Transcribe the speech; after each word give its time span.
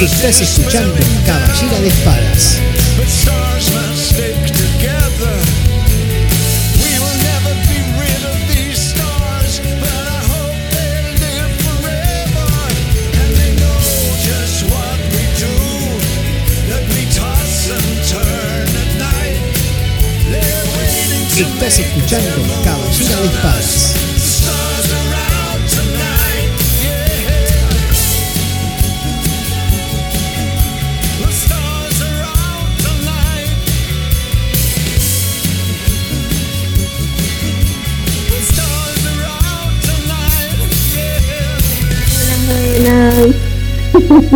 Estás 0.00 0.40
escuchando 0.40 0.94
Caballera 1.26 1.80
de 1.80 1.88
Espadas. 1.88 2.58
But 2.96 3.08
stars 3.08 3.74
must 3.74 4.14
stick 4.14 4.46
together. 4.46 5.58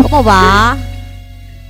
¿Cómo 0.02 0.24
va? 0.24 0.76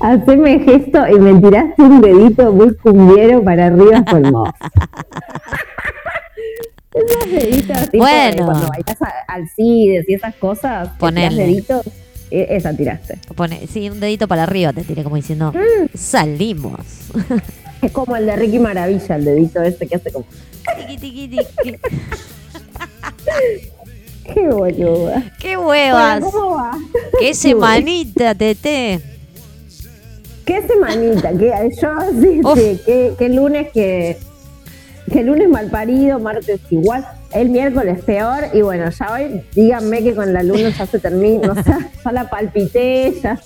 Haceme 0.00 0.58
gesto 0.60 0.98
y 1.08 1.18
me 1.18 1.40
tiraste 1.40 1.82
un 1.82 2.00
dedito 2.00 2.52
muy 2.52 2.74
cumbiero 2.76 3.42
para 3.44 3.66
arriba 3.66 4.04
con 4.04 4.22
vos. 4.32 4.48
Esos 6.94 7.30
deditos 7.32 7.90
tipo 7.90 8.04
Bueno. 8.04 8.44
cuando 8.46 8.68
bailas 8.68 9.00
a- 9.02 9.12
Alcides 9.32 10.06
y 10.08 10.14
esas 10.14 10.34
cosas, 10.34 10.90
tirás 10.98 11.36
deditos, 11.36 11.86
e- 12.30 12.46
esa 12.50 12.74
tiraste. 12.76 13.18
Pone, 13.34 13.66
sí, 13.66 13.88
un 13.88 13.98
dedito 14.00 14.28
para 14.28 14.42
arriba 14.42 14.72
te 14.74 14.82
tiré 14.82 15.02
como 15.02 15.16
diciendo, 15.16 15.52
Mm. 15.52 15.86
salimos. 15.96 16.80
Es 17.80 17.92
como 17.92 18.14
el 18.16 18.26
de 18.26 18.36
Ricky 18.36 18.58
Maravilla, 18.58 19.16
el 19.16 19.24
dedito 19.24 19.62
este 19.62 19.86
que 19.86 19.96
hace 19.96 20.12
como. 20.12 20.26
¡Qué 24.24 24.48
boluda! 24.48 25.24
¡Qué 25.38 25.56
Bueno, 25.56 25.68
huevas! 25.68 26.20
¿Cómo 26.24 26.56
va? 26.56 26.78
¡Qué 27.18 27.34
semanita, 27.34 28.34
Tete! 28.34 29.00
¿Qué 30.44 30.62
semanita? 30.66 31.30
¿Qué, 31.32 31.52
yo 31.80 31.88
sí, 32.20 32.40
sí, 32.54 32.80
¿qué, 32.84 33.14
qué 33.18 33.28
lunes 33.28 33.70
que. 33.72 34.18
Que 35.12 35.22
lunes 35.22 35.48
mal 35.48 35.68
parido, 35.68 36.18
martes 36.20 36.60
igual, 36.70 37.06
el 37.32 37.50
miércoles 37.50 38.02
peor, 38.04 38.44
y 38.54 38.62
bueno, 38.62 38.88
ya 38.90 39.12
hoy 39.12 39.42
díganme 39.54 40.02
que 40.02 40.14
con 40.14 40.32
la 40.32 40.42
luna 40.42 40.70
ya 40.70 40.86
se 40.86 40.98
termina, 40.98 41.52
o 41.52 41.62
sea, 41.62 41.90
ya 42.04 42.12
la 42.12 42.30
palpité, 42.30 43.12
ya 43.22 43.38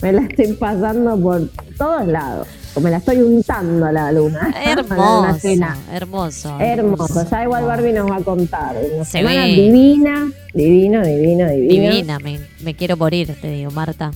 me 0.00 0.12
la 0.12 0.22
estoy 0.22 0.52
pasando 0.54 1.20
por 1.20 1.48
todos 1.76 2.06
lados, 2.06 2.46
me 2.80 2.90
la 2.90 2.98
estoy 2.98 3.18
untando 3.18 3.86
a 3.86 3.92
la 3.92 4.12
luna. 4.12 4.50
la 4.52 4.62
Hermoso, 4.72 5.48
hermoso. 5.90 6.60
Hermoso, 6.60 7.28
ya 7.30 7.44
igual 7.44 7.64
Barbie 7.64 7.92
nos 7.92 8.10
va 8.10 8.16
a 8.16 8.20
contar. 8.20 8.76
Una 8.94 9.04
Se 9.04 9.18
semana 9.18 9.44
ve. 9.44 9.52
divina, 9.52 10.30
divino, 10.54 11.04
divino, 11.04 11.48
divino. 11.50 11.90
Divina, 11.90 12.18
me, 12.20 12.40
me 12.62 12.74
quiero 12.74 12.96
morir, 12.96 13.36
te 13.40 13.50
digo, 13.50 13.70
Marta. 13.70 14.12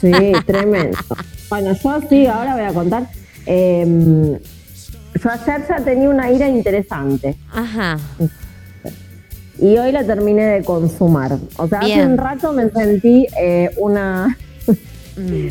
Sí, 0.00 0.10
tremendo. 0.46 0.98
Bueno, 1.48 1.72
yo 1.82 2.00
sí, 2.08 2.26
ahora 2.26 2.54
voy 2.54 2.64
a 2.64 2.72
contar. 2.72 3.06
Eh, 3.46 4.38
yo 5.22 5.30
ayer 5.30 5.66
ya 5.68 5.76
tenía 5.84 6.08
una 6.08 6.30
ira 6.30 6.48
interesante 6.48 7.36
Ajá. 7.52 7.98
y 9.58 9.76
hoy 9.76 9.92
la 9.92 10.04
terminé 10.04 10.44
de 10.44 10.64
consumar. 10.64 11.38
O 11.56 11.66
sea, 11.68 11.80
hace 11.80 12.04
un 12.06 12.16
rato 12.16 12.52
me 12.52 12.68
sentí 12.70 13.26
eh, 13.40 13.70
una, 13.78 14.36
Mm, 15.14 15.48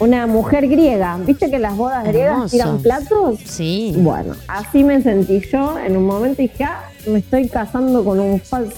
una 0.00 0.26
mujer 0.26 0.66
griega. 0.68 1.18
¿Viste 1.24 1.50
que 1.50 1.58
las 1.58 1.76
bodas 1.76 2.04
griegas 2.04 2.32
Hermoso. 2.32 2.50
tiran 2.50 2.78
platos? 2.82 3.38
sí. 3.44 3.94
Bueno, 3.96 4.34
así 4.48 4.82
me 4.84 5.00
sentí 5.02 5.40
yo 5.52 5.78
en 5.78 5.96
un 5.96 6.04
momento 6.06 6.42
y 6.42 6.48
dije, 6.48 6.64
ah, 6.64 6.84
me 7.06 7.18
estoy 7.20 7.48
casando 7.48 8.04
con 8.04 8.18
un 8.18 8.40
fal- 8.40 8.72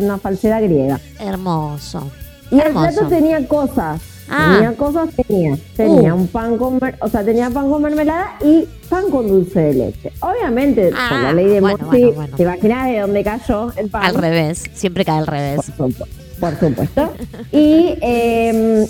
una 0.00 0.18
falsedad 0.18 0.62
griega. 0.62 0.98
Hermoso. 1.20 2.10
Y 2.50 2.58
el 2.60 2.72
plato 2.72 3.06
tenía 3.08 3.46
cosas. 3.46 4.00
Ah. 4.30 4.52
Tenía 4.56 4.72
cosas, 4.76 5.08
tenía. 5.26 5.56
Tenía 5.74 6.14
Uh. 6.14 6.18
un 6.18 6.26
pan 6.28 6.58
con, 6.58 6.78
o 7.00 7.08
sea, 7.08 7.24
tenía 7.24 7.48
pan 7.48 7.70
con 7.70 7.80
mermelada 7.82 8.36
y 8.44 8.66
pan 8.90 9.10
con 9.10 9.26
dulce 9.26 9.58
de 9.60 9.72
leche. 9.74 10.12
Obviamente, 10.20 10.90
Ah, 10.94 11.06
por 11.10 11.18
la 11.20 11.32
ley 11.32 11.46
de 11.46 11.60
bueno, 11.62 11.78
Murphy, 11.80 12.00
bueno, 12.02 12.14
bueno. 12.16 12.36
¿te 12.36 12.42
imaginas 12.42 12.86
de 12.88 12.98
dónde 13.00 13.24
cayó 13.24 13.72
el 13.76 13.88
pan? 13.88 14.04
Al 14.04 14.14
revés, 14.14 14.64
siempre 14.74 15.04
cae 15.06 15.18
al 15.18 15.26
revés. 15.26 15.60
Por, 15.76 15.88
supu- 15.88 16.06
por 16.38 16.58
supuesto. 16.60 17.12
y 17.52 17.94
eh, 18.02 18.86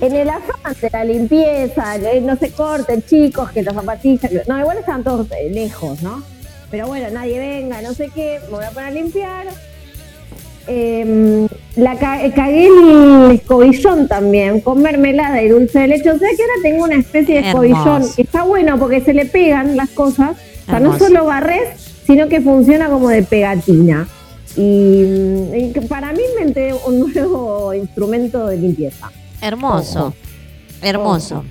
en 0.00 0.14
el 0.14 0.28
afán 0.28 0.74
de 0.80 0.90
la 0.92 1.04
limpieza, 1.04 1.96
no 2.22 2.36
se 2.36 2.50
corten, 2.50 3.02
chicos, 3.02 3.50
que 3.52 3.62
las 3.62 3.74
zapatillas. 3.74 4.30
No, 4.46 4.58
igual 4.58 4.78
estaban 4.78 5.02
todos 5.04 5.26
eh, 5.32 5.48
lejos, 5.50 6.02
¿no? 6.02 6.22
Pero 6.70 6.86
bueno, 6.88 7.06
nadie 7.12 7.38
venga, 7.38 7.80
no 7.82 7.94
sé 7.94 8.10
qué, 8.14 8.38
me 8.50 8.56
voy 8.56 8.64
a 8.64 8.70
poner 8.70 8.88
a 8.88 8.90
limpiar. 8.90 9.46
Eh, 10.68 11.46
la 11.76 11.96
ca- 11.96 12.24
eh, 12.24 12.32
cagué 12.34 12.66
el 12.66 13.30
escobillón 13.32 14.08
también, 14.08 14.60
con 14.60 14.82
mermelada 14.82 15.40
y 15.42 15.48
dulce 15.48 15.78
de 15.80 15.88
leche. 15.88 16.10
O 16.10 16.18
sea 16.18 16.28
que 16.36 16.42
ahora 16.42 16.54
tengo 16.62 16.84
una 16.84 16.96
especie 16.96 17.36
de 17.36 17.40
escobillón 17.48 18.02
que 18.16 18.22
está 18.22 18.42
bueno 18.42 18.76
porque 18.78 19.00
se 19.00 19.14
le 19.14 19.26
pegan 19.26 19.76
las 19.76 19.90
cosas. 19.90 20.36
O 20.66 20.70
sea, 20.70 20.80
no 20.80 20.98
solo 20.98 21.24
barres, 21.26 21.94
sino 22.06 22.28
que 22.28 22.40
funciona 22.40 22.88
como 22.88 23.08
de 23.08 23.22
pegatina. 23.22 24.08
Y, 24.56 25.04
mm, 25.04 25.54
y 25.54 25.68
para 25.88 26.12
mí 26.12 26.20
inventé 26.32 26.74
un 26.74 26.98
nuevo 27.14 27.72
instrumento 27.72 28.46
de 28.48 28.56
limpieza. 28.56 29.12
Hermoso. 29.40 30.06
Ojo. 30.06 30.14
Hermoso. 30.82 31.44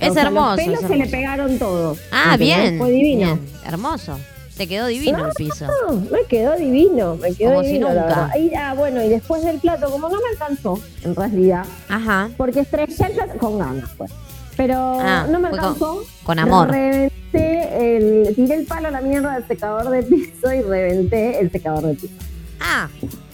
Es 0.00 0.10
O 0.10 0.14
sea, 0.14 0.22
hermoso. 0.24 0.56
Los 0.56 0.64
pelos 0.64 0.80
se 0.80 0.96
le 0.96 1.06
pegaron 1.06 1.58
todos. 1.58 1.98
Ah, 2.12 2.36
bien. 2.36 2.78
Fue 2.78 2.90
divino. 2.90 3.34
bien, 3.36 3.40
Hermoso. 3.66 4.18
Te 4.56 4.66
quedó 4.66 4.86
divino 4.88 5.24
el 5.26 5.32
piso. 5.34 5.66
No, 5.86 5.94
me 6.10 6.24
quedó 6.28 6.56
divino, 6.56 7.14
me 7.16 7.32
quedó 7.32 7.50
Como 7.50 7.62
divino. 7.62 7.88
nunca. 7.90 8.30
Y, 8.36 8.52
ah, 8.54 8.74
bueno, 8.76 9.00
y 9.04 9.08
después 9.08 9.44
del 9.44 9.58
plato, 9.60 9.88
como 9.90 10.08
no 10.08 10.16
me 10.16 10.28
alcanzó, 10.32 10.80
en 11.04 11.14
realidad, 11.14 11.64
Ajá. 11.88 12.28
porque 12.36 12.60
estrellé 12.60 13.06
el 13.06 13.12
plato 13.12 13.38
con 13.38 13.58
ganas, 13.58 13.88
pues. 13.96 14.10
Pero 14.56 14.98
Ah, 15.00 15.26
no 15.30 15.38
me 15.38 15.50
fue 15.50 15.58
con- 15.58 15.66
alcanzó. 15.68 16.02
con 16.24 16.38
amor. 16.40 16.70
Reventé 16.72 17.96
el, 18.26 18.34
tiré 18.34 18.54
el 18.56 18.66
palo 18.66 18.88
a 18.88 18.90
la 18.90 19.00
mierda 19.00 19.34
del 19.34 19.46
secador 19.46 19.90
de 19.90 20.02
piso 20.02 20.52
y 20.52 20.62
reventé 20.62 21.38
el 21.38 21.52
secador 21.52 21.84
de 21.84 21.94
piso. 21.94 22.14
Ah, 22.58 22.88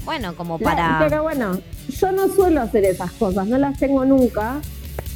bueno, 0.05 0.35
como 0.37 0.59
La- 0.59 0.65
para. 0.65 0.99
pero 1.09 1.23
bueno, 1.23 1.59
yo 1.89 2.13
no 2.13 2.29
suelo 2.29 2.61
hacer 2.63 2.85
esas 2.85 3.13
cosas, 3.13 3.47
no 3.47 3.59
las 3.59 3.79
tengo 3.79 4.05
nunca. 4.05 4.61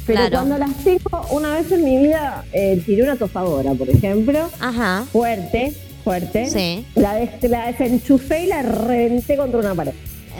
Pero 0.05 0.21
Claro. 0.21 0.35
cuando 0.37 0.57
las 0.57 0.73
tengo, 0.83 1.21
una 1.31 1.53
vez 1.53 1.71
en 1.71 1.83
mi 1.83 1.97
vida 1.97 2.43
eh, 2.51 2.81
tiré 2.83 3.03
una 3.03 3.15
tostadora, 3.15 3.73
por 3.75 3.87
ejemplo, 3.89 4.49
Ajá. 4.59 5.05
fuerte, 5.11 5.73
fuerte. 6.03 6.47
Sí. 6.49 6.83
La, 6.95 7.13
des- 7.15 7.43
la 7.49 7.67
desenchufé 7.67 8.45
y 8.45 8.47
la 8.47 8.63
reventé 8.63 9.37
contra 9.37 9.59
una 9.59 9.75
pared. 9.75 9.91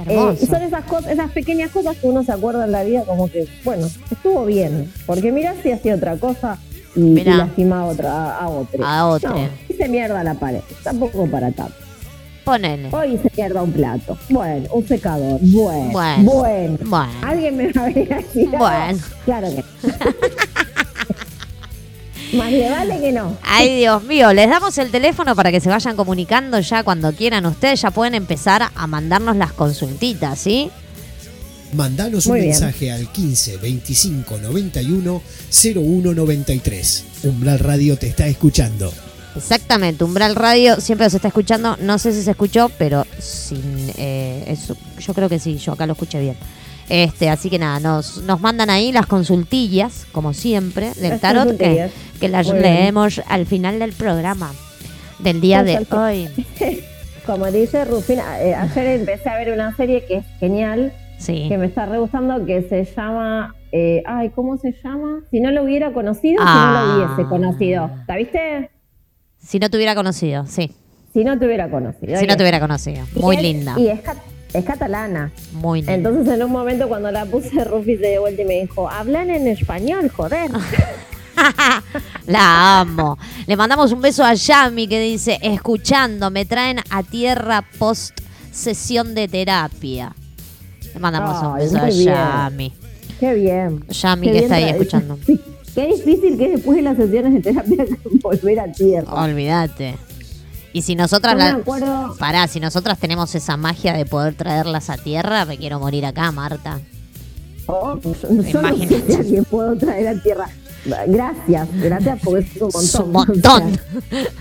Eh, 0.08 0.14
Hermoso. 0.14 0.46
son 0.48 0.62
esas 0.64 0.86
cosas, 0.86 1.12
esas 1.12 1.30
pequeñas 1.32 1.70
cosas 1.70 1.98
que 1.98 2.08
uno 2.08 2.24
se 2.24 2.32
acuerda 2.32 2.66
en 2.66 2.72
la 2.72 2.84
vida 2.84 3.04
como 3.04 3.30
que, 3.30 3.48
bueno, 3.64 3.88
estuvo 4.10 4.44
bien. 4.46 4.92
Porque 5.06 5.32
mirá 5.32 5.54
si 5.62 5.72
hacía 5.72 5.94
otra 5.96 6.16
cosa 6.18 6.58
y, 6.96 7.20
y 7.20 7.30
a 7.30 7.86
otra, 7.86 8.38
a 8.40 8.50
otro. 8.50 8.84
A 8.86 9.08
otro. 9.08 9.30
No, 9.36 9.50
hice 9.68 9.88
mierda 9.88 10.24
la 10.24 10.34
pared. 10.34 10.62
Tampoco 10.84 11.28
para 11.28 11.52
tanto. 11.52 11.76
Ponele. 12.50 12.90
Hoy 12.92 13.14
hice 13.14 13.32
mierda 13.38 13.62
un 13.62 13.72
plato. 13.72 14.18
Bueno, 14.28 14.68
un 14.72 14.88
secador. 14.88 15.40
Bueno. 15.40 15.92
Bueno. 15.92 16.24
Bueno. 16.24 16.78
Bueno. 16.82 17.14
¿Alguien 17.22 17.56
me 17.58 17.72
va 17.72 17.84
a 17.84 17.86
venir 17.86 18.12
a 18.12 18.18
decir 18.18 18.48
algo? 18.48 18.58
Bueno. 18.58 19.00
Claro 19.24 19.48
que 19.56 19.64
Más 22.38 22.52
le 22.52 22.70
vale 22.72 23.00
que 23.00 23.12
no. 23.12 23.38
Ay, 23.44 23.78
Dios 23.78 24.04
mío, 24.04 24.34
les 24.34 24.50
damos 24.50 24.76
el 24.80 24.90
teléfono 24.90 25.36
para 25.36 25.52
que 25.52 25.60
se 25.60 25.70
vayan 25.70 25.96
comunicando 25.96 26.60
ya 26.60 26.84
cuando 26.84 27.12
quieran. 27.14 27.46
Ustedes 27.46 27.82
ya 27.84 27.92
pueden 27.92 28.16
empezar 28.16 28.72
a 28.74 28.88
mandarnos 28.88 29.36
las 29.36 29.54
consultitas, 29.54 30.40
¿sí? 30.40 30.72
Mandanos 31.74 32.26
un 32.26 32.34
bien. 32.34 32.48
mensaje 32.48 32.92
al 32.92 33.12
15 33.12 33.58
25 33.58 34.40
91 34.40 35.22
01 35.76 36.14
93. 36.16 37.06
Umbral 37.26 37.60
Radio 37.60 37.96
te 37.96 38.08
está 38.08 38.26
escuchando. 38.26 38.92
Exactamente, 39.36 40.04
Umbral 40.04 40.36
Radio 40.36 40.78
siempre 40.82 41.10
se 41.10 41.18
está 41.18 41.28
escuchando. 41.30 41.78
No 41.82 41.98
sé 41.98 42.12
si 42.14 42.24
se 42.24 42.32
escuchó, 42.32 42.70
pero 42.78 43.06
sin, 43.20 43.92
eh, 43.98 44.44
eso- 44.48 44.76
yo 45.00 45.14
creo 45.14 45.30
que 45.30 45.40
sí, 45.40 45.58
yo 45.58 45.74
acá 45.74 45.86
lo 45.86 45.94
escuché 45.94 46.20
bien. 46.20 46.36
Este, 46.90 47.30
así 47.30 47.50
que 47.52 47.60
nada, 47.60 47.80
nos, 47.80 48.18
nos 48.24 48.42
mandan 48.42 48.70
ahí 48.72 48.92
las 48.92 49.06
consultillas, 49.06 50.08
como 50.12 50.34
siempre, 50.34 50.92
del 50.96 51.12
Las 51.12 51.22
tarot, 51.22 51.56
que, 51.56 51.92
las 52.28 52.48
Muy 52.48 52.60
bien. 52.60 52.74
leemos 52.76 53.22
al 53.28 53.46
final 53.46 53.78
del 53.78 53.94
programa 53.94 54.52
del 55.20 55.40
día 55.40 55.64
de 55.64 55.86
hoy. 55.92 56.28
Como 57.26 57.46
dice 57.52 57.86
Rufina, 57.86 58.42
eh, 58.42 58.56
ayer 58.56 58.88
empecé 59.00 59.30
a 59.30 59.38
ver 59.38 59.54
una 59.54 59.76
serie 59.76 60.04
que 60.06 60.16
es 60.18 60.26
genial, 60.40 60.92
Sí. 61.20 61.46
que 61.48 61.60
me 61.60 61.68
está 61.68 61.86
re 61.86 62.00
gustando, 62.00 62.44
que 62.46 62.64
se 62.64 62.86
llama. 62.96 63.54
eh, 63.72 64.02
ay, 64.08 64.32
¿cómo 64.32 64.58
se 64.58 64.74
llama? 64.84 65.22
Si 65.30 65.40
no 65.40 65.52
lo 65.52 65.62
hubiera 65.64 65.94
conocido, 65.94 66.42
Ah. 66.44 66.56
si 66.56 66.60
no 66.74 66.98
lo 66.98 67.06
hubiese 67.16 67.30
conocido. 67.30 67.92
¿La 68.08 68.16
viste? 68.16 68.72
Si 69.42 69.60
no 69.60 69.70
te 69.70 69.78
hubiera 69.78 69.96
conocido, 69.96 70.46
sí. 70.48 70.72
Si 71.14 71.24
no 71.24 71.38
te 71.40 71.46
hubiera 71.46 71.70
conocido. 71.70 72.20
Si 72.20 72.28
no 72.28 72.38
te 72.38 72.44
hubiera 72.44 72.60
conocido. 72.60 73.06
Y 73.16 73.20
Muy 73.20 73.36
es- 73.38 73.42
linda. 73.42 73.76
Y 73.80 73.88
es, 73.88 74.02
ca- 74.02 74.16
es 74.54 74.64
catalana. 74.66 75.32
Muy 75.54 75.80
lindo. 75.82 75.94
Entonces 76.10 76.34
en 76.34 76.44
un 76.44 76.52
momento 76.52 76.88
cuando 76.88 77.10
la 77.12 77.26
puse, 77.26 77.64
Rufi 77.66 77.98
se 77.98 78.10
dio 78.12 78.22
vuelta 78.22 78.42
y 78.42 78.46
me 78.46 78.62
dijo, 78.62 78.90
hablan 78.90 79.30
en 79.30 79.48
español, 79.48 80.10
joder. 80.10 80.52
La 82.28 82.82
amo. 82.82 83.18
Le 83.48 83.56
mandamos 83.56 83.92
un 83.92 84.02
beso 84.02 84.24
a 84.24 84.34
Yami 84.34 84.88
que 84.88 85.00
dice, 85.00 85.40
escuchando, 85.42 86.30
me 86.30 86.46
traen 86.46 86.80
a 86.90 87.02
tierra 87.04 87.64
post 87.80 88.20
sesión 88.52 89.16
de 89.16 89.28
terapia. 89.28 90.14
Le 90.94 91.00
mandamos 91.00 91.42
un 91.44 91.56
beso 91.56 91.78
a. 91.78 91.90
Yami. 91.90 92.74
Qué 93.20 93.34
bien. 93.34 93.84
Yami 93.90 94.28
Qué 94.28 94.28
que 94.28 94.32
bien 94.34 94.44
está 94.44 94.56
ahí 94.56 94.70
escuchando. 94.70 95.18
Qué 95.80 95.88
difícil 95.88 96.38
que 96.38 96.46
es 96.46 96.52
después 96.56 96.76
de 96.76 96.82
las 96.82 96.98
sesiones 96.98 97.34
de 97.34 97.40
terapia 97.40 97.86
volver 98.22 98.60
a 98.60 98.70
tierra. 98.70 99.14
Olvídate. 99.24 99.96
Y 100.74 100.82
si 100.82 100.96
nosotras 100.96 101.38
la... 101.38 101.52
acuerdo, 101.52 102.16
Pará, 102.20 102.48
si 102.48 102.60
nosotras 102.60 103.00
tenemos 103.00 103.34
esa 103.34 103.56
magia 103.56 103.94
de 103.94 104.06
poder 104.06 104.36
traerlas 104.36 104.90
a 104.90 104.98
tierra, 104.98 105.46
me 105.46 105.58
quiero 105.58 105.80
morir 105.80 106.06
acá, 106.06 106.34
Marta. 106.34 106.82
oh, 107.68 107.98
no 108.30 108.44
sé 108.44 108.50
Imagínate. 108.52 109.44
puedo 109.50 109.78
traer 109.78 110.10
a 110.10 110.22
tierra. 110.22 110.50
Gracias, 111.08 111.68
gracias 111.82 112.20
porque 112.24 112.46
es 112.46 112.62
un 112.62 112.72
montón. 112.72 112.84
Es 112.84 112.96
un 112.96 113.12
montón. 113.12 113.80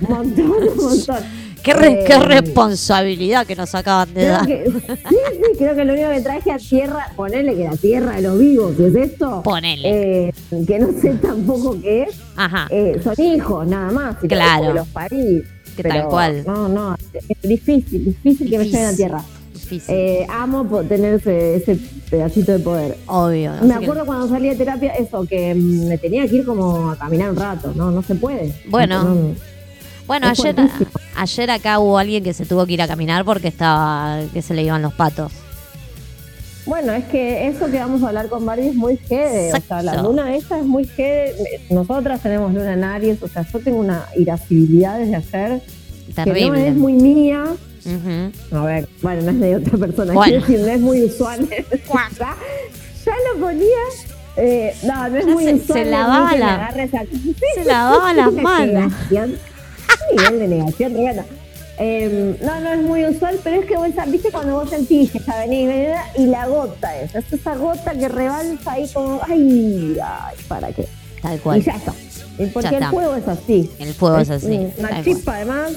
O 0.00 0.08
sea, 0.08 0.16
montón, 0.16 0.68
un 0.68 0.76
montón. 0.76 1.24
Qué, 1.62 1.74
re- 1.74 2.00
Eh, 2.00 2.04
qué 2.06 2.18
responsabilidad 2.18 3.46
que 3.46 3.56
nos 3.56 3.74
acaban 3.74 4.12
de 4.14 4.24
dar. 4.26 4.46
que, 4.46 4.64
sí, 4.66 5.16
sí, 5.32 5.58
creo 5.58 5.74
que 5.74 5.84
lo 5.84 5.92
único 5.94 6.08
que 6.10 6.20
traje 6.20 6.50
a 6.52 6.56
tierra, 6.58 7.08
ponerle 7.16 7.54
que 7.56 7.64
la 7.64 7.76
tierra 7.76 8.12
de 8.16 8.22
los 8.22 8.38
vivos, 8.38 8.72
¿qué 8.76 8.86
es 8.88 8.94
esto? 8.94 9.42
Ponele. 9.42 10.28
Eh, 10.28 10.32
que 10.66 10.78
no 10.78 10.88
sé 11.00 11.10
tampoco 11.14 11.76
qué 11.80 12.02
es. 12.04 12.16
Ajá. 12.36 12.66
Eh, 12.70 13.00
son 13.02 13.14
hijos, 13.18 13.66
nada 13.66 13.90
más. 13.90 14.16
y 14.22 14.28
Claro. 14.28 14.72
los 14.72 14.88
parí. 14.88 15.42
Que 15.76 15.82
Pero 15.82 15.94
tal 15.94 16.08
cual. 16.08 16.44
No, 16.46 16.68
no, 16.68 16.96
es 17.12 17.42
difícil, 17.48 18.04
difícil 18.06 18.50
que 18.50 18.58
me 18.58 18.64
lleven 18.64 18.86
a 18.86 18.92
tierra. 18.96 19.22
Eh, 19.88 20.26
amo 20.30 20.64
tener 20.84 21.14
ese, 21.14 21.56
ese 21.56 21.78
pedacito 22.10 22.52
de 22.52 22.58
poder. 22.60 22.96
Obvio. 23.06 23.52
me 23.62 23.78
que- 23.78 23.84
acuerdo 23.84 24.06
cuando 24.06 24.26
salí 24.28 24.48
de 24.48 24.56
terapia, 24.56 24.92
eso, 24.94 25.24
que 25.26 25.54
mm, 25.54 25.88
me 25.88 25.98
tenía 25.98 26.26
que 26.26 26.36
ir 26.36 26.44
como 26.46 26.90
a 26.90 26.96
caminar 26.96 27.30
un 27.30 27.36
rato, 27.36 27.72
¿no? 27.76 27.90
No 27.90 28.02
se 28.02 28.14
puede. 28.14 28.54
Bueno. 28.70 29.04
No, 29.04 29.14
no. 29.14 29.34
Bueno, 30.08 30.26
ayer, 30.26 30.56
ayer 31.16 31.50
acá 31.50 31.78
hubo 31.78 31.98
alguien 31.98 32.24
que 32.24 32.32
se 32.34 32.44
tuvo 32.46 32.66
que 32.66 32.72
ir 32.72 32.82
a 32.82 32.88
caminar 32.88 33.24
porque 33.24 33.46
estaba 33.48 34.20
que 34.32 34.42
se 34.42 34.54
le 34.54 34.62
iban 34.64 34.82
los 34.82 34.94
patos. 34.94 35.30
Bueno, 36.66 36.92
es 36.92 37.04
que 37.04 37.46
eso 37.46 37.70
que 37.70 37.78
vamos 37.78 38.02
a 38.02 38.08
hablar 38.08 38.28
con 38.28 38.44
Barbie 38.44 38.68
es 38.68 38.74
muy 38.74 38.96
jede. 38.96 39.52
O 39.54 39.60
sea, 39.60 39.82
la 39.82 40.02
luna 40.02 40.34
esta 40.34 40.58
es 40.58 40.64
muy 40.64 40.84
jede. 40.86 41.34
Nosotras 41.70 42.20
tenemos 42.22 42.52
luna 42.52 42.72
en 42.72 42.84
Aries, 42.84 43.22
o 43.22 43.28
sea, 43.28 43.46
yo 43.50 43.58
tengo 43.60 43.78
una 43.78 44.04
irascibilidad 44.16 44.98
desde 44.98 45.16
ayer 45.16 45.60
que 45.60 46.14
no 46.16 46.24
Terrible. 46.24 46.68
es 46.68 46.74
muy 46.74 46.92
mía. 46.94 47.44
A 48.52 48.60
ver, 48.64 48.88
bueno, 49.02 49.22
no 49.22 49.30
es 49.30 49.40
de 49.40 49.56
otra 49.56 49.78
persona, 49.78 50.12
Bueno. 50.12 50.40
decir, 50.40 50.60
no 50.60 50.66
es 50.66 50.80
muy 50.80 51.04
usual. 51.04 51.48
ya, 52.18 52.36
ya 53.06 53.14
lo 53.34 53.40
ponía. 53.40 53.66
eh, 54.36 54.74
no, 54.84 55.08
no 55.08 55.16
es 55.16 55.26
Ya 55.26 55.32
muy 55.32 55.44
se- 55.44 55.54
usual. 55.54 55.78
se 55.78 55.84
lavaba 55.90 56.36
la- 56.36 56.68
esa- 56.76 57.02
Sí, 57.12 57.34
se 57.54 57.64
lavaba 57.64 58.12
las 58.14 58.32
manos. 58.32 58.92
Nivel 60.16 60.38
de 60.38 60.48
negación 60.48 60.92
tremendo. 60.92 61.22
Eh, 61.80 62.36
no, 62.42 62.58
no 62.60 62.72
es 62.72 62.82
muy 62.82 63.04
usual, 63.04 63.38
pero 63.44 63.60
es 63.60 63.66
que 63.66 63.76
vos, 63.76 63.88
viste 64.08 64.30
cuando 64.32 64.54
vos 64.54 64.68
sentís 64.68 65.12
que 65.12 65.20
venís 65.20 65.68
¿verdad? 65.68 66.02
y 66.16 66.26
la 66.26 66.46
gota 66.48 66.96
esa, 67.00 67.20
es 67.20 67.32
esa 67.32 67.54
gota 67.54 67.92
que 67.92 68.08
rebalsa 68.08 68.72
ahí 68.72 68.88
como, 68.92 69.20
ay, 69.28 69.96
ay, 70.02 70.36
¿para 70.48 70.72
qué? 70.72 70.88
Tal 71.22 71.36
Y 71.36 71.38
cual. 71.38 71.62
ya 71.62 71.72
está. 71.76 71.92
Y 72.36 72.46
porque 72.46 72.70
Ya 72.70 72.76
el 72.78 72.82
está. 72.82 72.90
fuego 72.90 73.14
es 73.14 73.28
así. 73.28 73.70
El 73.78 73.94
fuego 73.94 74.18
es 74.18 74.30
así, 74.30 74.58
mm, 74.58 74.70
Una 74.78 75.04
chispa 75.04 75.36
además. 75.36 75.72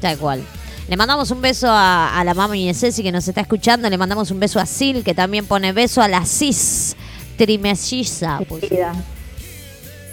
Tal 0.00 0.18
cual. 0.18 0.42
Le 0.88 0.96
mandamos 0.96 1.30
un 1.32 1.40
beso 1.40 1.66
a, 1.68 2.16
a 2.18 2.22
la 2.24 2.34
mami 2.34 2.66
de 2.68 2.74
Ceci 2.74 3.02
que 3.02 3.10
nos 3.10 3.26
está 3.26 3.40
escuchando. 3.40 3.88
Le 3.90 3.96
mandamos 3.98 4.30
un 4.30 4.38
beso 4.38 4.60
a 4.60 4.66
Sil 4.68 5.02
que 5.02 5.14
también 5.14 5.46
pone 5.46 5.72
beso 5.72 6.00
a 6.02 6.08
la 6.08 6.24
cis 6.26 6.94
trimelliza. 7.36 8.38
puso. 8.48 8.66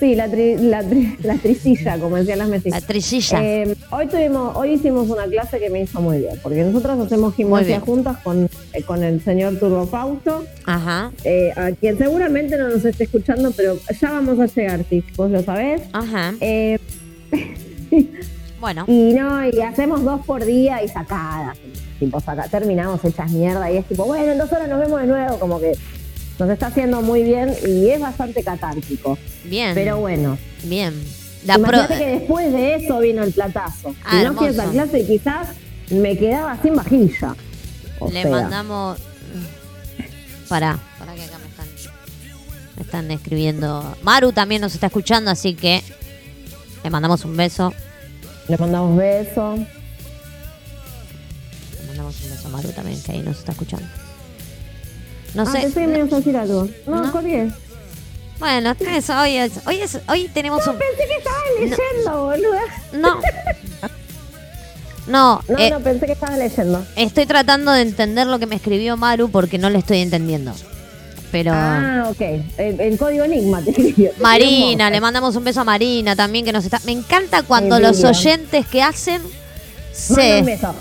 Sí, 0.01 0.15
la, 0.15 0.27
tri- 0.27 0.57
la, 0.57 0.81
tri- 0.83 1.15
la 1.23 1.35
tricilla, 1.35 1.99
como 1.99 2.15
decían 2.15 2.39
las 2.39 2.49
La 2.49 2.57
mesas. 2.57 2.83
trillilla. 2.87 3.39
Eh, 3.43 3.75
hoy 3.91 4.07
tuvimos, 4.07 4.57
hoy 4.57 4.71
hicimos 4.71 5.07
una 5.09 5.25
clase 5.25 5.59
que 5.59 5.69
me 5.69 5.81
hizo 5.83 6.01
muy 6.01 6.17
bien, 6.17 6.39
porque 6.41 6.63
nosotros 6.63 6.99
hacemos 7.05 7.35
gimnasia 7.35 7.79
juntas 7.81 8.17
con, 8.23 8.49
eh, 8.73 8.81
con 8.81 9.03
el 9.03 9.21
señor 9.23 9.57
Turbo 9.59 9.85
Fausto, 9.85 10.43
Ajá. 10.65 11.11
eh, 11.23 11.51
a 11.55 11.71
quien 11.73 11.99
seguramente 11.99 12.57
no 12.57 12.69
nos 12.69 12.83
esté 12.83 13.03
escuchando, 13.03 13.51
pero 13.51 13.77
ya 14.01 14.11
vamos 14.11 14.39
a 14.39 14.47
llegar, 14.47 14.83
si 14.89 15.03
vos 15.15 15.29
lo 15.29 15.43
sabés. 15.43 15.83
Ajá. 15.93 16.33
Eh, 16.41 16.79
Bueno. 18.59 18.85
y 18.87 19.13
no, 19.13 19.47
y 19.47 19.59
hacemos 19.61 20.03
dos 20.03 20.23
por 20.25 20.45
día 20.45 20.83
y 20.83 20.87
sacadas. 20.87 21.57
Tipo, 21.99 22.19
saca, 22.19 22.47
terminamos 22.47 23.03
hechas 23.05 23.31
mierda 23.31 23.71
y 23.71 23.77
es 23.77 23.85
tipo, 23.85 24.05
bueno, 24.05 24.31
en 24.31 24.37
dos 24.37 24.51
horas 24.51 24.67
nos 24.67 24.79
vemos 24.79 25.01
de 25.01 25.07
nuevo, 25.07 25.39
como 25.39 25.59
que 25.59 25.73
nos 26.41 26.49
está 26.49 26.67
haciendo 26.67 27.01
muy 27.01 27.23
bien 27.23 27.53
y 27.67 27.89
es 27.89 27.99
bastante 27.99 28.43
catártico. 28.43 29.17
Bien. 29.43 29.73
Pero 29.75 29.97
bueno, 29.99 30.37
Bien. 30.63 30.93
La 31.45 31.55
pro- 31.57 31.69
imagínate 31.69 31.97
que 31.97 32.09
después 32.19 32.51
de 32.51 32.75
eso 32.75 32.99
vino 32.99 33.23
el 33.23 33.31
platazo. 33.31 33.95
Ah, 34.03 34.19
si 34.19 34.25
no 34.25 34.33
fui 34.33 34.47
a 34.47 34.49
esa 34.51 34.69
clase, 34.69 35.05
quizás 35.05 35.47
me 35.91 36.17
quedaba 36.17 36.59
sin 36.61 36.75
vajilla. 36.75 37.35
O 37.99 38.09
Le 38.09 38.21
sea, 38.23 38.31
mandamos. 38.31 38.99
Pará, 40.49 40.79
pará 40.99 41.13
que 41.15 41.23
acá 41.23 41.37
me 41.39 41.47
están. 41.47 41.67
Me 42.75 42.81
están 42.83 43.11
escribiendo. 43.11 43.95
Maru 44.03 44.31
también 44.33 44.61
nos 44.61 44.73
está 44.73 44.87
escuchando, 44.87 45.29
así 45.31 45.53
que 45.55 45.83
le 46.83 46.89
mandamos 46.89 47.23
un 47.25 47.35
beso. 47.37 47.73
Le 48.47 48.57
mandamos 48.57 48.97
besos. 48.97 49.59
Le 51.79 51.87
mandamos 51.87 52.15
un 52.23 52.29
beso 52.31 52.47
a 52.47 52.51
Maru 52.51 52.69
también, 52.71 53.01
que 53.01 53.11
ahí 53.13 53.19
nos 53.21 53.37
está 53.39 53.51
escuchando. 53.51 53.85
No 55.33 55.43
ah, 55.43 55.45
sé. 55.45 55.59
pensé 55.61 55.79
que 55.81 55.87
me 55.87 55.99
ibas 55.99 56.13
a 56.13 56.15
decir 56.17 56.37
algo. 56.37 56.67
No, 56.87 57.03
No. 57.05 57.11
colgué. 57.11 57.51
Bueno, 58.39 58.73
eso, 58.95 59.19
hoy, 59.19 59.37
es, 59.37 59.51
hoy, 59.67 59.81
es, 59.81 59.99
hoy 60.07 60.27
tenemos 60.33 60.65
un. 60.65 60.75
Pensé 60.77 61.07
que 61.07 61.17
estabas 61.17 61.43
leyendo, 61.59 62.23
boluda. 62.25 62.61
No. 62.93 63.21
No, 65.07 65.41
No, 65.47 65.57
eh, 65.57 65.69
no, 65.71 65.79
pensé 65.79 66.05
que 66.05 66.11
estabas 66.13 66.37
leyendo. 66.37 66.85
estoy 66.95 67.25
tratando 67.25 67.71
de 67.71 67.81
entender 67.81 68.27
lo 68.27 68.39
que 68.39 68.45
me 68.45 68.55
escribió 68.55 68.97
Maru 68.97 69.29
porque 69.29 69.57
no 69.57 69.69
le 69.69 69.79
estoy 69.79 69.99
entendiendo. 69.99 70.53
Pero. 71.31 71.51
Ah, 71.53 72.07
ok. 72.09 72.21
El, 72.57 72.79
el 72.81 72.97
código 72.97 73.23
Enigma 73.23 73.61
te 73.61 73.71
escribió. 73.71 74.11
Marina, 74.19 74.89
le 74.89 74.99
mandamos 75.01 75.35
un 75.35 75.43
beso 75.43 75.61
a 75.61 75.63
Marina 75.63 76.15
también 76.15 76.43
que 76.45 76.51
nos 76.51 76.65
está. 76.65 76.79
Me 76.85 76.91
encanta 76.91 77.43
cuando 77.43 77.79
los 77.79 78.03
oyentes 78.03 78.65
que 78.67 78.83
hacen 78.83 79.21
un 79.23 79.31
se. 79.93 80.41
beso. 80.43 80.73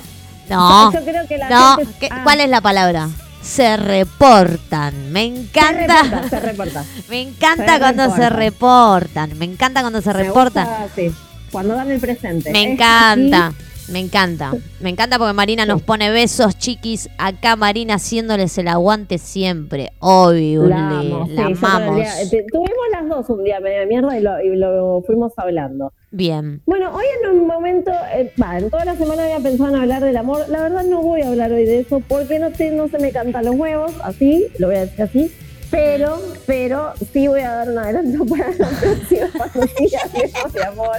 No, 0.49 0.93
Yo 0.93 1.05
creo 1.05 1.26
que 1.29 1.38
la 1.38 1.49
no. 1.49 1.76
gente- 1.76 1.93
¿qué- 2.00 2.08
ah. 2.11 2.20
¿Cuál 2.25 2.41
es 2.41 2.49
la 2.50 2.61
palabra? 2.61 3.08
Se 3.43 3.77
reportan. 3.77 5.11
Me 5.13 5.20
Se 5.23 5.27
encanta. 5.27 6.03
reporta, 6.03 6.29
se 6.31 6.41
reporta. 6.41 6.85
Me 7.09 7.20
encanta 7.23 7.73
Se 7.75 7.79
cuando 7.81 8.15
se 8.17 8.31
reportan. 8.31 9.39
Me 9.39 9.44
encanta 9.47 9.81
cuando 9.81 10.01
se 10.03 10.13
Me 10.13 10.23
reportan. 10.25 10.67
gusta, 10.67 10.89
sí, 10.94 11.11
Cuando 11.51 11.75
dan 11.75 11.91
el 11.91 12.01
presente. 12.01 12.51
Me 12.53 12.63
encanta. 12.63 13.53
Me 13.91 13.99
encanta. 13.99 14.53
Me 14.81 14.91
encanta 14.91 15.19
porque 15.19 15.32
Marina 15.32 15.67
nos 15.67 15.82
pone 15.82 16.11
besos, 16.11 16.56
chiquis. 16.59 17.09
Acá 17.19 17.56
Marina 17.56 17.94
haciéndoles 17.94 18.56
el 18.59 18.69
aguante 18.69 19.19
siempre. 19.19 19.93
Obvio, 19.99 20.67
La, 20.67 21.03
la, 21.03 21.25
sí, 21.27 21.37
amamos. 21.39 21.97
día- 21.97 22.15
te- 22.31 22.44
tuvimos 22.51 22.85
las 22.93 23.09
dos 23.09 23.29
un 23.31 23.44
día 23.44 23.61
media 23.61 23.87
mierda 23.87 24.19
y 24.19 24.23
lo, 24.23 24.41
y 24.43 24.56
lo 24.56 25.03
fuimos 25.06 25.32
hablando. 25.37 25.93
Bien. 26.13 26.61
Bueno, 26.67 26.91
hoy 26.94 27.05
en 27.23 27.31
un 27.39 27.47
momento, 27.47 27.91
eh, 28.15 28.32
en 28.59 28.70
toda 28.70 28.85
la 28.85 28.97
semana 28.97 29.23
había 29.25 29.39
pensado 29.41 29.75
en 29.75 29.81
hablar 29.82 30.03
del 30.03 30.17
amor. 30.17 30.44
La 30.49 30.63
verdad 30.63 30.82
no 30.85 31.03
voy 31.03 31.23
a 31.23 31.29
hablar 31.29 31.53
hoy 31.53 31.65
de 31.65 31.81
eso 31.81 32.01
porque 32.09 32.39
no, 32.39 32.51
te, 32.51 32.70
no 32.70 32.89
se 32.89 32.99
me 32.99 33.13
cantan 33.13 33.44
los 33.44 33.55
huevos, 33.55 33.93
así, 34.03 34.47
lo 34.59 34.67
voy 34.69 34.77
a 34.77 34.81
decir 34.87 35.03
así. 35.03 35.32
Pero, 35.70 36.20
pero 36.47 36.93
sí 37.13 37.29
voy 37.29 37.43
a 37.43 37.53
dar 37.53 37.69
un 37.70 37.79
adelanto 37.79 38.27
para 38.37 38.51
la 38.51 38.69
próxima 38.70 39.29
hablemos 39.44 40.53
de 40.53 40.65
amor. 40.65 40.97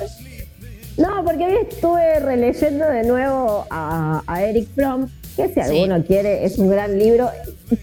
No, 1.02 1.24
porque 1.24 1.46
hoy 1.46 1.56
estuve 1.70 2.20
releyendo 2.20 2.86
de 2.86 3.04
nuevo 3.04 3.66
a, 3.70 4.22
a 4.28 4.44
Eric 4.44 4.68
Fromm, 4.76 5.08
que 5.36 5.50
si 5.54 5.60
alguno 5.60 6.04
quiere 6.04 6.46
es 6.46 6.58
un 6.60 6.70
gran 6.70 6.98
libro 7.00 7.30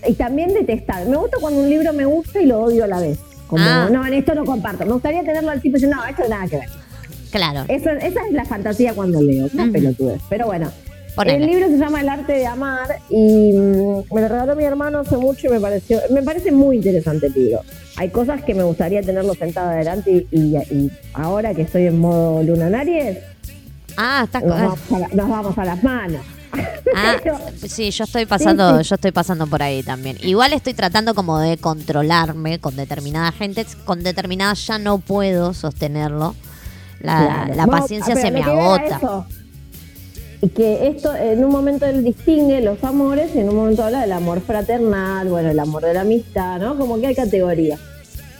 y 0.07 0.13
también 0.15 0.53
detestar. 0.55 1.07
Me 1.07 1.17
gusta 1.17 1.39
cuando 1.41 1.61
un 1.61 1.69
libro 1.69 1.93
me 1.93 2.05
gusta 2.05 2.41
y 2.41 2.47
lo 2.47 2.61
odio 2.61 2.85
a 2.85 2.87
la 2.87 3.01
vez. 3.01 3.19
Como, 3.49 3.65
Ah. 3.67 3.89
no, 3.91 4.07
en 4.07 4.13
esto 4.15 4.35
no 4.35 4.45
comparto. 4.45 4.85
Me 4.85 4.93
gustaría 4.93 5.23
tenerlo 5.23 5.51
al 5.51 5.61
tipo 5.63 5.79
y 5.79 5.81
decir, 5.81 5.95
no, 5.95 6.05
esto 6.05 6.23
nada 6.29 6.47
que 6.47 6.57
ver. 6.59 6.69
Claro. 7.31 7.65
Eso, 7.69 7.91
esa 7.91 8.21
es 8.27 8.33
la 8.33 8.45
fantasía 8.45 8.93
cuando 8.95 9.21
leo, 9.23 9.49
una 9.53 9.71
pelotudez. 9.73 10.21
Pero 10.29 10.47
bueno, 10.47 10.71
Ponele. 11.19 11.45
el 11.45 11.51
libro 11.51 11.67
se 11.69 11.79
llama 11.79 12.01
El 12.01 12.09
arte 12.09 12.33
de 12.33 12.47
amar 12.47 12.99
y 13.11 13.53
mm, 13.53 14.15
me 14.15 14.21
lo 14.23 14.29
regaló 14.29 14.57
mi 14.57 14.65
hermano 14.65 15.01
hace 15.01 15.17
mucho 15.17 15.47
y 15.49 15.51
me 15.51 15.61
pareció, 15.61 16.01
me 16.11 16.23
parece 16.23 16.51
muy 16.53 16.77
interesante 16.77 17.27
el 17.27 17.33
libro. 17.35 17.61
Hay 17.97 18.11
cosas 18.11 18.43
que 18.45 18.55
me 18.55 18.63
gustaría 18.63 19.03
tenerlo 19.03 19.35
sentado 19.35 19.71
adelante 19.71 20.27
y, 20.31 20.39
y- 20.39 20.57
y 20.71 20.91
ahora 21.15 21.53
que 21.55 21.63
estoy 21.63 21.87
en 21.87 21.99
modo 21.99 22.43
Luna 22.43 22.69
en 22.69 22.75
Aries, 22.75 23.19
Ah, 23.97 24.23
está. 24.25 24.41
nos 24.41 24.51
vamos 24.61 24.79
a, 24.93 24.99
la- 25.01 25.09
nos 25.09 25.29
vamos 25.29 25.59
a 25.59 25.65
las 25.65 25.83
manos. 25.83 26.21
Ah, 26.95 27.17
sí, 27.69 27.91
yo 27.91 28.05
estoy 28.05 28.25
pasando, 28.27 28.79
Sí, 28.79 28.85
sí. 28.85 28.89
yo 28.91 28.95
estoy 28.95 29.11
pasando 29.13 29.47
por 29.49 29.63
ahí 29.63 29.83
también. 29.83 30.17
Igual 30.23 30.53
estoy 30.53 30.73
tratando 30.75 31.15
como 31.15 31.39
de 31.41 31.57
controlarme 31.59 32.59
con 32.61 32.77
determinada 32.77 33.33
gente, 33.33 33.67
con 33.85 34.03
determinada 34.03 34.55
ya 34.55 34.79
no 34.79 34.99
puedo 34.99 35.53
sostenerlo. 35.53 36.35
La, 37.01 37.19
Claro. 37.27 37.55
la 37.55 37.67
Bueno, 37.67 37.81
paciencia 37.83 38.17
se 38.17 38.31
me 38.31 38.43
agota. 38.43 38.97
eso. 38.97 39.27
Y 40.41 40.49
que 40.51 40.87
esto 40.89 41.15
en 41.17 41.45
un 41.45 41.51
momento 41.51 41.85
él 41.87 42.05
distingue 42.05 42.61
los 42.61 42.83
amores 42.85 43.31
y 43.35 43.41
en 43.41 43.49
un 43.49 43.57
momento 43.57 43.83
habla 43.85 44.01
del 44.03 44.13
amor 44.13 44.41
fraternal, 44.41 45.29
bueno, 45.29 45.51
el 45.51 45.59
amor 45.59 45.83
de 45.83 45.95
la 45.95 46.03
amistad, 46.03 46.59
¿no? 46.61 46.77
Como 46.79 47.01
que 47.01 47.09
hay 47.09 47.15
categorías. 47.15 47.81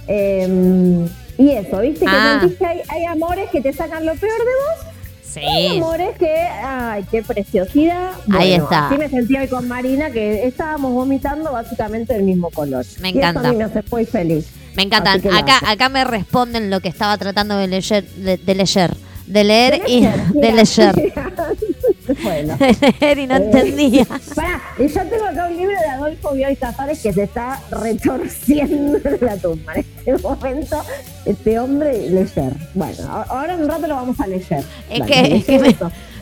Eh, 0.07 1.07
y 1.39 1.51
eso, 1.51 1.81
¿viste? 1.81 2.01
Que 2.05 2.11
Ah. 2.11 2.39
sentís 2.41 2.59
que 2.59 2.67
hay, 2.67 2.81
hay 2.89 3.05
amores 3.05 3.51
que 3.51 3.61
te 3.61 3.73
sacan 3.73 4.05
lo 4.07 4.15
peor 4.15 4.39
de 4.39 4.45
vos 4.45 4.95
hay 5.37 5.69
Sí. 5.69 5.77
amores 5.77 6.17
que, 6.19 6.35
ay, 6.37 7.05
qué 7.11 7.23
preciosidad. 7.23 8.13
Ahí 8.33 8.55
está. 8.55 8.89
Así 8.89 8.97
me 8.99 9.09
sentí 9.09 9.37
hoy 9.37 9.47
con 9.47 9.69
Marina, 9.69 10.11
que 10.11 10.47
estábamos 10.47 10.93
vomitando 10.95 11.53
básicamente 11.53 12.17
el 12.17 12.23
mismo 12.25 12.51
color. 12.51 12.85
Me 13.01 13.09
Y 13.11 13.11
eso 13.11 13.19
encanta. 13.19 13.49
a 13.49 13.53
mí 13.53 13.59
me 13.59 13.65
hace 13.65 13.83
muy 13.91 14.05
feliz. 14.07 14.47
Me 14.75 14.85
encantan. 14.85 15.21
Que 15.21 15.29
Acá, 15.29 15.61
acá 15.67 15.89
me 15.91 16.03
responden 16.05 16.71
lo 16.71 16.81
que 16.81 16.89
estaba 16.89 17.17
tratando 17.19 17.57
de 17.57 17.69
leer, 17.69 17.85
de, 18.17 18.37
de 18.39 18.55
leer, 18.55 18.91
de 19.27 19.45
leer 19.45 19.83
y 19.87 20.01
de 20.35 20.53
leer, 20.53 20.95
bueno. 22.23 22.57
de 23.01 23.21
y 23.23 23.27
no 23.27 23.35
Eh. 23.37 23.45
entendía. 23.45 24.07
Pará, 24.35 24.61
y 24.79 24.89
yo 24.89 25.01
tengo 25.07 25.25
acá 25.25 25.47
un 25.49 25.57
libro 25.57 25.79
de 25.79 25.87
Adolfo 25.87 26.33
Bioy 26.33 26.57
Casares 26.57 27.01
que 27.01 27.13
se 27.13 27.23
está 27.25 27.61
retorciendo 27.71 28.99
en 29.05 29.19
la 29.21 29.37
tumba. 29.37 29.75
En 29.75 29.85
este 30.07 30.19
momento, 30.23 30.83
este 31.25 31.59
hombre 31.59 32.11
leyer. 32.11 32.53
Bueno, 32.75 33.25
ahora 33.29 33.55
en 33.55 33.63
un 33.63 33.69
rato 33.69 33.87
lo 33.87 33.95
vamos 33.97 34.19
a 34.21 34.27
leer. 34.27 34.65
Es 34.91 35.03
que, 35.07 35.37
es 35.37 35.45
que 35.45 35.77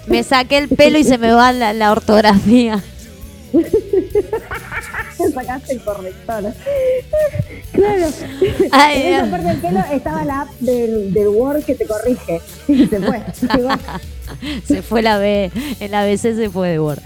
me, 0.06 0.22
saqué 0.22 0.58
el 0.58 0.68
pelo 0.68 0.98
y 0.98 1.04
se 1.04 1.18
me 1.18 1.32
va 1.32 1.52
la, 1.52 1.72
la 1.72 1.92
ortografía. 1.92 2.82
Te 5.16 5.30
sacaste 5.32 5.72
el 5.72 5.80
corrector. 5.82 6.52
Claro. 7.72 8.06
Ay, 8.70 9.02
en 9.02 9.06
esa 9.14 9.18
Dios. 9.22 9.28
parte 9.30 9.46
del 9.48 9.56
pelo 9.58 9.80
estaba 9.92 10.24
la 10.24 10.40
app 10.42 10.50
del, 10.60 11.12
del 11.14 11.28
Word 11.28 11.64
que 11.64 11.74
te 11.74 11.86
corrige. 11.86 12.40
Y 12.68 12.86
se 12.86 13.00
fue. 13.00 13.22
Se 14.66 14.82
fue 14.82 15.02
la 15.02 15.18
B, 15.18 15.50
el 15.80 15.94
ABC 15.94 16.20
se 16.34 16.50
fue 16.50 16.70
de 16.70 16.80
Word. 16.80 17.00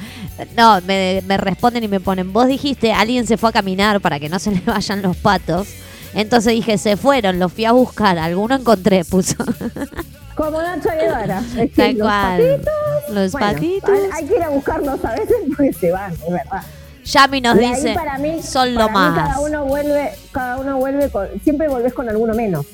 No, 0.56 0.80
me, 0.82 1.22
me 1.26 1.36
responden 1.36 1.84
y 1.84 1.88
me 1.88 2.00
ponen, 2.00 2.32
vos 2.32 2.46
dijiste, 2.46 2.92
alguien 2.92 3.26
se 3.26 3.36
fue 3.36 3.50
a 3.50 3.52
caminar 3.52 4.00
para 4.00 4.18
que 4.18 4.28
no 4.28 4.38
se 4.38 4.50
le 4.54 4.60
vayan 4.60 5.02
los 5.02 5.16
patos. 5.16 5.68
Entonces 6.14 6.52
dije, 6.54 6.76
se 6.78 6.96
fueron, 6.96 7.38
los 7.38 7.52
fui 7.52 7.64
a 7.66 7.72
buscar, 7.72 8.18
alguno 8.18 8.54
encontré, 8.56 9.04
puso. 9.04 9.36
Como 10.34 10.60
Nacho 10.62 10.88
Guevara. 10.98 11.42
Es 11.58 11.72
Tal 11.72 11.98
los 11.98 12.08
cual. 12.08 12.38
patitos, 12.40 13.14
Los 13.14 13.32
bueno, 13.32 13.46
patitos. 13.52 13.90
Hay, 13.90 14.10
hay 14.12 14.24
que 14.26 14.36
ir 14.36 14.42
a 14.42 14.48
buscarlos 14.48 15.04
a 15.04 15.12
veces 15.12 15.36
porque 15.48 15.72
se 15.72 15.90
van, 15.92 16.12
es 16.12 16.20
verdad. 16.30 16.62
Yami 17.04 17.40
nos 17.40 17.58
dice, 17.58 17.94
para 17.94 18.18
mí, 18.18 18.40
son 18.42 18.74
lo 18.74 18.86
para 18.86 19.10
mí 19.10 19.16
más. 19.16 19.28
cada 19.28 19.40
uno 19.40 19.64
vuelve, 19.64 20.10
cada 20.32 20.58
uno 20.58 20.78
vuelve 20.78 21.10
con, 21.10 21.28
siempre 21.42 21.68
volvés 21.68 21.92
con 21.92 22.08
alguno 22.08 22.34
menos. 22.34 22.66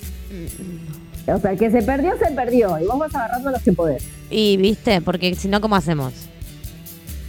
O 1.28 1.38
sea, 1.40 1.50
el 1.52 1.58
que 1.58 1.70
se 1.70 1.82
perdió, 1.82 2.12
se 2.18 2.32
perdió. 2.32 2.78
Y 2.78 2.86
vos 2.86 2.98
vas 2.98 3.14
agarrando 3.14 3.50
los 3.50 3.62
que 3.62 3.72
podés. 3.72 4.04
Y 4.30 4.56
viste, 4.56 5.00
porque 5.00 5.34
si 5.34 5.48
no, 5.48 5.60
¿cómo 5.60 5.74
hacemos? 5.76 6.12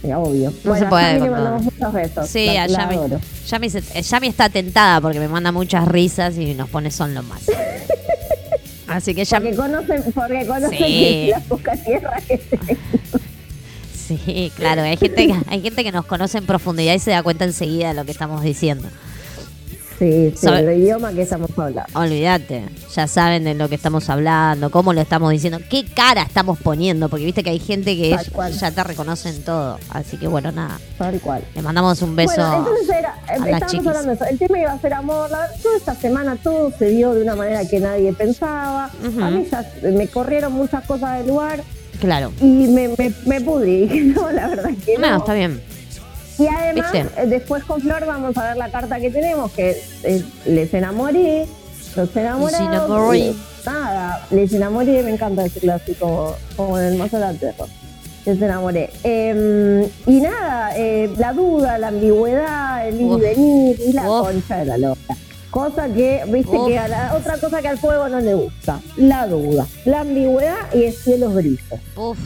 Obvio. 0.04 0.52
No 0.62 0.76
se 0.76 0.86
puede 0.86 1.14
le 1.20 1.28
mandamos 1.30 1.62
todo. 1.64 1.72
muchos 1.72 1.92
besos. 1.92 2.28
Sí, 2.28 2.46
La- 2.46 2.62
a 2.64 2.68
la 2.68 2.78
Yami. 2.78 2.94
adoro. 2.94 3.20
Yami, 3.48 3.70
se- 3.70 3.82
eh, 3.98 4.02
Yami 4.02 4.28
está 4.28 4.48
tentada 4.48 5.00
porque 5.00 5.18
me 5.18 5.26
manda 5.28 5.50
muchas 5.50 5.88
risas 5.88 6.36
y 6.38 6.54
nos 6.54 6.68
pone 6.68 6.90
son 6.92 7.14
lo 7.14 7.22
más. 7.24 7.42
Así 8.86 9.14
que 9.14 9.26
Porque 9.26 9.50
Yami. 9.50 9.56
conocen, 9.56 10.02
porque 10.14 10.46
conocen 10.46 10.78
Sí. 10.78 11.26
la 11.30 11.40
poca 11.40 11.76
tierra 11.76 12.20
que 12.26 12.38
tenemos. 12.38 12.78
Sí, 14.08 14.50
claro, 14.56 14.80
hay 14.80 14.96
gente, 14.96 15.26
que, 15.26 15.34
hay 15.48 15.60
gente 15.60 15.84
que 15.84 15.92
nos 15.92 16.06
conoce 16.06 16.38
en 16.38 16.46
profundidad 16.46 16.94
y 16.94 16.98
se 16.98 17.10
da 17.10 17.22
cuenta 17.22 17.44
enseguida 17.44 17.88
de 17.88 17.94
lo 17.94 18.06
que 18.06 18.10
estamos 18.12 18.42
diciendo. 18.42 18.88
Sí, 19.98 20.32
sí, 20.36 20.46
el 20.46 20.78
idioma 20.80 21.12
que 21.12 21.22
estamos 21.22 21.50
hablando. 21.56 21.82
Olvídate, 21.98 22.64
ya 22.94 23.08
saben 23.08 23.42
de 23.42 23.54
lo 23.54 23.68
que 23.68 23.74
estamos 23.74 24.08
hablando, 24.08 24.70
cómo 24.70 24.92
lo 24.92 25.00
estamos 25.00 25.32
diciendo, 25.32 25.58
qué 25.68 25.84
cara 25.84 26.22
estamos 26.22 26.58
poniendo, 26.60 27.08
porque 27.08 27.24
viste 27.24 27.42
que 27.42 27.50
hay 27.50 27.58
gente 27.58 27.96
que 27.96 28.12
es- 28.14 28.60
ya 28.60 28.70
te 28.70 28.84
reconocen 28.84 29.42
todo. 29.42 29.78
Así 29.90 30.16
que 30.16 30.28
bueno, 30.28 30.52
nada, 30.52 30.78
Tal 30.98 31.18
cual. 31.20 31.42
le 31.54 31.62
mandamos 31.62 32.00
un 32.02 32.14
beso 32.14 32.32
Bueno, 32.36 32.58
entonces 32.58 32.88
era, 32.96 33.14
a 33.14 33.38
las 33.38 33.46
estábamos 33.46 33.70
chiquis. 33.72 33.86
hablando 33.88 34.08
de 34.10 34.14
eso. 34.14 34.24
El 34.26 34.38
tema 34.38 34.58
iba 34.60 34.72
a 34.72 34.80
ser 34.80 34.94
amor. 34.94 35.30
La 35.30 35.38
verdad, 35.40 35.56
toda 35.62 35.76
esta 35.76 35.94
semana 35.96 36.36
todo 36.36 36.72
se 36.78 36.90
dio 36.90 37.12
de 37.14 37.22
una 37.22 37.34
manera 37.34 37.66
que 37.68 37.80
nadie 37.80 38.12
pensaba. 38.12 38.84
A 39.20 39.30
mí 39.30 39.46
ya 39.50 39.64
me 39.82 40.06
corrieron 40.06 40.52
muchas 40.52 40.84
cosas 40.86 41.18
del 41.18 41.26
lugar 41.28 41.62
Claro. 42.00 42.30
y 42.40 42.44
me, 42.68 42.88
me, 42.96 43.12
me 43.26 43.40
pudrí. 43.40 43.86
No, 44.14 44.30
la 44.30 44.46
verdad 44.48 44.70
que 44.84 44.96
no. 44.96 45.08
No, 45.10 45.16
está 45.18 45.34
bien. 45.34 45.60
Y 46.38 46.46
además, 46.46 46.92
¿Viste? 46.92 47.22
eh, 47.22 47.26
después 47.26 47.64
con 47.64 47.80
Flor 47.80 48.06
vamos 48.06 48.36
a 48.36 48.48
ver 48.48 48.56
la 48.56 48.70
carta 48.70 49.00
que 49.00 49.10
tenemos, 49.10 49.50
que 49.52 49.70
es 50.04 50.24
Les 50.46 50.72
enamoré, 50.72 51.46
los 51.96 52.16
enamorados. 52.16 52.52
Les 52.52 52.68
enamoré. 52.80 53.34
Nada, 53.66 54.26
les 54.30 54.52
enamoré, 54.52 55.02
me 55.02 55.10
encanta 55.10 55.42
decirlo 55.42 55.74
así 55.74 55.94
como, 55.94 56.34
como 56.56 56.78
en 56.78 56.86
el 56.92 56.98
mazo 56.98 57.18
perro. 57.40 57.66
Les 58.24 58.40
enamoré. 58.40 58.90
Eh, 59.04 59.90
y 60.06 60.20
nada, 60.20 60.76
eh, 60.76 61.10
la 61.18 61.32
duda, 61.32 61.76
la 61.78 61.88
ambigüedad, 61.88 62.86
el 62.86 63.00
ir 63.00 63.12
y 63.12 63.20
venir, 63.20 63.80
y 63.86 63.92
la 63.92 64.08
Uf. 64.10 64.26
concha 64.28 64.58
de 64.58 64.64
la 64.66 64.78
loca. 64.78 65.16
Cosa 65.50 65.88
que, 65.88 66.22
viste, 66.28 66.56
Uf. 66.56 66.68
que 66.68 66.78
a 66.78 66.88
la, 66.88 67.14
otra 67.16 67.38
cosa 67.38 67.60
que 67.62 67.68
al 67.68 67.78
fuego 67.78 68.08
no 68.08 68.20
le 68.20 68.34
gusta, 68.34 68.80
la 68.96 69.26
duda, 69.26 69.66
la 69.86 70.00
ambigüedad 70.00 70.56
y 70.74 70.84
el 70.84 70.92
cielos 70.92 71.34
grises. 71.34 71.80
Uf, 71.96 72.18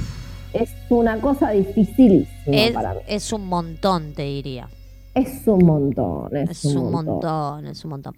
Es 0.53 0.71
una 0.91 1.19
cosa 1.21 1.51
dificilísima 1.51 2.29
es, 2.57 2.73
para 2.73 2.95
mí. 2.95 3.01
es 3.07 3.33
un 3.33 3.47
montón, 3.47 4.13
te 4.15 4.23
diría. 4.23 4.69
Es 5.15 5.47
un 5.47 5.65
montón, 5.65 6.35
es, 6.37 6.51
Es 6.51 6.65
un 6.75 6.91
montón, 6.91 7.67
es 7.67 7.85
un 7.85 7.91
montón. 7.91 8.15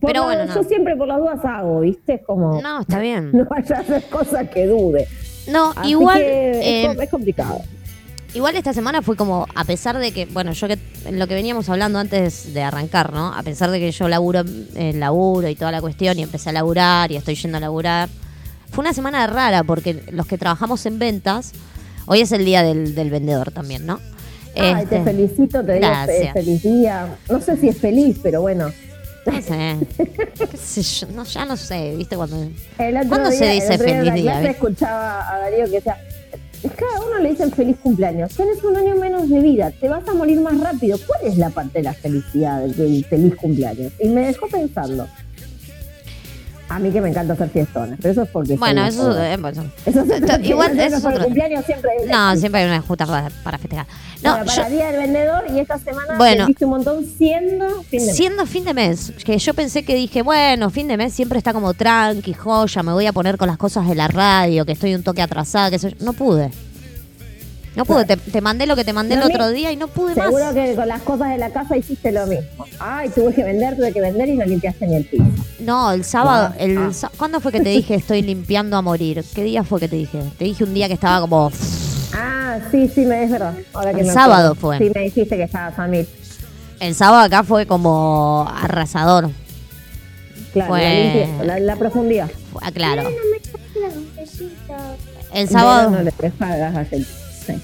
Pero 0.12 0.20
la- 0.20 0.26
bueno, 0.26 0.54
yo 0.54 0.62
no. 0.62 0.68
siempre 0.68 0.96
por 0.96 1.08
las 1.08 1.18
dudas 1.18 1.40
hago, 1.44 1.80
¿viste? 1.80 2.14
Es 2.14 2.22
como 2.24 2.54
no, 2.54 2.60
No, 2.62 2.80
está 2.80 2.98
bien. 3.00 3.32
vaya 3.50 3.76
a 3.76 3.80
hacer 3.80 4.04
cosas 4.08 4.48
que 4.50 4.66
dude. 4.66 5.08
No, 5.50 5.72
Así 5.76 5.90
igual, 5.90 6.18
que 6.18 6.50
es 6.50 6.56
eh, 6.96 6.96
es, 7.02 7.10
complicado. 7.10 7.60
igual 8.34 8.54
esta 8.56 8.72
semana 8.72 9.02
fue 9.02 9.16
como, 9.16 9.46
a 9.54 9.64
pesar 9.64 9.98
de 9.98 10.12
que, 10.12 10.26
bueno, 10.26 10.52
yo 10.52 10.68
que 10.68 10.78
lo 11.10 11.26
que 11.26 11.34
veníamos 11.34 11.68
hablando 11.68 11.98
antes 11.98 12.52
de 12.54 12.62
arrancar, 12.62 13.12
¿no? 13.12 13.32
A 13.34 13.42
pesar 13.42 13.70
de 13.70 13.78
que 13.80 13.90
yo 13.92 14.08
laburo, 14.08 14.42
eh, 14.74 14.92
laburo 14.92 15.48
y 15.48 15.54
toda 15.56 15.70
la 15.72 15.80
cuestión 15.80 16.18
y 16.18 16.22
empecé 16.22 16.50
a 16.50 16.52
laburar 16.52 17.10
y 17.12 17.16
estoy 17.16 17.34
yendo 17.36 17.58
a 17.58 17.60
laburar, 17.60 18.08
fue 18.70 18.82
una 18.82 18.92
semana 18.92 19.26
rara 19.28 19.62
porque 19.64 20.04
los 20.12 20.26
que 20.26 20.36
trabajamos 20.38 20.84
en 20.86 20.98
ventas, 20.98 21.52
hoy 22.06 22.20
es 22.20 22.32
el 22.32 22.44
día 22.44 22.62
del, 22.62 22.94
del 22.94 23.10
vendedor 23.10 23.50
también, 23.52 23.86
¿no? 23.86 24.00
Ay, 24.58 24.84
Este, 24.84 24.96
te 24.98 25.04
felicito, 25.04 25.62
te 25.64 25.74
digo 25.74 25.86
fe- 26.06 26.30
feliz 26.32 26.62
día. 26.62 27.16
No 27.30 27.40
sé 27.40 27.56
si 27.58 27.68
es 27.68 27.76
feliz, 27.78 28.18
pero 28.22 28.40
bueno. 28.40 28.72
No 29.26 29.42
sé, 29.42 29.76
qué 29.98 30.56
sé 30.56 30.82
yo, 30.82 31.08
no, 31.12 31.24
ya 31.24 31.44
no 31.44 31.56
sé, 31.56 31.94
¿viste? 31.96 32.16
Cuando... 32.16 32.36
¿Cuándo 32.76 33.28
día, 33.30 33.38
se 33.38 33.46
dice 33.50 33.76
feliz 33.76 34.14
día, 34.14 34.32
clase 34.32 34.50
escuchaba 34.50 35.28
a 35.34 35.38
Darío 35.40 35.64
que 35.64 35.70
decía, 35.72 35.98
cada 36.76 37.04
uno 37.06 37.18
le 37.18 37.30
dicen 37.30 37.50
feliz 37.50 37.76
cumpleaños. 37.82 38.32
Tienes 38.34 38.62
un 38.62 38.76
año 38.76 38.94
menos 38.96 39.28
de 39.28 39.40
vida, 39.40 39.72
te 39.72 39.88
vas 39.88 40.06
a 40.08 40.14
morir 40.14 40.40
más 40.40 40.58
rápido. 40.60 40.96
¿Cuál 41.06 41.20
es 41.30 41.36
la 41.38 41.50
parte 41.50 41.78
de 41.80 41.84
la 41.84 41.92
felicidad 41.92 42.60
del, 42.60 42.76
del 42.76 43.04
feliz 43.04 43.34
cumpleaños? 43.34 43.92
Y 44.00 44.08
me 44.08 44.26
dejó 44.26 44.46
pensando. 44.46 45.06
A 46.68 46.80
mí 46.80 46.90
que 46.90 47.00
me 47.00 47.08
encanta 47.10 47.34
hacer 47.34 47.48
fiestones, 47.50 47.96
pero 48.02 48.10
eso 48.12 48.22
es 48.22 48.28
porque... 48.30 48.56
Bueno, 48.56 48.84
eso... 48.84 49.16
eh, 49.22 49.36
bueno, 49.36 49.64
Eso 49.84 50.00
es 50.02 50.10
otro 50.22 50.40
Igual 50.42 50.78
eso 50.80 50.96
es 50.96 51.04
otro 51.04 51.24
cumpleaños 51.24 51.64
siempre 51.64 51.90
hay 51.92 52.04
una 52.08 52.34
No, 52.34 52.36
siempre 52.40 52.60
hay 52.62 52.66
una 52.68 52.80
justa 52.80 53.06
para, 53.06 53.30
para 53.44 53.58
festejar. 53.58 53.86
No, 54.22 54.30
bueno, 54.32 54.46
para 54.46 54.56
yo- 54.56 54.66
el 54.66 54.72
Día 54.72 54.86
del 54.90 55.00
Vendedor 55.02 55.44
y 55.54 55.60
esta 55.60 55.78
semana 55.78 56.16
Bueno. 56.16 56.46
un 56.60 56.68
montón 56.70 57.04
siendo 57.06 57.82
fin 57.82 58.00
de 58.00 58.06
mes. 58.06 58.16
Siendo 58.16 58.46
fin 58.46 58.64
de 58.64 58.74
mes, 58.74 59.12
que 59.24 59.38
yo 59.38 59.54
pensé 59.54 59.84
que 59.84 59.94
dije, 59.94 60.22
bueno, 60.22 60.68
fin 60.70 60.88
de 60.88 60.96
mes 60.96 61.12
siempre 61.12 61.38
está 61.38 61.52
como 61.52 61.72
tranqui, 61.72 62.34
joya, 62.34 62.82
me 62.82 62.92
voy 62.92 63.06
a 63.06 63.12
poner 63.12 63.36
con 63.38 63.46
las 63.46 63.58
cosas 63.58 63.86
de 63.88 63.94
la 63.94 64.08
radio, 64.08 64.66
que 64.66 64.72
estoy 64.72 64.94
un 64.96 65.04
toque 65.04 65.22
atrasada, 65.22 65.70
que 65.70 65.78
yo. 65.78 65.88
No 66.00 66.14
pude. 66.14 66.50
No 67.76 67.84
pude, 67.84 68.06
te, 68.06 68.16
te 68.16 68.40
mandé 68.40 68.66
lo 68.66 68.74
que 68.74 68.84
te 68.84 68.94
mandé 68.94 69.16
No, 69.16 69.26
el 69.26 69.32
otro 69.32 69.50
día 69.50 69.70
y 69.70 69.76
no 69.76 69.86
pude 69.88 70.14
Seguro 70.14 70.46
más. 70.46 70.54
que 70.54 70.74
con 70.74 70.88
las 70.88 71.02
cosas 71.02 71.28
de 71.28 71.36
la 71.38 71.50
casa 71.50 71.76
hiciste 71.76 72.10
lo 72.10 72.26
mismo. 72.26 72.46
Ay, 72.78 73.10
tuve 73.10 73.34
que 73.34 73.44
vender, 73.44 73.76
tuve 73.76 73.92
que 73.92 74.00
vender 74.00 74.28
y 74.30 74.34
no 74.36 74.46
limpiaste 74.46 74.86
ni 74.86 74.96
el 74.96 75.04
piso. 75.04 75.24
No, 75.60 75.92
el 75.92 76.02
sábado, 76.04 76.54
el, 76.58 76.78
ah. 76.78 77.10
¿cuándo 77.18 77.38
fue 77.40 77.52
que 77.52 77.60
te 77.60 77.68
dije 77.68 77.94
estoy 77.94 78.22
limpiando 78.22 78.78
a 78.78 78.82
morir? 78.82 79.22
¿Qué 79.34 79.42
día 79.44 79.62
fue 79.62 79.78
que 79.78 79.88
te 79.88 79.96
dije? 79.96 80.22
Te 80.38 80.46
dije 80.46 80.64
un 80.64 80.72
día 80.72 80.88
que 80.88 80.94
estaba 80.94 81.20
como... 81.20 81.52
Ah, 82.14 82.58
sí, 82.70 82.88
sí, 82.88 83.04
me 83.04 83.24
es 83.24 83.30
verdad. 83.30 83.52
Ahora 83.74 83.92
que 83.92 84.00
El 84.00 84.06
me 84.06 84.12
sábado 84.12 84.54
fue. 84.54 84.78
Sí, 84.78 84.90
me 84.94 85.02
dijiste 85.02 85.36
que 85.36 85.42
estabas 85.42 85.78
a 85.78 85.86
mil. 85.86 86.08
El 86.80 86.94
sábado 86.94 87.24
acá 87.24 87.42
fue 87.44 87.66
como 87.66 88.48
arrasador. 88.56 89.30
Claro, 90.54 90.68
Fue- 90.70 90.82
la 90.82 90.94
limpieza, 90.94 91.44
la, 91.44 91.60
la 91.60 91.76
profundidad. 91.76 92.30
Ah, 92.62 92.72
claro. 92.72 93.02
El 95.34 95.48
sábado... 95.48 95.90
no 95.90 96.02
le 96.02 96.12
hagas. 96.40 96.88
Sí. 97.46 97.54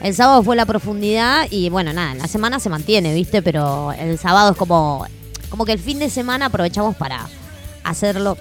El 0.00 0.14
sábado 0.14 0.42
fue 0.42 0.56
la 0.56 0.64
profundidad 0.64 1.46
y 1.50 1.68
bueno, 1.68 1.92
nada, 1.92 2.14
la 2.14 2.26
semana 2.26 2.58
se 2.58 2.70
mantiene, 2.70 3.12
¿viste? 3.12 3.42
Pero 3.42 3.92
el 3.92 4.18
sábado 4.18 4.52
es 4.52 4.56
como, 4.56 5.06
como 5.50 5.66
que 5.66 5.72
el 5.72 5.78
fin 5.78 5.98
de 5.98 6.08
semana 6.08 6.46
aprovechamos 6.46 6.96
para 6.96 7.28
hacerlo 7.84 8.38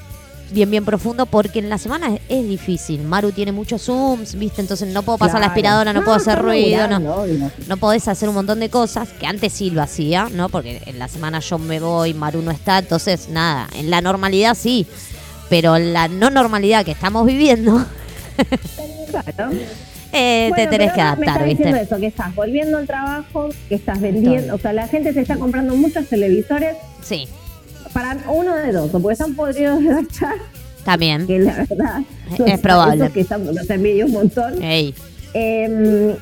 bien, 0.52 0.72
bien 0.72 0.86
profundo 0.86 1.26
porque 1.26 1.60
en 1.60 1.70
la 1.70 1.78
semana 1.78 2.16
es, 2.16 2.22
es 2.30 2.48
difícil. 2.48 3.04
Maru 3.04 3.34
tiene 3.34 3.52
muchos 3.52 3.84
zooms, 3.84 4.36
¿viste? 4.36 4.62
Entonces 4.62 4.94
no 4.94 5.04
puedo 5.04 5.18
pasar 5.18 5.42
la 5.42 5.48
aspiradora, 5.48 5.92
no, 5.92 6.02
puedo 6.04 6.16
hacer 6.16 6.42
ruido, 6.42 6.88
no, 6.88 7.26
no 7.68 7.78
podés 7.78 8.08
hacer 8.08 8.30
un 8.30 8.36
montón 8.36 8.62
de 8.62 8.70
cosas 8.70 9.10
que 9.10 9.28
antes 9.28 9.52
sí 9.52 9.70
lo 9.70 9.82
hacía, 9.82 10.30
¿no? 10.32 10.48
Porque 10.48 10.82
en 10.86 10.98
la 10.98 11.10
semana 11.10 11.40
yo 11.40 11.60
me 11.60 11.82
voy, 11.82 12.14
Maru 12.14 12.42
no 12.42 12.52
está, 12.52 12.80
entonces 12.80 13.28
nada, 13.28 13.68
en 13.76 13.90
la 13.90 14.00
normalidad 14.00 14.56
sí, 14.56 14.88
pero 15.50 15.76
en 15.76 15.92
la 15.92 16.08
no 16.08 16.30
normalidad 16.30 16.86
que 16.86 16.92
estamos 16.92 17.26
viviendo 17.26 17.86
Eh, 20.12 20.52
te 20.56 20.68
tenés 20.68 20.92
que 20.92 20.98
me 20.98 21.04
adaptar, 21.04 21.48
estás 21.48 21.48
¿viste? 21.48 21.82
eso, 21.82 21.98
que 22.00 22.08
estás 22.08 22.34
volviendo 22.36 22.78
al 22.80 22.88
trabajo, 22.88 23.50
que 23.68 23.76
estás 23.76 24.02
vendiendo, 24.02 24.56
o 24.56 24.58
sea, 24.58 24.74
la 24.74 24.88
gente 24.88 25.14
se 25.14 25.22
está 25.22 25.36
comprando 25.38 25.76
muchos 25.76 26.08
televisores 26.08 26.76
Sí, 27.02 27.28
para 27.94 28.18
uno 28.28 28.56
de 28.56 28.72
dos, 28.72 28.94
o 28.94 29.00
porque 29.00 29.14
están 29.14 29.36
podridos 29.36 29.80
de 29.80 29.86
gachar, 29.88 30.36
también. 30.84 31.28
que 31.28 31.40
la 31.40 31.66
verdad 31.70 32.02
Es 32.46 32.60
probable. 32.60 33.10
que 33.12 33.22
están, 33.22 33.46
los 33.46 33.70
envidio 33.70 34.06
un 34.08 34.12
montón. 34.14 34.62
Ey, 34.64 34.94
Em, 35.36 36.16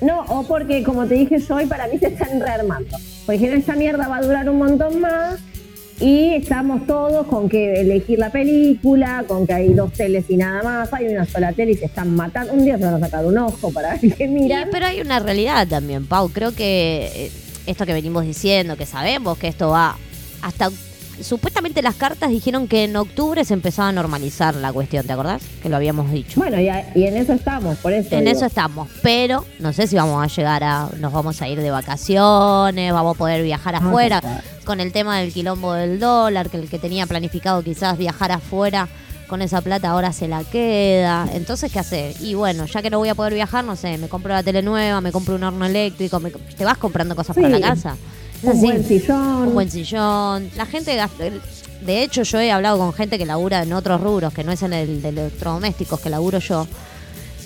no, 0.00 0.20
o 0.28 0.44
porque, 0.46 0.84
como 0.84 1.04
te 1.06 1.14
dije 1.16 1.38
yo, 1.40 1.56
hoy 1.56 1.66
para 1.66 1.88
mí 1.88 1.98
se 1.98 2.06
están 2.06 2.38
rearmando. 2.40 2.96
Porque 3.26 3.40
si 3.40 3.46
no, 3.48 3.54
esta 3.54 3.74
mierda 3.74 4.06
va 4.06 4.18
a 4.18 4.22
durar 4.22 4.48
un 4.48 4.58
montón 4.58 5.00
más. 5.00 5.40
Y 6.00 6.34
estamos 6.34 6.86
todos 6.86 7.26
con 7.26 7.48
que 7.48 7.80
elegir 7.80 8.20
la 8.20 8.30
película, 8.30 9.24
con 9.26 9.46
que 9.46 9.52
hay 9.54 9.74
dos 9.74 9.92
teles 9.92 10.26
y 10.28 10.36
nada 10.36 10.62
más, 10.62 10.92
hay 10.94 11.06
una 11.08 11.24
sola 11.26 11.52
tele 11.52 11.72
y 11.72 11.74
se 11.74 11.86
están 11.86 12.14
matando. 12.14 12.52
Un 12.52 12.64
día 12.64 12.78
se 12.78 12.84
van 12.84 12.94
a 12.94 13.00
sacar 13.00 13.26
un 13.26 13.36
ojo 13.36 13.72
para 13.72 13.90
ver 13.96 14.00
qué 14.14 14.26
Sí, 14.26 14.28
miran. 14.28 14.68
pero 14.70 14.86
hay 14.86 15.00
una 15.00 15.18
realidad 15.18 15.66
también, 15.66 16.06
Pau. 16.06 16.28
Creo 16.28 16.52
que 16.54 17.10
eh, 17.14 17.32
esto 17.66 17.84
que 17.84 17.94
venimos 17.94 18.24
diciendo, 18.24 18.76
que 18.76 18.86
sabemos 18.86 19.38
que 19.38 19.48
esto 19.48 19.70
va 19.70 19.96
hasta... 20.42 20.70
Supuestamente 21.20 21.82
las 21.82 21.96
cartas 21.96 22.30
dijeron 22.30 22.68
que 22.68 22.84
en 22.84 22.94
octubre 22.94 23.44
se 23.44 23.52
empezaba 23.52 23.88
a 23.88 23.92
normalizar 23.92 24.54
la 24.54 24.72
cuestión, 24.72 25.04
¿te 25.04 25.12
acordás? 25.12 25.42
Que 25.60 25.68
lo 25.68 25.74
habíamos 25.74 26.12
dicho. 26.12 26.38
Bueno, 26.38 26.60
y, 26.60 26.68
a- 26.68 26.92
y 26.94 27.06
en 27.08 27.16
eso 27.16 27.32
estamos, 27.32 27.76
por 27.78 27.92
eso. 27.92 28.14
En 28.14 28.20
digo. 28.24 28.36
eso 28.36 28.46
estamos, 28.46 28.88
pero 29.02 29.44
no 29.58 29.72
sé 29.72 29.88
si 29.88 29.96
vamos 29.96 30.22
a 30.22 30.28
llegar 30.32 30.62
a, 30.62 30.88
nos 31.00 31.12
vamos 31.12 31.42
a 31.42 31.48
ir 31.48 31.60
de 31.60 31.72
vacaciones, 31.72 32.92
vamos 32.92 33.16
a 33.16 33.18
poder 33.18 33.42
viajar 33.42 33.82
No 33.82 33.88
afuera. 33.88 34.20
Con 34.68 34.80
el 34.80 34.92
tema 34.92 35.18
del 35.18 35.32
quilombo 35.32 35.72
del 35.72 35.98
dólar, 35.98 36.50
que 36.50 36.58
el 36.58 36.68
que 36.68 36.78
tenía 36.78 37.06
planificado 37.06 37.62
quizás 37.62 37.96
viajar 37.96 38.32
afuera 38.32 38.86
con 39.26 39.40
esa 39.40 39.62
plata 39.62 39.88
ahora 39.88 40.12
se 40.12 40.28
la 40.28 40.44
queda. 40.44 41.26
Entonces, 41.32 41.72
¿qué 41.72 41.78
hacer? 41.78 42.14
Y 42.20 42.34
bueno, 42.34 42.66
ya 42.66 42.82
que 42.82 42.90
no 42.90 42.98
voy 42.98 43.08
a 43.08 43.14
poder 43.14 43.32
viajar, 43.32 43.64
no 43.64 43.76
sé, 43.76 43.96
me 43.96 44.08
compro 44.08 44.34
la 44.34 44.42
tele 44.42 44.60
nueva, 44.60 45.00
me 45.00 45.10
compro 45.10 45.36
un 45.36 45.42
horno 45.44 45.64
eléctrico, 45.64 46.20
me- 46.20 46.30
te 46.30 46.64
vas 46.66 46.76
comprando 46.76 47.16
cosas 47.16 47.34
para 47.34 47.48
la 47.48 47.60
casa. 47.62 47.96
Es 48.36 48.44
Un 48.44 48.50
así. 48.50 48.60
buen 48.60 48.84
sillón. 48.84 49.48
Un 49.48 49.54
buen 49.54 49.70
sillón. 49.70 50.50
La 50.54 50.66
gente 50.66 50.94
gasta. 50.96 51.24
De 51.80 52.02
hecho, 52.02 52.22
yo 52.24 52.38
he 52.38 52.52
hablado 52.52 52.76
con 52.76 52.92
gente 52.92 53.16
que 53.18 53.24
labura 53.24 53.62
en 53.62 53.72
otros 53.72 54.00
rubros, 54.02 54.34
que 54.34 54.44
no 54.44 54.52
es 54.52 54.62
en 54.62 54.74
el 54.74 55.00
de 55.00 55.08
electrodomésticos 55.08 55.98
que 56.00 56.10
laburo 56.10 56.40
yo, 56.40 56.66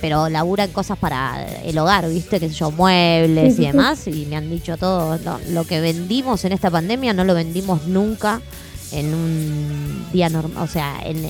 pero 0.03 0.29
labura 0.29 0.65
en 0.65 0.73
cosas 0.73 0.99
para 0.99 1.47
el 1.65 1.79
hogar, 1.79 2.07
¿viste? 2.11 2.39
Que 2.41 2.49
sé 2.51 2.55
yo, 2.57 2.71
muebles 2.73 3.59
y 3.59 3.63
demás. 3.69 4.07
Y 4.09 4.27
me 4.27 4.37
han 4.37 4.51
dicho 4.51 4.77
todo. 4.77 5.17
no, 5.19 5.39
lo 5.51 5.65
que 5.65 5.81
vendimos 5.81 6.45
en 6.45 6.53
esta 6.53 6.71
pandemia 6.71 7.15
no 7.15 7.25
lo 7.25 7.33
vendimos 7.35 7.87
nunca 7.87 8.43
en 8.91 9.15
un 9.15 10.07
día 10.13 10.29
normal. 10.29 10.63
O 10.63 10.67
sea, 10.67 11.01
en, 11.05 11.25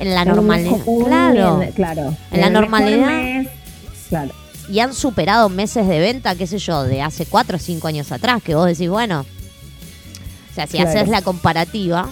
en 0.00 0.14
la 0.14 0.24
normalidad. 0.24 0.78
Claro. 1.06 1.62
en- 1.62 1.72
claro. 1.72 2.16
En 2.32 2.40
la 2.40 2.50
normalidad. 2.50 3.42
claro. 4.08 4.32
y 4.70 4.80
han 4.80 4.92
superado 4.94 5.48
meses 5.50 5.86
de 5.86 5.98
venta, 6.00 6.34
qué 6.34 6.46
sé 6.46 6.58
yo, 6.58 6.82
de 6.84 7.02
hace 7.02 7.26
4 7.26 7.56
o 7.56 7.60
5 7.60 7.86
años 7.88 8.10
atrás, 8.10 8.42
que 8.42 8.54
vos 8.54 8.66
decís, 8.66 8.88
bueno, 8.88 9.20
o 9.20 10.54
sea, 10.54 10.66
si 10.66 10.78
Claro. 10.78 10.90
haces 10.90 11.08
la 11.08 11.22
comparativa, 11.22 12.08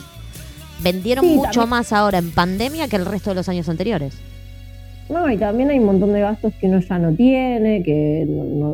vendieron 0.81 1.25
Sí, 1.25 1.35
mucho 1.35 1.51
también- 1.61 1.69
más 1.71 1.93
ahora 1.93 2.19
en 2.19 2.31
pandemia 2.33 2.87
que 2.89 2.97
el 2.97 3.07
resto 3.07 3.31
de 3.31 3.37
los 3.37 3.49
años 3.49 3.69
anteriores. 3.69 4.15
No, 5.09 5.31
y 5.31 5.37
también 5.37 5.71
hay 5.71 5.79
un 5.79 5.87
montón 5.87 6.13
de 6.13 6.21
gastos 6.21 6.53
que 6.61 6.67
uno 6.67 6.81
ya 6.81 6.99
no 6.99 7.13
tiene, 7.15 7.83
que 7.85 8.27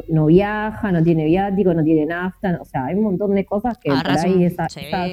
no, 0.08 0.26
viaja, 0.26 0.90
no 0.90 1.02
tiene 1.02 1.26
viático, 1.26 1.74
no 1.74 1.84
tiene 1.84 2.06
nafta, 2.06 2.58
o 2.60 2.64
sea, 2.64 2.86
hay 2.86 2.94
un 2.94 3.02
montón 3.04 3.34
de 3.34 3.44
cosas 3.44 3.76
que 3.76 3.90
por 3.90 3.98
Agarrás 3.98 4.24
ahí 4.24 4.44
esa- 4.44 4.68
sí, 4.70 4.80
esas 4.86 5.10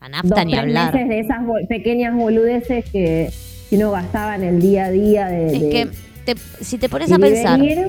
a 0.00 0.08
dos, 0.08 0.10
nafta 0.10 0.44
ni 0.44 0.54
hablar. 0.56 0.92
meses 0.92 1.08
de 1.08 1.20
esas 1.20 1.38
pequeñas 1.68 2.14
boludeces 2.16 2.84
que, 2.90 3.30
que 3.68 3.76
uno 3.76 3.92
gastaba 3.92 4.34
en 4.34 4.42
el 4.42 4.60
día 4.60 4.86
a 4.86 4.90
día 4.90 5.26
de, 5.28 5.46
Es 5.46 5.60
de 5.60 5.68
que 5.70 5.88
te- 6.24 6.64
si 6.64 6.78
te 6.78 6.88
pones 6.88 7.12
a 7.12 7.18
pensar, 7.18 7.58
venir, 7.60 7.88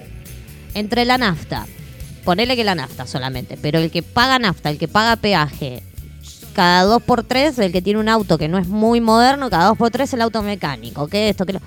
entre 0.75 1.05
la 1.05 1.17
nafta, 1.17 1.65
ponele 2.23 2.55
que 2.55 2.63
la 2.63 2.75
nafta 2.75 3.07
solamente, 3.07 3.57
pero 3.59 3.79
el 3.79 3.89
que 3.89 4.03
paga 4.03 4.37
nafta, 4.37 4.69
el 4.69 4.77
que 4.77 4.87
paga 4.87 5.15
peaje, 5.15 5.81
cada 6.53 6.83
dos 6.83 7.01
por 7.01 7.23
tres, 7.23 7.57
el 7.57 7.71
que 7.71 7.81
tiene 7.81 7.99
un 7.99 8.07
auto 8.09 8.37
que 8.37 8.47
no 8.47 8.59
es 8.59 8.67
muy 8.67 9.01
moderno, 9.01 9.49
cada 9.49 9.65
dos 9.69 9.77
por 9.79 9.89
tres 9.89 10.13
el 10.13 10.21
auto 10.21 10.43
mecánico, 10.43 11.07
que 11.07 11.29
esto, 11.29 11.47
que 11.47 11.53
lo... 11.53 11.59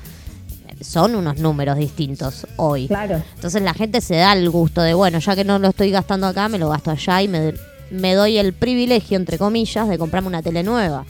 Son 0.85 1.15
unos 1.15 1.39
números 1.39 1.77
distintos 1.79 2.47
hoy. 2.57 2.87
claro, 2.89 3.23
Entonces 3.35 3.63
la 3.63 3.73
gente 3.75 4.01
se 4.01 4.17
da 4.17 4.33
el 4.35 4.49
gusto 4.51 4.83
de, 4.83 4.95
bueno, 4.95 5.19
ya 5.19 5.35
que 5.35 5.43
no 5.45 5.59
lo 5.59 5.69
estoy 5.69 5.91
gastando 5.91 6.27
acá, 6.27 6.49
me 6.49 6.59
lo 6.59 6.69
gasto 6.69 6.91
allá 6.91 7.23
y 7.23 7.29
me, 7.29 7.55
me 7.91 8.15
doy 8.15 8.37
el 8.37 8.53
privilegio, 8.53 9.17
entre 9.17 9.39
comillas, 9.39 9.89
de 9.89 9.97
comprarme 9.99 10.29
una 10.29 10.43
tele 10.43 10.63
nueva. 10.63 11.05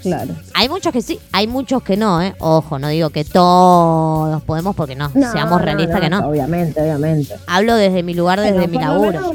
claro. 0.00 0.34
Hay 0.54 0.68
muchos 0.68 0.92
que 0.92 1.02
sí, 1.02 1.18
hay 1.32 1.46
muchos 1.48 1.82
que 1.82 1.96
no, 1.96 2.22
¿eh? 2.22 2.34
Ojo, 2.38 2.78
no 2.78 2.88
digo 2.88 3.10
que 3.10 3.24
todos 3.24 4.42
podemos 4.44 4.76
porque 4.76 4.94
no, 4.94 5.10
No, 5.12 5.32
seamos 5.32 5.58
no, 5.58 5.64
realistas 5.64 6.00
que 6.00 6.10
no. 6.10 6.28
Obviamente, 6.28 6.80
obviamente. 6.80 7.34
Hablo 7.46 7.74
desde 7.74 8.02
mi 8.02 8.14
lugar, 8.14 8.40
desde 8.40 8.68
mi 8.68 8.78
laburo. 8.78 9.32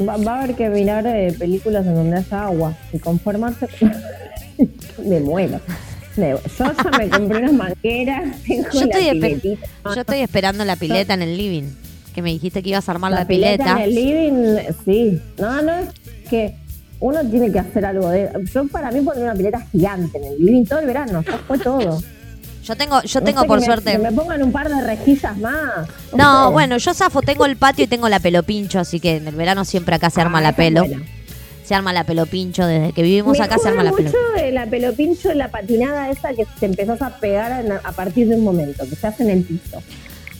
Va, 0.00 0.16
va 0.16 0.34
a 0.34 0.42
haber 0.42 0.56
que 0.56 0.68
mirar 0.70 1.06
eh, 1.06 1.32
películas 1.38 1.86
en 1.86 1.94
donde 1.94 2.16
haya 2.16 2.44
agua 2.46 2.74
y 2.92 2.98
conformarse. 2.98 3.68
me 5.04 5.20
muero. 5.20 5.60
Me- 6.16 6.30
yo 6.30 6.38
ya 6.58 6.98
me 6.98 7.08
compré 7.08 7.38
unas 7.38 7.52
mangueras. 7.52 8.42
Tengo 8.46 8.68
Yo 8.72 8.80
la 8.86 8.98
estoy, 10.00 10.18
yo 10.18 10.24
esperando 10.24 10.64
la 10.64 10.76
pileta 10.76 11.14
en 11.14 11.22
el 11.22 11.36
living. 11.36 11.64
Que 12.14 12.22
me 12.22 12.30
dijiste 12.30 12.62
que 12.62 12.68
ibas 12.70 12.88
a 12.88 12.92
armar 12.92 13.10
la, 13.10 13.26
pileta 13.26 13.64
pileta. 13.64 13.84
en 13.84 13.88
el 13.88 13.94
living, 13.94 14.74
sí. 14.84 15.20
No, 15.38 15.60
no, 15.62 15.72
es 15.78 15.88
que 16.30 16.54
uno 17.00 17.20
tiene 17.28 17.50
que 17.50 17.58
hacer 17.58 17.84
algo 17.84 18.08
de. 18.08 18.30
Yo, 18.54 18.68
para 18.68 18.92
mí, 18.92 19.00
poner 19.00 19.24
una 19.24 19.34
pileta 19.34 19.60
gigante 19.72 20.18
en 20.18 20.24
el 20.24 20.38
living 20.38 20.64
todo 20.64 20.78
el 20.78 20.86
verano. 20.86 21.22
Ya 21.22 21.38
fue 21.38 21.58
todo. 21.58 22.00
Yo 22.62 22.76
tengo, 22.76 23.02
yo 23.02 23.20
No 23.20 23.26
tengo 23.26 23.40
sé, 23.42 23.46
por 23.48 23.58
que 23.58 23.60
me- 23.60 23.66
suerte. 23.66 23.92
que 23.92 23.98
me 23.98 24.12
pongan 24.12 24.42
un 24.42 24.52
par 24.52 24.68
de 24.68 24.80
rejillas 24.80 25.36
más. 25.38 25.88
No, 26.16 26.52
bueno, 26.52 26.78
yo 26.78 26.94
zafo, 26.94 27.20
tengo 27.20 27.44
el 27.46 27.56
patio 27.56 27.84
y 27.84 27.88
tengo 27.88 28.08
la 28.08 28.20
pelo 28.20 28.42
pincho, 28.44 28.78
así 28.78 29.00
que 29.00 29.16
en 29.16 29.26
el 29.28 29.34
verano 29.34 29.64
siempre 29.64 29.96
acá 29.96 30.08
se 30.08 30.20
arma 30.20 30.38
Ah, 30.38 30.42
la 30.42 30.52
pelo. 30.56 30.80
buena. 30.86 31.02
Se 31.64 31.74
arma 31.74 31.92
la 31.94 32.04
pelo 32.04 32.26
pincho, 32.26 32.66
desde 32.66 32.92
que 32.92 33.02
vivimos 33.02 33.38
Me 33.38 33.44
acá 33.44 33.56
se 33.58 33.68
arma 33.68 33.82
la 33.82 33.92
pelo. 33.92 34.10
mucho 34.10 34.18
de 34.36 34.52
la 34.52 34.66
pelo 34.66 34.92
pincho, 34.92 35.32
la 35.32 35.48
patinada 35.50 36.10
esa 36.10 36.34
que 36.34 36.46
te 36.60 36.66
empezás 36.66 37.00
a 37.02 37.16
pegar 37.18 37.64
a 37.82 37.92
partir 37.92 38.28
de 38.28 38.36
un 38.36 38.44
momento, 38.44 38.84
que 38.88 38.94
se 38.96 39.06
hace 39.06 39.22
en 39.22 39.30
el 39.30 39.42
piso. 39.44 39.82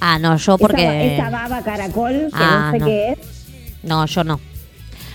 Ah, 0.00 0.18
no, 0.18 0.36
yo 0.36 0.54
Esa, 0.54 0.58
porque. 0.58 1.14
esa 1.14 1.30
baba 1.30 1.62
caracol, 1.62 2.12
que 2.12 2.30
Ah, 2.34 2.64
no 2.66 2.72
sé 2.72 2.78
no. 2.78 2.86
qué 2.86 3.12
es. 3.12 3.18
No, 3.82 4.06
yo 4.06 4.22
no. 4.24 4.40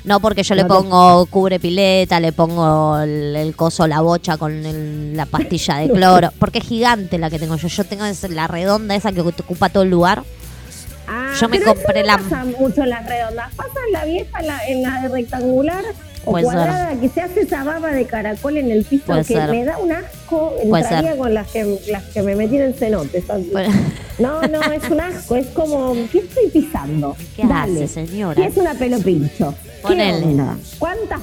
No, 0.06 0.20
porque 0.22 0.42
yo 0.44 0.56
le 0.56 0.64
No 0.64 0.68
te- 0.70 0.74
pongo 0.74 1.26
cubre 1.28 1.60
pileta, 1.60 2.20
le 2.20 2.32
pongo 2.32 2.98
el, 3.00 3.36
el 3.36 3.56
coso, 3.56 3.86
la 3.86 4.02
bocha 4.02 4.38
con 4.38 4.66
el- 4.66 5.16
la 5.16 5.26
pastilla 5.28 5.76
de 5.78 5.90
cloro. 5.94 6.32
Porque 6.40 6.60
es 6.60 6.66
gigante 6.66 7.18
la 7.20 7.30
que 7.30 7.38
tengo 7.38 7.56
yo. 7.58 7.68
Yo 7.68 7.84
tengo 7.84 8.06
la 8.30 8.48
redonda 8.48 8.96
esa 8.96 9.12
que 9.12 9.22
ocupa 9.22 9.70
todo 9.70 9.84
el 9.84 9.90
lugar. 9.92 10.24
Yo 11.40 11.50
me 11.50 11.60
pero 11.60 11.74
compré 11.76 12.00
eso 12.02 12.08
la- 12.08 12.18
pasa 12.18 12.46
mucho 12.46 12.84
en 12.84 12.90
las 12.90 13.06
redondas. 13.08 13.54
Pasa 13.56 13.80
en 13.88 13.94
la 13.94 14.06
vieja, 14.06 14.40
en 14.40 14.48
la, 14.48 14.68
en 14.68 14.82
la 14.84 15.08
rectangular 15.08 15.84
o 16.26 16.32
Puede 16.32 16.46
ser. 16.46 16.54
cuadrada, 16.54 17.00
que 17.00 17.10
se 17.10 17.22
hace 17.22 17.42
esa 17.42 17.64
baba 17.64 17.92
de 17.92 18.06
caracol 18.06 18.58
en 18.58 18.72
el 18.72 18.84
piso 18.84 19.06
Puede 19.06 19.22
que 19.24 19.34
ser. 19.36 19.50
me 19.50 19.64
da 19.66 19.78
un 19.78 19.92
asco. 19.92 20.54
Entraría 20.62 21.16
con 21.18 21.34
las 21.34 21.48
que, 21.48 21.80
las 21.90 22.04
que 22.06 22.22
me 22.22 22.36
metí 22.36 22.58
en 22.58 22.64
el 22.64 22.74
cenote. 22.76 23.24
Bueno, 23.52 23.74
No, 24.20 24.42
no, 24.42 24.62
es 24.72 24.90
un 24.90 25.00
asco. 25.00 25.36
Es 25.38 25.48
como, 25.48 25.94
¿qué 26.12 26.20
estoy 26.20 26.50
pisando? 26.50 27.16
¿Qué 27.38 27.46
Dale. 27.46 27.86
hace, 27.86 28.06
señora? 28.06 28.36
¿Qué 28.36 28.48
es 28.48 28.58
una 28.58 28.74
pelo 28.74 29.00
pincho? 29.00 29.56
¿Qué 29.64 29.82
Ponele. 29.82 30.26
onda? 30.26 30.58
¿Cuánta 30.78 31.20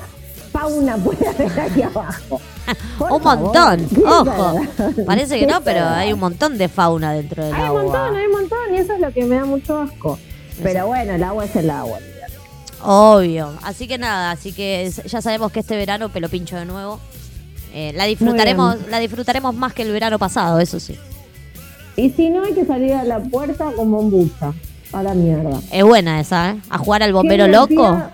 fauna 0.59 0.97
puede 0.97 1.29
haber 1.29 1.61
aquí 1.61 1.83
abajo? 1.83 2.41
Por 2.99 3.13
un 3.13 3.23
favor. 3.23 3.45
montón, 3.45 3.89
¿Qué 3.89 4.03
ojo. 4.05 4.61
Parece 5.07 5.39
que 5.39 5.47
¿Qué 5.47 5.53
no, 5.53 5.61
pero 5.63 5.85
hay 5.87 6.13
un 6.13 6.19
montón 6.21 6.59
de 6.59 6.69
fauna 6.69 7.13
dentro 7.13 7.45
del 7.45 7.55
Hay 7.55 7.61
un 7.63 7.67
agua. 7.67 7.83
montón, 7.83 8.17
hay 8.17 8.27
un 8.27 8.33
montón, 8.33 8.59
y 8.75 8.77
eso 8.79 8.93
es 8.95 9.01
lo 9.01 9.13
que 9.13 9.25
me 9.25 9.37
da 9.37 9.45
mucho 9.45 9.79
asco. 9.79 10.19
Pero 10.63 10.87
bueno, 10.87 11.15
el 11.15 11.23
agua 11.23 11.45
es 11.45 11.55
el 11.57 11.71
agua. 11.71 11.99
Obvio. 12.83 13.53
Así 13.63 13.87
que 13.89 13.99
nada, 13.99 14.31
así 14.33 14.53
que 14.53 14.91
ya 15.07 15.21
sabemos 15.23 15.53
que 15.53 15.61
este 15.61 15.77
verano 15.77 16.09
pelo 16.09 16.29
pincho 16.29 16.57
de 16.57 16.65
nuevo. 16.65 17.01
Eh, 17.75 17.93
la 17.95 18.05
disfrutaremos, 18.05 18.77
la 18.89 18.99
disfrutaremos 18.99 19.55
más 19.55 19.73
que 19.75 19.83
el 19.83 19.93
verano 19.93 20.19
pasado, 20.19 20.59
eso 20.61 20.81
sí. 20.81 20.99
Y 21.97 22.11
si 22.11 22.31
no, 22.31 22.45
hay 22.45 22.53
que 22.55 22.65
salir 22.65 22.93
a 22.95 23.05
la 23.05 23.21
puerta 23.21 23.71
con 23.77 23.91
bombucha. 23.91 24.53
A 24.93 25.03
la 25.03 25.15
mierda. 25.15 25.61
Es 25.73 25.83
buena 25.85 26.21
esa, 26.21 26.51
¿eh? 26.53 26.61
A 26.71 26.79
jugar 26.79 27.03
al 27.03 27.13
bombero 27.13 27.45
¿Quién 27.45 27.53
loco. 27.57 27.91
decía? 27.93 28.11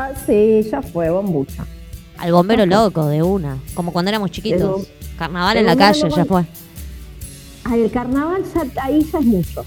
Ah, 0.00 0.12
sí, 0.26 0.62
ya 0.70 0.80
fue, 0.80 1.10
bombucha. 1.10 1.66
Al 2.18 2.32
bombero 2.32 2.64
loco, 2.66 3.06
de 3.06 3.22
una. 3.22 3.58
Como 3.74 3.92
cuando 3.92 4.10
éramos 4.10 4.30
chiquitos. 4.30 4.86
Carnaval 5.18 5.56
en 5.56 5.66
la 5.66 5.76
calle, 5.76 6.02
loco- 6.04 6.16
ya 6.16 6.24
fue. 6.24 6.44
Ay, 7.64 7.82
el 7.82 7.90
carnaval 7.90 8.42
ya, 8.54 8.82
ahí 8.84 9.02
ya 9.12 9.18
es 9.18 9.24
mucho. 9.24 9.64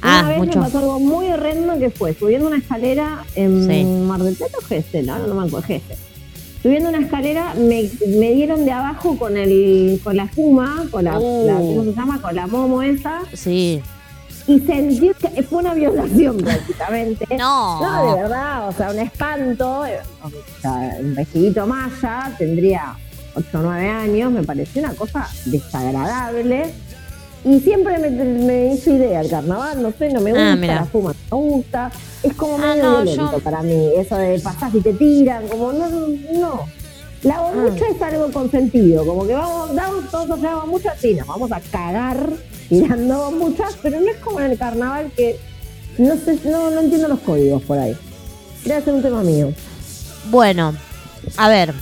Ah, 0.00 0.20
Una 0.20 0.28
vez 0.30 0.38
mucho. 0.38 0.58
me 0.58 0.64
pasó 0.64 0.78
algo 0.78 1.00
muy 1.00 1.26
horrendo 1.28 1.78
que 1.78 1.90
fue 1.90 2.14
subiendo 2.14 2.46
una 2.48 2.58
escalera 2.58 3.24
en 3.36 3.66
Sí. 3.68 3.84
Mar 3.84 4.22
del 4.22 4.34
Plata 4.34 4.58
o 4.58 4.64
Gesell, 4.64 5.08
ahora 5.08 5.26
no 5.26 5.34
me 5.34 5.46
acuerdo, 5.46 5.66
Gesell. 5.66 5.96
Subiendo 6.62 6.88
una 6.88 7.00
escalera 7.00 7.54
me, 7.54 7.90
me 8.08 8.32
dieron 8.32 8.64
de 8.64 8.72
abajo 8.72 9.18
con 9.18 9.36
el 9.36 10.00
con 10.02 10.16
la 10.16 10.24
espuma, 10.24 10.86
con 10.90 11.04
la, 11.04 11.18
Uh. 11.18 11.46
la- 11.46 11.54
¿cómo 11.56 11.84
se 11.84 11.92
llama? 11.92 12.20
Con 12.22 12.34
la 12.34 12.46
momo 12.46 12.82
esa 12.82 13.20
Sí. 13.34 13.82
Y 14.46 14.60
sentí 14.60 15.10
que 15.14 15.42
fue 15.42 15.58
una 15.60 15.74
violación 15.74 16.36
prácticamente. 16.38 17.26
No. 17.36 17.80
No, 17.80 18.14
de 18.16 18.22
verdad, 18.22 18.68
o 18.68 18.72
sea, 18.72 18.90
un 18.90 18.98
espanto. 18.98 19.80
O 20.22 20.30
sea, 20.60 20.96
un 21.00 21.14
vestidito 21.14 21.66
maya, 21.66 22.32
tendría 22.38 22.94
8 23.34 23.46
o 23.54 23.58
9 23.62 23.88
años, 23.88 24.30
me 24.32 24.42
pareció 24.42 24.82
una 24.82 24.94
cosa 24.94 25.28
desagradable. 25.46 26.72
Y 27.46 27.60
siempre 27.60 27.98
me, 27.98 28.08
me 28.10 28.74
hizo 28.74 28.90
idea 28.94 29.20
el 29.20 29.28
carnaval, 29.28 29.82
no 29.82 29.92
sé, 29.98 30.08
no 30.10 30.20
me 30.20 30.30
gusta, 30.30 30.52
Ah, 30.52 30.56
mira. 30.56 30.74
la 30.76 30.84
fuma 30.86 31.14
no 31.30 31.40
me 31.40 31.48
gusta. 31.50 31.90
Es 32.22 32.32
como 32.34 32.54
Ah, 32.56 32.58
medio 32.58 32.82
no, 32.84 33.02
violento 33.02 33.32
yo- 33.32 33.38
para 33.44 33.62
mí, 33.62 33.90
eso 33.98 34.16
de 34.16 34.38
pasar 34.40 34.70
y 34.74 34.80
te 34.80 34.94
tiran, 34.94 35.46
como 35.48 35.72
no, 35.72 35.88
no. 36.32 36.60
La 37.22 37.40
bombucha 37.40 37.84
es 37.94 38.00
algo 38.02 38.30
consentido, 38.32 39.04
como 39.06 39.26
que 39.26 39.34
vamos, 39.34 39.74
damos 39.74 40.10
todos 40.10 40.30
a 40.30 40.34
hacer 40.34 40.54
bombucha, 40.54 40.94
sí, 40.98 41.14
nos 41.14 41.26
vamos 41.26 41.50
a 41.52 41.60
cagar 41.60 42.28
tirando 42.68 43.30
bombuchas, 43.30 43.76
pero 43.82 44.00
no 44.00 44.10
es 44.10 44.16
como 44.18 44.40
en 44.40 44.50
el 44.52 44.58
carnaval 44.58 45.10
que 45.16 45.38
no 45.98 46.14
sé, 46.16 46.38
no, 46.44 46.70
no 46.70 46.80
entiendo 46.80 47.08
los 47.08 47.20
códigos 47.20 47.62
por 47.62 47.78
ahí. 47.78 47.96
Debe 48.64 48.82
ser 48.82 48.94
un 48.94 49.02
tema 49.02 49.22
mío. 49.22 49.52
Bueno, 50.30 50.74
a 51.36 51.48
ver. 51.48 51.72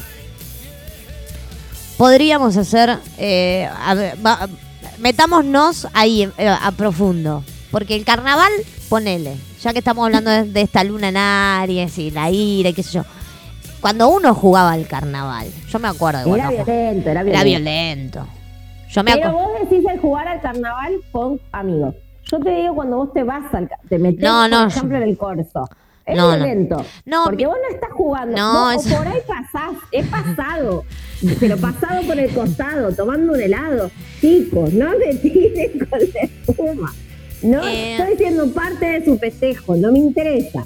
Podríamos 1.97 2.57
hacer. 2.57 2.99
eh, 3.19 3.69
a 3.85 3.95
ver, 3.95 4.17
va- 4.25 4.49
metámonos 4.99 5.87
ahí 5.93 6.29
eh, 6.39 6.49
a 6.49 6.73
profundo. 6.73 7.45
Porque 7.71 7.95
el 7.97 8.05
carnaval, 8.05 8.53
ponele. 8.89 9.37
Ya 9.63 9.73
que 9.73 9.79
estamos 9.79 10.05
hablando 10.05 10.31
de, 10.31 10.45
de 10.45 10.61
esta 10.63 10.83
luna 10.85 11.09
en 11.09 11.17
Aries 11.17 11.97
y 11.99 12.11
la 12.11 12.31
ira 12.31 12.71
y 12.71 12.75
qué 12.75 12.83
sé 12.83 12.93
yo. 12.93 13.05
Cuando 13.81 14.09
uno 14.09 14.35
jugaba 14.35 14.73
al 14.73 14.87
carnaval, 14.87 15.47
yo 15.71 15.79
me 15.79 15.89
acuerdo 15.89 16.25
de 16.25 16.31
Era 16.39 16.45
cuando 16.51 16.65
violento, 16.65 17.11
era 17.11 17.23
violento. 17.23 17.31
Era 17.31 17.45
violento. 17.45 18.27
Yo 18.93 19.03
me 19.03 19.15
Pero 19.15 19.33
vos 19.33 19.49
decís 19.61 19.85
el 19.91 19.99
jugar 20.01 20.29
al 20.29 20.41
carnaval 20.41 20.95
con 21.11 21.41
amigos. 21.53 21.95
Yo 22.31 22.39
te 22.41 22.51
digo 22.51 22.75
cuando 22.75 22.97
vos 22.99 23.13
te 23.13 23.23
vas 23.25 23.53
al 23.55 23.69
te 23.89 23.99
metes, 23.99 24.23
No, 24.23 24.49
no, 24.49 24.63
por 24.65 24.69
yo- 24.71 24.77
ejemplo, 24.77 24.97
en 24.99 25.03
el 25.05 25.17
corso. 25.17 25.69
Es 26.05 26.17
No, 26.17 26.37
no. 26.37 27.25
porque 27.25 27.47
vos 27.47 27.57
no 27.69 27.75
estás 27.75 27.91
jugando. 27.93 28.37
No, 28.37 28.73
Vos, 28.75 28.87
o 28.87 28.97
por 28.97 29.07
ahí 29.07 29.21
pasás, 29.27 29.77
es 29.93 30.07
pasado. 30.09 30.85
Pero 31.39 31.57
pasado 31.59 32.03
por 32.03 32.19
el 32.19 32.35
costado, 32.35 32.93
tomando 32.93 33.33
un 33.35 33.41
helado. 33.41 33.89
Chicos, 34.21 34.73
no 34.73 34.93
le 34.95 35.15
tiren 35.15 35.79
con 35.91 36.01
la 36.01 36.21
espuma. 36.23 36.93
No 37.43 37.67
Eh. 37.69 37.97
estoy 37.97 38.17
siendo 38.17 38.49
parte 38.53 38.85
de 38.87 39.05
su 39.05 39.17
festejo, 39.19 39.77
no 39.77 39.93
me 39.93 39.99
interesa. 40.01 40.65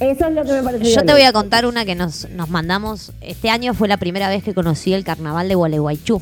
Eso 0.00 0.26
es 0.26 0.34
lo 0.34 0.44
que 0.44 0.52
me 0.52 0.62
parece 0.62 0.84
Yo 0.84 1.04
te 1.04 1.12
voy 1.12 1.22
a 1.22 1.32
contar 1.32 1.66
una 1.66 1.84
que 1.84 1.94
nos, 1.94 2.28
nos 2.30 2.48
mandamos. 2.48 3.12
Este 3.20 3.50
año 3.50 3.72
fue 3.74 3.86
la 3.86 3.98
primera 3.98 4.28
vez 4.28 4.42
que 4.42 4.52
conocí 4.54 4.94
el 4.94 5.04
carnaval 5.04 5.48
de 5.48 5.54
Gualeguaychú. 5.54 6.20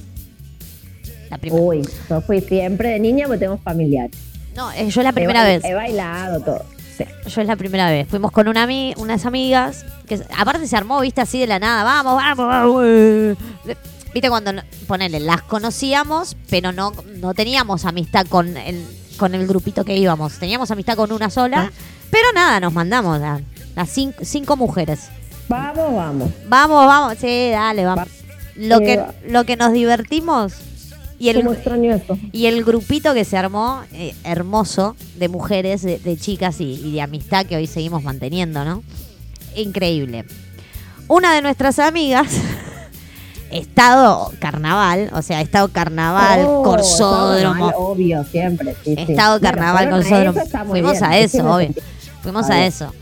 La 1.30 1.38
primera. 1.38 1.62
Uy, 1.62 1.88
yo 2.08 2.20
fui 2.22 2.40
siempre 2.40 2.90
de 2.90 3.00
niña 3.00 3.26
porque 3.26 3.40
tengo 3.40 3.58
familiares. 3.58 4.16
No, 4.56 4.70
eh, 4.72 4.88
yo 4.90 5.00
es 5.00 5.04
la 5.04 5.12
primera 5.12 5.44
he, 5.48 5.56
vez. 5.56 5.64
He 5.64 5.74
bailado 5.74 6.40
todo. 6.40 6.64
Sí. 6.96 7.04
Yo 7.28 7.40
es 7.42 7.46
la 7.46 7.56
primera 7.56 7.88
vez. 7.90 8.08
Fuimos 8.08 8.32
con 8.32 8.48
una 8.48 8.66
unas 8.96 9.24
amigas. 9.26 9.84
que 10.06 10.20
Aparte 10.36 10.66
se 10.66 10.76
armó, 10.76 11.00
viste, 11.00 11.20
así 11.20 11.38
de 11.38 11.46
la 11.46 11.58
nada. 11.58 11.84
Vamos, 11.84 12.16
vamos, 12.16 12.46
vamos. 12.46 12.82
eh. 12.86 13.36
Viste, 14.12 14.28
cuando, 14.30 14.52
ponele, 14.86 15.20
las 15.20 15.42
conocíamos, 15.42 16.36
pero 16.50 16.72
no, 16.72 16.92
no 17.20 17.34
teníamos 17.34 17.84
amistad 17.84 18.26
con 18.26 18.56
el, 18.56 18.84
con 19.18 19.34
el 19.34 19.46
grupito 19.46 19.84
que 19.84 19.96
íbamos. 19.96 20.38
Teníamos 20.38 20.70
amistad 20.70 20.96
con 20.96 21.12
una 21.12 21.30
sola. 21.30 21.70
Pero 22.10 22.24
nada, 22.34 22.58
nos 22.58 22.72
mandamos 22.72 23.20
la- 23.20 23.40
las 23.76 23.90
cinco, 23.90 24.18
cinco 24.22 24.56
mujeres. 24.56 25.08
Vamos, 25.48 25.94
vamos. 25.94 26.30
Vamos, 26.48 26.86
vamos. 26.86 27.18
Sí, 27.18 27.50
dale, 27.50 27.84
vamos. 27.84 28.08
Lo 28.56 28.80
Eh, 28.80 28.84
que, 28.84 28.96
va. 28.96 29.14
lo 29.28 29.44
que 29.44 29.56
nos 29.56 29.72
divertimos 29.72 30.54
y 31.18 31.28
el, 31.31 31.38
¿Cómo 31.38 31.52
extraño 31.52 31.94
esto? 31.94 32.16
y 32.33 32.46
el 32.46 32.64
grupito 32.64 33.12
que 33.14 33.24
se 33.24 33.37
armó, 33.37 33.83
eh, 33.92 34.14
hermoso, 34.24 34.94
de 35.16 35.28
mujeres, 35.28 35.83
de, 35.83 35.98
de 35.98 36.16
chicas 36.16 36.61
y, 36.61 36.74
y 36.74 36.92
de 36.92 37.02
amistad 37.02 37.44
que 37.46 37.57
hoy 37.57 37.66
seguimos 37.66 38.02
manteniendo, 38.02 38.64
¿no? 38.64 38.83
Increíble. 39.57 40.24
Una 41.09 41.35
de 41.35 41.42
nuestras 41.42 41.78
amigas, 41.78 42.28
estado 43.50 44.31
carnaval, 44.40 45.11
o 45.12 45.22
sea, 45.22 45.40
estado 45.40 45.68
carnaval, 45.68 46.44
Oh, 46.46 46.62
corsódromo, 46.62 47.68
Obvio, 47.76 48.24
siempre. 48.24 48.76
Sí, 48.85 48.94
estado 48.96 49.38
Bueno, 49.40 49.50
carnaval, 49.57 49.87
a 49.88 49.90
corsódromo. 49.90 50.40
Fuimos 50.68 50.92
bien, 50.92 51.04
a 51.04 51.18
eso, 51.18 51.54
obvio. 51.54 51.70
Fuimos 52.22 52.50
a 52.50 52.66
eso. 52.66 52.92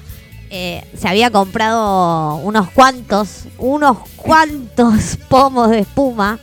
Eh, 0.50 0.84
se 0.96 1.08
había 1.08 1.30
comprado 1.30 2.36
unos 2.36 2.70
cuantos, 2.70 3.44
unos 3.58 3.98
cuantos 4.16 5.18
pomos 5.28 5.70
de 5.70 5.80
espuma. 5.80 6.38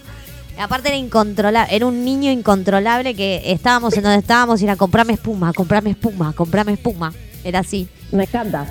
Aparte 0.59 0.89
era 0.89 0.97
incontrolable, 0.97 1.75
era 1.75 1.85
un 1.85 2.05
niño 2.05 2.31
incontrolable 2.31 3.15
que 3.15 3.41
estábamos 3.51 3.95
en 3.97 4.03
donde 4.03 4.19
estábamos 4.19 4.61
y 4.61 4.65
era 4.65 4.75
comprame 4.75 5.13
espuma, 5.13 5.51
comprame 5.53 5.91
espuma, 5.91 6.33
comprame 6.33 6.73
espuma. 6.73 7.13
Era 7.43 7.59
así. 7.59 7.87
Me 8.11 8.23
encanta. 8.23 8.67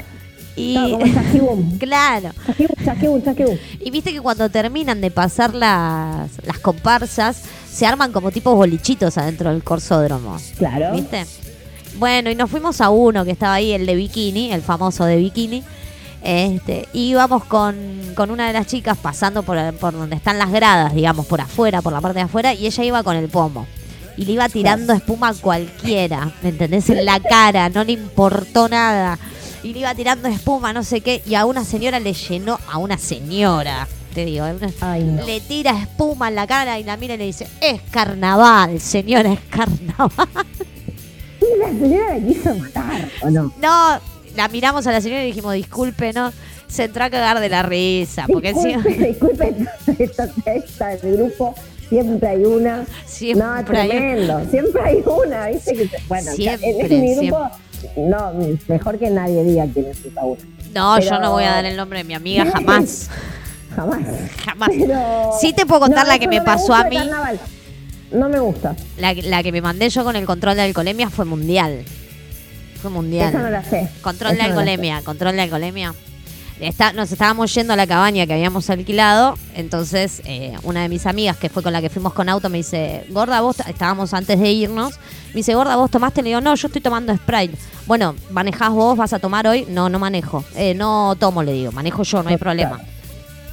Y 0.56 0.74
Claro, 0.76 0.90
como 0.98 1.14
chasquibum. 1.14 1.78
claro. 1.78 2.30
Chasquibum, 2.46 2.84
chasquibum, 2.84 3.22
chasquibum. 3.22 3.56
Y 3.80 3.90
viste 3.90 4.12
que 4.12 4.20
cuando 4.20 4.48
terminan 4.48 5.00
de 5.00 5.10
pasar 5.10 5.54
las, 5.54 6.30
las 6.46 6.58
comparsas, 6.60 7.42
se 7.70 7.86
arman 7.86 8.12
como 8.12 8.30
tipos 8.30 8.54
bolichitos 8.54 9.18
adentro 9.18 9.50
del 9.50 9.64
corsódromo. 9.64 10.36
Claro. 10.58 10.92
¿Viste? 10.94 11.24
Bueno, 11.98 12.30
y 12.30 12.34
nos 12.34 12.50
fuimos 12.50 12.80
a 12.80 12.90
uno 12.90 13.24
que 13.24 13.32
estaba 13.32 13.54
ahí, 13.54 13.72
el 13.72 13.84
de 13.86 13.94
bikini, 13.94 14.52
el 14.52 14.62
famoso 14.62 15.04
de 15.04 15.16
bikini. 15.16 15.62
Este, 16.24 16.88
y 16.92 17.10
íbamos 17.10 17.44
con, 17.44 17.74
con 18.14 18.30
una 18.30 18.46
de 18.46 18.52
las 18.52 18.66
chicas 18.68 18.96
pasando 18.96 19.42
por, 19.42 19.56
por 19.74 19.92
donde 19.92 20.14
están 20.16 20.38
las 20.38 20.50
gradas, 20.52 20.94
digamos, 20.94 21.26
por 21.26 21.40
afuera, 21.40 21.82
por 21.82 21.92
la 21.92 22.00
parte 22.00 22.18
de 22.20 22.24
afuera, 22.24 22.54
y 22.54 22.66
ella 22.66 22.84
iba 22.84 23.02
con 23.02 23.16
el 23.16 23.28
pomo. 23.28 23.66
Y 24.16 24.24
le 24.26 24.32
iba 24.32 24.48
tirando 24.48 24.92
espuma 24.92 25.28
a 25.30 25.34
cualquiera, 25.34 26.30
¿me 26.42 26.50
entendés? 26.50 26.88
En 26.90 27.04
la 27.04 27.18
cara, 27.18 27.68
no 27.70 27.82
le 27.82 27.92
importó 27.92 28.68
nada. 28.68 29.18
Y 29.62 29.72
le 29.72 29.80
iba 29.80 29.94
tirando 29.94 30.28
espuma, 30.28 30.72
no 30.72 30.84
sé 30.84 31.00
qué, 31.00 31.22
y 31.26 31.34
a 31.34 31.44
una 31.44 31.64
señora 31.64 31.98
le 31.98 32.12
llenó, 32.12 32.58
a 32.70 32.78
una 32.78 32.98
señora, 32.98 33.88
te 34.14 34.24
digo, 34.24 34.44
a 34.44 34.50
una- 34.52 34.70
Ay, 34.80 35.02
no. 35.04 35.24
le 35.26 35.40
tira 35.40 35.70
espuma 35.80 36.28
en 36.28 36.34
la 36.34 36.46
cara 36.46 36.78
y 36.78 36.84
la 36.84 36.96
mira 36.96 37.14
y 37.14 37.18
le 37.18 37.24
dice, 37.26 37.48
es 37.60 37.80
carnaval, 37.90 38.78
señora, 38.80 39.32
es 39.32 39.40
carnaval. 39.50 40.28
Y 41.40 41.58
la 41.58 41.68
señora 41.68 42.18
le 42.18 42.26
quiso 42.34 42.54
matar, 42.54 43.08
¿o 43.22 43.30
no? 43.30 43.52
No, 43.60 44.00
la 44.36 44.48
miramos 44.48 44.86
a 44.86 44.92
la 44.92 45.00
señora 45.00 45.22
y 45.22 45.26
dijimos, 45.26 45.54
disculpe, 45.54 46.12
no. 46.12 46.32
Se 46.68 46.84
entró 46.84 47.04
a 47.04 47.10
cagar 47.10 47.38
de 47.40 47.48
la 47.50 47.62
risa. 47.62 48.24
Porque 48.32 48.52
disculpe, 48.54 48.74
encima- 48.88 49.06
disculpe, 49.08 49.54
esta, 49.98 50.28
esta 50.46 50.88
del 50.96 51.16
grupo, 51.18 51.54
siempre 51.90 52.28
hay 52.28 52.44
una. 52.44 52.84
Siempre 53.04 53.44
no, 53.46 53.52
hay 53.52 53.64
tremendo, 53.64 54.42
siempre 54.50 54.82
hay 54.82 55.02
una, 55.04 55.46
¿viste? 55.48 55.74
Que, 55.74 55.90
bueno, 56.08 56.32
Siempre, 56.32 56.70
en, 56.70 56.92
en 56.92 57.00
mi 57.02 57.14
grupo, 57.16 57.50
no, 57.96 58.32
mejor 58.68 58.98
que 58.98 59.10
nadie 59.10 59.44
diga 59.44 59.66
quién 59.72 59.86
es 59.86 60.02
esa 60.04 60.24
una. 60.24 60.40
No, 60.74 60.98
yo 60.98 61.18
no 61.20 61.32
voy 61.32 61.44
a 61.44 61.50
dar 61.50 61.64
el 61.66 61.76
nombre 61.76 61.98
de 61.98 62.04
mi 62.04 62.14
amiga 62.14 62.46
jamás. 62.50 63.10
Jamás. 63.76 64.00
Jamás. 64.44 64.68
Pero... 64.78 65.30
Sí 65.40 65.54
te 65.54 65.64
puedo 65.64 65.80
contar 65.80 66.06
la 66.06 66.18
que 66.18 66.28
me 66.28 66.36
no 66.38 66.44
pasó 66.44 66.74
a 66.74 66.84
mí. 66.84 66.96
carnaval. 66.96 67.38
No 68.12 68.28
me 68.28 68.38
gusta. 68.38 68.76
La, 68.98 69.14
la 69.14 69.42
que 69.42 69.50
me 69.50 69.62
mandé 69.62 69.88
yo 69.88 70.04
con 70.04 70.14
el 70.14 70.26
control 70.26 70.56
de 70.56 70.62
alcoholemia 70.62 71.08
fue 71.08 71.24
mundial. 71.24 71.82
Fue 72.82 72.90
mundial. 72.90 73.28
Esa 73.30 73.38
no 73.38 73.48
la 73.48 73.62
sé. 73.62 73.88
Control 74.02 74.32
de 74.32 74.38
no 74.38 74.42
la 74.42 74.48
alcoholemia, 74.48 75.02
control 75.02 75.36
de 75.36 75.42
alcoholemia. 75.42 75.94
Está, 76.60 76.92
nos 76.92 77.10
estábamos 77.10 77.52
yendo 77.54 77.72
a 77.72 77.76
la 77.76 77.86
cabaña 77.86 78.24
que 78.26 78.34
habíamos 78.34 78.70
alquilado, 78.70 79.36
entonces 79.54 80.22
eh, 80.24 80.54
una 80.62 80.82
de 80.82 80.88
mis 80.88 81.06
amigas 81.06 81.36
que 81.36 81.48
fue 81.48 81.60
con 81.62 81.72
la 81.72 81.80
que 81.80 81.90
fuimos 81.90 82.12
con 82.12 82.28
auto 82.28 82.48
me 82.48 82.58
dice, 82.58 83.04
gorda, 83.08 83.40
vos, 83.40 83.56
estábamos 83.66 84.14
antes 84.14 84.38
de 84.38 84.52
irnos, 84.52 84.94
me 85.28 85.36
dice, 85.38 85.54
gorda, 85.54 85.74
vos 85.74 85.90
tomaste, 85.90 86.22
le 86.22 86.28
digo, 86.28 86.40
no, 86.40 86.54
yo 86.54 86.68
estoy 86.68 86.80
tomando 86.80 87.16
Sprite. 87.16 87.56
Bueno, 87.86 88.14
manejás 88.30 88.70
vos, 88.70 88.96
vas 88.96 89.12
a 89.12 89.18
tomar 89.18 89.46
hoy, 89.48 89.66
no, 89.68 89.88
no 89.88 89.98
manejo, 89.98 90.44
Eh, 90.54 90.74
no 90.74 91.16
tomo, 91.18 91.42
le 91.42 91.52
digo, 91.52 91.72
manejo 91.72 92.04
yo, 92.04 92.22
no 92.22 92.28
hay 92.28 92.36
problema. 92.36 92.80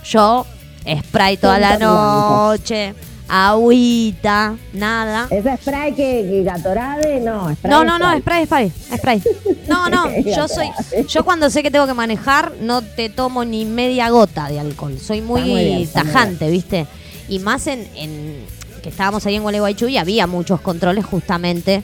Yo, 0.03 0.45
Sprite 0.85 1.37
toda 1.37 1.57
la 1.57 1.77
noche, 1.79 2.93
agüita, 3.29 4.55
nada. 4.73 5.27
Esa 5.29 5.55
spray 5.57 5.93
que, 5.93 6.27
que 6.29 6.43
Gatorade, 6.43 7.19
no. 7.21 7.53
Spray, 7.55 7.71
No, 7.71 7.83
no, 7.83 7.99
no, 7.99 8.17
spray. 8.19 8.45
spray, 8.45 8.69
spray, 8.69 8.97
spray. 8.97 9.23
No, 9.67 9.89
no, 9.89 10.09
yo 10.19 10.47
soy, 10.47 10.69
yo 11.07 11.23
cuando 11.23 11.49
sé 11.49 11.61
que 11.63 11.71
tengo 11.71 11.87
que 11.87 11.93
manejar 11.93 12.53
no 12.61 12.81
te 12.81 13.09
tomo 13.09 13.45
ni 13.45 13.65
media 13.65 14.09
gota 14.09 14.49
de 14.49 14.59
alcohol. 14.59 14.97
Soy 14.99 15.21
muy, 15.21 15.41
Está 15.41 15.51
muy 15.51 15.63
bien, 15.63 15.81
está 15.81 16.03
muy 16.03 16.13
tajante, 16.13 16.49
¿viste? 16.49 16.87
Y 17.27 17.39
más 17.39 17.67
en, 17.67 17.87
en 17.95 18.45
que 18.81 18.89
estábamos 18.89 19.25
ahí 19.25 19.35
en 19.35 19.43
Gualeguaychú 19.43 19.87
y 19.87 19.97
había 19.97 20.25
muchos 20.27 20.61
controles 20.61 21.05
justamente, 21.05 21.83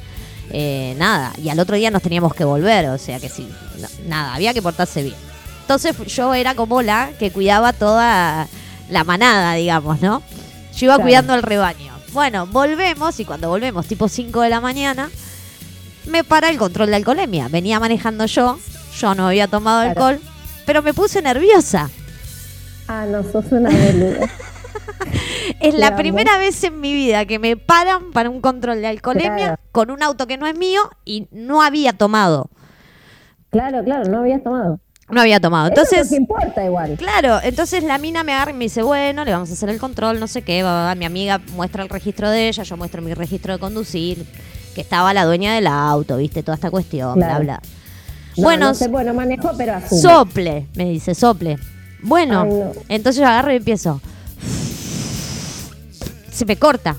eh, 0.51 0.95
nada. 0.97 1.33
Y 1.41 1.49
al 1.49 1.59
otro 1.59 1.75
día 1.75 1.91
nos 1.91 2.01
teníamos 2.01 2.33
que 2.33 2.43
volver, 2.43 2.87
o 2.89 2.97
sea 2.97 3.19
que 3.19 3.29
sí, 3.29 3.47
no- 3.79 3.87
nada, 4.07 4.33
había 4.33 4.53
que 4.53 4.61
portarse 4.61 5.03
bien. 5.03 5.15
Entonces 5.61 5.95
yo 6.07 6.33
era 6.33 6.53
como 6.55 6.81
la 6.81 7.09
que 7.19 7.31
cuidaba 7.31 7.73
toda 7.73 8.47
la 8.89 9.03
manada, 9.03 9.53
digamos, 9.55 9.99
¿no? 10.01 10.21
Yo 10.75 10.85
iba 10.85 10.95
Claro. 10.95 11.01
cuidando 11.03 11.33
el 11.35 11.43
rebaño. 11.43 11.93
Bueno, 12.13 12.47
volvemos 12.47 13.19
y 13.19 13.25
cuando 13.25 13.49
volvemos, 13.49 13.87
tipo 13.87 14.07
5 14.07 14.41
de 14.41 14.49
la 14.49 14.61
mañana, 14.61 15.09
me 16.05 16.23
para 16.23 16.49
el 16.49 16.57
control 16.57 16.89
de 16.89 16.95
alcoholemia. 16.97 17.47
Venía 17.49 17.79
manejando 17.79 18.25
yo, 18.25 18.57
yo 18.99 19.15
no 19.15 19.27
había 19.27 19.47
tomado 19.47 19.81
Claro. 19.81 20.05
alcohol, 20.05 20.29
pero 20.65 20.81
me 20.81 20.93
puse 20.93 21.21
nerviosa. 21.21 21.89
Ah, 22.87 23.05
no, 23.09 23.23
sos 23.23 23.45
una 23.51 23.69
boluda. 23.69 24.29
Es 25.59 25.73
la 25.73 25.87
amo. 25.87 25.97
primera 25.97 26.37
vez 26.37 26.63
en 26.63 26.79
mi 26.79 26.93
vida 26.93 27.25
que 27.25 27.39
me 27.39 27.55
paran 27.57 28.11
para 28.11 28.29
un 28.29 28.41
control 28.41 28.81
de 28.81 28.87
alcoholemia 28.87 29.35
Claro. 29.45 29.59
con 29.71 29.89
un 29.91 30.03
auto 30.03 30.27
que 30.27 30.37
no 30.37 30.45
es 30.47 30.57
mío 30.57 30.81
y 31.05 31.27
no 31.31 31.61
había 31.61 31.93
tomado. 31.93 32.49
claro, 33.49 33.83
claro, 33.83 34.09
no 34.09 34.19
habías 34.19 34.43
tomado. 34.43 34.79
No 35.09 35.21
había 35.21 35.39
tomado. 35.39 35.67
Eso 35.71 35.81
Entonces, 35.81 36.11
no 36.11 36.17
importa 36.17 36.65
igual. 36.65 36.95
Claro, 36.97 37.39
entonces 37.43 37.83
la 37.83 37.97
mina 37.99 38.23
me 38.23 38.33
agarra 38.33 38.51
y 38.51 38.55
me 38.55 38.65
dice, 38.65 38.81
bueno, 38.81 39.23
le 39.23 39.31
vamos 39.31 39.49
a 39.51 39.53
hacer 39.53 39.69
el 39.69 39.79
control, 39.79 40.19
no 40.19 40.27
sé 40.27 40.41
qué, 40.41 40.63
va, 40.63 40.73
va, 40.73 40.83
va. 40.85 40.95
mi 40.95 41.05
amiga 41.05 41.39
muestra 41.55 41.83
el 41.83 41.89
registro 41.89 42.29
de 42.29 42.47
ella, 42.49 42.63
yo 42.63 42.75
muestro 42.75 43.01
mi 43.03 43.13
registro 43.13 43.53
de 43.53 43.59
conducir, 43.59 44.25
que 44.73 44.81
estaba 44.81 45.13
la 45.13 45.25
dueña 45.25 45.53
del 45.53 45.67
auto, 45.67 46.17
viste, 46.17 46.41
toda 46.41 46.55
esta 46.55 46.71
cuestión, 46.71 47.13
Claro. 47.15 47.43
bla, 47.43 47.59
bla. 47.59 47.61
No, 48.37 48.43
bueno, 48.43 48.67
no 48.69 48.73
sé, 48.73 48.87
bueno, 48.87 49.13
manejo, 49.13 49.51
pero 49.55 49.75
asumo. 49.75 50.01
sople, 50.01 50.65
me 50.75 50.85
dice, 50.85 51.13
sople. 51.13 51.57
Bueno, 52.01 52.41
Ay, 52.41 52.49
no. 52.49 52.71
entonces 52.89 53.21
yo 53.21 53.27
agarro 53.27 53.53
y 53.53 53.57
empiezo. 53.57 54.01
Se 56.31 56.45
me 56.45 56.57
corta, 56.57 56.95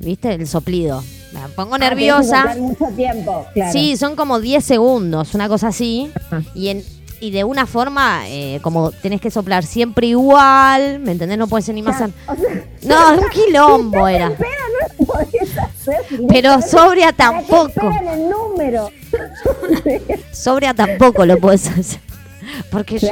viste, 0.00 0.32
el 0.34 0.46
soplido. 0.48 1.04
Me 1.32 1.40
pongo 1.54 1.74
Ah, 1.74 1.78
nerviosa. 1.78 2.38
soplar 2.38 2.58
mucho 2.58 2.86
tiempo, 2.96 3.46
claro. 3.54 3.72
Sí, 3.72 3.96
son 3.96 4.16
como 4.16 4.40
10 4.40 4.64
segundos, 4.64 5.34
una 5.34 5.46
cosa 5.48 5.68
así. 5.68 6.10
Ajá. 6.16 6.42
Y, 6.54 6.68
en, 6.68 6.82
y 7.20 7.30
de 7.30 7.44
una 7.44 7.66
forma, 7.66 8.28
eh, 8.28 8.58
como 8.62 8.90
tenés 8.92 9.20
que 9.20 9.30
soplar 9.30 9.64
siempre 9.64 10.06
igual, 10.08 10.98
¿me 11.00 11.12
entendés? 11.12 11.38
No 11.38 11.46
puede 11.48 11.62
ser 11.62 11.74
ni 11.74 11.82
más... 11.82 12.00
an- 12.00 12.14
O 12.26 12.34
sea, 12.36 12.64
No, 12.82 13.20
un 13.22 13.28
quilombo 13.30 14.06
era. 14.08 14.30
Pero 14.36 14.50
no 14.50 14.88
lo 14.98 15.06
podés 15.06 15.58
hacer. 15.58 15.96
Pero 16.28 16.60
sobria 16.62 17.12
¿Para 17.12 17.38
qué 17.40 17.46
tampoco. 17.48 17.90
el 18.12 18.28
número? 18.30 18.90
Sobria 20.32 20.74
tampoco 20.74 21.24
lo 21.26 21.38
puedes 21.38 21.66
hacer. 21.68 22.00
Porque 22.70 22.98
yo... 22.98 23.08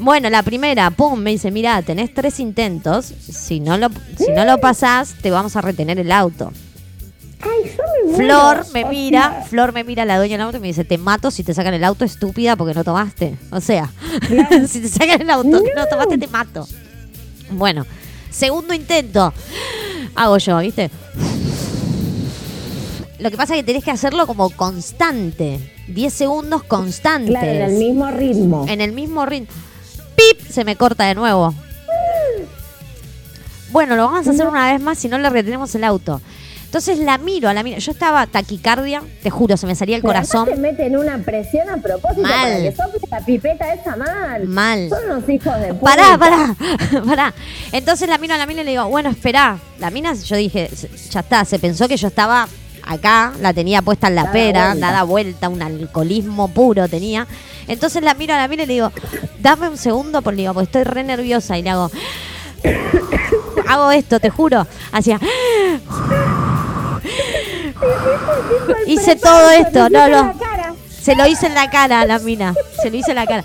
Bueno, 0.00 0.30
la 0.30 0.44
primera, 0.44 0.90
pum, 0.92 1.18
me 1.18 1.30
dice, 1.30 1.50
mira, 1.50 1.82
tenés 1.82 2.14
tres 2.14 2.38
intentos. 2.38 3.06
Si 3.06 3.58
no 3.58 3.76
lo, 3.76 3.88
si 4.16 4.30
no 4.30 4.44
lo 4.44 4.58
pasás, 4.60 5.14
te 5.20 5.30
vamos 5.32 5.56
a 5.56 5.60
retener 5.60 5.98
el 5.98 6.12
auto. 6.12 6.52
Ay, 7.40 7.70
yo 7.76 7.82
me 8.06 8.12
muero. 8.12 8.16
Flor 8.16 8.66
me 8.72 8.84
mira, 8.84 9.44
Flor 9.48 9.72
me 9.72 9.84
mira, 9.84 10.04
la 10.04 10.18
dueña 10.18 10.36
del 10.36 10.46
auto 10.46 10.56
y 10.56 10.60
me 10.60 10.66
dice, 10.68 10.84
te 10.84 10.98
mato 10.98 11.30
si 11.30 11.44
te 11.44 11.54
sacan 11.54 11.74
el 11.74 11.84
auto, 11.84 12.04
estúpida, 12.04 12.56
porque 12.56 12.74
no 12.74 12.84
tomaste. 12.84 13.36
O 13.50 13.60
sea, 13.60 13.90
Claro. 14.26 14.66
si 14.68 14.80
te 14.80 14.88
sacan 14.88 15.22
el 15.22 15.30
auto, 15.30 15.48
no 15.48 15.86
tomaste, 15.88 16.18
te 16.18 16.26
mato. 16.26 16.66
Bueno, 17.50 17.86
segundo 18.30 18.74
intento. 18.74 19.32
Hago 20.14 20.38
yo, 20.38 20.58
¿viste? 20.58 20.90
Lo 23.18 23.30
que 23.30 23.36
pasa 23.36 23.54
es 23.54 23.60
que 23.60 23.64
tenés 23.66 23.84
que 23.84 23.90
hacerlo 23.90 24.26
como 24.26 24.50
constante. 24.50 25.58
10 25.88 26.12
segundos 26.12 26.62
constantes. 26.64 27.30
Claro, 27.30 27.48
en 27.48 27.62
el 27.62 27.72
mismo 27.72 28.10
ritmo. 28.10 28.66
En 28.68 28.80
el 28.80 28.92
mismo 28.92 29.26
ritmo. 29.26 29.48
¡Pip! 30.14 30.46
Se 30.48 30.64
me 30.64 30.76
corta 30.76 31.04
de 31.06 31.14
nuevo. 31.14 31.54
Bueno, 33.70 33.96
lo 33.96 34.06
vamos 34.06 34.26
a 34.26 34.30
hacer 34.30 34.46
una 34.46 34.72
vez 34.72 34.80
más 34.80 34.98
si 34.98 35.08
no 35.08 35.18
le 35.18 35.28
retenemos 35.30 35.74
el 35.74 35.84
auto. 35.84 36.20
Entonces 36.68 36.98
la 36.98 37.16
miro 37.16 37.48
a 37.48 37.54
la 37.54 37.62
miro. 37.62 37.78
Yo 37.78 37.92
estaba 37.92 38.26
taquicardia, 38.26 39.02
te 39.22 39.30
juro, 39.30 39.56
se 39.56 39.66
me 39.66 39.74
salía 39.74 39.96
el 39.96 40.02
Pero 40.02 40.12
corazón. 40.12 40.44
te 40.44 40.56
meten 40.56 40.98
una 40.98 41.16
presión 41.16 41.66
a 41.70 41.78
propósito 41.78 42.20
Mal. 42.20 42.30
para 42.42 42.56
que 42.60 42.72
sople 42.76 43.00
la 43.10 43.20
pipeta 43.20 43.72
esa 43.72 43.96
mal. 43.96 44.44
Mal. 44.46 44.88
Son 44.90 45.04
unos 45.10 45.28
hijos 45.30 45.58
de 45.60 45.72
puta. 45.72 45.96
Pará, 45.96 46.18
pará, 46.18 46.54
pará. 47.06 47.34
Entonces 47.72 48.06
la 48.06 48.18
miro 48.18 48.34
a 48.34 48.36
la 48.38 48.44
mina 48.44 48.60
y 48.60 48.64
le 48.64 48.70
digo, 48.72 48.84
bueno, 48.86 49.08
esperá. 49.08 49.56
La 49.78 49.90
mina, 49.90 50.12
yo 50.12 50.36
dije, 50.36 50.68
ya 51.10 51.20
está, 51.20 51.42
se 51.46 51.58
pensó 51.58 51.88
que 51.88 51.96
yo 51.96 52.08
estaba 52.08 52.46
acá, 52.82 53.32
la 53.40 53.54
tenía 53.54 53.80
puesta 53.80 54.08
en 54.08 54.14
la 54.16 54.22
Dada 54.24 54.32
pera, 54.34 54.66
vuelta. 54.68 54.86
dada 54.86 55.02
vuelta, 55.04 55.48
un 55.48 55.62
alcoholismo 55.62 56.48
puro 56.48 56.86
tenía. 56.86 57.26
Entonces 57.66 58.02
la 58.02 58.12
miro 58.12 58.34
a 58.34 58.36
la 58.36 58.46
mina 58.48 58.64
y 58.64 58.66
le 58.66 58.74
digo, 58.74 58.92
dame 59.40 59.70
un 59.70 59.78
segundo, 59.78 60.20
por, 60.20 60.34
le 60.34 60.42
digo, 60.42 60.52
porque 60.52 60.66
estoy 60.66 60.84
re 60.84 61.02
nerviosa. 61.02 61.56
Y 61.56 61.62
le 61.62 61.70
hago, 61.70 61.90
hago 63.66 63.90
esto, 63.90 64.20
te 64.20 64.30
juro. 64.30 64.66
Hacía, 64.92 65.18
hice 68.86 69.16
todo 69.16 69.50
esto, 69.50 69.88
no, 69.88 70.08
no. 70.08 70.34
Se 71.00 71.14
lo 71.14 71.26
hice 71.26 71.46
en 71.46 71.54
la 71.54 71.70
cara 71.70 72.00
a 72.00 72.06
la 72.06 72.18
mina. 72.18 72.54
Se 72.82 72.90
lo 72.90 72.96
hice 72.96 73.10
en 73.12 73.16
la 73.16 73.26
cara. 73.26 73.44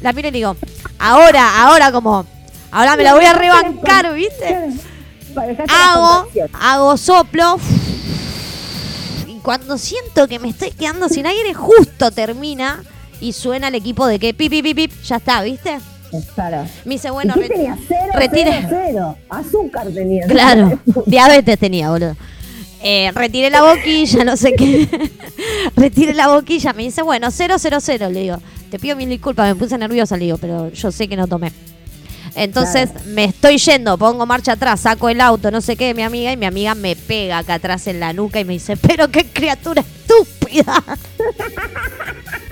La 0.00 0.12
miro 0.12 0.28
y 0.28 0.30
digo, 0.30 0.56
ahora, 0.98 1.62
ahora 1.62 1.92
como, 1.92 2.24
ahora 2.70 2.96
me 2.96 3.02
la 3.02 3.14
voy 3.14 3.24
a 3.24 3.32
rebancar, 3.32 4.14
¿viste? 4.14 4.70
Hago, 5.68 6.26
hago 6.60 6.96
soplo. 6.96 7.58
Y 9.26 9.38
cuando 9.40 9.78
siento 9.78 10.26
que 10.26 10.38
me 10.38 10.48
estoy 10.48 10.70
quedando 10.70 11.08
sin 11.08 11.26
aire, 11.26 11.54
justo 11.54 12.10
termina 12.10 12.82
y 13.20 13.32
suena 13.32 13.68
el 13.68 13.74
equipo 13.74 14.06
de 14.06 14.18
que 14.18 14.32
pip, 14.32 14.50
pip, 14.50 14.64
pip, 14.64 14.76
pip, 14.76 15.02
ya 15.02 15.16
está, 15.16 15.42
¿viste? 15.42 15.78
Claro. 16.34 16.64
Me 16.84 16.94
dice, 16.94 17.10
bueno, 17.10 17.34
¿Y 17.36 17.40
qué 17.40 17.48
re- 17.48 17.54
tenía? 17.54 17.78
Cero, 17.86 18.12
retire- 18.14 18.66
cero, 18.68 18.68
cero. 18.86 19.16
Azúcar 19.28 19.88
tenía. 19.88 20.26
Claro, 20.26 20.78
diabetes 21.06 21.58
tenía, 21.58 21.90
boludo. 21.90 22.16
Eh, 22.82 23.10
retiré 23.14 23.50
la 23.50 23.62
boquilla, 23.62 24.24
no 24.24 24.36
sé 24.36 24.54
qué. 24.54 24.88
retiré 25.76 26.14
la 26.14 26.28
boquilla, 26.28 26.72
me 26.72 26.84
dice, 26.84 27.02
bueno, 27.02 27.30
000, 27.30 27.48
le 28.12 28.20
digo. 28.20 28.38
Te 28.70 28.78
pido 28.78 28.96
mil 28.96 29.08
disculpas, 29.08 29.48
me 29.48 29.54
puse 29.54 29.76
nerviosa, 29.78 30.16
le 30.16 30.26
digo, 30.26 30.38
pero 30.38 30.70
yo 30.72 30.92
sé 30.92 31.08
que 31.08 31.16
no 31.16 31.26
tomé. 31.26 31.52
Entonces 32.34 32.90
me 33.06 33.24
estoy 33.24 33.58
yendo, 33.58 33.98
pongo 33.98 34.24
marcha 34.24 34.52
atrás, 34.52 34.80
saco 34.80 35.08
el 35.08 35.20
auto, 35.20 35.50
no 35.50 35.60
sé 35.60 35.74
qué, 35.74 35.92
mi 35.94 36.02
amiga, 36.02 36.30
y 36.30 36.36
mi 36.36 36.46
amiga 36.46 36.74
me 36.76 36.94
pega 36.94 37.38
acá 37.38 37.54
atrás 37.54 37.86
en 37.88 37.98
la 37.98 38.12
nuca 38.12 38.38
y 38.38 38.44
me 38.44 38.52
dice, 38.52 38.76
pero 38.76 39.08
qué 39.10 39.24
criatura 39.24 39.82
estúpida. 39.82 40.84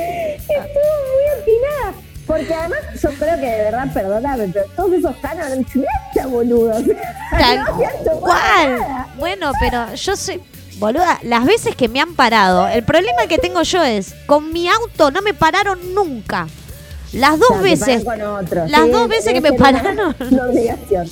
Estuvo 0.00 0.60
muy 0.64 1.40
atinada. 1.42 1.92
Porque 2.26 2.54
además 2.54 2.78
yo 3.02 3.08
creo 3.10 3.34
que 3.40 3.46
de 3.46 3.62
verdad, 3.64 3.92
perdóname, 3.92 4.48
pero 4.52 4.64
todos 4.76 4.92
esos 4.92 5.16
canos 5.16 5.46
eran 5.46 5.64
chuleta, 5.64 6.26
boludo. 6.28 6.76
O 6.76 6.80
sea, 6.82 6.96
Tal 7.38 7.58
no 8.04 8.20
cual. 8.20 9.06
Bueno, 9.18 9.52
pero 9.60 9.94
yo 9.94 10.16
soy. 10.16 10.40
Boluda, 10.78 11.18
las 11.24 11.44
veces 11.44 11.74
que 11.76 11.88
me 11.88 12.00
han 12.00 12.14
parado, 12.14 12.66
el 12.68 12.82
problema 12.84 13.26
que 13.28 13.36
tengo 13.38 13.62
yo 13.62 13.82
es, 13.82 14.14
con 14.26 14.50
mi 14.52 14.66
auto 14.68 15.10
no 15.10 15.20
me 15.22 15.34
pararon 15.34 15.78
nunca. 15.94 16.46
Las 17.12 17.38
dos 17.40 17.48
Claro, 17.48 17.62
te 17.64 17.70
veces, 17.70 18.04
con 18.04 18.22
otro. 18.22 18.66
las 18.68 18.84
Sí, 18.84 18.90
dos 18.90 19.08
veces 19.08 19.32
que 19.34 19.40
me 19.40 19.52
pararon. 19.52 20.14
Obligación. 20.20 21.10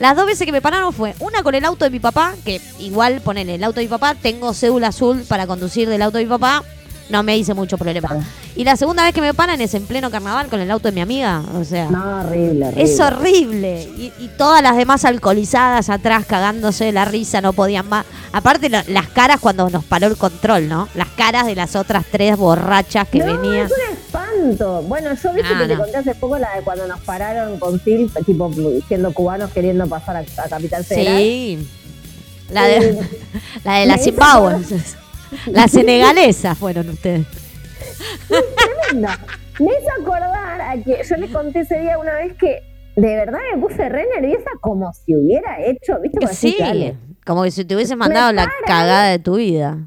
las 0.00 0.16
dos 0.16 0.26
veces 0.26 0.44
que 0.44 0.50
me 0.52 0.60
pararon 0.60 0.92
fue 0.92 1.14
una 1.20 1.42
con 1.44 1.54
el 1.54 1.64
auto 1.64 1.84
de 1.84 1.90
mi 1.92 2.00
papá, 2.00 2.34
que 2.44 2.60
igual 2.80 3.20
ponen 3.20 3.48
el 3.48 3.62
auto 3.62 3.76
de 3.78 3.86
mi 3.86 3.88
papá, 3.90 4.14
tengo 4.20 4.52
cédula 4.52 4.88
azul 4.88 5.24
para 5.28 5.46
conducir 5.46 5.88
del 5.88 6.02
auto 6.02 6.18
de 6.18 6.24
mi 6.24 6.30
papá, 6.30 6.64
no 7.10 7.22
me 7.22 7.36
hice 7.36 7.54
mucho 7.54 7.78
problema. 7.78 8.08
Y 8.56 8.64
la 8.64 8.76
segunda 8.76 9.04
vez 9.04 9.14
que 9.14 9.20
me 9.20 9.32
paran 9.34 9.60
es 9.60 9.72
en 9.74 9.86
pleno 9.86 10.10
carnaval 10.10 10.48
con 10.48 10.60
el 10.60 10.70
auto 10.70 10.88
de 10.88 10.92
mi 10.92 11.00
amiga, 11.00 11.42
o 11.54 11.64
sea. 11.64 11.88
No, 11.90 12.20
horrible, 12.20 12.66
horrible. 12.66 12.82
Es 12.82 13.00
horrible. 13.00 13.82
Y, 13.96 14.12
y 14.18 14.28
todas 14.36 14.62
las 14.62 14.76
demás 14.76 15.04
alcoholizadas 15.04 15.88
atrás 15.90 16.26
cagándose 16.26 16.86
de 16.86 16.92
la 16.92 17.04
risa, 17.04 17.40
no 17.40 17.52
podían 17.52 17.88
más. 17.88 18.04
Aparte, 18.32 18.68
lo- 18.68 18.82
las 18.88 19.08
caras 19.08 19.38
cuando 19.40 19.68
nos 19.70 19.84
paró 19.84 20.06
el 20.08 20.16
control, 20.16 20.68
¿no? 20.68 20.88
Las 20.94 21.08
caras 21.08 21.46
de 21.46 21.54
las 21.54 21.76
otras 21.76 22.04
tres 22.10 22.36
borrachas 22.36 23.08
que 23.08 23.18
no, 23.20 23.26
venían. 23.26 23.66
es 23.66 23.72
un 23.72 23.94
espanto. 23.96 24.82
Bueno, 24.82 25.10
yo 25.14 25.32
viste 25.32 25.52
Ah, 25.54 25.58
que 25.60 25.66
te 25.68 25.74
no. 25.74 25.80
conté 25.82 25.96
hace 25.98 26.14
poco 26.14 26.38
la 26.38 26.56
de 26.56 26.62
cuando 26.62 26.86
nos 26.86 27.00
pararon 27.00 27.58
con 27.58 27.78
Phil, 27.80 28.10
tipo 28.26 28.50
siendo 28.86 29.12
cubanos 29.12 29.50
queriendo 29.52 29.86
pasar 29.86 30.16
a, 30.16 30.20
a 30.20 30.48
Capital 30.48 30.84
Federal. 30.84 31.16
Sí. 31.18 31.68
La 32.50 32.64
de, 32.64 32.76
Eh, 32.78 32.98
la 33.64 33.74
de 33.74 33.86
la 33.86 33.96
me 33.96 34.02
hizo 35.30 35.44
Zimbabue. 35.44 35.52
La 35.60 35.68
senegalesa 35.68 36.54
fueron 36.54 36.88
ustedes. 36.90 37.26
Tremenda. 38.28 39.18
Me 39.58 39.66
hizo 39.66 39.90
acordar 40.00 40.60
a 40.60 40.74
que 40.82 41.00
yo 41.08 41.16
le 41.16 41.28
conté 41.32 41.60
ese 41.60 41.80
día 41.80 41.98
una 41.98 42.14
vez 42.14 42.34
que 42.34 42.62
de 42.96 43.16
verdad 43.16 43.38
me 43.54 43.60
puse 43.60 43.88
re 43.88 44.06
nerviosa 44.14 44.50
como 44.60 44.92
si 44.92 45.14
hubiera 45.16 45.60
hecho, 45.64 45.98
¿viste? 46.00 46.18
Como 46.18 46.32
Sí, 46.32 46.56
como 47.26 47.42
que 47.42 47.50
si 47.50 47.64
te 47.64 47.74
hubiesen 47.74 47.98
mandado 47.98 48.32
la 48.32 48.50
cagada 48.66 49.10
de 49.10 49.18
tu 49.18 49.36
vida. 49.36 49.78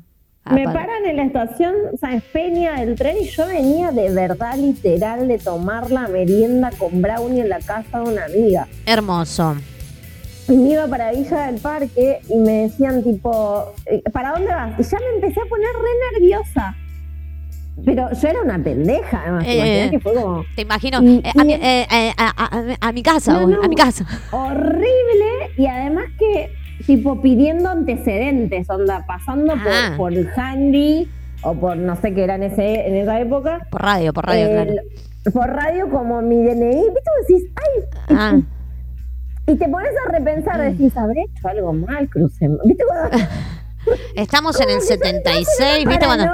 Me 0.49 0.63
Aparte. 0.63 0.80
paran 0.80 1.06
en 1.06 1.17
la 1.17 1.23
estación 1.25 1.73
Sáenz 1.99 2.23
Peña 2.34 2.80
del 2.80 2.95
tren 2.95 3.15
y 3.21 3.25
yo 3.25 3.45
venía 3.45 3.91
de 3.91 4.10
verdad 4.12 4.56
literal 4.56 5.27
de 5.27 5.38
tomar 5.38 5.91
la 5.91 6.08
merienda 6.08 6.71
con 6.77 7.01
brownie 7.01 7.41
en 7.41 7.49
la 7.49 7.60
casa 7.60 7.99
de 7.99 8.10
una 8.10 8.25
amiga. 8.25 8.67
Hermoso. 8.86 9.56
Y 10.47 10.54
me 10.58 10.69
iba 10.71 10.88
para 10.88 11.12
Villa 11.12 11.47
del 11.47 11.62
Parque 11.62 12.19
y 12.30 12.38
me 12.38 12.63
decían 12.63 13.04
tipo, 13.04 13.73
eh, 13.86 14.01
¿para 14.12 14.32
dónde 14.32 14.47
vas? 14.47 14.80
Y 14.80 14.84
ya 14.84 14.97
me 14.99 15.15
empecé 15.15 15.39
a 15.39 15.45
poner 15.45 15.67
re 15.73 16.19
nerviosa. 16.19 16.75
Pero 17.86 18.10
yo 18.12 18.27
era 18.27 18.41
una 18.41 18.62
pendeja, 18.62 19.21
además. 19.23 19.45
Eh, 19.47 19.88
que 19.91 19.99
fue 19.99 20.13
como 20.13 20.43
Te 20.56 20.62
imagino. 20.63 21.01
Y- 21.01 21.17
eh, 21.23 21.32
a, 21.38 21.41
y- 21.43 21.45
mi, 21.47 21.54
eh, 21.54 21.88
eh, 21.91 22.12
a- 22.17 22.34
a- 22.43 22.58
a- 22.58 22.88
a 22.89 22.91
mi 22.91 23.01
casa, 23.01 23.34
No, 23.34 23.45
voy, 23.45 23.54
no. 23.54 23.63
a 23.63 23.67
mi 23.67 23.75
casa. 23.75 24.06
horrible 24.32 25.51
y 25.58 25.65
además 25.67 26.06
que 26.19 26.49
tipo 26.86 27.21
pidiendo 27.21 27.69
antecedentes, 27.69 28.69
onda, 28.69 29.06
pasando 29.08 29.54
por, 29.54 29.71
Ah. 29.71 29.93
por 29.97 30.13
el 30.13 30.27
handy 30.36 31.10
o 31.43 31.54
por 31.54 31.77
no 31.77 31.95
sé 31.95 32.13
qué 32.13 32.23
era 32.23 32.36
en, 32.36 32.43
ese, 32.43 32.88
en 32.88 32.95
esa 32.97 33.19
época. 33.19 33.67
Por 33.71 33.82
radio, 33.82 34.12
por 34.13 34.25
radio, 34.25 34.45
el- 34.47 34.67
claro. 34.73 34.82
Por 35.34 35.47
radio 35.49 35.89
como 35.89 36.21
mi 36.21 36.36
DNI, 36.43 36.75
¿viste? 36.75 36.91
Vos 36.93 37.27
decís, 37.27 37.43
ay, 37.56 38.15
Ah, 38.15 38.39
y 39.47 39.56
te 39.56 39.67
pones 39.67 39.91
a 40.08 40.12
repensar, 40.12 40.62
decís, 40.62 40.95
habré 40.95 41.21
hecho 41.23 41.47
algo 41.47 41.73
mal, 41.73 42.08
crucé. 42.10 42.47
¿Viste 42.65 42.84
cuando 42.88 43.17
estamos 44.15 44.60
en 44.62 44.69
el 44.69 44.75
como 44.77 44.82
que 44.82 44.95
sos- 44.95 44.97
76, 44.99 45.86
¿viste 45.88 46.06
cuando? 46.06 46.25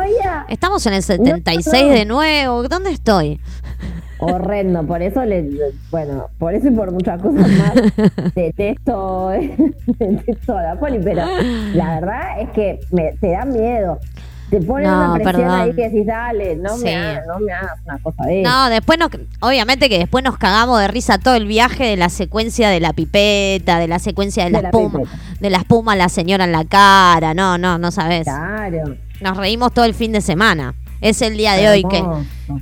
Estamos 0.50 0.86
en 0.86 0.93
el 0.93 1.04
76 1.04 1.84
no. 1.88 1.93
de 1.93 2.06
nuevo. 2.06 2.63
¿Dónde 2.67 2.91
estoy? 2.91 3.39
Horrendo, 4.20 4.82
por 4.84 5.02
eso 5.04 5.24
le, 5.24 5.43
le- 5.43 5.72
bueno, 5.91 6.28
por 6.39 6.56
eso 6.56 6.67
y 6.70 6.72
por 6.72 6.91
muchas 6.91 7.22
cosas 7.22 7.48
más 7.52 7.74
detesto, 8.36 9.30
detesto 10.00 10.58
a 10.58 10.63
la 10.63 10.76
poli, 10.80 11.00
pero 11.04 11.22
la 11.76 12.00
verdad 12.00 12.41
es 12.41 12.50
que 12.50 12.80
me, 12.91 13.13
te 13.22 13.30
da 13.32 13.46
miedo. 13.46 14.00
Te 14.49 14.62
ponen 14.62 14.89
No, 14.89 14.97
una 14.97 15.13
presión 15.15 15.36
perdón. 15.36 15.60
ahí 15.62 15.73
que 15.75 15.89
decís, 15.89 16.05
dale, 16.05 16.55
no, 16.55 16.77
Sí. 16.77 16.83
me 16.86 16.95
hagas, 16.95 17.27
no 17.27 17.39
me 17.39 17.51
hagas 17.53 17.79
una 17.86 17.97
cosa 17.99 18.23
de 18.25 18.41
eso. 18.41 18.49
No, 18.49 18.69
después 18.69 18.97
nos, 18.99 19.10
obviamente 19.41 19.89
que 19.89 19.99
después 19.99 20.23
nos 20.23 20.38
cagamos 20.38 20.79
de 20.79 20.88
risa 20.88 21.17
todo 21.17 21.36
el 21.36 21.45
viaje 21.47 21.83
de 21.86 21.97
la 21.97 22.10
secuencia 22.10 22.69
de 22.69 22.79
la 22.79 22.93
pipeta, 22.93 23.79
de 23.79 23.88
la 23.88 23.99
secuencia 23.99 24.45
de, 24.45 24.51
De 24.51 24.62
la 24.62 24.69
espuma, 24.69 24.99
de 25.39 25.49
la 25.49 25.57
espuma 25.57 25.93
a 25.93 25.95
la 25.97 26.10
señora 26.10 26.45
en 26.45 26.51
la 26.53 26.63
cara, 26.65 27.33
no, 27.33 27.57
no, 27.57 27.77
no 27.77 27.91
sabes. 27.91 28.23
Claro. 28.23 28.95
Nos 29.21 29.36
reímos 29.38 29.73
todo 29.73 29.86
el 29.86 29.93
fin 29.93 30.12
de 30.12 30.21
semana. 30.21 30.75
Es 31.01 31.21
el 31.21 31.38
día 31.38 31.53
de 31.53 31.69
hoy 31.69 31.83
que, 31.83 32.03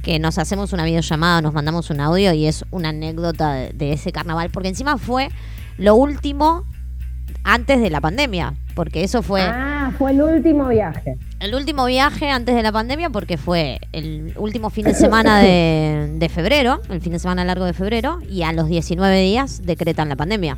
que 0.03 0.19
nos 0.19 0.37
hacemos 0.39 0.73
una 0.73 0.83
videollamada, 0.83 1.41
nos 1.41 1.53
mandamos 1.53 1.89
un 1.89 2.01
audio 2.01 2.33
y 2.33 2.47
es 2.47 2.65
una 2.71 2.89
anécdota 2.89 3.53
de, 3.53 3.69
de 3.73 3.93
ese 3.93 4.11
carnaval, 4.11 4.49
porque 4.49 4.67
encima 4.69 4.97
fue 4.97 5.29
lo 5.77 5.95
último 5.95 6.65
antes 7.43 7.79
de 7.79 7.89
la 7.89 8.01
pandemia, 8.01 8.55
porque 8.75 9.03
eso 9.03 9.21
fue 9.21 9.41
Ah, 9.41 9.91
fue 9.97 10.11
el 10.11 10.21
último 10.21 10.67
viaje. 10.67 11.17
El 11.45 11.55
último 11.55 11.85
viaje 11.85 12.29
antes 12.29 12.55
de 12.55 12.63
la 12.63 12.71
pandemia, 12.71 13.09
porque 13.09 13.37
fue 13.37 13.79
el 13.91 14.33
último 14.37 14.69
fin 14.69 14.85
de 14.85 14.93
semana 14.93 15.39
de, 15.39 16.15
de 16.17 16.29
febrero, 16.29 16.81
el 16.89 17.01
fin 17.01 17.13
de 17.13 17.19
semana 17.19 17.45
largo 17.45 17.65
de 17.65 17.73
febrero, 17.73 18.19
y 18.29 18.43
a 18.43 18.51
los 18.51 18.67
19 18.67 19.21
días 19.21 19.61
decretan 19.63 20.09
la 20.09 20.15
pandemia, 20.15 20.57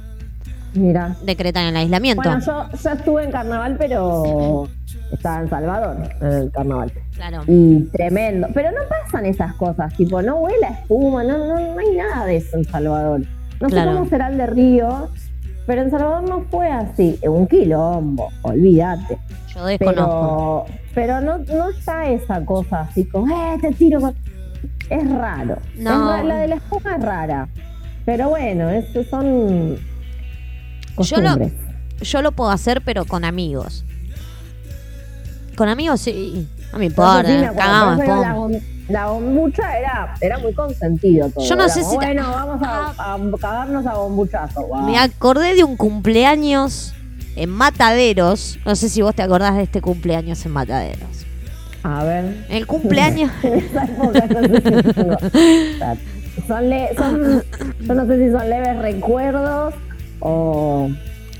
Mira. 0.73 1.15
decretan 1.23 1.65
el 1.65 1.75
aislamiento. 1.77 2.21
Bueno, 2.23 2.39
yo, 2.45 2.65
yo 2.81 2.89
estuve 2.91 3.23
en 3.25 3.31
carnaval, 3.31 3.75
pero 3.77 4.67
estaba 5.11 5.41
en 5.41 5.49
Salvador, 5.49 5.97
en 6.21 6.27
el 6.27 6.51
carnaval. 6.51 6.91
Claro. 7.15 7.43
Y 7.47 7.79
tremendo. 7.91 8.47
Pero 8.53 8.71
no 8.71 8.81
pasan 8.87 9.25
esas 9.25 9.53
cosas, 9.55 9.93
tipo, 9.95 10.21
no 10.21 10.37
huele 10.37 10.65
a 10.67 10.69
espuma, 10.71 11.23
no, 11.23 11.37
no, 11.37 11.59
no 11.73 11.79
hay 11.79 11.95
nada 11.97 12.25
de 12.25 12.37
eso 12.37 12.57
en 12.57 12.63
Salvador. 12.65 13.21
No 13.59 13.67
Claro. 13.69 13.91
sé 13.91 13.97
cómo 13.97 14.09
será 14.09 14.27
el 14.29 14.37
de 14.37 14.45
Río, 14.47 15.09
pero 15.67 15.83
en 15.83 15.91
Salvador 15.91 16.27
no 16.27 16.45
fue 16.49 16.69
así. 16.71 17.19
Un 17.23 17.45
quilombo, 17.47 18.29
olvídate. 18.41 19.19
Yo 19.53 19.65
desconozco. 19.65 20.65
Pero, 20.67 20.79
pero 20.95 21.21
no, 21.21 21.37
no 21.37 21.69
está 21.69 22.09
esa 22.09 22.43
cosa 22.43 22.81
así 22.81 23.05
como, 23.05 23.27
eh, 23.53 23.57
te 23.61 23.71
tiro 23.73 23.99
con... 24.01 24.15
Es 24.89 25.11
raro. 25.11 25.57
No. 25.77 26.15
Es 26.15 26.25
la 26.25 26.35
de 26.37 26.47
la 26.47 26.55
espuma 26.55 26.95
es 26.95 27.03
rara. 27.03 27.47
Pero 28.05 28.29
bueno, 28.29 28.69
eso 28.69 29.03
son 29.03 29.75
Yo 29.75 29.81
lo- 29.81 30.95
costumbres. 30.95 31.53
Yo 32.01 32.21
lo 32.21 32.31
puedo 32.31 32.49
hacer, 32.51 32.81
pero 32.85 33.05
con 33.05 33.25
amigos. 33.25 33.83
Con 35.57 35.67
amigos 35.69 36.01
sí. 36.01 36.47
No 36.71 36.79
me 36.79 36.85
importa. 36.85 37.23
sí 37.29 37.37
me 37.37 37.53
cagamos 37.53 37.97
la, 38.05 38.35
bom- 38.35 38.61
la 38.89 39.07
bombucha 39.07 39.77
era, 39.77 40.13
era 40.21 40.37
muy 40.39 40.53
consentido 40.53 41.29
todo. 41.29 41.43
Yo 41.45 41.55
no 41.55 41.63
Era 41.65 41.73
sé 41.73 41.79
como, 41.81 41.91
si 41.91 41.95
Bueno, 41.97 42.31
vamos 42.31 42.61
a, 42.63 42.89
a 43.15 43.19
cagarnos 43.39 43.85
a 43.85 43.93
bombuchazo. 43.95 44.67
Me 44.85 44.97
acordé 44.97 45.55
de 45.55 45.63
un 45.63 45.75
cumpleaños 45.77 46.93
en 47.35 47.49
Mataderos. 47.49 48.59
No 48.65 48.75
sé 48.75 48.89
si 48.89 49.01
vos 49.01 49.13
te 49.15 49.21
acordás 49.23 49.55
de 49.55 49.63
este 49.63 49.81
cumpleaños 49.81 50.45
en 50.45 50.51
Mataderos. 50.53 51.25
A 51.83 52.03
ver. 52.03 52.45
El 52.49 52.65
cumpleaños. 52.67 53.31
Son, 56.47 56.69
le- 56.69 56.95
son- 56.95 57.43
yo 57.81 57.93
no 57.95 58.05
sé 58.05 58.17
si 58.25 58.31
son 58.31 58.49
leves 58.49 58.77
recuerdos 58.77 59.73
o 60.19 60.89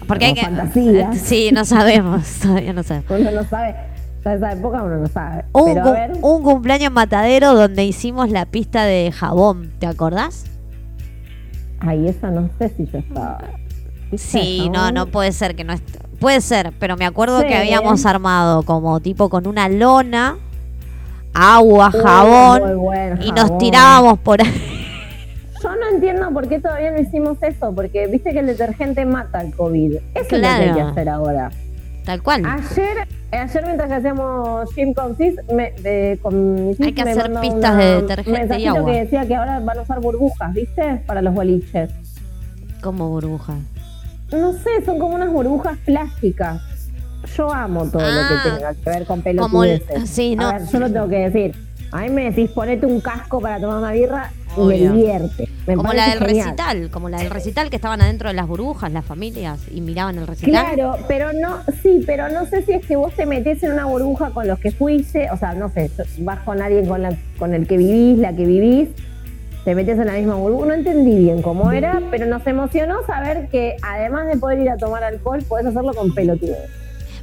Porque 0.07 0.25
hay 0.25 0.33
que. 0.33 0.41
fantasías. 0.41 1.17
Sí, 1.23 1.51
no 1.53 1.65
sabemos. 1.65 2.27
Todavía 2.41 2.73
no 2.73 2.83
sabemos. 2.83 3.11
Uno 3.11 3.31
no 3.31 3.43
sabe. 3.47 3.75
Esa 4.35 4.51
época 4.51 4.83
uno 4.83 4.97
no 4.97 5.07
sabe. 5.07 5.45
Un, 5.53 5.65
Pero 5.65 5.85
a 5.87 5.91
ver. 5.91 6.11
un 6.21 6.43
cumpleaños 6.43 6.91
Matadero 6.91 7.53
donde 7.55 7.83
hicimos 7.85 8.29
la 8.29 8.45
pista 8.45 8.83
de 8.85 9.11
jabón. 9.11 9.71
¿Te 9.79 9.87
acordás? 9.87 10.45
Ay, 11.79 12.07
esa 12.07 12.29
no 12.31 12.49
sé 12.57 12.69
si 12.75 12.85
yo 12.87 12.99
estaba. 12.99 13.37
Sí, 14.15 14.69
no, 14.73 14.91
no 14.91 15.07
puede 15.07 15.31
ser 15.31 15.55
que 15.55 15.63
no 15.63 15.73
est- 15.73 15.97
Puede 16.19 16.41
ser, 16.41 16.73
pero 16.79 16.97
me 16.97 17.05
acuerdo 17.05 17.41
Sí. 17.41 17.47
que 17.47 17.55
habíamos 17.55 18.05
armado 18.07 18.63
como 18.63 18.99
tipo 19.01 19.29
con 19.29 19.45
una 19.45 19.69
lona, 19.69 20.37
agua, 21.33 21.91
Uy, 21.93 21.99
jabón 22.01 22.77
buen 22.79 23.21
y 23.21 23.31
nos 23.31 23.55
tirábamos 23.59 24.17
por 24.19 24.41
ahí. 24.41 24.51
Yo 25.61 25.69
no 25.75 25.87
entiendo 25.93 26.29
por 26.31 26.47
qué 26.47 26.59
todavía 26.59 26.91
no 26.91 26.99
hicimos 26.99 27.37
eso, 27.41 27.73
porque 27.75 28.07
viste 28.07 28.31
que 28.31 28.39
el 28.39 28.47
detergente 28.47 29.05
mata 29.05 29.41
el 29.41 29.53
COVID. 29.55 29.93
Eso 29.93 30.01
es 30.15 30.31
lo 30.31 30.39
que 30.39 30.45
hay 30.47 30.67
que 30.67 30.73
Claro. 30.73 30.87
hacer 30.89 31.09
ahora. 31.09 31.51
Tal 32.07 32.23
cual. 32.23 32.41
Ayer, 32.45 33.05
ayer 33.33 33.65
mientras 33.65 33.91
hacíamos 33.91 34.73
gym 34.73 34.93
con 34.93 35.17
Cis, 35.17 35.35
me, 35.53 35.71
de- 35.73 36.17
con 36.21 36.69
mis 36.69 36.79
Hay 36.79 36.93
que 36.93 37.01
hacer 37.01 37.29
pistas 37.41 37.73
una- 37.73 37.75
de 37.75 38.01
detergente 38.01 38.59
y 38.59 38.65
agua. 38.65 38.85
que 38.93 38.99
decía 39.01 39.27
que 39.27 39.35
ahora 39.35 39.59
van 39.59 39.77
a 39.77 39.81
usar 39.81 39.99
burbujas, 39.99 40.53
¿viste? 40.53 41.01
Para 41.05 41.21
los 41.21 41.33
boliches. 41.33 41.91
Como 42.81 43.09
burbuja. 43.09 43.55
No 44.31 44.53
sé, 44.53 44.85
son 44.85 44.99
como 44.99 45.15
unas 45.15 45.29
burbujas 45.33 45.77
plásticas. 45.79 46.61
Yo 47.35 47.51
amo 47.53 47.85
todo 47.87 48.01
lo 48.01 48.07
Ah, 48.07 48.29
que 48.29 48.49
tenga 48.51 48.73
que 48.73 48.89
ver 48.89 49.05
con 49.05 49.21
como 49.21 49.63
el- 49.65 49.81
pelotudeces. 49.81 50.09
sí, 50.09 50.37
no. 50.37 50.47
A 50.47 50.53
ver, 50.59 50.61
yo 50.71 50.79
lo 50.79 50.89
tengo 50.89 51.09
que 51.09 51.29
decir. 51.29 51.55
A 51.91 52.01
mí 52.03 52.09
me 52.09 52.23
decís 52.31 52.49
ponete 52.51 52.85
un 52.85 53.01
casco 53.01 53.41
para 53.41 53.59
tomar 53.59 53.79
una 53.79 53.91
birra 53.91 54.31
y 54.57 54.59
me 54.59 54.75
Obvio. 54.75 54.93
divierte. 54.93 55.49
Me 55.67 55.75
como 55.75 55.93
la 55.93 56.09
del 56.09 56.19
genial. 56.19 56.45
recital, 56.45 56.89
como 56.89 57.09
la 57.09 57.17
del 57.19 57.29
recital 57.29 57.69
que 57.69 57.75
estaban 57.75 58.01
adentro 58.01 58.29
de 58.29 58.35
las 58.35 58.47
burbujas, 58.47 58.91
las 58.91 59.05
familias, 59.05 59.59
y 59.71 59.81
miraban 59.81 60.17
el 60.17 60.27
recital. 60.27 60.51
Claro, 60.75 60.97
pero 61.07 61.31
no, 61.33 61.57
sí, 61.83 62.03
pero 62.05 62.29
no 62.29 62.45
sé 62.45 62.63
si 62.63 62.73
es 62.73 62.85
que 62.85 62.95
vos 62.95 63.13
te 63.13 63.25
metés 63.25 63.61
en 63.63 63.73
una 63.73 63.85
burbuja 63.85 64.31
con 64.31 64.47
los 64.47 64.59
que 64.59 64.71
fuiste, 64.71 65.29
o 65.31 65.37
sea, 65.37 65.53
no 65.53 65.69
sé, 65.69 65.91
vas 66.19 66.39
con 66.39 66.61
alguien 66.61 66.85
con, 66.87 67.01
la, 67.01 67.15
con 67.37 67.53
el 67.53 67.67
que 67.67 67.77
vivís, 67.77 68.17
la 68.19 68.33
que 68.35 68.45
vivís, 68.45 68.89
te 69.65 69.75
metes 69.75 69.99
en 69.99 70.05
la 70.05 70.13
misma 70.13 70.35
burbuja. 70.35 70.67
No 70.67 70.73
entendí 70.73 71.15
bien 71.17 71.41
cómo 71.41 71.71
era, 71.71 72.01
pero 72.09 72.25
nos 72.25 72.45
emocionó 72.47 73.05
saber 73.05 73.49
que 73.49 73.75
además 73.83 74.27
de 74.27 74.37
poder 74.37 74.59
ir 74.59 74.69
a 74.69 74.77
tomar 74.77 75.03
alcohol, 75.03 75.43
podés 75.47 75.65
hacerlo 75.67 75.93
con 75.93 76.13
pelotudos. 76.15 76.57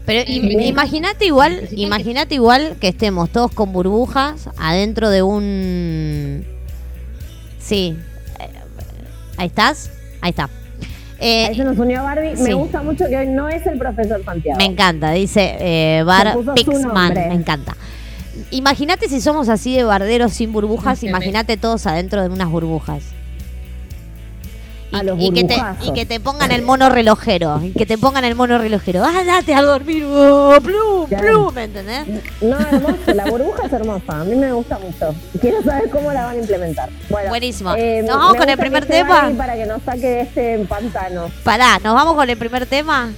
Pero 0.06 0.20
im- 0.30 0.60
imagínate 0.66 1.24
igual, 1.24 1.66
imagínate 1.72 2.34
igual 2.34 2.76
que 2.78 2.88
estemos 2.88 3.30
todos 3.30 3.50
con 3.52 3.72
burbujas 3.72 4.50
adentro 4.58 5.08
de 5.08 5.22
un 5.22 6.44
Sí. 7.64 7.96
Eh, 8.38 8.48
Ahí 9.36 9.46
estás. 9.46 9.90
Ahí 10.20 10.30
está. 10.30 10.48
Eh, 11.18 11.48
eso 11.50 11.64
nos 11.64 11.78
unió 11.78 12.02
Barbie. 12.02 12.36
sí. 12.36 12.42
Me 12.42 12.54
gusta 12.54 12.82
mucho 12.82 13.06
que 13.08 13.16
hoy 13.16 13.28
no 13.28 13.48
es 13.48 13.66
el 13.66 13.78
profesor 13.78 14.22
Santiago. 14.24 14.58
Me 14.58 14.66
encanta, 14.66 15.12
dice 15.12 15.56
eh, 15.58 16.02
Bar 16.04 16.36
Pixman, 16.54 17.14
me 17.14 17.34
encanta. 17.34 17.74
Imagínate 18.50 19.08
si 19.08 19.20
somos 19.20 19.48
así 19.48 19.74
de 19.76 19.84
barderos 19.84 20.32
sin 20.32 20.52
burbujas, 20.52 21.02
imagínate 21.02 21.56
todos 21.56 21.86
adentro 21.86 22.20
de 22.22 22.28
unas 22.28 22.48
burbujas. 22.48 23.13
Y, 24.94 24.98
A 24.98 25.02
los 25.02 25.20
y 25.20 25.30
que 25.32 25.44
te, 25.44 25.56
y 25.82 25.92
que 25.92 26.06
te 26.06 26.20
pongan 26.20 26.52
el 26.52 26.62
mono 26.62 26.88
relojero, 26.88 27.60
y 27.62 27.72
que 27.72 27.84
te 27.84 27.98
pongan 27.98 28.24
el 28.24 28.34
mono 28.36 28.58
relojero. 28.58 29.02
¡Ah, 29.04 29.24
date 29.26 29.52
a 29.54 29.62
dormir! 29.62 30.04
oh, 30.08 30.56
¡Plum, 30.62 31.08
plum! 31.08 31.52
¿Me 31.54 31.64
entendés? 31.64 32.06
No, 32.40 32.56
hermoso, 32.58 32.96
la 33.14 33.24
burbuja 33.26 33.66
es 33.66 33.72
hermosa. 33.72 34.20
A 34.20 34.24
mí 34.24 34.36
me 34.36 34.52
gusta 34.52 34.78
mucho. 34.78 35.14
Quiero 35.40 35.62
saber 35.62 35.90
cómo 35.90 36.12
la 36.12 36.26
van 36.26 36.36
a 36.36 36.40
implementar. 36.40 36.88
Bueno, 37.10 37.28
Buenísimo. 37.28 37.74
eh, 37.74 38.02
¿Nos 38.06 38.16
vamos 38.16 38.36
con 38.36 38.48
el 38.48 38.56
primer 38.58 38.86
tema? 38.86 39.30
Para 39.36 39.54
que 39.54 39.66
nos 39.66 39.82
saque 39.82 40.06
de 40.06 40.20
este 40.22 40.58
pantano. 40.68 41.28
Pará, 41.42 41.78
¿nos 41.82 41.94
vamos 41.94 42.14
con 42.14 42.30
el 42.30 42.36
primer 42.36 42.66
tema? 42.66 43.10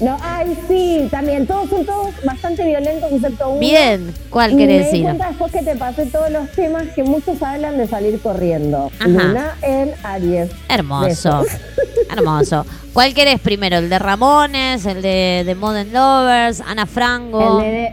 No, 0.00 0.16
ay, 0.22 0.56
sí, 0.68 1.08
también. 1.10 1.46
Todos 1.46 1.68
son 1.70 1.84
todos 1.84 2.10
bastante 2.24 2.64
violentos, 2.64 3.10
excepto 3.10 3.48
uno. 3.50 3.58
Bien, 3.60 4.14
¿cuál 4.30 4.52
me 4.54 4.58
querés 4.58 4.78
di 4.78 4.84
decir? 4.84 5.02
cuenta 5.04 5.28
después 5.28 5.52
que 5.52 5.62
te 5.62 5.76
pasé 5.76 6.06
todos 6.06 6.30
los 6.30 6.48
temas 6.52 6.84
que 6.94 7.02
muchos 7.02 7.42
hablan 7.42 7.78
de 7.78 7.88
salir 7.88 8.20
corriendo. 8.20 8.92
Ajá. 9.00 9.08
Luna 9.08 9.54
en 9.62 9.92
Aries. 10.04 10.50
Hermoso, 10.68 11.44
hermoso. 12.10 12.64
¿Cuál 12.92 13.12
querés 13.12 13.40
primero? 13.40 13.78
¿El 13.78 13.90
de 13.90 13.98
Ramones? 13.98 14.86
¿El 14.86 15.02
de, 15.02 15.42
de 15.44 15.54
Modern 15.56 15.92
Lovers? 15.92 16.60
¿Ana 16.60 16.86
Frango? 16.86 17.60
El 17.60 17.70
de, 17.70 17.92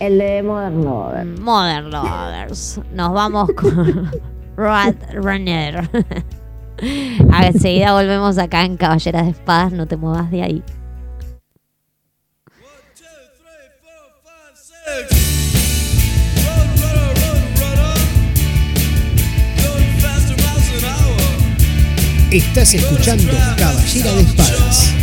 el 0.00 0.18
de 0.18 0.42
Modern 0.42 0.84
Lover. 0.84 1.24
Modern 1.40 1.90
Lovers. 1.90 2.80
Nos 2.92 3.12
vamos 3.14 3.48
con 3.56 4.10
Rad 4.58 4.94
Runner. 5.14 5.88
Enseguida 7.42 7.94
volvemos 7.94 8.36
acá 8.36 8.64
en 8.64 8.76
Caballeras 8.76 9.24
de 9.24 9.30
Espadas, 9.30 9.72
no 9.72 9.86
te 9.86 9.96
muevas 9.96 10.30
de 10.30 10.42
ahí. 10.42 10.62
Estás 22.30 22.74
escuchando 22.74 23.32
Caballera 23.56 24.12
de 24.12 24.22
Espadas. 24.22 24.95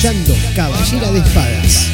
Escuchando 0.00 0.32
Caballera 0.56 1.12
de 1.12 1.18
Espadas. 1.18 1.90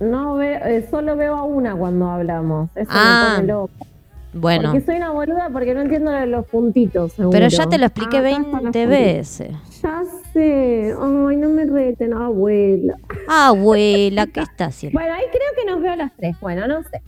No 0.00 0.34
veo, 0.34 0.64
eh, 0.66 0.86
solo 0.90 1.16
veo 1.16 1.34
a 1.34 1.44
una 1.44 1.74
cuando 1.74 2.10
hablamos. 2.10 2.68
Eso 2.76 2.90
Ah, 2.92 3.28
me 3.30 3.36
pone 3.36 3.48
loco. 3.48 3.86
Bueno, 4.32 4.70
Porque 4.72 4.84
soy 4.84 4.96
una 4.96 5.10
boluda 5.10 5.48
porque 5.52 5.72
no 5.74 5.80
entiendo 5.80 6.12
lo 6.12 6.18
de 6.18 6.26
los 6.26 6.46
puntitos. 6.46 7.12
seguro. 7.14 7.30
pero 7.30 7.48
ya 7.48 7.66
te 7.66 7.78
lo 7.78 7.86
expliqué 7.86 8.18
Ah, 8.18 8.20
acá 8.20 8.28
están 8.28 8.42
los 8.42 8.52
20 8.52 8.62
puntitos. 8.64 8.88
veces. 8.90 9.50
Ya 9.82 10.02
sé. 10.34 10.94
Ay, 11.00 11.36
no 11.36 11.48
me 11.48 11.64
reten, 11.64 12.12
abuela. 12.12 12.94
Abuela, 13.26 14.26
¿qué 14.26 14.40
está 14.40 14.64
haciendo? 14.66 14.98
Bueno, 14.98 15.14
ahí 15.14 15.24
creo 15.30 15.48
que 15.64 15.70
nos 15.70 15.80
veo 15.80 15.92
a 15.92 15.96
las 15.96 16.12
tres. 16.16 16.36
Bueno, 16.40 16.66
no 16.68 16.82
sé. 16.82 17.00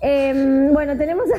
Em, 0.00 0.72
bueno, 0.72 0.96
tenemos. 0.96 1.24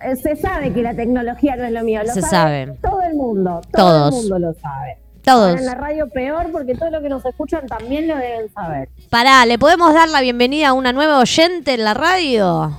Eh, 0.00 0.16
Se 0.16 0.34
sabe 0.34 0.72
que 0.72 0.82
la 0.82 0.94
tecnología 0.94 1.54
no 1.54 1.62
es 1.64 1.70
lo 1.72 1.84
mío. 1.84 2.00
Lo 2.04 2.12
Se 2.12 2.20
sabe. 2.22 2.76
Todo 2.82 3.02
el 3.02 3.14
mundo. 3.14 3.60
Todo 3.72 3.86
Todos. 4.10 4.14
el 4.14 4.20
mundo 4.20 4.38
lo 4.48 4.54
sabe. 4.54 4.98
Todos. 5.22 5.48
Ahora 5.50 5.60
en 5.60 5.66
la 5.66 5.74
radio 5.76 6.08
peor 6.08 6.50
porque 6.50 6.74
todo 6.74 6.90
lo 6.90 7.00
que 7.00 7.08
nos 7.08 7.24
escuchan 7.24 7.66
también 7.68 8.08
lo 8.08 8.16
deben 8.16 8.52
saber. 8.52 8.88
Pará, 9.10 9.46
¿le 9.46 9.58
podemos 9.60 9.94
dar 9.94 10.08
la 10.08 10.20
bienvenida 10.22 10.68
a 10.68 10.72
una 10.72 10.92
nueva 10.92 11.20
oyente 11.20 11.74
en 11.74 11.84
la 11.84 11.94
radio? 11.94 12.72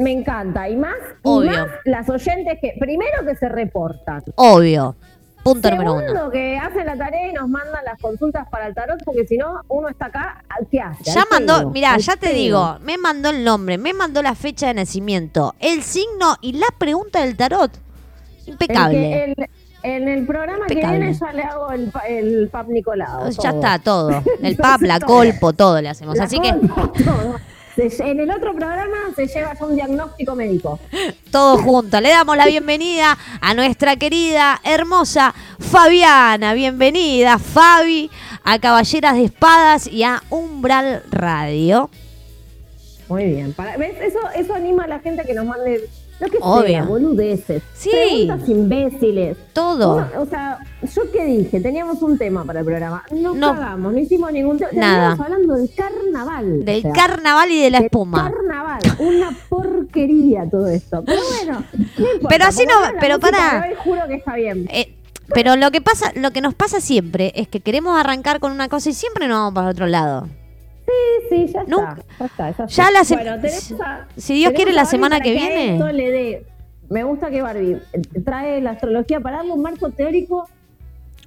Me 0.00 0.12
encanta. 0.12 0.68
Y 0.68 0.76
más, 0.76 0.94
y 0.98 1.04
Obvio. 1.22 1.50
más 1.52 1.68
las 1.84 2.08
oyentes 2.08 2.58
que, 2.60 2.74
primero 2.80 3.24
que 3.26 3.34
se 3.36 3.48
reportan. 3.48 4.22
Obvio. 4.36 4.96
Punto 5.42 5.70
número 5.70 5.94
uno. 5.94 6.00
Segundo, 6.02 6.30
que 6.30 6.58
hacen 6.58 6.84
la 6.84 6.96
tarea 6.96 7.28
y 7.30 7.32
nos 7.32 7.48
mandan 7.48 7.82
las 7.84 7.98
consultas 7.98 8.46
para 8.50 8.66
el 8.66 8.74
tarot, 8.74 9.02
porque 9.04 9.26
si 9.26 9.38
no, 9.38 9.62
uno 9.68 9.88
está 9.88 10.06
acá, 10.06 10.44
¿qué 10.70 10.80
hace? 10.80 11.02
Ya 11.04 11.24
mandó, 11.30 11.70
mirá, 11.70 11.96
ya 11.96 12.16
te 12.16 12.34
digo, 12.34 12.76
me 12.82 12.98
mandó 12.98 13.30
el 13.30 13.42
nombre, 13.42 13.78
me 13.78 13.94
mandó 13.94 14.20
la 14.22 14.34
fecha 14.34 14.66
de 14.66 14.74
nacimiento, 14.74 15.54
el 15.58 15.82
signo 15.82 16.36
y 16.42 16.52
la 16.52 16.66
pregunta 16.76 17.22
del 17.24 17.36
tarot. 17.38 17.70
El 18.46 18.52
Impecable. 18.52 18.98
que- 18.98 19.24
el- 19.24 19.50
en 19.82 20.08
el 20.10 20.26
programa 20.26 20.66
Impecable. 20.68 20.98
que 20.98 21.04
viene 21.06 21.18
ya 21.18 21.32
le 21.32 21.42
hago 21.42 21.70
el, 21.70 21.90
el 22.06 22.48
pap 22.50 22.68
Nicolau. 22.68 23.30
ya 23.30 23.50
todo. 23.50 23.60
está, 23.60 23.78
todo. 23.78 24.22
El 24.42 24.56
pap, 24.56 24.82
la 24.82 25.00
colpo, 25.06 25.54
todo 25.54 25.80
le 25.80 25.88
hacemos. 25.88 26.18
La 26.18 26.24
Así 26.24 26.38
que 26.38 26.52
todo. 26.52 27.36
En 27.80 28.20
el 28.20 28.30
otro 28.30 28.54
programa 28.54 28.98
se 29.16 29.26
lleva 29.26 29.54
ya 29.58 29.64
un 29.64 29.74
diagnóstico 29.74 30.34
médico. 30.34 30.78
todo 31.30 31.56
junto. 31.56 31.98
Le 31.98 32.10
damos 32.10 32.36
la 32.36 32.44
bienvenida 32.44 33.16
a 33.40 33.54
nuestra 33.54 33.96
querida, 33.96 34.60
hermosa 34.64 35.34
Fabiana. 35.58 36.52
Bienvenida, 36.52 37.38
Fabi, 37.38 38.10
a 38.44 38.58
Caballeras 38.58 39.14
de 39.14 39.24
Espadas 39.24 39.86
y 39.86 40.02
a 40.02 40.22
Umbral 40.28 41.04
Radio. 41.10 41.88
Muy 43.08 43.24
bien. 43.24 43.54
Para, 43.54 43.78
¿Ves? 43.78 43.94
Eso, 44.02 44.18
eso 44.36 44.52
anima 44.52 44.84
a 44.84 44.86
la 44.86 44.98
gente 44.98 45.22
a 45.22 45.24
que 45.24 45.32
nos 45.32 45.46
mande 45.46 45.88
lo 46.20 46.28
que 46.28 46.38
Obvio. 46.40 46.66
sea, 46.68 46.84
boludeces. 46.84 47.62
Sí. 47.74 47.90
Preguntas 47.90 48.48
imbéciles. 48.48 49.36
Todo. 49.52 49.96
Uno- 49.96 50.08
o 50.18 50.26
sea, 50.26 50.58
yo 50.82 51.02
qué 51.12 51.24
dije, 51.24 51.60
teníamos 51.60 52.02
un 52.02 52.18
tema 52.18 52.44
para 52.44 52.60
el 52.60 52.66
programa. 52.66 53.02
No, 53.10 53.34
No. 53.34 53.54
cagamos, 53.54 53.92
no 53.92 53.98
hicimos 53.98 54.30
ningún 54.32 54.58
tema. 54.58 54.70
Nada. 54.72 55.16
Terminamos 55.16 55.20
hablando 55.26 55.54
del 55.54 55.70
carnaval. 55.74 56.64
Del 56.64 56.78
o 56.78 56.82
sea, 56.82 56.92
carnaval 56.92 57.50
y 57.50 57.62
de 57.62 57.70
la 57.70 57.78
del 57.78 57.86
espuma. 57.86 58.30
Carnaval, 58.30 58.80
una 58.98 59.30
porquería 59.48 60.48
todo 60.50 60.66
esto. 60.68 61.02
Pero 61.04 61.20
bueno, 61.38 61.64
no 61.98 62.04
importa, 62.12 62.28
Pero 62.28 62.44
así 62.44 62.64
no- 62.66 62.98
pero 63.00 63.18
de 63.18 63.28
hoy 63.28 63.74
juro 63.82 64.00
que 64.08 64.14
está 64.14 64.34
bien. 64.36 64.68
Eh, 64.70 64.94
pero 65.32 65.56
lo 65.56 65.70
que 65.70 65.80
pasa, 65.80 66.12
lo 66.16 66.32
que 66.32 66.40
nos 66.40 66.54
pasa 66.54 66.80
siempre 66.80 67.32
es 67.36 67.48
que 67.48 67.60
queremos 67.60 67.98
arrancar 67.98 68.40
con 68.40 68.52
una 68.52 68.68
cosa 68.68 68.90
y 68.90 68.94
siempre 68.94 69.28
nos 69.28 69.38
vamos 69.38 69.54
para 69.54 69.68
otro 69.68 69.86
lado. 69.86 70.28
Sí, 70.90 71.26
sí, 71.46 71.52
ya 71.52 71.62
Nunca- 71.64 71.96
está. 71.98 72.14
Ya 72.18 72.26
está, 72.26 72.50
ya 72.50 72.56
Ya 72.56 72.64
está. 72.66 72.90
la 72.90 73.04
se- 73.04 73.14
Bueno, 73.16 73.40
tenemos 73.40 73.72
a- 73.80 74.06
si 74.16 74.34
Dios 74.34 74.52
quiere, 74.52 74.72
la 74.72 74.84
semana 74.84 75.20
que 75.20 75.32
viene. 75.32 75.74
esto 75.74 75.92
le 75.92 76.10
dé- 76.10 76.46
Me 76.88 77.04
gusta 77.04 77.30
que 77.30 77.40
Barbie 77.40 77.76
eh, 77.92 78.00
trae 78.24 78.60
la 78.60 78.70
astrología 78.72 79.20
para 79.20 79.36
darle 79.38 79.52
un 79.52 79.62
marco 79.62 79.90
teórico 79.90 80.48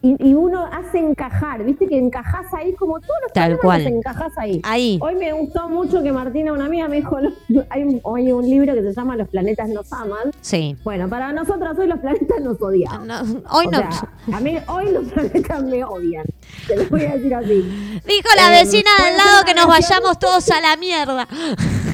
y, 0.04 0.30
y 0.30 0.34
uno 0.36 0.66
hace 0.72 0.99
encajar, 0.99 1.64
viste 1.64 1.88
que 1.88 1.97
encajás 1.97 2.54
ahí 2.54 2.74
como 2.74 2.99
todos 2.99 3.16
los 3.24 3.34
Tal 3.34 3.58
cual. 3.58 3.82
encajás 3.88 4.38
ahí. 4.38 4.60
Ahí. 4.64 4.99
Hoy 5.01 5.16
me 5.16 5.32
gustó 5.34 5.70
mucho 5.70 6.04
que 6.04 6.12
Martina, 6.12 6.51
una 6.54 6.66
amiga, 6.66 6.88
me 6.89 6.97
dijo, 6.97 7.18
"Los- 7.20 7.34
hay, 7.70 7.84
un, 7.84 8.01
hay 8.16 8.32
un 8.32 8.47
libro 8.49 8.74
que 8.76 8.84
se 8.84 8.93
llama 8.93 9.16
Los 9.16 9.30
planetas 9.30 9.70
nos 9.70 9.91
aman. 9.93 10.32
Sí. 10.41 10.76
Bueno, 10.84 11.08
para 11.10 11.32
nosotras 11.32 11.78
hoy 11.80 11.88
los 11.88 11.99
planetas 11.99 12.41
nos 12.41 12.62
odian. 12.62 13.08
No, 13.08 13.22
hoy 13.51 13.66
O 13.68 13.72
no. 13.72 13.78
sea, 13.80 14.10
a 14.34 14.39
mí 14.41 14.58
hoy 14.68 14.91
los 14.91 15.06
planetas 15.06 15.64
me 15.64 15.84
odian. 15.86 16.26
Te 16.68 16.76
lo 16.76 16.86
voy 16.89 17.06
a 17.06 17.16
decir 17.16 17.34
así. 17.34 18.01
Dijo 18.06 18.28
la 18.36 18.60
Eh, 18.60 18.64
vecina 18.64 18.89
del 19.06 19.18
lado 19.18 19.45
que 19.45 19.54
nos 19.56 19.68
vayamos 19.68 20.20
todos 20.20 20.51
a 20.51 20.60
la 20.62 20.76
mierda. 20.78 21.28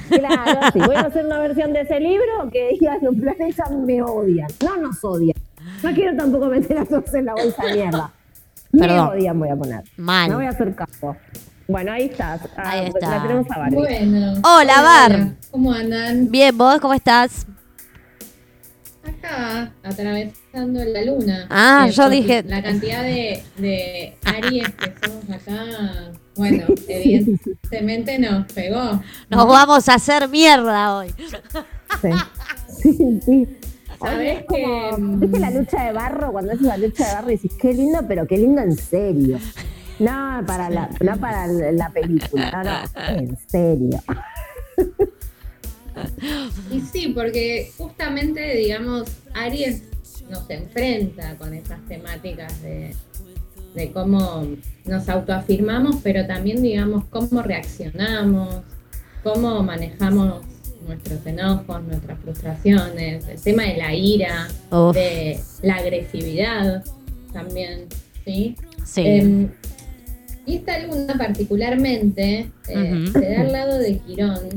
Claro, 0.09 0.59
sí. 0.73 0.79
Voy 0.79 0.95
a 0.95 1.01
hacer 1.07 1.25
una 1.25 1.39
versión 1.39 1.73
de 1.73 1.81
ese 1.81 1.99
libro 1.99 2.49
que 2.51 2.69
diga 2.79 2.97
los 3.01 3.15
planetas 3.15 3.69
me 3.71 4.01
odian. 4.01 4.47
No 4.65 4.77
nos 4.77 5.03
odian. 5.03 5.35
No 5.83 5.93
quiero 5.93 6.15
tampoco 6.17 6.45
meter 6.47 6.77
a 6.77 6.85
todos 6.85 7.13
en 7.13 7.25
la 7.25 7.33
bolsa 7.33 7.65
de 7.65 7.73
mierda. 7.75 8.11
Me 8.71 8.79
Perdón. 8.81 9.09
odian, 9.09 9.39
voy 9.39 9.49
a 9.49 9.55
poner. 9.55 9.83
Mal. 9.97 10.29
No 10.29 10.37
voy 10.37 10.45
a 10.45 10.49
hacer 10.49 10.75
caso. 10.75 11.15
Bueno, 11.67 11.91
ahí 11.91 12.05
estás. 12.05 12.41
Ah, 12.57 12.71
Ahí 12.71 12.87
está. 12.87 13.09
La 13.17 13.21
tenemos 13.21 13.47
a 13.51 13.59
Barbie. 13.59 13.75
Bueno. 13.75 14.33
Hola, 14.43 14.81
Bar. 14.81 15.27
¿Cómo 15.51 15.71
andan? 15.71 16.29
Bien, 16.31 16.57
¿vos 16.57 16.79
cómo 16.79 16.93
estás? 16.93 17.45
Acá, 19.03 19.71
atravesando 19.83 20.83
la 20.83 21.01
luna. 21.03 21.47
Ah, 21.49 21.85
Eh, 21.87 21.91
yo 21.91 22.09
dije- 22.09 22.43
La 22.47 22.61
cantidad 22.61 23.01
de, 23.01 23.43
de 23.57 24.17
Aries 24.25 24.69
que 24.75 24.93
somos 25.03 25.29
acá, 25.29 26.11
bueno, 26.35 26.65
evidentemente 26.87 28.19
nos 28.19 28.51
pegó. 28.51 29.01
Nos 29.29 29.47
vamos 29.47 29.89
a 29.89 29.95
hacer 29.95 30.27
mierda 30.27 30.97
hoy. 30.97 31.13
Sí, 32.01 32.09
sí. 32.81 33.19
sí. 33.25 33.47
Sabés 33.99 34.39
es 34.39 34.45
como, 34.45 34.95
que, 34.95 35.25
¿Viste 35.25 35.39
la 35.39 35.51
lucha 35.51 35.83
de 35.85 35.91
barro? 35.91 36.31
Cuando 36.31 36.53
haces 36.53 36.65
la 36.65 36.77
lucha 36.77 37.07
de 37.07 37.13
barro 37.13 37.29
y 37.29 37.37
dices, 37.37 37.51
qué 37.59 37.73
lindo, 37.73 37.99
pero 38.07 38.25
qué 38.27 38.37
lindo 38.37 38.61
en 38.61 38.75
serio. 38.75 39.39
No 39.99 40.43
para 40.47 40.69
la, 40.69 40.89
no 41.01 41.17
para 41.17 41.47
la 41.47 41.89
película, 41.89 42.51
no, 42.51 42.63
no, 42.63 43.19
en 43.19 43.37
serio. 43.47 44.01
Y 46.71 46.79
sí, 46.79 47.09
porque 47.09 47.71
justamente, 47.77 48.55
digamos, 48.55 49.09
Aries 49.33 49.83
nos 50.29 50.49
enfrenta 50.49 51.35
con 51.35 51.53
esas 51.53 51.85
temáticas 51.87 52.61
de, 52.61 52.95
de 53.73 53.91
cómo 53.91 54.47
nos 54.85 55.09
autoafirmamos, 55.09 55.97
pero 56.03 56.25
también, 56.25 56.61
digamos, 56.61 57.03
cómo 57.09 57.41
reaccionamos, 57.41 58.61
cómo 59.23 59.61
manejamos 59.63 60.41
nuestros 60.87 61.25
enojos, 61.25 61.83
nuestras 61.83 62.19
frustraciones, 62.19 63.27
el 63.27 63.41
tema 63.41 63.63
de 63.63 63.77
la 63.77 63.93
ira, 63.93 64.47
Uf. 64.71 64.95
de 64.95 65.39
la 65.61 65.75
agresividad 65.75 66.83
también, 67.33 67.85
¿sí? 68.25 68.55
Sí. 68.85 69.01
Em, 69.05 69.49
y 70.45 70.55
esta 70.55 70.79
luna 70.79 71.15
particularmente 71.17 72.49
eh, 72.69 72.93
Ujú. 73.03 73.11
se 73.19 73.29
da 73.29 73.41
al 73.41 73.51
lado 73.51 73.77
de 73.77 73.97
Quirón, 73.99 74.49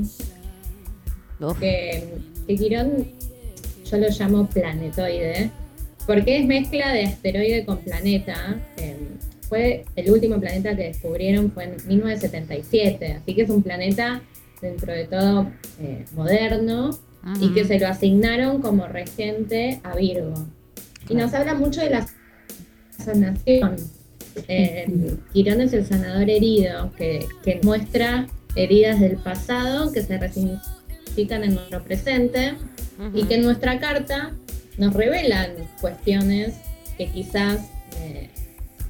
Uf. 1.40 1.58
que, 1.58 2.08
que 2.46 2.54
Quirón 2.56 3.08
yo 3.90 3.96
lo 3.98 4.08
llamo 4.08 4.46
planetoide, 4.48 5.50
porque 6.06 6.38
es 6.38 6.46
mezcla 6.46 6.92
de 6.92 7.04
asteroide 7.04 7.64
con 7.64 7.78
planeta. 7.78 8.56
eh, 8.78 8.96
fue 9.48 9.84
el 9.96 10.10
último 10.10 10.40
planeta 10.40 10.74
que 10.74 10.84
descubrieron 10.84 11.52
fue 11.52 11.64
en 11.64 11.76
1977, 11.86 13.18
así 13.20 13.34
que 13.34 13.42
es 13.42 13.50
un 13.50 13.62
planeta 13.62 14.22
dentro 14.62 14.92
de 14.92 15.04
todo 15.04 15.50
eh, 15.80 16.06
moderno 16.14 16.98
y 17.40 17.52
que 17.52 17.64
se 17.64 17.78
lo 17.78 17.86
asignaron 17.86 18.62
como 18.62 18.86
regente 18.86 19.80
a 19.84 19.94
Virgo. 19.94 20.34
Y 21.08 21.14
nos 21.14 21.34
habla 21.34 21.54
mucho 21.54 21.80
de 21.82 21.90
la 21.90 22.06
sanación. 22.98 23.76
Eh, 24.48 25.16
Quirón 25.32 25.60
es 25.60 25.72
el 25.74 25.84
sanador 25.84 26.30
herido, 26.30 26.90
que, 26.96 27.26
que 27.44 27.60
muestra 27.62 28.26
heridas 28.54 29.00
del 29.00 29.16
pasado 29.16 29.92
que 29.92 30.02
se 30.02 30.18
resignifican 30.18 31.44
en 31.44 31.54
nuestro 31.54 31.82
presente 31.82 32.54
y 33.14 33.24
que 33.24 33.34
en 33.34 33.42
nuestra 33.42 33.78
carta 33.78 34.32
nos 34.78 34.94
revelan 34.94 35.52
cuestiones 35.80 36.54
que 36.96 37.08
quizás 37.08 37.60
eh, 38.00 38.30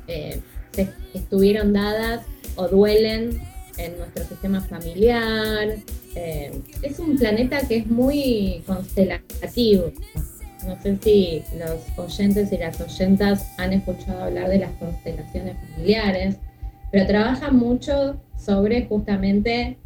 eh, 0.08 0.40
se 0.72 0.88
estuvieron 1.14 1.72
dadas 1.72 2.24
o 2.56 2.68
duelen 2.68 3.40
en 3.78 3.98
nuestro 3.98 4.24
sistema 4.24 4.60
familiar. 4.60 5.76
Eh, 6.14 6.52
es 6.82 6.98
un 6.98 7.16
planeta 7.16 7.60
que 7.66 7.78
es 7.78 7.86
muy 7.86 8.62
constelativo. 8.66 9.92
No 10.66 10.80
sé 10.80 10.96
si 11.02 11.42
los 11.58 11.98
oyentes 11.98 12.52
y 12.52 12.58
las 12.58 12.80
oyentas 12.80 13.48
han 13.58 13.72
escuchado 13.72 14.24
hablar 14.24 14.48
de 14.48 14.58
las 14.58 14.70
constelaciones 14.72 15.56
familiares, 15.70 16.36
pero 16.92 17.06
trabaja 17.06 17.50
mucho 17.50 18.20
sobre 18.36 18.86
justamente 18.86 19.78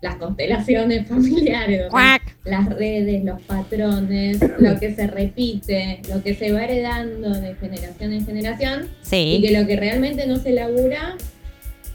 las 0.00 0.16
constelaciones 0.16 1.06
familiares, 1.08 1.86
o 1.86 1.90
sea, 1.90 1.90
Cuac. 1.90 2.36
las 2.44 2.68
redes, 2.68 3.24
los 3.24 3.40
patrones, 3.42 4.38
lo 4.58 4.78
que 4.78 4.94
se 4.94 5.06
repite, 5.06 6.02
lo 6.08 6.22
que 6.22 6.34
se 6.34 6.52
va 6.52 6.64
heredando 6.64 7.30
de 7.30 7.54
generación 7.54 8.12
en 8.12 8.26
generación 8.26 8.88
y 9.10 9.40
que 9.40 9.58
lo 9.58 9.66
que 9.66 9.76
realmente 9.76 10.26
no 10.26 10.36
se 10.36 10.52
labura, 10.52 11.16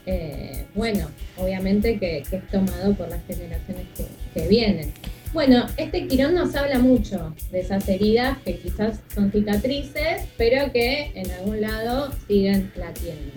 eh, 0.08 0.66
bueno, 0.74 1.08
obviamente 1.36 2.00
que, 2.00 2.24
que 2.30 2.38
es 2.38 2.48
tomado 2.48 2.94
por 2.94 3.10
las 3.10 3.20
generaciones 3.28 3.86
que, 3.96 4.06
que 4.34 4.48
vienen. 4.48 4.94
Bueno, 5.34 5.66
este 5.76 6.08
Quirón 6.08 6.34
nos 6.34 6.56
habla 6.56 6.80
mucho 6.80 7.36
de 7.52 7.60
esas 7.60 7.88
heridas 7.90 8.38
que 8.46 8.58
quizás 8.58 9.02
son 9.14 9.32
cicatrices, 9.32 10.26
pero 10.38 10.72
que 10.72 11.12
en 11.14 11.30
algún 11.32 11.60
lado 11.60 12.12
siguen 12.26 12.72
latiendo. 12.78 13.34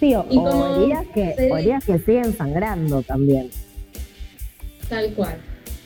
Sí, 0.00 0.14
o, 0.14 0.26
Y 0.30 0.36
como 0.36 0.76
heridas 0.82 1.06
que, 1.14 1.34
se 1.34 1.48
heridas 1.48 1.84
que 1.84 1.98
siguen 1.98 2.36
sangrando 2.36 3.02
también. 3.02 3.50
Tal 4.88 5.12
cual. 5.12 5.36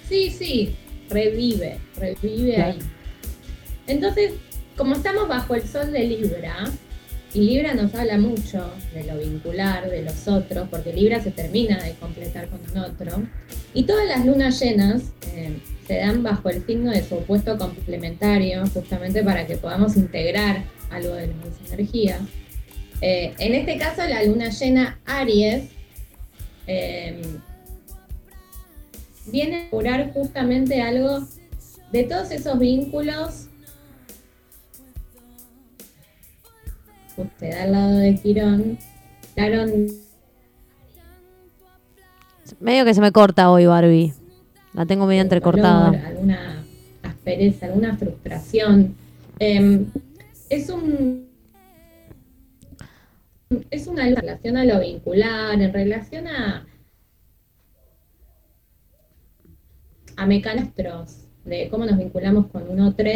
Sí, 0.09 0.31
sí, 0.31 0.77
revive, 1.11 1.79
revive 1.97 2.55
Claro. 2.55 2.73
ahí. 2.73 2.79
Entonces, 3.89 4.33
como 4.77 4.95
estamos 4.95 5.27
bajo 5.29 5.57
el 5.57 5.63
sol 5.67 5.91
de 5.91 6.05
Libra, 6.05 6.65
y 7.37 7.41
Libra 7.41 7.75
nos 7.75 7.95
habla 7.95 8.17
mucho 8.17 8.73
de 8.95 9.05
lo 9.05 9.19
vincular, 9.19 9.91
de 9.91 10.01
los 10.01 10.27
otros, 10.27 10.69
porque 10.71 10.95
Libra 10.95 11.23
se 11.23 11.31
termina 11.31 11.83
de 11.83 11.93
completar 11.93 12.49
con 12.49 12.61
un 12.73 12.79
otro, 12.79 13.23
y 13.75 13.83
todas 13.83 14.07
las 14.09 14.25
lunas 14.25 14.59
llenas 14.59 15.03
eh, 15.35 15.59
se 15.87 15.99
dan 15.99 16.23
bajo 16.23 16.49
el 16.49 16.65
signo 16.65 16.91
de 16.91 17.05
su 17.05 17.17
opuesto 17.17 17.59
complementario, 17.59 18.67
justamente 18.69 19.23
para 19.23 19.47
que 19.47 19.59
podamos 19.59 19.99
integrar 19.99 20.65
algo 20.91 21.15
de 21.15 21.27
las 21.27 21.37
dos 21.45 21.73
energías. 21.73 22.21
Eh, 23.03 23.35
en 23.39 23.55
este 23.55 23.77
caso, 23.77 24.07
la 24.09 24.23
luna 24.23 24.49
llena 24.49 24.99
Aries 25.05 25.65
eh, 26.67 27.21
viene 29.27 29.67
a 29.67 29.69
curar 29.69 30.11
justamente 30.15 30.81
algo 30.81 31.27
de 31.93 32.05
todos 32.05 32.31
esos 32.31 32.59
vínculos. 32.59 33.49
Se 37.39 37.49
da 37.49 37.63
al 37.63 37.73
lado 37.73 37.97
de 37.99 38.15
Quirón. 38.17 38.79
Claro, 39.35 39.67
Medio 42.61 42.85
que 42.85 42.95
se 42.95 43.01
me 43.01 43.13
corta 43.13 43.51
hoy, 43.51 43.67
Barbie. 43.67 44.13
La 44.73 44.87
tengo 44.87 45.07
medio 45.07 45.23
entrecortada. 45.23 45.89
alguna 46.07 46.65
aspereza, 47.03 47.67
alguna 47.67 47.97
frustración. 47.97 48.95
Eh, 49.39 49.85
es 50.49 50.69
un 50.71 51.27
es 53.71 53.87
una 53.87 54.09
en 54.09 54.17
relación 54.17 54.57
a 54.57 54.65
lo 54.65 54.81
vincular, 54.81 55.61
en 55.61 55.73
relación 55.73 56.27
a 56.29 56.67
a 60.17 60.27
mecanismos 60.27 61.27
de 61.45 61.69
cómo 61.69 61.85
nos 61.85 61.99
vinculamos 61.99 62.47
con 62.47 62.69
un 62.69 62.81
otro, 62.81 63.09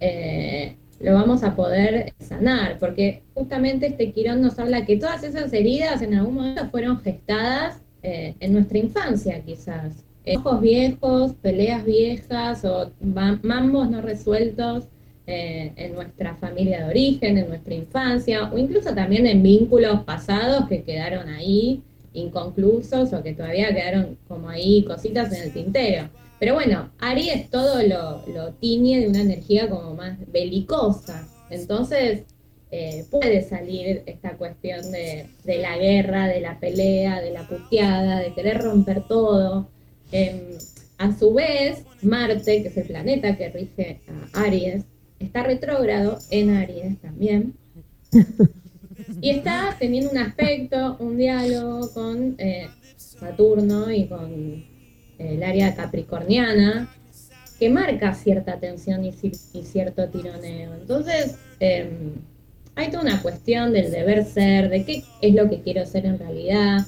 eh, 0.00 0.76
lo 1.00 1.14
vamos 1.14 1.42
a 1.42 1.56
poder 1.56 2.12
sanar, 2.18 2.78
porque 2.78 3.22
justamente 3.34 3.86
este 3.86 4.12
Quirón 4.12 4.42
nos 4.42 4.58
habla 4.58 4.84
que 4.84 4.96
todas 4.96 5.22
esas 5.24 5.52
heridas 5.52 6.02
en 6.02 6.14
algún 6.14 6.34
momento 6.34 6.68
fueron 6.70 7.00
gestadas 7.00 7.80
eh, 8.02 8.34
en 8.40 8.52
nuestra 8.52 8.78
infancia, 8.78 9.40
quizás. 9.44 10.04
Ojos 10.26 10.60
viejos, 10.60 11.32
peleas 11.40 11.84
viejas 11.84 12.64
o 12.64 12.92
ma- 13.00 13.40
mambos 13.42 13.90
no 13.90 14.00
resueltos 14.02 14.84
eh, 15.26 15.72
en 15.76 15.94
nuestra 15.94 16.34
familia 16.36 16.84
de 16.84 16.90
origen, 16.90 17.38
en 17.38 17.48
nuestra 17.48 17.74
infancia, 17.74 18.50
o 18.52 18.58
incluso 18.58 18.94
también 18.94 19.26
en 19.26 19.42
vínculos 19.42 20.04
pasados 20.04 20.68
que 20.68 20.82
quedaron 20.82 21.28
ahí 21.30 21.82
inconclusos 22.12 23.12
o 23.12 23.22
que 23.22 23.32
todavía 23.34 23.74
quedaron 23.74 24.18
como 24.28 24.48
ahí 24.48 24.82
cositas 24.84 25.32
en 25.32 25.42
el 25.44 25.52
tintero. 25.52 26.08
Pero 26.40 26.54
bueno, 26.54 26.90
Aries 26.98 27.50
todo 27.50 27.82
lo, 27.82 28.26
lo 28.26 28.54
tiñe 28.54 28.98
de 28.98 29.08
una 29.08 29.20
energía 29.20 29.68
como 29.68 29.94
más 29.94 30.18
belicosa. 30.32 31.28
Entonces 31.50 32.22
eh, 32.70 33.04
puede 33.10 33.42
salir 33.42 34.02
esta 34.06 34.36
cuestión 34.38 34.90
de, 34.90 35.26
de 35.44 35.58
la 35.58 35.76
guerra, 35.76 36.28
de 36.28 36.40
la 36.40 36.58
pelea, 36.58 37.20
de 37.20 37.30
la 37.30 37.46
puteada, 37.46 38.20
de 38.20 38.32
querer 38.32 38.62
romper 38.62 39.06
todo. 39.06 39.68
Em, 40.12 40.56
a 40.96 41.16
su 41.16 41.34
vez, 41.34 41.84
Marte, 42.02 42.62
que 42.62 42.68
es 42.68 42.76
el 42.76 42.86
planeta 42.86 43.36
que 43.36 43.50
rige 43.50 44.00
a 44.34 44.42
Aries, 44.42 44.84
está 45.18 45.42
retrógrado 45.42 46.18
en 46.30 46.56
Aries 46.56 47.00
también. 47.00 47.54
Y 49.20 49.30
está 49.30 49.76
teniendo 49.78 50.10
un 50.10 50.18
aspecto, 50.18 50.96
un 51.00 51.16
diálogo 51.16 51.92
con 51.92 52.34
eh, 52.38 52.68
Saturno 52.96 53.90
y 53.90 54.06
con 54.06 54.69
el 55.20 55.42
área 55.42 55.74
capricorniana 55.74 56.88
que 57.58 57.68
marca 57.68 58.14
cierta 58.14 58.58
tensión 58.58 59.04
y, 59.04 59.12
y 59.52 59.62
cierto 59.64 60.08
tironeo. 60.08 60.74
Entonces, 60.74 61.36
eh, 61.60 61.90
hay 62.74 62.90
toda 62.90 63.02
una 63.02 63.20
cuestión 63.20 63.72
del 63.72 63.90
deber 63.90 64.24
ser, 64.24 64.70
de 64.70 64.84
qué 64.84 65.04
es 65.20 65.34
lo 65.34 65.50
que 65.50 65.60
quiero 65.60 65.84
ser 65.84 66.06
en 66.06 66.18
realidad. 66.18 66.86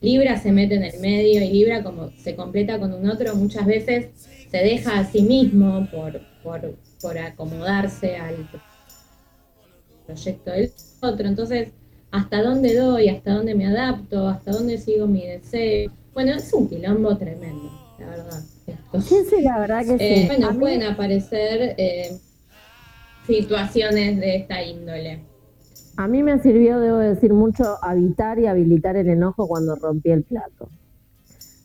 Libra 0.00 0.38
se 0.38 0.52
mete 0.52 0.76
en 0.76 0.84
el 0.84 0.98
medio 1.00 1.42
y 1.42 1.50
Libra 1.50 1.82
como 1.82 2.10
se 2.16 2.34
completa 2.34 2.78
con 2.78 2.92
un 2.94 3.08
otro, 3.08 3.34
muchas 3.36 3.66
veces 3.66 4.08
se 4.50 4.58
deja 4.58 4.98
a 4.98 5.04
sí 5.04 5.22
mismo 5.22 5.86
por, 5.90 6.20
por, 6.42 6.74
por 7.00 7.18
acomodarse 7.18 8.16
al 8.16 8.48
proyecto 10.06 10.50
del 10.52 10.72
otro. 11.02 11.28
Entonces, 11.28 11.68
¿hasta 12.10 12.42
dónde 12.42 12.74
doy? 12.74 13.08
¿Hasta 13.08 13.34
dónde 13.34 13.54
me 13.54 13.66
adapto? 13.66 14.28
¿Hasta 14.28 14.52
dónde 14.52 14.78
sigo 14.78 15.06
mi 15.06 15.26
deseo? 15.26 15.90
Bueno, 16.14 16.34
es 16.34 16.52
un 16.52 16.68
quilombo 16.68 17.16
tremendo. 17.16 17.63
Sí, 19.00 19.16
sí, 19.28 19.42
la 19.42 19.58
verdad 19.58 19.84
que 19.86 20.04
Eh, 20.04 20.20
sí. 20.22 20.26
bueno, 20.26 20.48
A 20.48 20.52
mí- 20.52 20.60
pueden 20.60 20.82
aparecer 20.82 21.74
eh, 21.78 22.16
situaciones 23.26 24.20
de 24.20 24.36
esta 24.36 24.62
índole. 24.62 25.20
A 25.96 26.08
mí 26.08 26.22
me 26.22 26.38
sirvió, 26.40 26.80
debo 26.80 26.98
decir, 26.98 27.32
mucho 27.32 27.78
habitar 27.82 28.38
y 28.38 28.46
habilitar 28.46 28.96
el 28.96 29.08
enojo 29.08 29.46
cuando 29.46 29.76
rompí 29.76 30.10
el 30.10 30.24
plato. 30.24 30.68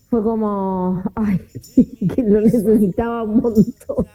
Fue 0.10 0.24
como, 0.24 1.04
ay, 1.16 1.40
que 2.16 2.24
lo 2.24 2.42
necesitaba 2.42 3.24
un 3.24 3.38
montón. 3.42 4.08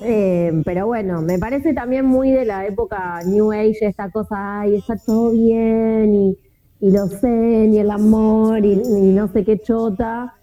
Eh, 0.00 0.52
pero 0.64 0.86
bueno, 0.86 1.22
me 1.22 1.38
parece 1.38 1.72
también 1.72 2.04
muy 2.04 2.30
de 2.30 2.44
la 2.44 2.66
época 2.66 3.22
New 3.24 3.50
Age, 3.52 3.78
esta 3.86 4.10
cosa, 4.10 4.60
ay, 4.60 4.76
está 4.76 4.98
todo 4.98 5.30
bien, 5.30 6.14
y, 6.14 6.38
y 6.80 6.90
lo 6.90 7.08
sé, 7.08 7.68
y 7.72 7.78
el 7.78 7.90
amor, 7.90 8.64
y, 8.64 8.72
y 8.72 9.12
no 9.12 9.28
sé 9.28 9.44
qué 9.44 9.58
chota. 9.60 10.34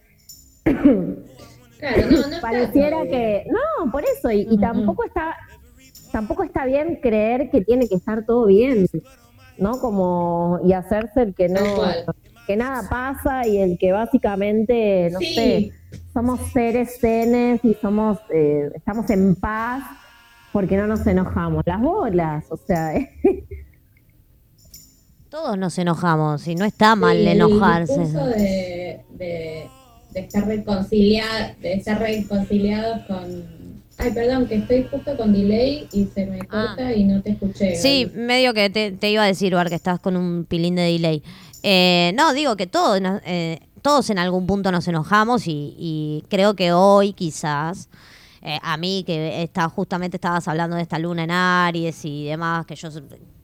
Claro, 1.79 2.11
no, 2.11 2.39
Pareciera 2.39 3.01
que, 3.03 3.43
no, 3.49 3.91
por 3.91 4.05
eso, 4.05 4.31
y, 4.31 4.57
tampoco 4.57 5.03
está, 5.03 5.35
tampoco 6.13 6.43
está 6.43 6.65
bien 6.65 6.99
creer 7.01 7.49
que 7.49 7.59
tiene 7.59 7.89
que 7.89 7.95
estar 7.95 8.25
todo 8.25 8.45
bien, 8.45 8.85
¿no? 9.57 9.81
Como, 9.81 10.61
y 10.63 10.71
hacerse 10.71 11.23
el 11.23 11.35
que 11.35 11.49
no, 11.49 11.59
que 12.47 12.55
nada 12.55 12.87
pasa 12.89 13.45
y 13.45 13.57
el 13.57 13.77
que 13.77 13.91
básicamente, 13.91 15.09
no 15.11 15.19
Sí. 15.19 15.35
sé, 15.35 15.71
somos 16.13 16.39
seres 16.53 16.99
zenes 17.01 17.59
y 17.65 17.73
somos, 17.81 18.17
eh, 18.33 18.71
estamos 18.75 19.09
en 19.09 19.35
paz 19.35 19.83
porque 20.53 20.77
no 20.77 20.87
nos 20.87 21.05
enojamos. 21.05 21.63
Las 21.65 21.81
bolas, 21.81 22.45
o 22.49 22.55
sea, 22.55 22.93
Todos 25.29 25.57
nos 25.57 25.77
enojamos 25.79 26.47
y 26.47 26.55
no 26.55 26.63
está 26.63 26.95
mal 26.95 27.17
Sí, 27.17 27.27
enojarse. 27.27 28.05
de, 29.09 29.67
de 30.13 30.21
estar 30.21 30.47
reconciliados, 30.47 31.59
de 31.61 31.73
estar 31.73 31.99
reconciliados 31.99 33.05
con 33.07 33.63
Ay, 33.97 34.11
perdón, 34.11 34.47
que 34.47 34.55
estoy 34.55 34.87
justo 34.89 35.15
con 35.15 35.33
delay 35.33 35.87
y 35.91 36.05
se 36.05 36.25
me 36.25 36.39
corta 36.39 36.93
y 36.93 37.03
no 37.03 37.21
te 37.21 37.31
escuché. 37.31 37.75
Sí, 37.75 38.11
medio 38.15 38.53
que 38.53 38.69
te, 38.69 38.91
te 38.91 39.11
iba 39.11 39.23
a 39.23 39.27
decir, 39.27 39.53
Bar, 39.53 39.69
que 39.69 39.75
estás 39.75 39.99
con 39.99 40.17
un 40.17 40.45
pilín 40.45 40.75
de 40.75 40.81
delay. 40.81 41.21
Eh, 41.61 42.11
no, 42.15 42.33
digo 42.33 42.55
que 42.57 42.65
todos, 42.65 42.99
eh, 43.25 43.59
todos 43.81 44.09
en 44.09 44.17
algún 44.17 44.47
punto 44.47 44.71
nos 44.71 44.87
enojamos 44.87 45.47
y, 45.47 45.75
y 45.77 46.23
creo 46.27 46.55
que 46.55 46.73
hoy 46.73 47.13
quizás, 47.13 47.89
eh, 48.41 48.57
a 48.61 48.77
mí 48.77 49.03
que 49.05 49.43
está, 49.43 49.69
justamente 49.69 50.17
estabas 50.17 50.47
hablando 50.47 50.75
de 50.75 50.81
esta 50.81 50.97
luna 50.97 51.23
en 51.23 51.31
Aries 51.31 52.03
y 52.03 52.25
demás, 52.25 52.65
que 52.65 52.75
yo 52.75 52.89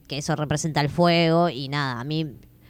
que 0.07 0.17
eso 0.17 0.35
representa 0.35 0.81
el 0.81 0.89
fuego 0.89 1.49
y 1.49 1.69
nada, 1.69 1.99
a 1.99 2.03
mí 2.03 2.25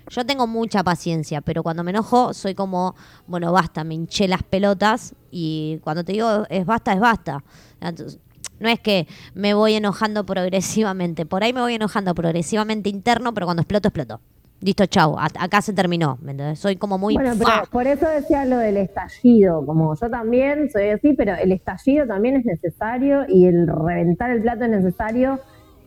yo 0.09 0.25
tengo 0.25 0.47
mucha 0.47 0.83
paciencia, 0.83 1.41
pero 1.41 1.63
cuando 1.63 1.83
me 1.83 1.91
enojo 1.91 2.33
soy 2.33 2.55
como, 2.55 2.95
bueno, 3.27 3.51
basta, 3.51 3.83
me 3.83 3.95
hinché 3.95 4.27
las 4.27 4.43
pelotas 4.43 5.13
y 5.31 5.79
cuando 5.83 6.03
te 6.03 6.13
digo 6.13 6.45
es 6.49 6.65
basta, 6.65 6.93
es 6.93 6.99
basta. 6.99 7.43
Entonces, 7.81 8.19
no 8.59 8.67
es 8.69 8.79
que 8.79 9.07
me 9.35 9.53
voy 9.53 9.75
enojando 9.75 10.25
progresivamente, 10.25 11.25
por 11.25 11.43
ahí 11.43 11.53
me 11.53 11.61
voy 11.61 11.75
enojando 11.75 12.13
progresivamente 12.13 12.89
interno, 12.89 13.33
pero 13.33 13.45
cuando 13.47 13.61
exploto, 13.61 13.87
exploto. 13.87 14.19
Listo, 14.61 14.85
chau, 14.87 15.17
a- 15.17 15.29
acá 15.39 15.61
se 15.61 15.71
terminó, 15.71 16.17
¿me 16.21 16.31
entendés? 16.31 16.59
Soy 16.59 16.75
como 16.75 16.97
muy... 16.97 17.13
bueno, 17.13 17.33
pero 17.39 17.51
por 17.71 17.87
eso 17.87 18.05
decía 18.09 18.43
lo 18.43 18.57
del 18.57 18.75
estallido, 18.75 19.65
como 19.65 19.95
yo 19.95 20.09
también 20.09 20.69
soy 20.69 20.89
así, 20.89 21.13
pero 21.13 21.35
el 21.35 21.53
estallido 21.53 22.05
también 22.07 22.35
es 22.35 22.45
necesario 22.45 23.23
y 23.29 23.45
el 23.45 23.67
reventar 23.67 24.31
el 24.31 24.41
plato 24.41 24.65
es 24.65 24.71
necesario 24.71 25.39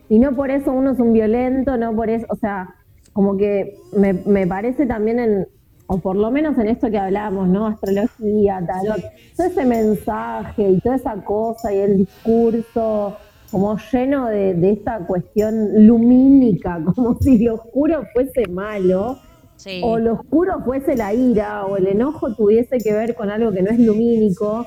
y 0.09 0.19
no 0.19 0.35
por 0.35 0.51
eso 0.51 0.73
uno 0.73 0.93
es 0.93 0.99
un 1.01 1.13
violento, 1.13 1.77
no 1.77 1.95
por 1.95 2.09
eso, 2.09 2.25
o 2.31 2.37
sea, 2.37 2.75
como 3.13 3.37
que 3.37 3.77
me, 3.97 4.13
me 4.15 4.47
parece 4.47 4.87
también 4.87 5.19
en, 5.19 5.49
o 5.87 5.99
por 5.99 6.17
lo 6.17 6.31
menos 6.31 6.57
en 6.59 6.69
esto 6.69 6.91
que 6.91 6.99
hablábamos, 6.99 7.49
¿no? 7.49 7.67
Astrología, 7.67 8.65
tarot, 8.67 9.03
todo 9.37 9.47
ese 9.47 9.65
mensaje 9.65 10.71
y 10.71 10.81
toda 10.81 10.97
esa 10.97 11.17
cosa 11.25 11.73
y 11.75 11.79
el 11.79 11.97
discurso 11.99 13.17
como 13.51 13.77
lleno 13.93 14.29
de, 14.29 14.55
de 14.55 14.71
esta 14.73 14.99
cuestión 15.07 15.87
lumínica, 15.87 16.81
como 16.95 17.19
si 17.21 17.39
lo 17.39 17.55
oscuro 17.57 18.05
fuese 18.13 18.47
malo, 18.49 19.19
Sí. 19.57 19.81
o 19.85 19.97
lo 19.97 20.15
oscuro 20.15 20.61
fuese 20.65 20.97
la 20.97 21.15
ira, 21.15 21.67
o 21.67 21.77
el 21.77 21.87
enojo 21.87 22.35
tuviese 22.35 22.79
que 22.79 22.93
ver 22.93 23.15
con 23.15 23.31
algo 23.31 23.53
que 23.53 23.63
no 23.63 23.71
es 23.71 23.79
lumínico, 23.79 24.65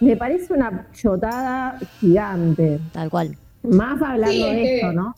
me 0.00 0.16
parece 0.16 0.52
una 0.52 0.86
chotada 0.92 1.76
gigante. 1.98 2.78
Tal 2.92 3.10
cual. 3.10 3.36
Más 3.64 4.00
hablando 4.00 4.30
Sí, 4.30 4.42
es 4.44 4.54
de 4.56 4.62
que- 4.62 4.76
esto, 4.76 4.92
¿no? 4.92 5.14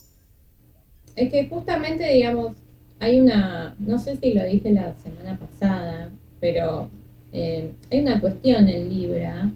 Es 1.15 1.29
que 1.31 1.47
justamente, 1.49 2.05
digamos, 2.11 2.53
hay 3.01 3.19
una, 3.19 3.75
no 3.79 3.97
sé 3.97 4.15
si 4.17 4.33
lo 4.33 4.45
dije 4.45 4.71
la 4.71 4.93
semana 4.93 5.37
pasada, 5.37 6.11
pero 6.39 6.87
eh, 7.33 7.71
hay 7.89 7.99
una 7.99 8.21
cuestión 8.21 8.69
en 8.69 8.89
Libra 8.89 9.51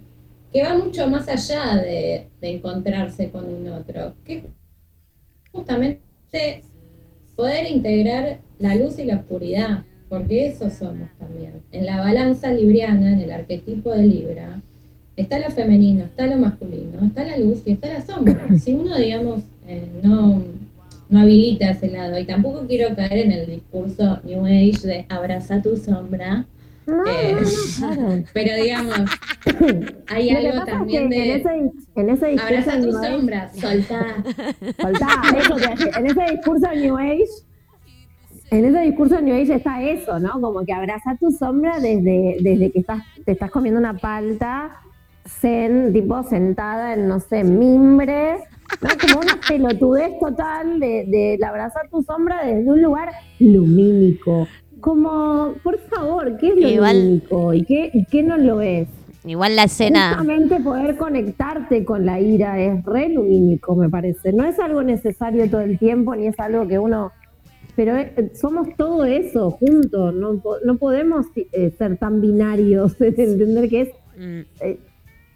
que 0.52 0.64
va 0.64 0.76
mucho 0.76 1.08
más 1.08 1.28
allá 1.28 1.76
de, 1.76 2.26
encontrarse 2.40 3.30
con 3.30 3.44
un 3.44 3.68
otro, 3.68 4.14
que 4.24 4.38
es 4.38 4.44
justamente 5.52 6.62
poder 7.36 7.70
integrar 7.70 8.40
la 8.58 8.74
luz 8.74 8.98
y 8.98 9.04
la 9.04 9.16
oscuridad, 9.16 9.84
porque 10.08 10.46
eso 10.46 10.68
somos 10.68 11.08
también. 11.18 11.62
En 11.70 11.86
la 11.86 11.98
balanza 11.98 12.52
libriana, 12.52 13.12
en 13.12 13.20
el 13.20 13.30
arquetipo 13.30 13.92
de 13.92 14.06
Libra, 14.06 14.60
está 15.16 15.38
lo 15.38 15.50
femenino, 15.50 16.04
está 16.04 16.26
lo 16.26 16.36
masculino, 16.36 17.04
está 17.06 17.24
la 17.24 17.38
luz 17.38 17.62
y 17.64 17.72
está 17.72 17.92
la 17.92 18.02
sombra. 18.02 18.48
Si 18.58 18.74
uno, 18.74 18.96
digamos, 18.96 19.42
eh, 19.68 19.86
no, 20.02 20.42
no 21.08 21.20
habilita 21.20 21.70
ese 21.70 21.88
lado, 21.90 22.18
y 22.18 22.24
tampoco 22.24 22.66
quiero 22.66 22.94
caer 22.96 23.18
en 23.26 23.32
el 23.32 23.46
discurso 23.46 24.18
New 24.24 24.44
Age 24.44 24.80
de 24.86 25.06
abraza 25.08 25.62
tu 25.62 25.76
sombra, 25.76 26.44
No, 26.86 27.02
eh, 27.06 27.34
no, 27.34 27.40
no, 27.40 27.96
claro. 27.96 28.24
pero 28.32 28.62
digamos, 28.62 28.98
hay 30.08 30.30
algo 30.30 30.64
también 30.64 31.08
de 31.08 31.16
en 31.34 31.40
ese, 31.40 31.70
en 31.96 32.10
ese 32.10 32.26
discurso 32.26 32.54
abraza 32.56 32.72
tu 32.80 32.86
New 32.86 32.98
Age- 32.98 33.12
sombra, 33.12 33.50
soltá. 33.54 34.06
Soltá, 34.82 35.08
eso. 35.38 35.56
En 35.98 36.06
ese 36.06 36.32
discurso 36.36 36.68
New 36.74 36.96
Age, 36.98 37.24
en 38.50 38.64
ese 38.64 38.80
discurso 38.80 39.20
New 39.20 39.34
Age 39.34 39.54
está 39.54 39.82
eso, 39.82 40.18
¿no? 40.20 40.40
Como 40.40 40.64
que 40.64 40.72
abraza 40.72 41.16
tu 41.20 41.30
sombra 41.30 41.78
desde, 41.80 42.36
desde 42.40 42.70
que 42.70 42.80
estás, 42.80 43.02
te 43.24 43.32
estás 43.32 43.50
comiendo 43.50 43.80
una 43.80 43.94
palta, 43.94 44.80
zen, 45.26 45.92
tipo 45.92 46.22
sentada 46.22 46.94
en, 46.94 47.08
no 47.08 47.18
sé, 47.20 47.42
mimbre, 47.42 48.36
¿no? 48.82 48.88
Como 49.00 49.20
una 49.20 49.38
pelotudez 49.48 50.12
total 50.20 50.78
de, 50.80 51.36
de 51.38 51.44
abrazar 51.46 51.88
tu 51.90 52.02
sombra 52.02 52.44
desde 52.44 52.70
un 52.70 52.82
lugar 52.82 53.10
lumínico. 53.38 54.46
Como, 54.80 55.54
por 55.62 55.78
favor, 55.88 56.36
¿qué 56.38 56.48
es 56.48 56.56
lo 56.56 56.68
Igual- 56.68 56.98
lumínico? 57.04 57.54
¿Y 57.54 57.64
qué, 57.64 57.90
y 57.92 58.04
qué 58.06 58.22
no 58.22 58.36
lo 58.36 58.60
es? 58.60 58.88
Igual 59.24 59.56
la 59.56 59.64
escena... 59.64 60.10
Justamente 60.10 60.60
poder 60.60 60.96
conectarte 60.96 61.84
con 61.84 62.06
la 62.06 62.20
ira 62.20 62.60
es 62.60 62.84
re 62.84 63.08
lumínico, 63.08 63.74
me 63.74 63.88
parece. 63.88 64.32
No 64.32 64.44
es 64.44 64.58
algo 64.60 64.82
necesario 64.84 65.50
todo 65.50 65.62
el 65.62 65.78
tiempo, 65.78 66.14
ni 66.14 66.26
es 66.28 66.38
algo 66.38 66.66
que 66.68 66.78
uno... 66.78 67.10
Pero 67.74 67.96
eh, 67.96 68.30
somos 68.34 68.68
todo 68.76 69.04
eso 69.04 69.50
juntos, 69.50 70.14
no, 70.14 70.40
no 70.64 70.76
podemos 70.78 71.26
eh, 71.52 71.74
ser 71.76 71.98
tan 71.98 72.20
binarios, 72.22 72.96
de 72.98 73.08
entender 73.18 73.68
que 73.68 73.80
es 73.82 73.88
mm, 74.16 74.40
eh, 74.64 74.78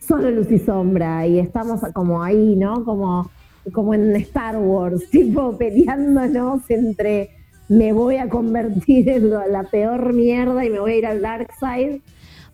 solo 0.01 0.31
luz 0.31 0.51
y 0.51 0.59
sombra 0.59 1.27
y 1.27 1.39
estamos 1.39 1.81
como 1.93 2.23
ahí, 2.23 2.57
¿no? 2.57 2.85
Como, 2.85 3.31
como 3.73 3.95
en 3.95 4.15
Star 4.17 4.57
Wars, 4.57 5.03
tipo 5.11 5.57
peleándonos 5.57 6.63
entre 6.71 7.31
me 7.69 7.93
voy 7.93 8.17
a 8.17 8.29
convertir 8.29 9.09
en 9.09 9.31
lo- 9.31 9.47
la 9.47 9.63
peor 9.65 10.13
mierda 10.13 10.65
y 10.65 10.71
me 10.71 10.81
voy 10.81 10.93
a 10.93 10.97
ir 10.97 11.07
al 11.07 11.23
dark 11.23 11.49
side 11.61 12.01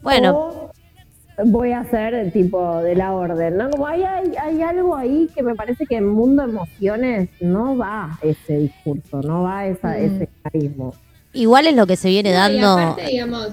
Bueno, 0.02 0.36
o 0.36 0.70
voy 1.46 1.72
a 1.72 1.84
ser 1.90 2.14
el 2.14 2.32
tipo 2.32 2.80
de 2.82 2.94
la 2.96 3.12
orden, 3.12 3.56
¿no? 3.56 3.70
Como 3.70 3.86
hay, 3.86 4.02
hay, 4.02 4.32
hay 4.40 4.62
algo 4.62 4.94
ahí 4.94 5.28
que 5.34 5.42
me 5.42 5.54
parece 5.54 5.86
que 5.86 5.96
en 5.96 6.06
mundo 6.08 6.42
emociones 6.42 7.28
no 7.40 7.76
va 7.76 8.18
ese 8.22 8.58
discurso, 8.58 9.20
no 9.22 9.42
va 9.42 9.66
esa, 9.66 9.88
Mm. 9.90 10.04
ese 10.04 10.28
carisma. 10.42 10.90
igual 11.32 11.66
es 11.66 11.76
lo 11.76 11.86
que 11.86 11.96
se 11.96 12.08
viene 12.08 12.30
No, 12.30 12.36
y 12.36 12.38
dando... 12.38 12.72
aparte, 12.78 13.10
digamos, 13.10 13.48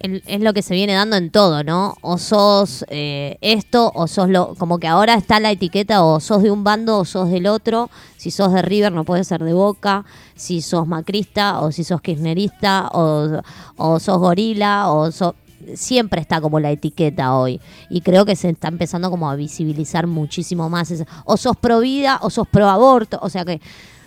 es 0.00 0.40
lo 0.40 0.52
que 0.52 0.62
se 0.62 0.74
viene 0.74 0.92
dando 0.92 1.16
en 1.16 1.30
todo, 1.30 1.64
¿no? 1.64 1.96
O 2.02 2.18
sos 2.18 2.84
eh, 2.88 3.36
esto, 3.40 3.90
o 3.94 4.06
sos 4.06 4.28
lo. 4.28 4.54
Como 4.54 4.78
que 4.78 4.86
ahora 4.86 5.14
está 5.14 5.40
la 5.40 5.50
etiqueta, 5.50 6.04
o 6.04 6.20
sos 6.20 6.42
de 6.42 6.52
un 6.52 6.62
bando 6.62 6.98
o 6.98 7.04
sos 7.04 7.30
del 7.30 7.46
otro. 7.48 7.90
Si 8.16 8.30
sos 8.30 8.52
de 8.52 8.62
River, 8.62 8.92
no 8.92 9.04
puedes 9.04 9.26
ser 9.26 9.42
de 9.42 9.52
Boca. 9.52 10.04
Si 10.36 10.62
sos 10.62 10.86
macrista, 10.86 11.60
o 11.60 11.72
si 11.72 11.82
sos 11.82 12.00
kirchnerista, 12.00 12.90
o, 12.92 13.98
sos 13.98 14.18
gorila, 14.18 14.90
o 14.92 15.10
sos. 15.10 15.34
Siempre 15.74 16.20
está 16.20 16.40
como 16.40 16.60
la 16.60 16.70
etiqueta 16.70 17.34
hoy. 17.34 17.60
Y 17.90 18.00
creo 18.02 18.24
que 18.24 18.36
se 18.36 18.50
está 18.50 18.68
empezando 18.68 19.10
como 19.10 19.28
a 19.28 19.34
visibilizar 19.34 20.06
muchísimo 20.06 20.70
más. 20.70 20.94
O 21.24 21.36
sos 21.36 21.56
pro 21.56 21.80
vida, 21.80 22.20
o 22.22 22.30
sos 22.30 22.46
pro 22.46 22.68
aborto. 22.68 23.18
O 23.20 23.28
sea 23.28 23.44
que 23.44 23.60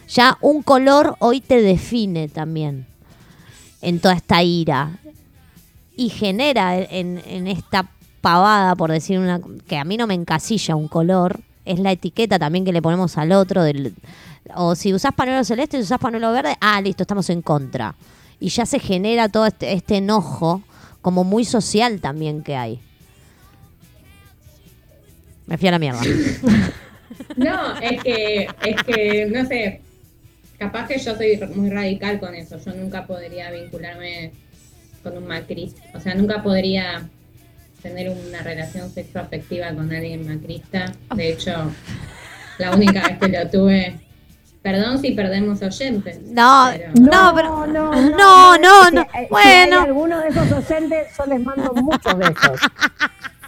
ya 0.07 0.37
un 0.39 0.63
color 0.63 1.17
hoy 1.19 1.41
te 1.41 1.61
define 1.61 2.29
también 2.29 2.87
en 3.81 3.99
toda 3.99 4.13
esta 4.13 4.41
ira 4.43 5.00
y 5.95 6.09
genera 6.09 6.77
en, 6.77 7.47
esta 7.47 7.89
pavada, 8.21 8.75
por 8.75 8.91
decir 8.91 9.19
una 9.19 9.39
que 9.67 9.77
a 9.77 9.83
mí 9.83 9.97
no 9.97 10.07
me 10.07 10.13
encasilla 10.13 10.75
un 10.75 10.87
color, 10.87 11.39
es 11.65 11.79
la 11.79 11.91
etiqueta 11.91 12.39
también 12.39 12.65
que 12.65 12.73
le 12.73 12.81
ponemos 12.81 13.17
al 13.17 13.31
otro 13.31 13.63
del 13.63 13.93
o 14.55 14.75
si 14.75 14.93
usás 14.93 15.13
panuelo 15.13 15.43
celeste, 15.43 15.77
si 15.77 15.83
usás 15.83 15.99
panuelo 15.99 16.31
verde, 16.31 16.55
ah, 16.59 16.81
listo, 16.81 17.03
estamos 17.03 17.29
en 17.29 17.41
contra. 17.41 17.95
Y 18.39 18.49
ya 18.49 18.65
se 18.65 18.79
genera 18.79 19.29
todo 19.29 19.45
este, 19.45 19.73
este 19.73 19.97
enojo 19.97 20.63
como 21.01 21.23
muy 21.23 21.45
social 21.45 22.01
también 22.01 22.43
que 22.43 22.55
hay. 22.55 22.79
Me 25.45 25.57
fui 25.57 25.67
a 25.67 25.71
la 25.71 25.79
mierda. 25.79 26.01
No, 27.35 27.77
es 27.79 28.01
que, 28.01 28.47
es 28.63 28.83
que, 28.83 29.25
no 29.31 29.45
sé, 29.45 29.81
capaz 30.57 30.87
que 30.87 30.97
yo 30.97 31.15
soy 31.15 31.39
muy 31.55 31.69
radical 31.69 32.19
con 32.19 32.33
eso. 32.33 32.57
Yo 32.63 32.73
nunca 32.73 33.05
podría 33.05 33.51
vincularme 33.51 34.31
con 35.03 35.17
un 35.17 35.27
macrista. 35.27 35.81
O 35.93 35.99
sea, 35.99 36.15
nunca 36.15 36.41
podría 36.43 37.01
tener 37.81 38.09
una 38.09 38.41
relación 38.41 38.89
sexoafectiva 38.91 39.69
con 39.73 39.91
alguien 39.93 40.27
macrista. 40.27 40.91
De 41.15 41.29
hecho, 41.31 41.51
la 42.59 42.75
única 42.75 43.07
vez 43.07 43.17
que 43.17 43.27
lo 43.27 43.49
tuve, 43.49 43.99
perdón 44.61 45.01
si 45.01 45.11
perdemos 45.11 45.61
oyentes. 45.61 46.19
No, 46.27 46.69
pero- 46.71 46.91
No, 46.95 47.33
pero- 47.35 47.67
no, 47.67 47.91
no, 47.95 48.57
no, 48.57 48.85
Si- 48.85 48.95
no. 48.95 49.01
eh, 49.01 49.07
Si 49.21 49.27
Bueno. 49.29 49.79
hay 49.79 49.85
alguno 49.87 50.19
de 50.19 50.27
esos 50.29 50.51
oyentes, 50.51 51.07
yo 51.17 51.25
les 51.25 51.39
mando 51.43 51.73
muchos 51.73 52.17
besos. 52.17 52.59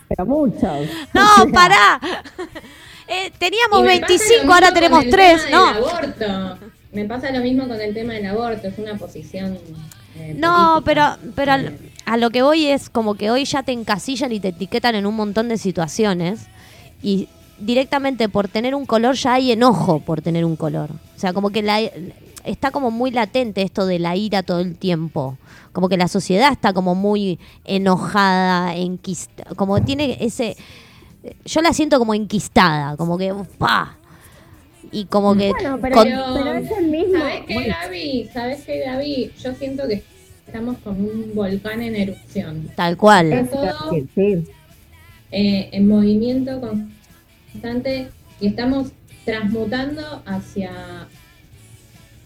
Pero 0.10 0.26
muchos. 0.26 0.88
No, 1.14 1.34
O 1.42 1.44
sea, 1.44 1.52
pará. 1.54 2.00
Eh, 3.08 3.32
teníamos 3.38 3.82
Y 3.82 3.84
me 3.84 4.00
pasa 4.00 4.08
25, 4.08 4.46
lo 4.46 4.54
ahora 4.54 4.74
tenemos 4.74 5.00
con 5.00 5.06
el 5.08 5.12
3, 5.14 5.46
tema 5.46 5.58
¿no? 5.58 5.68
aborto. 5.88 6.58
Me 6.94 7.06
pasa 7.06 7.32
lo 7.32 7.40
mismo 7.42 7.68
con 7.68 7.80
el 7.82 7.94
tema 7.94 8.14
del 8.14 8.26
aborto, 8.28 8.68
es 8.68 8.78
una 8.78 8.96
posición. 8.96 9.58
Eh, 10.16 10.36
No, 10.38 10.82
pero, 10.86 11.18
pero 11.36 11.52
Eh, 11.52 11.56
al- 11.56 11.80
a 12.06 12.18
lo 12.18 12.30
que 12.32 12.42
voy 12.42 12.66
es 12.68 12.90
como 12.90 13.16
que 13.16 13.32
hoy 13.32 13.46
ya 13.46 13.64
te 13.64 13.72
encasillan 13.72 14.32
y 14.32 14.40
te 14.40 14.50
etiquetan 14.50 14.96
en 14.96 15.06
un 15.06 15.16
montón 15.16 15.48
de 15.50 15.58
situaciones 15.58 16.48
y 17.02 17.30
directamente 17.60 18.28
por 18.28 18.48
tener 18.50 18.76
un 18.76 18.86
color 18.86 19.16
ya 19.16 19.34
hay 19.36 19.52
enojo 19.54 20.00
por 20.02 20.22
tener 20.22 20.44
un 20.44 20.56
color. 20.58 20.90
O 21.16 21.20
sea, 21.20 21.32
como 21.32 21.50
que 21.50 21.62
la, 21.62 21.80
está 22.44 22.72
como 22.72 22.92
muy 22.92 23.12
latente 23.12 23.62
esto 23.62 23.86
de 23.86 24.00
la 24.00 24.18
ira 24.18 24.44
todo 24.44 24.60
el 24.60 24.76
tiempo. 24.76 25.38
Como 25.72 25.88
que 25.88 25.96
la 25.98 26.08
sociedad 26.10 26.52
está 26.52 26.74
como 26.74 26.94
muy 26.94 27.40
enojada, 27.64 28.76
enquista, 28.76 29.44
como 29.56 29.82
tiene 29.82 30.18
ese... 30.20 30.56
Yo 31.46 31.62
la 31.62 31.72
siento 31.72 32.00
como 32.00 32.14
enquistada, 32.14 32.98
como 32.98 33.18
que... 33.18 33.34
¡pa! 33.58 33.98
Y 34.94 35.06
como 35.06 35.36
que... 35.36 35.50
Bueno, 35.52 35.80
pero, 35.82 35.96
con- 35.96 36.08
pero 36.08 36.54
es 36.54 36.72
el 36.72 36.88
mismo. 36.88 37.18
¿Sabes 37.20 37.42
qué, 37.48 37.64
Gaby? 37.68 38.30
¿Sabes 38.32 38.64
qué, 38.64 38.80
Gaby? 38.86 39.32
Yo 39.44 39.54
siento 39.56 39.88
que 39.88 40.04
estamos 40.46 40.78
como 40.84 41.00
un 41.00 41.32
volcán 41.34 41.82
en 41.82 41.96
erupción. 41.96 42.70
tal 42.76 42.96
cual. 42.96 43.50
todo- 43.52 43.92
sí. 44.16 44.44
eh, 45.32 45.70
en 45.72 45.88
movimiento 45.88 46.62
constante 46.62 48.10
y 48.40 48.48
estamos 48.48 48.92
transmutando 49.26 50.22
hacia, 50.26 50.72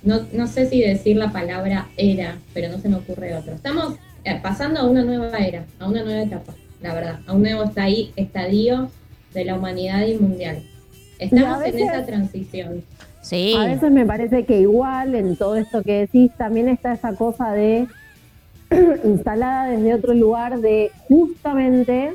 no, 0.04 0.22
no 0.34 0.48
sé 0.48 0.70
si 0.70 0.82
decir 0.82 1.16
la 1.18 1.32
palabra 1.32 1.88
era, 1.96 2.38
pero 2.54 2.70
no 2.70 2.80
se 2.80 2.90
me 2.90 2.98
ocurre 2.98 3.34
otro. 3.36 3.54
Estamos 3.54 3.96
eh, 4.26 4.40
pasando 4.42 4.82
a 4.82 4.84
una 4.84 5.04
nueva 5.04 5.38
era, 5.38 5.66
a 5.80 5.88
una 5.88 6.04
nueva 6.04 6.24
etapa, 6.24 6.54
la 6.82 6.94
verdad, 6.94 7.20
a 7.28 7.34
un 7.34 7.44
nuevo 7.44 7.64
estadio 8.16 8.92
de 9.34 9.46
la 9.46 9.56
humanidad 9.56 10.06
y 10.06 10.16
mundial. 10.18 10.64
Estamos 11.20 11.60
veces- 11.60 11.82
en 11.82 11.90
esa 11.90 12.06
transición. 12.06 12.84
Sí. 13.22 13.54
A 13.58 13.66
veces 13.66 13.92
me 13.92 14.06
parece 14.06 14.46
que 14.46 14.60
igual 14.62 15.14
en 15.16 15.36
todo 15.36 15.58
esto 15.58 15.84
que 15.84 16.00
decís 16.02 16.32
también 16.38 16.70
está 16.70 16.94
esa 16.94 17.14
cosa 17.14 17.52
de 17.52 17.88
instalada 19.04 19.68
desde 19.68 19.94
otro 19.94 20.14
lugar 20.14 20.60
de 20.62 20.92
justamente 21.10 22.14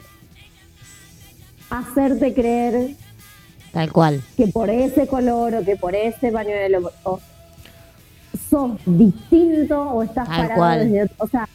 hacerte 1.71 2.35
creer 2.35 2.91
Tal 3.73 3.93
cual. 3.93 4.23
que 4.37 4.47
por 4.49 4.69
ese 4.71 5.07
color 5.07 5.55
o 5.55 5.65
que 5.65 5.77
por 5.77 5.95
ese 5.95 6.31
pañuelo 6.31 6.93
o 7.05 7.19
sos 8.51 8.73
distinto 8.85 9.81
o 9.83 10.03
estás 10.03 10.29
Tal 10.29 10.37
parado 10.43 10.55
cual. 10.57 10.79
desde 10.81 11.03
otro. 11.05 11.17
O 11.19 11.29
sea, 11.29 11.49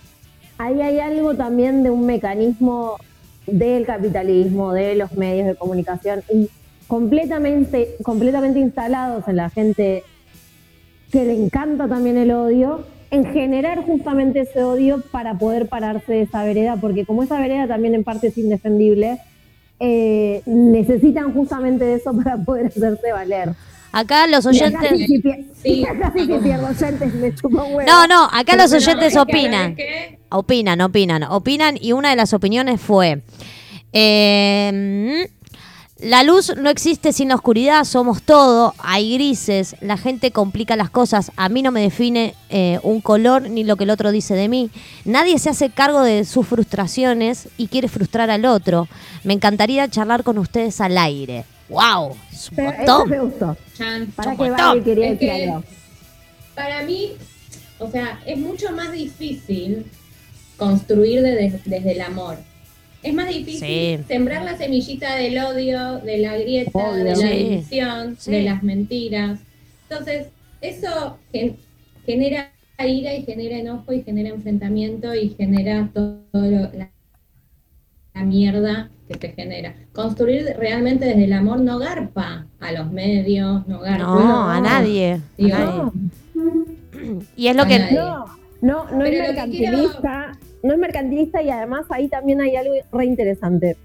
ahí 0.58 0.82
hay 0.82 1.00
algo 1.00 1.36
también 1.36 1.84
de 1.84 1.90
un 1.92 2.06
mecanismo 2.06 2.98
del 3.46 3.86
capitalismo, 3.86 4.74
de 4.74 4.96
los 4.96 5.14
medios 5.14 5.48
de 5.48 5.56
comunicación 5.56 6.22
y 6.34 6.50
completamente, 6.88 7.96
completamente 8.04 8.60
instalados 8.60 9.28
en 9.28 9.36
la 9.36 9.50
gente 9.50 10.04
que 11.12 11.26
le 11.26 11.34
encanta 11.34 11.88
también 11.88 12.18
el 12.18 12.32
odio, 12.32 12.86
en 13.12 13.26
generar 13.32 13.84
justamente 13.84 14.42
ese 14.42 14.64
odio 14.64 15.02
para 15.12 15.38
poder 15.38 15.70
pararse 15.70 16.12
de 16.12 16.22
esa 16.24 16.44
vereda, 16.44 16.78
porque 16.78 17.06
como 17.06 17.24
esa 17.24 17.40
vereda 17.40 17.68
también 17.68 17.96
en 17.96 18.04
parte 18.04 18.28
es 18.28 18.38
indefendible, 18.38 19.20
eh, 19.80 20.42
necesitan 20.46 21.34
justamente 21.34 21.86
de 21.86 21.96
eso 21.96 22.14
para 22.14 22.38
poder 22.38 22.68
hacerse 22.68 23.12
valer. 23.12 23.52
Acá 23.94 24.28
los 24.28 24.46
acá 24.46 24.50
oyentes... 24.50 25.08
sí, 25.08 25.24
Sí. 25.64 25.86
acá 25.86 26.12
sí 26.16 26.28
que 26.28 26.38
pierdo 26.40 26.68
oyentes, 26.68 27.14
me 27.16 27.34
chupa 27.34 27.64
un 27.64 27.76
huevo. 27.76 27.90
No, 27.90 28.06
no, 28.08 28.28
acá 28.32 28.56
los 28.58 28.74
oyentes 28.74 29.16
opinan. 29.16 29.78
Opinan, 30.30 30.82
opinan, 30.82 31.24
opinan. 31.24 31.78
Y 31.80 31.94
una 31.94 32.10
de 32.10 32.18
las 32.18 32.34
opiniones 32.34 32.82
fue: 32.82 33.22
eh, 33.94 35.30
La 36.00 36.22
luz 36.22 36.54
no 36.56 36.70
existe 36.70 37.12
sin 37.12 37.30
la 37.30 37.36
oscuridad, 37.36 37.84
somos 37.84 38.22
todo, 38.22 38.76
hay 38.78 39.16
grises, 39.16 39.76
la 39.82 39.98
gente 39.98 40.30
complica 40.30 40.76
las 40.76 40.92
cosas. 40.92 41.32
A 41.38 41.50
mí 41.50 41.64
no 41.64 41.72
me 41.72 41.82
define 41.82 42.36
eh, 42.50 42.80
un 42.84 43.02
color 43.02 43.50
ni 43.50 43.64
lo 43.64 43.78
que 43.78 43.86
el 43.86 43.90
otro 43.90 44.12
dice 44.12 44.36
de 44.36 44.48
mí. 44.48 44.70
Nadie 45.06 45.40
se 45.40 45.50
hace 45.50 45.72
cargo 45.72 46.04
de 46.04 46.24
sus 46.24 46.46
frustraciones 46.48 47.50
y 47.58 47.68
quiere 47.68 47.88
frustrar 47.88 48.30
al 48.30 48.46
otro. 48.46 48.88
Me 49.24 49.34
encantaría 49.34 49.88
charlar 49.90 50.24
con 50.24 50.38
ustedes 50.38 50.80
al 50.82 51.00
aire. 51.00 51.46
¡Wow! 51.68 52.16
Es 52.32 52.50
un 52.52 52.56
Pero 52.58 52.70
eso 52.70 52.78
montón. 52.78 53.10
me 53.10 53.20
gustó. 53.20 53.58
Chan. 53.76 54.14
Para 54.16 54.32
que 54.32 54.38
montón. 54.38 54.58
Vale 54.68 54.84
quería 54.84 55.06
Es 55.08 55.12
decir 55.20 55.30
que- 55.30 55.44
algo. 55.50 55.64
Para 56.54 56.84
mí, 56.84 57.12
o 57.80 57.90
sea, 57.90 58.20
es 58.26 58.38
mucho 58.38 58.72
más 58.72 58.92
difícil 58.92 59.84
construir 60.58 61.24
de- 61.24 61.60
desde 61.66 61.92
el 61.92 62.02
amor. 62.02 62.38
Es 63.04 63.14
más 63.14 63.28
difícil 63.30 63.60
Sí. 63.68 64.00
sembrar 64.08 64.44
la 64.44 64.58
semillita 64.58 65.16
del 65.16 65.38
odio, 65.40 66.00
de 66.00 66.18
la 66.18 66.38
grieta, 66.38 66.72
Obvio. 66.74 67.04
de 67.04 67.16
la 67.16 67.30
división, 67.30 68.16
Sí. 68.20 68.32
de 68.32 68.42
las 68.44 68.64
mentiras. 68.64 69.40
Entonces, 69.90 70.28
eso 70.62 71.18
gen- 71.32 71.58
genera 72.06 72.52
ira 72.80 73.14
y 73.14 73.24
genera 73.24 73.58
enojo 73.58 73.94
y 73.94 74.04
genera 74.04 74.30
enfrentamiento 74.30 75.14
y 75.16 75.30
genera 75.30 75.90
todo 75.94 76.20
lo- 76.34 76.72
la, 76.74 76.90
la 78.14 78.24
mierda 78.24 78.90
que 79.08 79.18
se 79.20 79.34
genera. 79.34 79.74
Construir 79.94 80.54
realmente 80.58 81.06
desde 81.06 81.26
el 81.26 81.34
amor 81.34 81.60
no 81.62 81.80
garpa 81.80 82.46
a 82.60 82.72
los 82.74 82.92
medios, 82.92 83.66
no 83.68 83.80
garpa 83.80 84.04
No, 84.06 84.50
a 84.50 84.60
nadie. 84.60 85.14
a 85.14 85.20
Digo, 85.38 85.58
nadie. 85.58 85.92
Y 87.38 87.48
es 87.48 87.56
lo 87.56 87.64
A 87.64 87.68
que. 87.68 87.80
nadie. 87.80 87.96
No, 87.96 88.26
no, 88.62 88.92
no 88.92 89.06
es 89.06 89.12
Pero 89.12 89.28
lo 89.28 89.28
que 89.28 89.34
mercantilista. 89.34 90.37
No 90.64 90.74
es 90.74 90.80
mercantilista 90.80 91.42
y 91.42 91.50
además 91.50 91.86
ahí 91.90 92.08
también 92.08 92.42
hay 92.42 92.56
algo 92.56 92.74
re 92.92 93.06
interesante. 93.06 93.78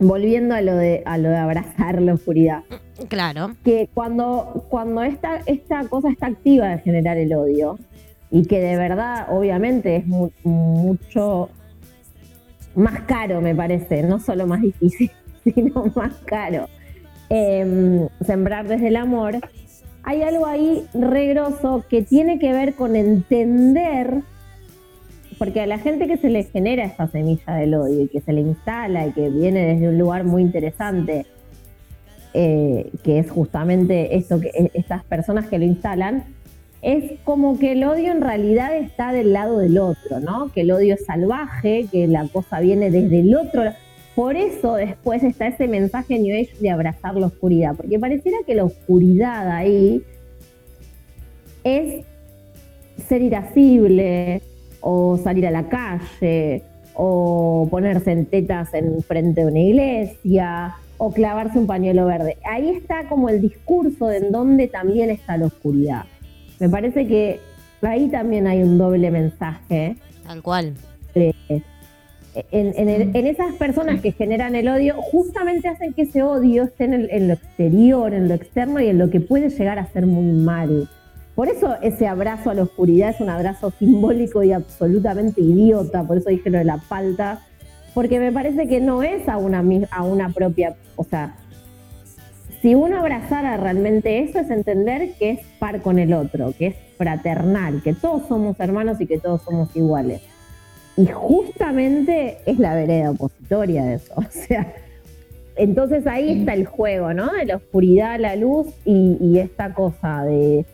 Volviendo 0.00 0.54
a 0.54 0.60
lo 0.60 0.76
de, 0.76 1.02
a 1.06 1.18
lo 1.18 1.28
de 1.30 1.36
abrazar 1.36 2.00
la 2.00 2.14
oscuridad. 2.14 2.62
Claro. 3.08 3.54
que 3.64 3.88
cuando, 3.94 4.66
cuando 4.68 5.02
esta, 5.04 5.40
esta 5.46 5.84
cosa 5.88 6.10
está 6.10 6.26
activa 6.26 6.68
de 6.68 6.78
generar 6.78 7.16
el 7.16 7.32
odio, 7.32 7.78
y 8.30 8.44
que 8.46 8.60
de 8.60 8.76
verdad, 8.76 9.26
obviamente, 9.30 9.96
es 9.96 10.06
mu- 10.06 10.30
mucho 10.42 11.48
más 12.74 13.00
caro, 13.02 13.40
me 13.40 13.54
parece, 13.54 14.02
no 14.02 14.18
solo 14.20 14.46
más 14.46 14.60
difícil, 14.62 15.10
sino 15.44 15.86
más 15.94 16.12
caro, 16.26 16.68
em, 17.30 18.08
sembrar 18.24 18.66
desde 18.68 18.88
el 18.88 18.96
amor, 18.96 19.36
hay 20.02 20.22
algo 20.22 20.46
ahí 20.46 20.84
regroso 20.92 21.84
que 21.88 22.02
tiene 22.02 22.38
que 22.38 22.52
ver 22.52 22.74
con 22.74 22.96
entender, 22.96 24.22
porque 25.38 25.60
a 25.60 25.66
la 25.66 25.78
gente 25.78 26.06
que 26.08 26.16
se 26.16 26.28
le 26.28 26.42
genera 26.42 26.84
esta 26.84 27.06
semilla 27.06 27.54
del 27.54 27.74
odio 27.74 28.02
y 28.02 28.08
que 28.08 28.20
se 28.20 28.32
le 28.32 28.40
instala 28.40 29.06
y 29.06 29.12
que 29.12 29.30
viene 29.30 29.74
desde 29.74 29.88
un 29.88 29.98
lugar 29.98 30.24
muy 30.24 30.42
interesante, 30.42 31.26
eh, 32.34 32.90
que 33.04 33.20
es 33.20 33.30
justamente 33.30 34.16
esto 34.16 34.40
que 34.40 34.48
eh, 34.48 34.70
estas 34.74 35.04
personas 35.04 35.46
que 35.46 35.58
lo 35.58 35.64
instalan, 35.64 36.24
es 36.82 37.18
como 37.24 37.58
que 37.58 37.72
el 37.72 37.84
odio 37.84 38.12
en 38.12 38.20
realidad 38.20 38.76
está 38.76 39.12
del 39.12 39.32
lado 39.32 39.58
del 39.58 39.78
otro, 39.78 40.20
¿no? 40.20 40.50
Que 40.52 40.62
el 40.62 40.70
odio 40.70 40.94
es 40.94 41.04
salvaje, 41.04 41.86
que 41.90 42.06
la 42.06 42.26
cosa 42.28 42.60
viene 42.60 42.90
desde 42.90 43.20
el 43.20 43.34
otro. 43.36 43.62
Por 44.14 44.36
eso 44.36 44.74
después 44.74 45.22
está 45.22 45.46
ese 45.46 45.68
mensaje 45.68 46.18
New 46.18 46.34
Age 46.34 46.56
de 46.60 46.70
abrazar 46.70 47.14
la 47.14 47.26
oscuridad, 47.26 47.76
porque 47.76 47.98
pareciera 47.98 48.38
que 48.46 48.54
la 48.54 48.64
oscuridad 48.64 49.50
ahí 49.50 50.02
es 51.64 52.04
ser 53.08 53.22
irascible 53.22 54.42
o 54.80 55.16
salir 55.18 55.46
a 55.46 55.50
la 55.50 55.68
calle 55.68 56.62
o 56.94 57.68
ponerse 57.70 58.12
en 58.12 58.26
tetas 58.26 58.74
en 58.74 59.02
frente 59.02 59.42
de 59.42 59.46
una 59.46 59.60
iglesia 59.60 60.74
o 60.96 61.12
clavarse 61.12 61.58
un 61.58 61.66
pañuelo 61.66 62.06
verde. 62.06 62.36
Ahí 62.44 62.70
está 62.70 63.08
como 63.08 63.28
el 63.28 63.40
discurso 63.40 64.08
de 64.08 64.16
en 64.18 64.32
donde 64.32 64.66
también 64.66 65.10
está 65.10 65.36
la 65.36 65.46
oscuridad. 65.46 66.04
Me 66.58 66.68
parece 66.68 67.06
que 67.06 67.38
ahí 67.82 68.08
también 68.08 68.46
hay 68.48 68.62
un 68.62 68.78
doble 68.78 69.10
mensaje. 69.12 69.96
Tal 70.26 70.42
cual. 70.42 70.74
en, 71.14 72.72
en 72.76 72.88
el- 72.88 73.16
en 73.16 73.26
esas 73.26 73.54
personas 73.54 74.00
que 74.00 74.12
generan 74.12 74.54
el 74.54 74.68
odio, 74.68 74.94
justamente 75.00 75.68
hacen 75.68 75.92
que 75.94 76.02
ese 76.02 76.22
odio 76.22 76.64
esté 76.64 76.84
en, 76.84 76.94
el- 76.94 77.10
en 77.10 77.28
lo 77.28 77.34
exterior, 77.34 78.12
en 78.14 78.28
lo 78.28 78.34
externo 78.34 78.80
y 78.80 78.88
en 78.88 78.98
lo 78.98 79.10
que 79.10 79.20
puede 79.20 79.48
llegar 79.50 79.78
a 79.78 79.86
ser 79.86 80.06
muy 80.06 80.32
mal. 80.32 80.88
Por 81.38 81.48
eso 81.48 81.76
ese 81.82 82.08
abrazo 82.08 82.50
a 82.50 82.54
la 82.54 82.64
oscuridad 82.64 83.10
es 83.10 83.20
un 83.20 83.30
abrazo 83.30 83.70
simbólico 83.78 84.42
y 84.42 84.50
absolutamente 84.50 85.40
idiota, 85.40 86.02
por 86.02 86.16
eso 86.16 86.30
dije 86.30 86.50
lo 86.50 86.58
de 86.58 86.64
la 86.64 86.78
falta, 86.78 87.42
porque 87.94 88.18
me 88.18 88.32
parece 88.32 88.66
que 88.66 88.80
no 88.80 89.04
es 89.04 89.28
a 89.28 89.36
una, 89.36 89.62
a 89.92 90.02
una 90.02 90.30
propia, 90.30 90.74
o 90.96 91.04
sea, 91.04 91.36
si 92.60 92.74
uno 92.74 92.98
abrazara 92.98 93.56
realmente 93.56 94.18
eso 94.18 94.40
es 94.40 94.50
entender 94.50 95.12
que 95.16 95.30
es 95.30 95.40
par 95.60 95.80
con 95.80 96.00
el 96.00 96.12
otro, 96.12 96.52
que 96.58 96.66
es 96.66 96.76
fraternal, 96.96 97.82
que 97.84 97.92
todos 97.92 98.26
somos 98.26 98.58
hermanos 98.58 99.00
y 99.00 99.06
que 99.06 99.18
todos 99.18 99.42
somos 99.42 99.68
iguales. 99.76 100.20
Y 100.96 101.06
justamente 101.06 102.38
es 102.46 102.58
la 102.58 102.74
vereda 102.74 103.12
opositoria 103.12 103.84
de 103.84 103.94
eso. 103.94 104.14
O 104.16 104.24
sea, 104.28 104.74
entonces 105.54 106.04
ahí 106.08 106.40
está 106.40 106.54
el 106.54 106.66
juego, 106.66 107.14
¿no? 107.14 107.32
De 107.32 107.44
la 107.44 107.56
oscuridad, 107.58 108.18
la 108.18 108.34
luz 108.34 108.66
y 108.84 109.38
esta 109.38 109.72
cosa 109.72 110.24
de, 110.24 110.66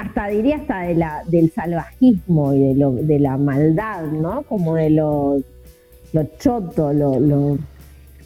hasta 0.00 0.26
diría 0.28 0.56
hasta 0.56 0.80
de 0.80 0.94
la, 0.94 1.22
del 1.26 1.52
salvajismo 1.52 2.54
y 2.54 2.60
de, 2.60 2.74
lo, 2.74 2.92
de 2.92 3.18
la 3.18 3.36
maldad, 3.36 4.04
¿no? 4.04 4.42
Como 4.42 4.74
de 4.74 4.90
lo, 4.90 5.42
lo 6.12 6.24
choto, 6.38 6.92
lo, 6.92 7.20
lo, 7.20 7.58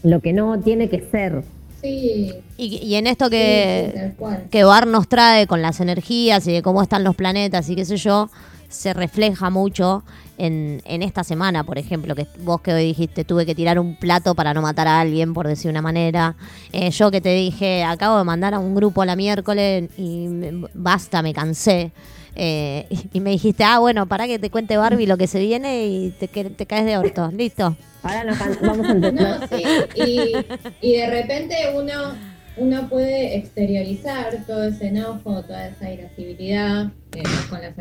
lo 0.02 0.20
que 0.20 0.32
no 0.32 0.60
tiene 0.60 0.88
que 0.88 1.00
ser. 1.00 1.42
Sí. 1.82 2.32
Y, 2.56 2.76
y 2.76 2.94
en 2.94 3.06
esto 3.06 3.28
que, 3.28 4.12
sí, 4.16 4.24
que 4.50 4.64
Bar 4.64 4.86
nos 4.86 5.08
trae 5.08 5.46
con 5.46 5.60
las 5.60 5.80
energías 5.80 6.46
y 6.46 6.52
de 6.52 6.62
cómo 6.62 6.82
están 6.82 7.04
los 7.04 7.16
planetas 7.16 7.68
y 7.68 7.76
qué 7.76 7.84
sé 7.84 7.96
yo, 7.96 8.30
se 8.74 8.92
refleja 8.92 9.50
mucho 9.50 10.02
en, 10.36 10.82
en 10.84 11.02
esta 11.02 11.22
semana, 11.24 11.64
por 11.64 11.78
ejemplo, 11.78 12.14
que 12.14 12.26
vos 12.40 12.60
que 12.60 12.72
hoy 12.74 12.84
dijiste 12.86 13.24
tuve 13.24 13.46
que 13.46 13.54
tirar 13.54 13.78
un 13.78 13.96
plato 13.96 14.34
para 14.34 14.52
no 14.52 14.62
matar 14.62 14.88
a 14.88 15.00
alguien, 15.00 15.32
por 15.32 15.46
decir 15.46 15.70
una 15.70 15.82
manera. 15.82 16.34
Eh, 16.72 16.90
yo 16.90 17.10
que 17.10 17.20
te 17.20 17.32
dije, 17.34 17.84
acabo 17.84 18.18
de 18.18 18.24
mandar 18.24 18.54
a 18.54 18.58
un 18.58 18.74
grupo 18.74 19.04
la 19.04 19.16
miércoles 19.16 19.88
y 19.96 20.26
me- 20.28 20.68
basta, 20.74 21.22
me 21.22 21.32
cansé. 21.32 21.92
Eh, 22.36 22.86
y, 22.90 23.18
y 23.18 23.20
me 23.20 23.30
dijiste, 23.30 23.62
ah, 23.62 23.78
bueno, 23.78 24.06
para 24.06 24.26
que 24.26 24.40
te 24.40 24.50
cuente 24.50 24.76
Barbie 24.76 25.06
lo 25.06 25.16
que 25.16 25.28
se 25.28 25.38
viene 25.38 25.86
y 25.86 26.10
te, 26.18 26.26
que- 26.26 26.50
te 26.50 26.66
caes 26.66 26.84
de 26.84 26.98
orto. 26.98 27.30
Listo. 27.36 27.76
Ahora 28.02 28.24
nos 28.24 28.38
vamos 28.60 28.86
a. 28.86 28.94
No, 29.12 29.46
sí. 29.48 29.64
Y, 29.94 30.32
y 30.88 30.96
de 30.96 31.08
repente 31.08 31.54
uno, 31.76 32.14
uno 32.56 32.88
puede 32.88 33.36
exteriorizar 33.36 34.44
todo 34.46 34.64
ese 34.64 34.88
enojo, 34.88 35.42
toda 35.44 35.68
esa 35.68 35.90
irascibilidad 35.90 36.90
eh, 37.14 37.22
con 37.48 37.62
las 37.62 37.74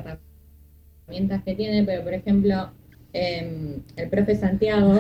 herramientas 1.04 1.44
que 1.44 1.56
tiene, 1.56 1.84
pero 1.84 2.04
por 2.04 2.14
ejemplo, 2.14 2.72
eh, 3.14 3.78
el 3.96 4.10
profe 4.10 4.36
Santiago 4.36 5.00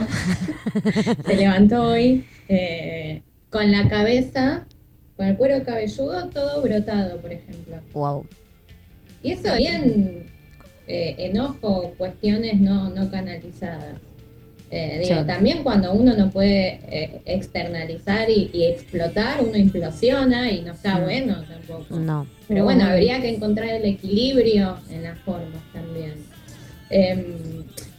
se 1.26 1.36
levantó 1.36 1.84
hoy 1.84 2.26
eh, 2.47 3.22
con 3.49 3.72
la 3.72 3.88
cabeza, 3.88 4.66
con 5.18 5.28
el 5.28 5.38
cuero 5.38 5.64
cabelludo 5.64 6.30
todo 6.30 6.62
brotado, 6.62 7.20
por 7.20 7.32
ejemplo. 7.32 7.78
Wow. 7.93 8.26
Y 9.22 9.32
eso 9.32 9.56
bien 9.56 10.28
eh, 10.88 11.16
enojo, 11.18 11.93
cuestiones 11.97 12.60
no, 12.60 12.89
no 12.89 13.10
canalizadas. 13.10 13.99
Eh, 14.76 15.01
digo, 15.07 15.21
Sí. 15.21 15.28
también 15.28 15.61
cuando 15.61 15.93
uno 15.93 16.15
no 16.17 16.32
puede 16.32 16.80
eh, 16.89 17.21
externalizar 17.26 18.28
y, 18.28 18.49
y 18.51 18.63
explotar, 18.65 19.43
uno 19.43 19.55
implosiona 19.55 20.49
y 20.51 20.61
no 20.61 20.71
está 20.74 20.97
Mm. 20.97 21.03
bueno 21.03 21.43
tampoco. 21.43 21.95
No. 21.99 22.26
Pero 22.47 22.63
bueno, 22.63 22.86
habría 22.86 23.21
que 23.21 23.30
encontrar 23.30 23.69
el 23.69 23.86
equilibrio 23.86 24.78
en 24.89 25.03
las 25.03 25.19
formas 25.19 25.61
también. 25.74 26.13
Em, 26.89 27.36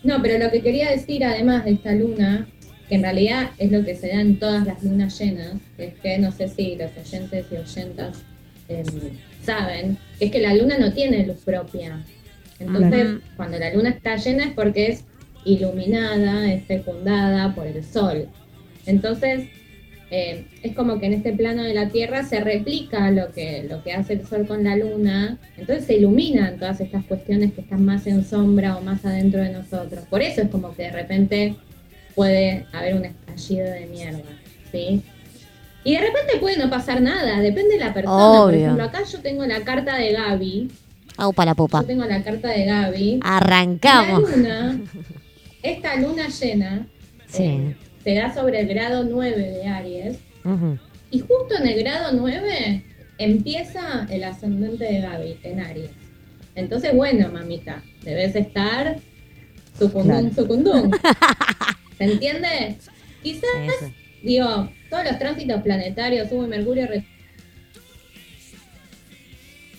no, 0.02 0.20
pero 0.20 0.42
lo 0.42 0.50
que 0.50 0.62
quería 0.62 0.90
decir 0.90 1.24
además 1.24 1.64
de 1.64 1.72
esta 1.72 1.92
luna, 1.92 2.48
que 2.88 2.96
en 2.96 3.02
realidad 3.02 3.50
es 3.58 3.70
lo 3.70 3.84
que 3.84 3.94
se 3.94 4.08
da 4.08 4.20
en 4.20 4.38
todas 4.40 4.66
las 4.66 4.82
lunas 4.82 5.16
llenas, 5.18 5.52
que 5.76 5.84
es 5.86 5.94
que 5.94 6.18
no 6.18 6.32
sé 6.32 6.48
si 6.48 6.74
los 6.76 6.90
oyentes 6.96 7.46
y 7.52 7.56
oyentas 7.56 8.16
em, 8.68 8.84
saben, 9.44 9.96
que 10.18 10.24
es 10.24 10.30
que 10.32 10.40
la 10.40 10.54
luna 10.54 10.76
no 10.78 10.92
tiene 10.92 11.24
luz 11.24 11.38
propia. 11.44 12.02
Entonces, 12.58 13.18
cuando 13.36 13.58
la 13.58 13.72
luna 13.74 13.90
está 13.90 14.16
llena 14.16 14.44
es 14.46 14.52
porque 14.54 14.86
es 14.90 15.04
iluminada, 15.44 16.52
es 16.52 16.64
fecundada 16.64 17.54
por 17.54 17.66
el 17.66 17.84
sol. 17.84 18.28
Entonces, 18.86 19.48
eh, 20.10 20.46
es 20.62 20.76
como 20.76 21.00
que 21.00 21.06
en 21.06 21.14
este 21.14 21.32
plano 21.32 21.62
de 21.62 21.74
la 21.74 21.88
Tierra 21.88 22.22
se 22.24 22.40
replica 22.40 23.10
lo 23.10 23.32
que, 23.32 23.66
lo 23.68 23.82
que 23.82 23.92
hace 23.92 24.12
el 24.12 24.26
Sol 24.26 24.46
con 24.46 24.62
la 24.62 24.76
Luna, 24.76 25.38
entonces 25.56 25.86
se 25.86 25.96
iluminan 25.96 26.58
todas 26.58 26.80
estas 26.80 27.04
cuestiones 27.06 27.52
que 27.52 27.62
están 27.62 27.84
más 27.84 28.06
en 28.06 28.24
sombra 28.24 28.76
o 28.76 28.80
más 28.80 29.04
adentro 29.04 29.40
de 29.40 29.50
nosotros. 29.50 30.04
Por 30.08 30.22
eso 30.22 30.42
es 30.42 30.48
como 30.50 30.74
que 30.74 30.84
de 30.84 30.92
repente 30.92 31.56
puede 32.14 32.66
haber 32.72 32.94
un 32.94 33.06
estallido 33.06 33.66
de 33.66 33.86
mierda, 33.86 34.22
¿sí? 34.70 35.02
Y 35.82 35.94
de 35.94 36.00
repente 36.00 36.36
puede 36.38 36.58
no 36.58 36.70
pasar 36.70 37.00
nada, 37.02 37.40
depende 37.40 37.74
de 37.74 37.80
la 37.80 37.92
persona. 37.92 38.42
Por 38.42 38.54
ejemplo, 38.54 38.84
acá 38.84 39.02
yo 39.10 39.20
tengo 39.20 39.44
la 39.46 39.62
carta 39.62 39.96
de 39.96 40.12
Gaby, 40.12 40.70
Au 41.16 41.32
para 41.32 41.50
la 41.50 41.54
pupa. 41.54 41.80
yo 41.80 41.86
tengo 41.86 42.04
la 42.04 42.22
carta 42.22 42.48
de 42.48 42.64
Gaby. 42.64 43.20
Arrancamos. 43.22 44.30
La 44.30 44.36
luna, 44.36 44.80
esta 45.64 45.96
luna 45.96 46.28
llena, 46.28 46.86
Sí. 47.26 47.42
eh, 47.44 47.76
se 48.04 48.14
da 48.14 48.32
sobre 48.32 48.60
el 48.60 48.68
grado 48.68 49.02
9 49.04 49.36
de 49.36 49.66
Aries. 49.66 50.18
Y 51.10 51.18
justo 51.20 51.56
en 51.58 51.66
el 51.66 51.80
grado 51.82 52.12
9 52.12 52.84
empieza 53.18 54.06
el 54.10 54.24
ascendente 54.24 54.84
de 54.84 55.00
Gaby 55.00 55.38
en 55.42 55.60
Aries. 55.60 55.90
Entonces, 56.54 56.94
bueno, 56.94 57.30
mamita, 57.32 57.82
debes 58.02 58.36
estar 58.36 58.98
sucundum, 59.78 60.28
Claro. 60.30 60.34
sucundum. 60.34 60.90
¿Se 61.98 62.04
entiende? 62.04 62.76
Quizás, 63.22 63.90
digo, 64.22 64.68
todos 64.90 65.04
los 65.04 65.18
tránsitos 65.18 65.62
planetarios, 65.62 66.28
hubo 66.30 66.46
Mercurio 66.46 66.86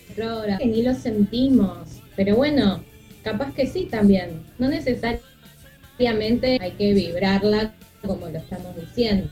retrógrado, 0.10 0.58
que 0.60 0.66
ni 0.66 0.82
lo 0.82 0.94
sentimos. 0.96 2.02
Pero 2.16 2.36
bueno, 2.36 2.84
capaz 3.24 3.54
que 3.54 3.68
sí 3.68 3.88
también. 3.92 4.42
No 4.58 4.68
necesariamente 4.70 5.24
hay 6.00 6.72
que 6.72 6.93
vibrarla 6.93 7.74
como 8.06 8.28
lo 8.28 8.38
estamos 8.38 8.76
diciendo, 8.76 9.30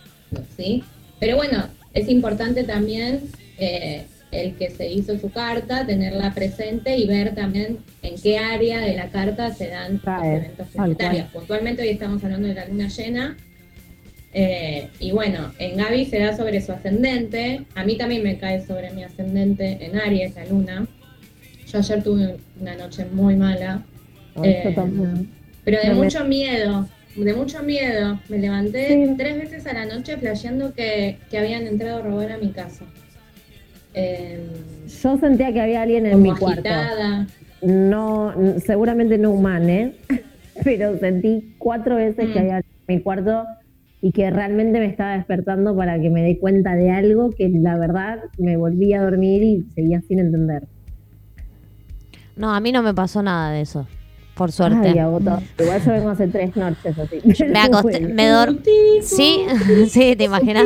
¿sí? 0.58 0.84
Pero 1.20 1.36
bueno, 1.38 1.68
es 1.94 2.10
importante 2.10 2.64
también 2.64 3.22
eh, 3.58 4.06
el 4.32 4.56
que 4.56 4.72
se 4.72 4.92
hizo 4.92 5.18
su 5.20 5.30
carta, 5.30 5.86
tenerla 5.86 6.34
presente 6.34 6.98
y 6.98 7.06
ver 7.06 7.36
también 7.36 7.78
en 8.02 8.16
qué 8.20 8.40
área 8.40 8.80
de 8.80 8.96
la 8.96 9.10
carta 9.10 9.54
se 9.54 9.68
dan 9.68 10.02
los 10.04 10.24
eventos 10.24 10.68
planetarios. 10.70 11.28
Puntualmente 11.28 11.84
hoy 11.84 11.90
estamos 11.90 12.24
hablando 12.24 12.48
de 12.48 12.56
la 12.56 12.66
luna 12.66 12.88
llena. 12.88 13.38
eh, 14.34 14.90
y 15.00 15.12
bueno, 15.12 15.54
en 15.60 15.78
Gaby 15.78 16.06
se 16.06 16.18
da 16.20 16.36
sobre 16.36 16.60
su 16.62 16.72
ascendente. 16.72 17.66
A 17.76 17.84
mí 17.84 17.98
también 17.98 18.24
me 18.24 18.40
cae 18.40 18.66
sobre 18.66 18.90
mi 18.92 19.04
ascendente 19.04 19.78
en 19.80 20.00
Aries, 20.00 20.34
la 20.34 20.46
luna. 20.46 20.88
Yo 21.72 21.78
ayer 21.78 22.04
tuve 22.04 22.38
una 22.60 22.76
noche 22.76 23.06
muy 23.06 23.36
mala. 23.36 23.86
Eh, 24.44 24.74
también. 24.74 25.30
Pero 25.66 25.78
de 25.82 25.90
No 25.90 25.96
mucho 26.04 26.26
miedo, 26.26 26.88
de 27.16 27.34
mucho 27.34 27.64
miedo. 27.64 28.20
Me 28.30 28.38
levanté 28.40 28.88
Sí. 28.88 29.14
tres 29.18 29.38
veces 29.38 29.66
a 29.68 29.74
la 29.74 29.86
noche 29.86 30.18
flasheando 30.18 30.74
que, 30.74 31.18
que 31.30 31.38
habían 31.38 31.68
entrado 31.68 32.00
a 32.00 32.02
robar 32.02 32.32
a 32.34 32.38
mi 32.38 32.52
casa. 32.52 32.86
Eh, 33.94 34.40
Yo 35.02 35.18
sentía 35.18 35.54
que 35.54 35.62
había 35.62 35.82
alguien 35.84 36.06
en 36.06 36.22
mi 36.22 36.30
cuarto. 36.36 36.62
agitada. 36.70 37.28
No, 37.62 38.34
n- 38.34 38.60
seguramente 38.60 39.18
no 39.18 39.32
humano, 39.32 39.70
¿eh? 39.70 39.96
pero 40.64 40.98
sentí 41.00 41.54
cuatro 41.58 41.96
veces 41.96 42.30
que 42.32 42.40
Mm. 42.40 42.42
había 42.42 42.56
alguien 42.58 42.74
en 42.88 42.96
mi 42.96 43.02
cuarto 43.02 43.46
y 44.02 44.12
que 44.12 44.30
realmente 44.32 44.80
me 44.80 44.88
estaba 44.88 45.16
despertando 45.16 45.76
para 45.78 46.00
que 46.02 46.10
me 46.10 46.24
dé 46.24 46.38
cuenta 46.40 46.76
de 46.76 46.90
algo 46.92 47.30
que 47.32 47.48
la 47.50 47.78
verdad 47.78 48.20
me 48.38 48.58
volví 48.58 48.94
a 48.94 49.02
dormir 49.02 49.44
y 49.44 49.64
seguía 49.76 50.02
sin 50.02 50.20
entender. 50.20 50.64
No, 52.36 52.54
a 52.54 52.60
mí 52.60 52.72
no 52.72 52.82
me 52.84 52.94
pasó 52.94 53.22
nada 53.24 53.52
de 53.52 53.62
eso. 53.62 53.88
Por 54.36 54.52
suerte. 54.52 54.88
Ay. 54.90 54.98
Igual 55.60 55.86
yo 55.86 55.92
vengo 55.92 56.10
hace 56.10 56.28
tres 56.28 56.56
noches 56.56 56.98
así. 56.98 57.20
me 57.48 57.60
acosté, 57.60 58.00
me 58.00 58.28
dormí. 58.28 58.60
Sí, 59.02 59.46
sí, 59.90 60.16
te 60.16 60.24
imaginas. 60.24 60.66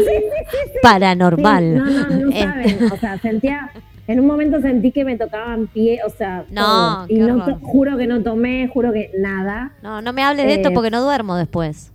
Paranormal. 0.81 1.63
Sí, 1.63 1.69
no, 1.79 1.85
no, 1.85 2.25
no 2.25 2.29
Este, 2.31 2.43
saben. 2.43 2.91
O 2.91 2.97
sea, 2.97 3.17
sentía, 3.19 3.69
En 4.07 4.21
un 4.21 4.27
momento 4.27 4.61
sentí 4.61 4.91
que 4.93 5.03
me 5.03 5.17
tocaban 5.17 5.67
pie, 5.67 5.99
o 6.05 6.09
sea, 6.09 6.45
No, 6.49 6.61
todo. 6.63 7.05
y 7.09 7.15
qué 7.15 7.21
no 7.23 7.43
horror. 7.43 7.59
juro 7.61 7.97
que 7.97 8.07
no 8.07 8.23
tomé, 8.23 8.69
juro 8.73 8.93
que 8.93 9.11
nada. 9.19 9.73
No, 9.83 10.01
no 10.01 10.13
me 10.13 10.23
hables 10.23 10.45
de 10.45 10.53
esto 10.53 10.69
Eh, 10.69 10.73
porque 10.73 10.89
no 10.89 11.01
duermo 11.01 11.35
después. 11.35 11.91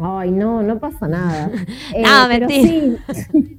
Ay, 0.00 0.32
no, 0.32 0.62
no 0.62 0.78
pasa 0.80 1.06
nada. 1.06 1.50
Eh, 1.94 2.02
No, 2.02 2.26
pero 2.28 2.46
mentira. 2.48 2.98
Sí, 3.14 3.58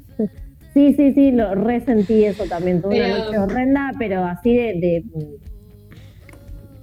sí, 0.73 0.93
sí, 0.93 1.13
sí, 1.13 1.31
lo 1.31 1.55
resentí 1.55 2.25
eso 2.25 2.43
también. 2.45 2.81
Tuve 2.81 2.99
una 3.05 3.17
noche 3.17 3.37
horrenda, 3.39 3.91
pero 3.97 4.23
así 4.25 4.53
de, 4.55 4.63
de, 4.73 5.03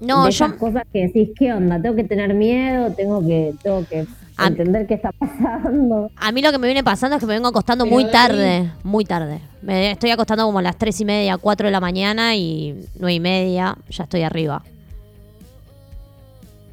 No, 0.07 0.25
de 0.27 0.31
yo. 0.33 0.45
esas 0.47 0.59
cosas 0.59 0.83
que 0.93 1.07
decís, 1.07 1.31
¿qué 1.39 1.53
onda? 1.53 1.81
Tengo 1.81 1.97
que 1.97 2.05
tener 2.05 2.33
miedo, 2.35 2.93
tengo 2.93 3.21
que, 3.27 3.55
tengo 3.63 3.85
que 3.87 4.07
A- 4.37 4.47
entender 4.49 4.87
qué 4.87 4.95
está 4.95 5.11
pasando. 5.13 6.11
A 6.17 6.33
mí 6.33 6.43
lo 6.43 6.53
que 6.53 6.59
me 6.59 6.67
viene 6.69 6.85
pasando 6.85 7.17
es 7.17 7.21
que 7.21 7.27
me 7.27 7.35
vengo 7.35 7.49
acostando 7.49 7.85
Pero, 7.85 7.95
muy 7.97 8.05
tarde, 8.11 8.71
muy 8.83 9.05
tarde. 9.05 9.41
Me 9.63 9.91
estoy 9.93 10.11
acostando 10.11 10.45
como 10.45 10.59
a 10.59 10.63
las 10.63 10.77
tres 10.77 11.01
y 11.01 11.05
media, 11.05 11.37
cuatro 11.39 11.67
de 11.67 11.73
la 11.73 11.81
mañana 11.81 12.37
y 12.37 12.75
nueve 12.99 13.15
y 13.15 13.21
media 13.21 13.77
ya 13.91 14.05
estoy 14.05 14.23
arriba. 14.23 14.63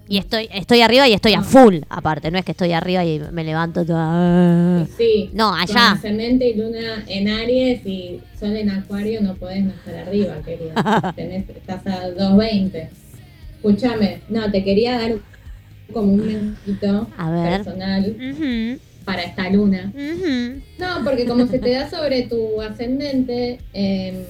Y 0.05 0.17
estoy, 0.17 0.49
estoy 0.53 0.81
arriba 0.81 1.07
y 1.07 1.13
estoy 1.13 1.33
a 1.33 1.41
full, 1.41 1.77
aparte. 1.89 2.29
No 2.29 2.37
es 2.37 2.43
que 2.45 2.51
estoy 2.51 2.73
arriba 2.73 3.03
y 3.05 3.21
me 3.31 3.43
levanto 3.45 3.85
toda... 3.85 4.85
Sí. 4.97 5.29
No, 5.33 5.51
Con 5.51 5.61
allá. 5.61 5.91
ascendente 5.93 6.49
y 6.49 6.55
luna 6.55 7.03
en 7.07 7.29
Aries 7.29 7.85
y 7.85 8.19
sol 8.37 8.55
en 8.57 8.69
Acuario 8.69 9.21
no 9.21 9.33
podés 9.35 9.63
no 9.63 9.71
estar 9.71 9.95
arriba, 9.95 10.35
querida. 10.45 11.13
Tenés, 11.15 11.49
estás 11.49 11.87
a 11.87 12.09
220. 12.09 12.89
Escúchame, 13.63 14.19
no, 14.27 14.51
te 14.51 14.61
quería 14.61 14.99
dar 14.99 15.13
como 15.93 16.11
un 16.11 16.27
mensajito 16.27 17.07
personal 17.17 18.15
para 19.05 19.23
esta 19.23 19.49
luna. 19.49 19.93
No, 20.77 21.05
porque 21.05 21.25
como 21.25 21.47
se 21.47 21.59
te 21.59 21.71
da 21.71 21.89
sobre 21.89 22.23
tu 22.23 22.61
ascendente, 22.61 23.59
eh, 23.73 24.25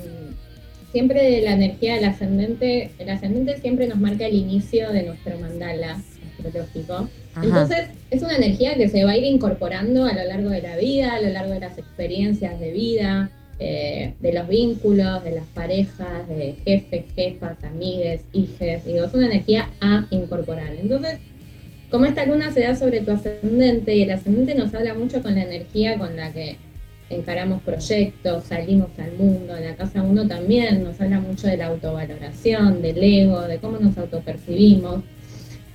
siempre 0.91 1.41
la 1.41 1.53
energía 1.53 1.95
del 1.95 2.05
ascendente, 2.05 2.91
el 2.99 3.09
ascendente 3.09 3.59
siempre 3.59 3.87
nos 3.87 3.99
marca 3.99 4.27
el 4.27 4.35
inicio 4.35 4.91
de 4.91 5.01
nuestro 5.01 5.39
mandala 5.39 5.99
astrológico. 6.37 7.09
Ajá. 7.33 7.43
Entonces, 7.43 7.87
es 8.11 8.21
una 8.21 8.35
energía 8.35 8.75
que 8.75 8.87
se 8.87 9.03
va 9.03 9.13
a 9.13 9.17
ir 9.17 9.23
incorporando 9.23 10.05
a 10.05 10.13
lo 10.13 10.25
largo 10.25 10.51
de 10.51 10.61
la 10.61 10.77
vida, 10.77 11.13
a 11.13 11.21
lo 11.21 11.29
largo 11.29 11.53
de 11.53 11.59
las 11.59 11.79
experiencias 11.79 12.59
de 12.59 12.71
vida, 12.71 13.31
eh, 13.59 14.13
de 14.19 14.33
los 14.33 14.47
vínculos, 14.47 15.23
de 15.23 15.31
las 15.31 15.45
parejas, 15.53 16.27
de 16.27 16.55
jefes, 16.65 17.05
jefas, 17.15 17.63
amigues, 17.63 18.21
hijes. 18.33 18.85
Digo, 18.85 19.05
es 19.05 19.13
una 19.13 19.27
energía 19.27 19.69
a 19.79 20.05
incorporar. 20.09 20.73
Entonces, 20.75 21.19
como 21.89 22.05
esta 22.05 22.25
luna 22.25 22.51
se 22.51 22.61
da 22.61 22.75
sobre 22.75 23.01
tu 23.01 23.11
ascendente 23.11 23.95
y 23.95 24.01
el 24.01 24.11
ascendente 24.11 24.55
nos 24.55 24.73
habla 24.73 24.95
mucho 24.95 25.21
con 25.21 25.35
la 25.35 25.43
energía 25.43 25.97
con 25.97 26.15
la 26.15 26.31
que 26.31 26.57
encaramos 27.09 27.61
proyectos, 27.61 28.45
salimos 28.45 28.89
al 28.97 29.13
mundo, 29.13 29.55
en 29.55 29.65
la 29.65 29.75
casa 29.75 30.01
uno 30.01 30.27
también 30.27 30.83
nos 30.83 30.99
habla 30.99 31.19
mucho 31.19 31.47
de 31.47 31.57
la 31.57 31.67
autovaloración, 31.67 32.81
del 32.81 33.03
ego, 33.03 33.41
de 33.41 33.59
cómo 33.59 33.77
nos 33.77 33.97
autopercibimos. 33.97 35.03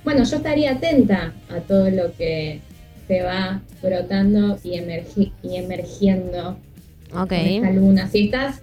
Bueno, 0.03 0.23
yo 0.25 0.37
estaría 0.37 0.73
atenta 0.73 1.33
a 1.49 1.59
todo 1.61 1.89
lo 1.89 2.13
que 2.17 2.59
se 3.07 3.21
va 3.21 3.61
brotando 3.81 4.57
y 4.63 5.55
emergiendo 5.55 6.57
Ok. 7.13 7.29
con 7.29 7.37
esta 7.37 7.71
luna. 7.71 8.07
Si 8.07 8.25
estás 8.25 8.61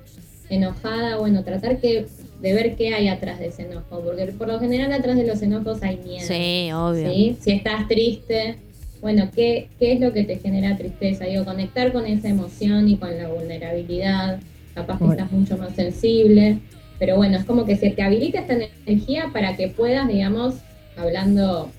enojada, 0.49 1.17
bueno, 1.17 1.43
tratar 1.45 1.79
que, 1.79 2.07
de 2.41 2.53
ver 2.55 2.77
qué 2.77 2.95
hay 2.95 3.09
atrás 3.09 3.39
de 3.39 3.49
ese 3.49 3.63
enojo, 3.63 4.01
porque 4.01 4.27
por 4.33 4.49
lo 4.49 4.61
general 4.61 4.93
atrás 4.93 5.17
de 5.17 5.27
los 5.27 5.43
enojos 5.43 5.83
hay 5.83 5.97
miedo. 5.97 6.27
Sí, 6.27 6.71
obvio. 6.73 7.11
¿sí? 7.11 7.37
Si 7.41 7.53
estás 7.53 7.89
triste, 7.89 8.57
bueno, 9.01 9.31
¿qué, 9.35 9.69
¿qué 9.79 9.93
es 9.93 10.01
lo 10.01 10.13
que 10.13 10.25
te 10.25 10.37
genera 10.39 10.77
tristeza? 10.77 11.25
Digo, 11.25 11.45
conectar 11.45 11.93
con 11.93 12.07
esa 12.07 12.29
emoción 12.29 12.89
y 12.89 12.97
con 12.97 13.17
la 13.17 13.29
vulnerabilidad, 13.29 14.39
capaz 14.75 14.99
que 14.99 15.05
Bueno. 15.05 15.23
estás 15.23 15.33
mucho 15.33 15.57
más 15.59 15.75
sensible, 15.75 16.59
pero 16.99 17.17
bueno, 17.17 17.37
es 17.37 17.45
como 17.45 17.65
que 17.65 17.77
se 17.77 17.91
te 17.91 18.03
habilita 18.03 18.41
esta 18.41 18.55
energía 18.87 19.31
para 19.33 19.57
que 19.57 19.69
puedas, 19.69 20.07
digamos, 20.09 20.55
hablando 20.97 21.71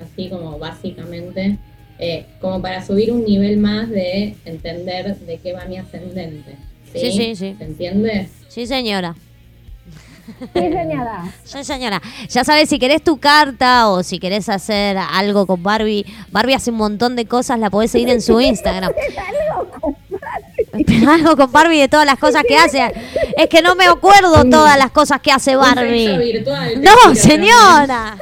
así 0.00 0.28
como 0.28 0.58
básicamente, 0.58 1.58
eh, 2.04 2.26
como 2.40 2.60
para 2.60 2.84
subir 2.84 3.12
un 3.12 3.24
nivel 3.24 3.58
más 3.58 3.88
de 3.88 4.34
entender 4.44 5.16
de 5.18 5.38
qué 5.38 5.52
va 5.52 5.66
mi 5.66 5.78
ascendente. 5.78 6.56
Sí, 6.92 7.12
sí, 7.12 7.36
sí. 7.36 7.54
¿Se 7.56 7.64
entiende? 7.64 8.28
Sí, 8.48 8.66
señora. 8.66 9.14
Sí, 10.52 10.72
señora. 10.72 11.22
Sí, 11.44 11.62
señora. 11.62 12.02
Ya 12.28 12.42
sabes, 12.42 12.68
si 12.68 12.80
querés 12.80 13.04
tu 13.04 13.18
carta 13.18 13.88
o 13.88 14.02
si 14.02 14.18
querés 14.18 14.48
hacer 14.48 14.98
algo 14.98 15.46
con 15.46 15.62
Barbie, 15.62 16.04
Barbie 16.32 16.54
hace 16.54 16.70
un 16.70 16.78
montón 16.78 17.14
de 17.14 17.26
cosas, 17.26 17.60
la 17.60 17.70
podés 17.70 17.92
seguir 17.92 18.08
en 18.08 18.20
su 18.20 18.40
Instagram. 18.40 18.92
Algo 21.08 21.36
con 21.36 21.52
Barbie 21.52 21.80
de 21.80 21.88
todas 21.88 22.06
las 22.06 22.18
cosas 22.18 22.42
que 22.48 22.56
hace. 22.56 22.80
Es 23.36 23.46
que 23.48 23.62
no 23.62 23.74
me 23.74 23.84
acuerdo 23.84 24.44
todas 24.44 24.78
las 24.78 24.90
cosas 24.90 25.20
que 25.20 25.30
hace 25.30 25.54
Barbie. 25.54 26.16
virtual, 26.16 26.80
No, 26.82 27.14
señora. 27.14 28.16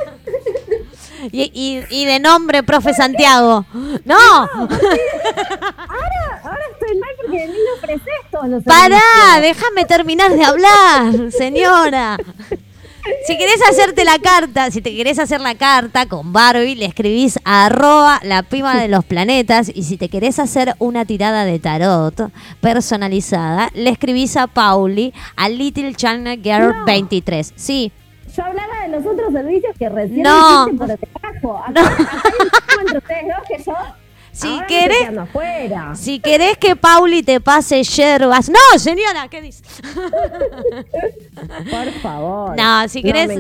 Y, 1.33 1.51
y- 1.55 1.83
y 1.91 2.05
de 2.05 2.19
nombre, 2.19 2.63
profe 2.63 2.95
Santiago. 2.95 3.65
No, 4.05 4.17
Ahora 6.43 6.63
estoy 6.73 6.99
mal 6.99 7.11
porque 7.21 7.47
ni 7.47 7.53
me 7.53 7.73
ofreces 7.77 8.15
todos 8.31 8.49
los 8.49 8.65
pará, 8.65 9.01
déjame 9.41 9.85
terminar 9.85 10.33
de 10.35 10.45
hablar, 10.45 11.33
señora. 11.33 12.17
Si 13.27 13.37
querés 13.39 13.61
hacerte 13.69 14.05
la 14.05 14.19
carta, 14.19 14.71
si 14.71 14.83
te 14.83 14.95
querés 14.95 15.19
hacer 15.19 15.41
la 15.41 15.55
carta 15.55 16.07
con 16.07 16.33
Barbie, 16.33 16.75
le 16.77 16.85
escribís 16.85 17.39
a 17.45 17.67
arroba 17.67 18.21
la 18.23 18.43
prima 18.43 18.79
de 18.79 18.89
los 18.89 19.05
planetas. 19.05 19.71
Y 19.75 19.85
si 19.85 19.97
te 19.97 20.09
querés 20.11 20.39
hacer 20.39 20.75
una 20.79 21.05
tirada 21.07 21.45
de 21.47 21.59
tarot 21.59 22.31
personalizada, 22.61 23.71
le 23.75 23.91
escribís 23.91 24.37
a 24.37 24.47
Pauli, 24.47 25.15
a 25.35 25.49
Little 25.49 25.95
Channel 25.95 26.41
Girl 26.43 26.75
No. 26.81 26.85
23. 26.85 27.53
Sí, 27.57 27.91
Yo 28.37 28.45
hablaba 28.45 28.83
de 28.83 28.89
los 28.89 29.07
otros 29.07 29.33
servicios 29.33 29.75
que 29.79 29.89
recién 29.89 30.23
No. 30.23 30.67
por 30.79 30.87
debajo. 30.87 31.65
Acá, 31.67 31.81
acá 31.87 32.23
hay 32.25 32.33
un 32.77 32.81
entre 32.83 32.99
ustedes 32.99 33.25
dos 33.27 33.49
que 33.49 33.63
yo 33.65 33.77
Si 34.33 34.47
ahora 34.49 34.67
querés- 34.67 35.19
afuera. 35.19 35.95
Si 35.95 36.21
querés 36.21 36.57
que 36.59 36.77
Pauli 36.77 37.23
te 37.23 37.41
pase 37.41 37.83
yerbas. 37.83 38.49
No, 38.49 38.79
señora, 38.79 39.29
¿qué 39.29 39.43
dice? 39.43 39.63
Por 41.71 41.91
favor. 42.03 42.57
No, 42.57 42.89
si 42.89 43.03
querés, 43.03 43.31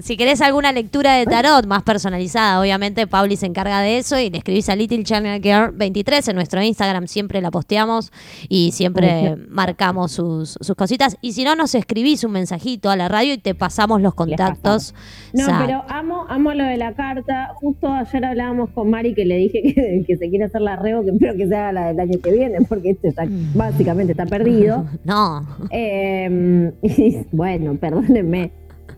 si 0.00 0.16
querés 0.16 0.40
alguna 0.40 0.72
lectura 0.72 1.14
de 1.14 1.26
tarot 1.26 1.66
más 1.66 1.82
personalizada, 1.82 2.60
obviamente 2.60 3.06
Pauli 3.06 3.36
se 3.36 3.46
encarga 3.46 3.80
de 3.80 3.98
eso 3.98 4.18
y 4.18 4.30
le 4.30 4.38
escribís 4.38 4.68
a 4.68 4.76
Little 4.76 5.02
Channel 5.04 5.40
Girl 5.42 5.72
23 5.74 6.28
en 6.28 6.36
nuestro 6.36 6.62
Instagram, 6.62 7.06
siempre 7.06 7.40
la 7.40 7.50
posteamos 7.50 8.12
y 8.48 8.72
siempre 8.72 9.36
marcamos 9.48 10.12
sus, 10.12 10.56
sus 10.60 10.76
cositas. 10.76 11.16
Y 11.20 11.32
si 11.32 11.44
no, 11.44 11.54
nos 11.56 11.74
escribís 11.74 12.24
un 12.24 12.32
mensajito 12.32 12.90
a 12.90 12.96
la 12.96 13.08
radio 13.08 13.34
y 13.34 13.38
te 13.38 13.54
pasamos 13.54 14.00
los 14.02 14.14
contactos. 14.14 14.94
No, 15.32 15.46
pero 15.64 15.84
amo, 15.88 16.26
amo 16.28 16.52
lo 16.54 16.64
de 16.64 16.76
la 16.76 16.94
carta. 16.94 17.52
Justo 17.56 17.92
ayer 17.92 18.24
hablábamos 18.24 18.70
con 18.70 18.90
Mari 18.90 19.14
que 19.14 19.24
le 19.24 19.36
dije 19.36 19.62
que, 19.74 20.04
que 20.06 20.16
se 20.16 20.25
quiere 20.28 20.44
hacer 20.44 20.60
la 20.60 20.76
rebo, 20.76 21.02
que 21.02 21.10
espero 21.10 21.34
que 21.36 21.46
se 21.48 21.54
haga 21.56 21.72
la 21.72 21.86
del 21.88 22.00
año 22.00 22.18
que 22.22 22.32
viene, 22.32 22.58
porque 22.68 22.90
este 22.90 23.08
está, 23.08 23.26
básicamente 23.54 24.12
está 24.12 24.26
perdido. 24.26 24.86
No, 25.04 25.46
Eh, 25.70 26.72
y 26.82 27.16
bueno, 27.32 27.74
perdónenme. 27.76 28.50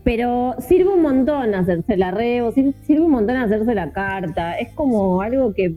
Pero 0.03 0.55
sirve 0.59 0.89
un 0.93 1.01
montón 1.01 1.53
hacerse 1.55 1.97
la 1.97 2.11
rebo, 2.11 2.51
sir- 2.51 2.73
sirve 2.85 3.01
un 3.01 3.11
montón 3.11 3.35
hacerse 3.35 3.75
la 3.75 3.91
carta. 3.91 4.53
Es 4.57 4.71
como 4.73 5.21
algo 5.21 5.53
que, 5.53 5.75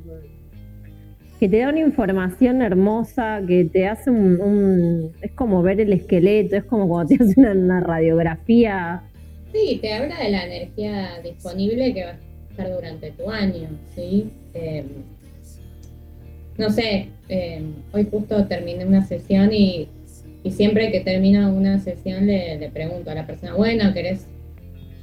que 1.41 1.49
te 1.49 1.59
da 1.59 1.71
una 1.71 1.81
información 1.81 2.63
hermosa, 2.63 3.41
que 3.47 3.65
te 3.65 3.89
hace 3.89 4.11
un, 4.11 4.41
un- 4.41 5.11
Es 5.21 5.33
como 5.33 5.61
ver 5.63 5.81
el 5.81 5.93
esqueleto, 5.93 6.57
es 6.57 6.65
como 6.65 6.89
cuando 6.89 7.09
te 7.17 7.17
hace 7.25 7.35
una, 7.41 7.53
una 7.53 7.81
radiografía. 7.81 9.03
Sí, 9.53 9.79
te 9.83 9.93
habla 9.93 10.17
de 10.19 10.31
la 10.31 10.47
energía 10.47 11.09
disponible 11.23 11.93
que 11.93 12.05
va 12.05 12.11
a 12.11 12.17
estar 12.51 12.73
durante 12.73 13.11
tu 13.11 13.29
año, 13.29 13.69
¿sí? 13.95 14.31
Eh, 14.55 14.85
no 16.59 16.71
sé, 16.71 17.09
eh, 17.29 17.63
hoy 17.93 18.07
justo 18.11 18.47
terminé 18.47 18.85
una 18.85 19.05
sesión 19.07 19.53
y, 19.53 19.89
y 20.45 20.51
siempre 20.51 20.91
que 20.93 21.01
termino 21.01 21.51
una 21.53 21.79
sesión 21.81 22.27
le, 22.27 22.59
le 22.59 22.69
pregunto 22.71 23.11
a 23.11 23.15
la 23.15 23.27
persona, 23.27 23.55
bueno, 23.55 23.93
¿querés 23.95 24.27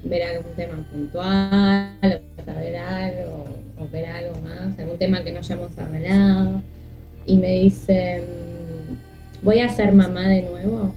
ver 0.03 0.23
algún 0.23 0.53
tema 0.53 0.85
puntual, 0.91 2.21
o 2.37 2.43
saber 2.45 2.75
algo, 2.77 3.45
o 3.79 3.87
ver 3.91 4.05
algo 4.05 4.39
más, 4.41 4.77
algún 4.79 4.97
tema 4.97 5.23
que 5.23 5.31
no 5.31 5.39
hayamos 5.39 5.77
hablado? 5.77 6.61
Y 7.25 7.37
me 7.37 7.51
dice, 7.61 8.21
mm, 8.21 9.45
¿voy 9.45 9.59
a 9.59 9.69
ser 9.69 9.91
mamá 9.93 10.27
de 10.27 10.43
nuevo? 10.43 10.93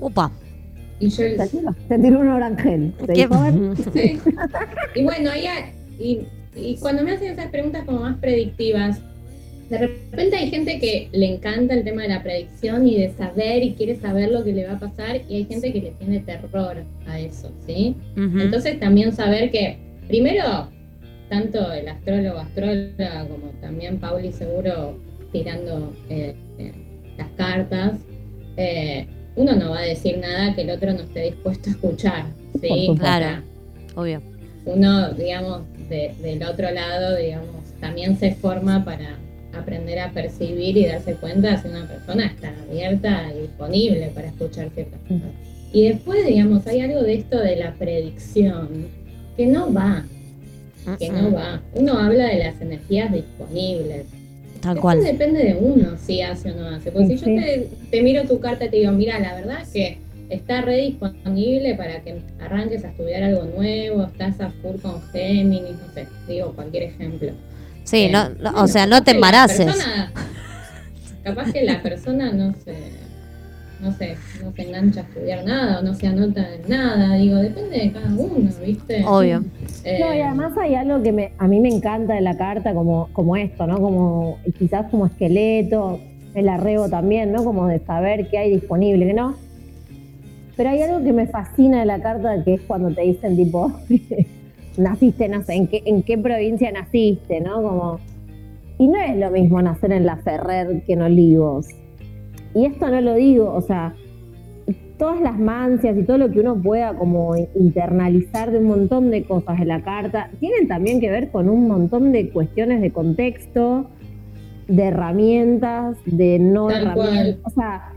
upa. 0.00 0.30
Y 0.98 1.08
yo 1.10 1.24
Te 1.36 1.46
tiró, 1.48 1.74
te 1.88 1.98
tiró 1.98 2.20
un 2.20 2.28
orangel. 2.28 2.92
¿Te 3.06 3.06
¿Qué- 3.12 3.12
dijo, 3.26 3.34
"A 3.34 3.50
ver, 3.50 3.54
Sí. 3.92 4.18
Y 4.94 5.02
bueno, 5.04 5.30
ella, 5.32 5.52
y, 5.98 6.20
y 6.54 6.76
cuando 6.78 7.02
me 7.02 7.12
hacen 7.12 7.32
esas 7.32 7.48
preguntas 7.50 7.84
como 7.84 8.00
más 8.00 8.16
predictivas, 8.18 8.98
de 9.68 9.78
repente 9.78 10.36
hay 10.36 10.48
gente 10.50 10.78
que 10.78 11.08
le 11.12 11.26
encanta 11.26 11.74
el 11.74 11.82
tema 11.84 12.02
de 12.02 12.08
la 12.08 12.22
predicción 12.22 12.86
y 12.86 12.98
de 12.98 13.10
saber 13.10 13.62
y 13.62 13.72
quiere 13.74 13.96
saber 13.96 14.30
lo 14.30 14.44
que 14.44 14.52
le 14.52 14.66
va 14.66 14.74
a 14.74 14.78
pasar 14.78 15.20
y 15.28 15.36
hay 15.36 15.44
gente 15.44 15.72
que 15.72 15.80
le 15.80 15.90
tiene 15.92 16.20
terror 16.20 16.84
a 17.06 17.18
eso, 17.20 17.50
¿sí? 17.66 17.94
Entonces 18.16 18.78
también 18.78 19.12
saber 19.12 19.50
que, 19.50 19.76
primero, 20.06 20.68
tanto 21.28 21.72
el 21.72 21.88
astrólogo, 21.88 22.38
astróloga, 22.38 23.26
como 23.28 23.48
también 23.60 23.98
Pauli 23.98 24.32
seguro 24.32 24.98
tirando 25.32 25.92
eh, 26.08 26.34
eh, 26.58 26.72
las 27.18 27.28
cartas, 27.36 27.94
eh, 28.56 29.06
uno 29.34 29.54
no 29.54 29.70
va 29.70 29.80
a 29.80 29.82
decir 29.82 30.18
nada 30.18 30.54
que 30.54 30.62
el 30.62 30.70
otro 30.70 30.92
no 30.92 31.00
esté 31.00 31.22
dispuesto 31.24 31.68
a 31.68 31.72
escuchar. 31.72 32.24
¿sí? 32.60 32.88
Claro, 32.98 33.42
obvio. 33.96 34.22
uno, 34.64 35.10
digamos, 35.12 35.62
de- 35.88 36.12
del 36.22 36.42
otro 36.44 36.70
lado, 36.70 37.16
digamos, 37.16 37.64
también 37.80 38.16
se 38.18 38.34
forma 38.36 38.84
para 38.84 39.18
aprender 39.60 39.98
a 39.98 40.10
percibir 40.12 40.76
y 40.76 40.86
darse 40.86 41.14
cuenta 41.14 41.60
si 41.60 41.68
una 41.68 41.86
persona 41.86 42.26
está 42.26 42.52
abierta 42.68 43.30
y 43.36 43.42
disponible 43.42 44.10
para 44.14 44.28
escuchar 44.28 44.70
ciertas 44.74 45.00
cosas. 45.00 45.30
Y 45.72 45.88
después, 45.88 46.26
digamos, 46.26 46.66
hay 46.66 46.80
algo 46.80 47.02
de 47.02 47.14
esto 47.14 47.38
de 47.40 47.56
la 47.56 47.72
predicción 47.74 48.86
que 49.36 49.46
no 49.46 49.72
va, 49.72 50.04
que 50.98 51.10
no 51.10 51.32
va. 51.32 51.60
Uno 51.74 51.98
habla 51.98 52.26
de 52.26 52.38
las 52.38 52.60
energías 52.60 53.12
disponibles. 53.12 54.06
Tal 54.60 54.80
cual. 54.80 55.02
depende 55.04 55.44
de 55.44 55.54
uno 55.54 55.96
si 55.98 56.22
hace 56.22 56.50
o 56.52 56.54
no 56.56 56.68
hace. 56.68 56.90
Porque 56.90 57.08
si 57.08 57.16
yo 57.18 57.24
Sí. 57.26 57.36
te, 57.36 57.68
te 57.90 58.02
miro 58.02 58.22
tu 58.24 58.40
carta 58.40 58.64
y 58.64 58.70
te 58.70 58.76
digo, 58.78 58.92
mira, 58.92 59.18
la 59.18 59.34
verdad 59.34 59.60
es 59.62 59.68
que 59.68 59.98
está 60.30 60.60
re 60.62 60.78
disponible 60.78 61.74
para 61.74 62.00
que 62.02 62.16
arranques 62.40 62.84
a 62.84 62.88
estudiar 62.90 63.22
algo 63.22 63.44
nuevo, 63.44 64.04
estás 64.04 64.40
a 64.40 64.50
full 64.50 64.76
con 64.80 65.00
Géminis, 65.12 65.72
no 65.72 65.92
sé, 65.94 66.06
digo 66.26 66.52
cualquier 66.54 66.84
ejemplo. 66.84 67.32
Sí, 67.86 67.96
Eh, 68.04 68.10
no, 68.12 68.28
no, 68.28 68.34
bueno, 68.52 68.62
o 68.62 68.66
sea, 68.66 68.86
no 68.86 69.02
te 69.02 69.12
embaraces. 69.12 69.64
persona- 69.66 70.12
capaz 71.22 71.52
que 71.52 71.64
la 71.64 71.80
persona 71.82 72.32
no 72.32 72.52
se, 72.64 72.74
no 73.80 73.92
sé, 73.92 74.16
no 74.42 74.52
se 74.52 74.62
engancha 74.62 75.00
a 75.00 75.02
estudiar 75.04 75.44
nada 75.44 75.78
o 75.78 75.82
no 75.82 75.94
se 75.94 76.06
anota 76.08 76.46
en 76.54 76.68
nada. 76.68 77.14
Digo, 77.16 77.36
depende 77.36 77.78
de 77.78 77.92
cada 77.92 78.08
uno, 78.14 78.50
¿viste? 78.64 79.04
Obvio. 79.06 79.44
Eh, 79.84 79.98
No, 80.00 80.14
y 80.14 80.20
además 80.20 80.52
hay 80.58 80.74
algo 80.74 81.02
que 81.02 81.12
me, 81.12 81.32
a 81.38 81.46
mí 81.46 81.60
me 81.60 81.68
encanta 81.68 82.14
de 82.14 82.20
la 82.22 82.36
carta, 82.36 82.74
como, 82.74 83.08
como 83.12 83.36
esto, 83.36 83.66
¿no? 83.66 83.78
Como 83.80 84.38
quizás 84.58 84.86
como 84.90 85.06
esqueleto, 85.06 86.00
el 86.34 86.48
arrebo 86.48 86.88
también, 86.88 87.32
¿no? 87.32 87.44
Como 87.44 87.66
de 87.68 87.78
saber 87.78 88.28
qué 88.28 88.38
hay 88.38 88.50
disponible, 88.50 89.14
¿no? 89.14 89.36
Pero 90.56 90.70
hay 90.70 90.82
algo 90.82 91.04
que 91.04 91.12
me 91.12 91.26
fascina 91.26 91.80
de 91.80 91.86
la 91.86 92.00
carta, 92.00 92.42
que 92.44 92.54
es 92.54 92.60
cuando 92.62 92.90
te 92.92 93.02
dicen 93.02 93.36
tipo, 93.36 93.72
naciste, 94.78 95.28
no 95.28 95.42
sé, 95.42 95.54
¿en 95.54 95.66
qué, 95.68 95.82
en 95.84 96.02
qué 96.02 96.18
provincia 96.18 96.70
naciste, 96.72 97.40
¿no? 97.40 97.62
Como, 97.62 98.00
y 98.78 98.88
no 98.88 99.00
es 99.00 99.16
lo 99.16 99.30
mismo 99.30 99.60
nacer 99.62 99.92
en 99.92 100.06
La 100.06 100.16
Ferrer 100.16 100.82
que 100.86 100.92
en 100.94 101.02
Olivos. 101.02 101.68
Y 102.54 102.64
esto 102.66 102.88
no 102.88 103.00
lo 103.00 103.14
digo, 103.14 103.52
o 103.52 103.60
sea, 103.60 103.94
todas 104.98 105.20
las 105.20 105.38
mancias 105.38 105.96
y 105.96 106.02
todo 106.04 106.18
lo 106.18 106.30
que 106.30 106.40
uno 106.40 106.60
pueda 106.60 106.94
como 106.94 107.34
internalizar 107.36 108.50
de 108.50 108.58
un 108.58 108.64
montón 108.66 109.10
de 109.10 109.24
cosas 109.24 109.58
de 109.58 109.66
la 109.66 109.82
carta, 109.82 110.30
tienen 110.40 110.68
también 110.68 111.00
que 111.00 111.10
ver 111.10 111.30
con 111.30 111.48
un 111.48 111.68
montón 111.68 112.12
de 112.12 112.30
cuestiones 112.30 112.80
de 112.80 112.92
contexto, 112.92 113.86
de 114.68 114.82
herramientas, 114.84 115.98
de 116.06 116.38
no 116.38 116.68
Tal 116.68 116.82
herramientas. 116.82 117.38
O 117.44 117.50
sea, 117.50 117.92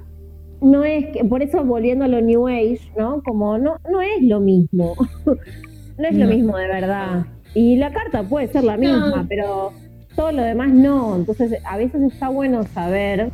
no 0.61 0.83
es 0.83 1.05
que, 1.07 1.23
por 1.23 1.41
eso 1.41 1.63
volviendo 1.63 2.05
a 2.05 2.07
lo 2.07 2.21
New 2.21 2.47
Age, 2.47 2.81
¿no? 2.97 3.21
Como 3.23 3.57
no, 3.57 3.77
no 3.89 4.01
es 4.01 4.21
lo 4.21 4.39
mismo. 4.39 4.95
no 5.99 6.07
es 6.07 6.15
lo 6.15 6.25
mismo 6.27 6.57
de 6.57 6.67
verdad. 6.67 7.25
Y 7.53 7.75
la 7.77 7.91
carta 7.91 8.23
puede 8.23 8.47
ser 8.47 8.63
la 8.63 8.77
No. 8.77 8.81
misma, 8.81 9.25
pero 9.27 9.71
todo 10.15 10.31
lo 10.31 10.41
demás 10.43 10.69
no. 10.69 11.15
Entonces, 11.15 11.59
a 11.65 11.77
veces 11.77 12.01
está 12.01 12.29
bueno 12.29 12.63
saber 12.63 13.31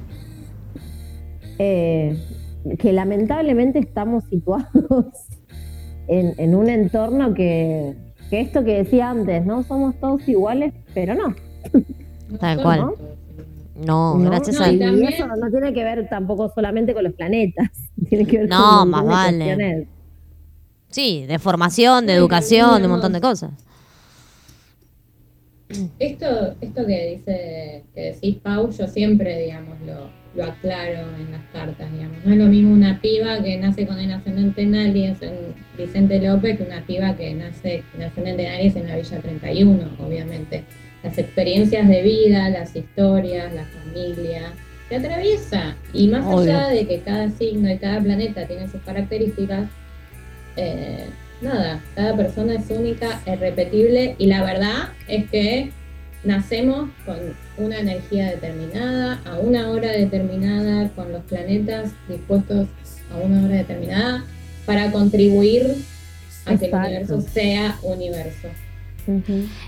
eh, 1.59 2.17
que 2.79 2.93
lamentablemente 2.93 3.79
estamos 3.79 4.23
situados 4.29 5.05
en, 6.07 6.33
en 6.37 6.55
un 6.55 6.69
entorno 6.69 7.33
que, 7.33 7.93
que 8.29 8.41
esto 8.41 8.63
que 8.63 8.77
decía 8.83 9.09
antes, 9.09 9.45
¿no? 9.45 9.63
Somos 9.63 9.95
todos 9.99 10.27
iguales, 10.27 10.73
pero 10.93 11.15
no. 11.15 11.35
Tal 12.39 12.61
cual. 12.61 12.91
No, 13.85 14.17
¿no? 14.17 14.29
gracias 14.31 14.57
No, 14.57 14.63
a 14.65 14.71
y 14.71 14.77
Y 14.77 15.05
eso 15.05 15.27
no 15.27 15.51
tiene 15.51 15.73
que 15.73 15.83
ver 15.83 16.07
tampoco 16.09 16.49
solamente 16.55 16.93
con 16.93 17.03
los 17.03 17.13
planetas, 17.13 17.69
tiene 18.09 18.25
que 18.25 18.39
ver 18.39 18.49
No, 18.49 18.79
con 18.81 18.89
más 18.89 19.05
vale. 19.05 19.37
cuestiones. 19.37 19.87
Sí, 20.95 21.25
de 21.27 21.39
formación, 21.39 22.05
de 22.05 22.13
educación, 22.13 22.79
de 22.79 22.85
un 22.85 22.91
montón 22.93 23.11
de 23.11 23.19
cosas. 23.19 23.51
Esto, 25.99 26.55
esto 26.61 26.85
que 26.85 27.17
dice, 27.17 27.83
que 27.93 28.01
decís 28.13 28.37
Pau, 28.41 28.71
yo 28.71 28.87
siempre, 28.87 29.41
digamos, 29.41 29.77
lo, 29.85 30.09
lo 30.37 30.49
aclaro 30.49 31.01
en 31.19 31.33
las 31.33 31.43
cartas, 31.51 31.91
digamos. 31.91 32.23
No 32.23 32.31
es 32.31 32.37
lo 32.37 32.45
mismo 32.45 32.71
una 32.71 33.01
piba 33.01 33.43
que 33.43 33.57
nace 33.57 33.85
con 33.85 33.99
el 33.99 34.09
ascendente 34.09 34.61
en 34.61 34.73
Aries 34.73 35.21
en 35.21 35.33
Vicente 35.77 36.21
López 36.21 36.57
que 36.57 36.63
una 36.63 36.85
piba 36.85 37.13
que 37.17 37.33
nace 37.33 37.83
con 37.91 38.01
el 38.01 38.07
ascendente 38.07 38.47
en 38.47 38.53
Aries 38.53 38.75
en 38.77 38.87
la 38.87 38.95
Villa 38.95 39.19
31, 39.19 39.89
obviamente. 39.99 40.63
Las 41.03 41.17
experiencias 41.17 41.89
de 41.89 42.01
vida, 42.03 42.47
las 42.47 42.73
historias, 42.73 43.53
la 43.53 43.65
familia, 43.65 44.53
te 44.87 44.95
atraviesa. 44.95 45.75
Y 45.91 46.07
más 46.07 46.25
Obvio. 46.25 46.57
allá 46.57 46.69
de 46.69 46.87
que 46.87 47.01
cada 47.01 47.29
signo 47.31 47.69
y 47.69 47.77
cada 47.79 47.99
planeta 47.99 48.47
tiene 48.47 48.69
sus 48.69 48.79
características, 48.83 49.67
eh, 50.55 51.05
nada, 51.41 51.81
cada 51.95 52.15
persona 52.15 52.55
es 52.55 52.69
única, 52.69 53.21
es 53.25 53.39
repetible 53.39 54.15
y 54.17 54.27
la 54.27 54.43
verdad 54.43 54.89
es 55.07 55.29
que 55.29 55.71
nacemos 56.23 56.89
con 57.05 57.17
una 57.57 57.79
energía 57.79 58.27
determinada, 58.31 59.21
a 59.25 59.37
una 59.37 59.69
hora 59.69 59.91
determinada, 59.91 60.89
con 60.89 61.11
los 61.11 61.23
planetas 61.23 61.91
dispuestos 62.09 62.67
a 63.13 63.17
una 63.17 63.45
hora 63.45 63.55
determinada 63.55 64.23
para 64.65 64.91
contribuir 64.91 65.75
a 66.45 66.55
que 66.57 66.65
el 66.65 66.73
universo 66.73 67.21
sea 67.21 67.77
universo. 67.83 68.47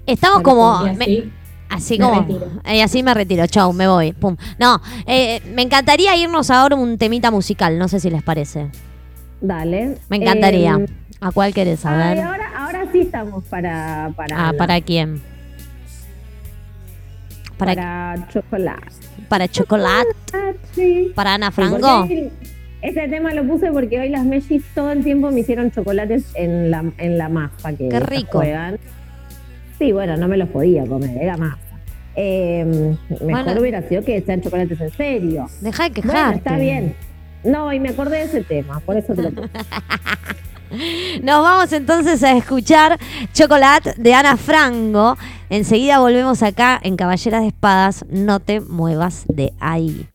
Estamos 0.06 0.42
como... 0.42 0.84
me- 0.84 1.04
así, 1.04 1.32
Así 1.70 2.00
Me 2.00 2.06
como. 2.06 2.26
así 2.82 3.04
me 3.04 3.14
retiro, 3.14 3.46
chau, 3.46 3.74
me 3.74 3.88
voy. 3.88 4.14
Pum. 4.14 4.38
No, 4.58 4.82
eh, 5.06 5.42
me 5.54 5.62
encantaría 5.64 6.16
irnos 6.16 6.50
ahora 6.50 6.76
un 6.78 6.98
temita 6.98 7.30
musical, 7.30 7.78
no 7.78 7.88
sé 7.90 8.00
si 8.00 8.10
les 8.10 8.24
parece. 8.24 8.68
Dale. 9.42 9.98
Me 10.10 10.18
encantaría. 10.18 10.78
Eh, 10.80 10.86
¿A 11.22 11.32
cuál 11.32 11.54
querés 11.54 11.80
saber? 11.82 12.20
ahora, 12.20 12.52
ahora 12.58 12.86
sí 12.92 13.02
estamos 13.02 13.44
para. 13.46 14.12
para 14.16 14.50
Ah, 14.50 14.54
¿para 14.58 14.80
quién? 14.82 15.22
Para, 17.58 17.74
para 17.74 18.28
chocolate. 18.30 18.88
para 19.28 19.48
chocolate, 19.48 20.10
sí. 20.76 21.12
para 21.16 21.34
Ana 21.34 21.48
Sí, 21.50 21.56
Franco. 21.56 21.78
porque 22.02 22.30
Ese 22.84 23.08
tema 23.08 23.34
lo 23.34 23.48
puse 23.48 23.72
porque 23.72 24.00
hoy 24.00 24.10
las 24.10 24.24
Mellis 24.26 24.64
todo 24.76 24.92
el 24.92 25.04
tiempo 25.04 25.32
me 25.32 25.40
hicieron 25.40 25.72
chocolates 25.72 26.26
en 26.36 26.70
la, 26.70 26.84
en 27.00 27.18
la 27.18 27.30
masa 27.30 27.74
que 27.74 27.90
Qué 27.90 28.00
rico. 28.00 28.38
juegan. 28.40 28.78
Sí, 29.80 29.92
bueno, 29.92 30.18
no 30.18 30.28
me 30.28 30.38
los 30.38 30.50
podía 30.50 30.86
comer, 30.86 31.18
era 31.20 31.36
masa. 31.38 31.58
Eh, 32.16 32.96
mejor 33.22 33.44
Bueno. 33.46 33.62
hubiera 33.62 33.82
sido 33.88 34.04
que 34.04 34.22
sean 34.22 34.42
chocolates 34.42 34.80
en 34.80 34.92
serio. 34.92 35.48
Deja 35.62 35.90
de 35.90 36.02
Bueno, 36.02 36.12
quejarte. 36.12 36.38
está 36.38 36.58
bien. 36.58 36.96
No, 37.44 37.72
y 37.72 37.80
me 37.80 37.90
acordé 37.90 38.18
de 38.18 38.24
ese 38.24 38.44
tema, 38.44 38.80
por 38.82 38.98
eso 38.98 39.14
te 39.14 39.22
lo 39.22 39.32
puse. 39.32 39.50
Nos 41.24 41.44
vamos 41.44 41.72
entonces 41.72 42.22
a 42.24 42.34
escuchar 42.34 43.00
Chocolate 43.34 43.94
de 43.98 44.14
Ana 44.14 44.36
Franco. 44.38 45.18
Enseguida 45.50 46.00
volvemos 46.00 46.44
acá 46.44 46.80
en 46.84 46.98
Caballeras 46.98 47.42
de 47.42 47.48
Espadas. 47.48 48.06
No 48.10 48.40
te 48.40 48.60
muevas 48.60 49.24
de 49.28 49.54
ahí. 49.60 50.10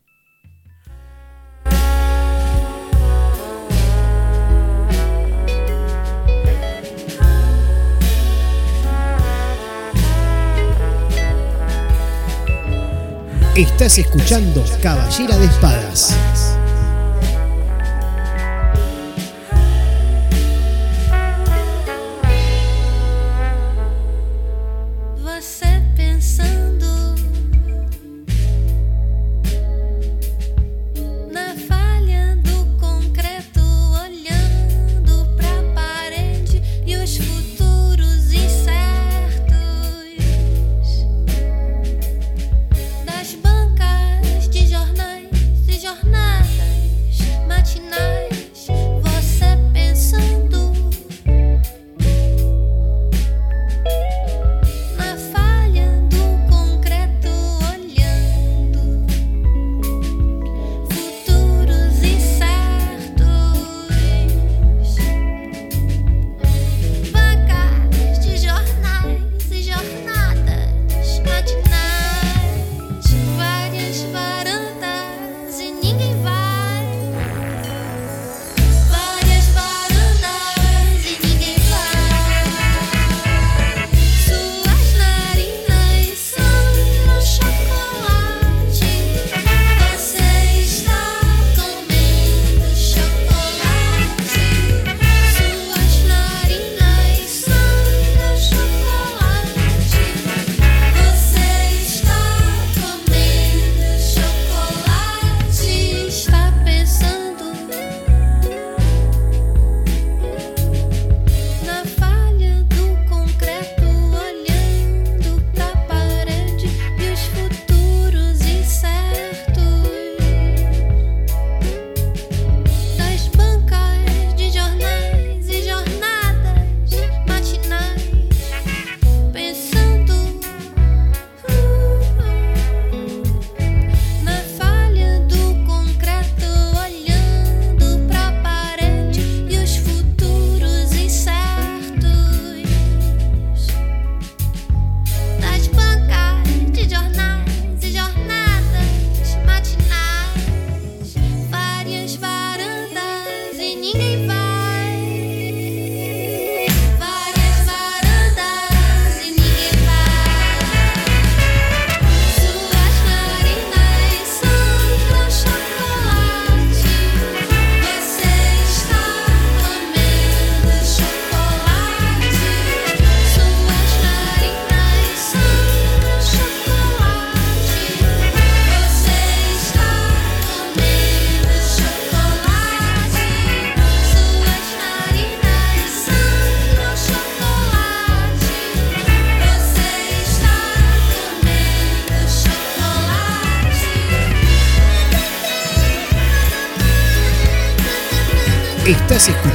Estás 13.55 13.99
escuchando 13.99 14.63
Caballera 14.81 15.37
de 15.37 15.45
Espadas. 15.45 16.52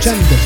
Escuchando 0.08 0.37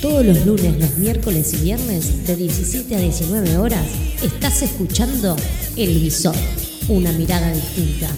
Todos 0.00 0.26
los 0.26 0.44
lunes, 0.44 0.80
los 0.80 0.98
miércoles 0.98 1.54
y 1.54 1.58
viernes 1.58 2.26
de 2.26 2.34
17 2.34 2.96
a 2.96 2.98
19 2.98 3.56
horas 3.56 3.86
estás 4.20 4.62
escuchando 4.62 5.36
El 5.76 6.00
Visor, 6.00 6.34
una 6.88 7.12
mirada 7.12 7.52
distinta. 7.52 8.10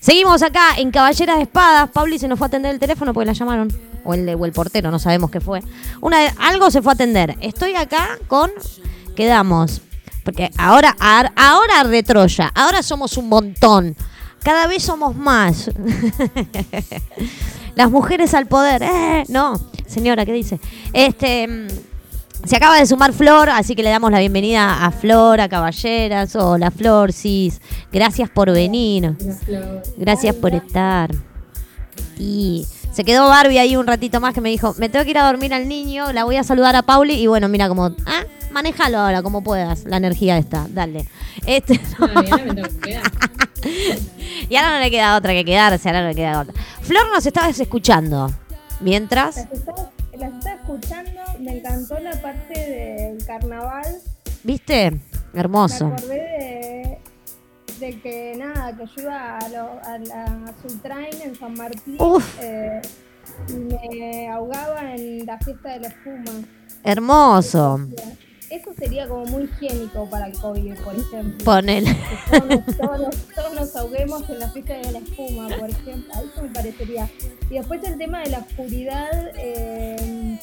Seguimos 0.00 0.42
acá 0.42 0.76
en 0.78 0.90
Caballeras 0.90 1.36
de 1.36 1.42
Espadas. 1.42 1.90
Pauli 1.90 2.18
se 2.18 2.26
nos 2.26 2.38
fue 2.38 2.46
a 2.46 2.48
atender 2.48 2.72
el 2.72 2.80
teléfono 2.80 3.12
porque 3.12 3.26
la 3.26 3.32
llamaron. 3.32 3.68
O 4.02 4.14
el, 4.14 4.26
o 4.34 4.46
el 4.46 4.52
portero, 4.52 4.90
no 4.90 4.98
sabemos 4.98 5.30
qué 5.30 5.40
fue. 5.40 5.62
Una, 6.00 6.26
algo 6.38 6.70
se 6.70 6.80
fue 6.80 6.92
a 6.92 6.94
atender. 6.94 7.36
Estoy 7.40 7.74
acá 7.74 8.18
con. 8.28 8.50
Quedamos. 9.14 9.82
Porque 10.24 10.50
ahora, 10.56 10.96
ar- 10.98 11.32
ahora 11.36 11.84
de 11.84 12.02
Troya. 12.02 12.50
Ahora 12.54 12.82
somos 12.82 13.18
un 13.18 13.28
montón. 13.28 13.94
Cada 14.42 14.66
vez 14.66 14.82
somos 14.82 15.14
más. 15.14 15.70
Las 17.74 17.90
mujeres 17.90 18.34
al 18.34 18.46
poder. 18.46 18.82
Eh, 18.82 19.24
no, 19.28 19.58
señora, 19.86 20.24
¿qué 20.24 20.32
dice? 20.32 20.60
Este. 20.92 21.66
Se 22.44 22.56
acaba 22.56 22.78
de 22.78 22.86
sumar 22.86 23.12
Flor, 23.12 23.50
así 23.50 23.74
que 23.74 23.82
le 23.82 23.90
damos 23.90 24.10
la 24.10 24.18
bienvenida 24.18 24.84
a 24.84 24.90
Flor, 24.90 25.40
a 25.40 25.48
Caballeras. 25.48 26.34
Hola, 26.34 26.70
Flor, 26.70 27.12
Cis. 27.12 27.60
Gracias 27.92 28.28
por 28.30 28.50
venir. 28.50 29.16
Gracias 29.96 30.34
por 30.34 30.54
estar. 30.54 31.10
Y 32.18 32.66
se 32.92 33.04
quedó 33.04 33.28
Barbie 33.28 33.58
ahí 33.58 33.76
un 33.76 33.86
ratito 33.86 34.20
más 34.20 34.34
que 34.34 34.40
me 34.40 34.50
dijo, 34.50 34.74
me 34.78 34.88
tengo 34.88 35.04
que 35.04 35.12
ir 35.12 35.18
a 35.18 35.26
dormir 35.26 35.54
al 35.54 35.68
niño, 35.68 36.12
la 36.12 36.24
voy 36.24 36.36
a 36.36 36.44
saludar 36.44 36.74
a 36.76 36.82
Pauli 36.82 37.14
y 37.14 37.26
bueno, 37.26 37.48
mira 37.48 37.68
como, 37.68 37.86
ah, 37.86 38.24
manejalo 38.50 38.98
ahora 38.98 39.22
como 39.22 39.42
puedas, 39.42 39.84
la 39.84 39.98
energía 39.98 40.36
está, 40.36 40.66
dale. 40.68 41.06
Este, 41.46 41.80
me 41.98 42.22
tengo 42.24 42.68
que 42.80 43.00
y 44.48 44.56
ahora 44.56 44.74
no 44.74 44.80
le 44.80 44.90
queda 44.90 45.16
otra 45.16 45.32
que 45.32 45.44
quedarse, 45.44 45.88
ahora 45.88 46.02
no 46.02 46.08
le 46.08 46.14
queda 46.14 46.40
otra. 46.40 46.54
Flor 46.82 47.10
nos 47.12 47.24
estabas 47.24 47.58
escuchando. 47.60 48.30
Mientras, 48.80 49.36
Las 49.36 49.99
las 50.20 50.32
estaba 50.34 50.56
escuchando, 50.56 51.20
me 51.40 51.58
encantó 51.58 51.98
la 52.00 52.12
parte 52.20 52.58
del 52.58 53.24
carnaval. 53.26 53.86
¿viste? 54.44 54.90
Me 55.32 55.40
Hermoso. 55.40 55.86
acordé 55.86 56.98
de, 57.78 57.86
de 57.86 58.00
que 58.00 58.34
nada, 58.36 58.76
que 58.76 58.84
yo 58.86 59.02
iba 59.02 59.38
a, 59.38 59.48
lo- 59.48 59.80
a 59.84 59.98
la 59.98 60.54
Sultrain 60.62 61.20
en 61.22 61.34
San 61.36 61.54
Martín 61.54 61.96
eh, 62.40 62.80
y 63.48 63.52
me 63.52 64.28
ahogaba 64.28 64.94
en 64.94 65.24
la 65.26 65.38
fiesta 65.38 65.70
de 65.70 65.80
la 65.80 65.88
espuma. 65.88 66.46
Hermoso. 66.84 67.80
Eso 68.50 68.74
sería 68.76 69.06
como 69.06 69.24
muy 69.26 69.44
higiénico 69.44 70.08
para 70.10 70.26
el 70.26 70.32
COVID, 70.36 70.74
por 70.82 70.94
ejemplo. 70.96 71.44
Ponele. 71.44 71.96
Todos 72.30 72.46
nos, 72.48 72.76
todos 72.76 73.00
nos- 73.00 73.16
todos 73.34 73.54
nos 73.54 73.76
ahoguemos 73.76 74.28
en 74.28 74.38
la 74.40 74.50
fiesta 74.50 74.74
de 74.74 74.92
la 74.92 74.98
espuma, 74.98 75.48
por 75.58 75.70
ejemplo. 75.70 76.12
A 76.14 76.20
Eso 76.22 76.42
me 76.42 76.48
parecería. 76.48 77.08
Y 77.48 77.54
después 77.54 77.82
el 77.84 77.96
tema 77.96 78.20
de 78.22 78.30
la 78.30 78.38
oscuridad, 78.40 79.30
eh, 79.38 80.38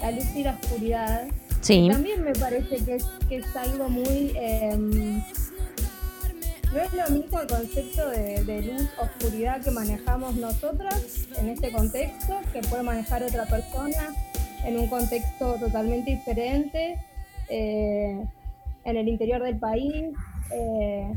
la 0.00 0.10
luz 0.10 0.24
y 0.34 0.42
la 0.42 0.58
oscuridad. 0.60 1.28
Sí. 1.60 1.88
También 1.90 2.22
me 2.24 2.32
parece 2.32 2.76
que 2.84 2.94
es, 2.96 3.04
que 3.28 3.36
es 3.36 3.56
algo 3.56 3.88
muy... 3.90 4.32
eh, 4.36 4.76
no 6.72 6.80
es 6.80 6.92
lo 6.92 7.08
mismo 7.10 7.40
el 7.40 7.46
concepto 7.46 8.08
de, 8.10 8.42
de 8.44 8.62
luz-oscuridad 8.62 9.60
que 9.62 9.70
manejamos 9.70 10.34
nosotras 10.34 11.02
en 11.38 11.50
este 11.50 11.70
contexto, 11.70 12.36
que 12.52 12.60
puede 12.62 12.82
manejar 12.82 13.22
otra 13.22 13.44
persona 13.46 14.12
en 14.64 14.80
un 14.80 14.88
contexto 14.88 15.54
totalmente 15.60 16.10
diferente, 16.10 16.98
eh, 17.48 18.24
en 18.84 18.96
el 18.96 19.08
interior 19.08 19.42
del 19.42 19.58
país, 19.58 20.14
eh, 20.52 21.12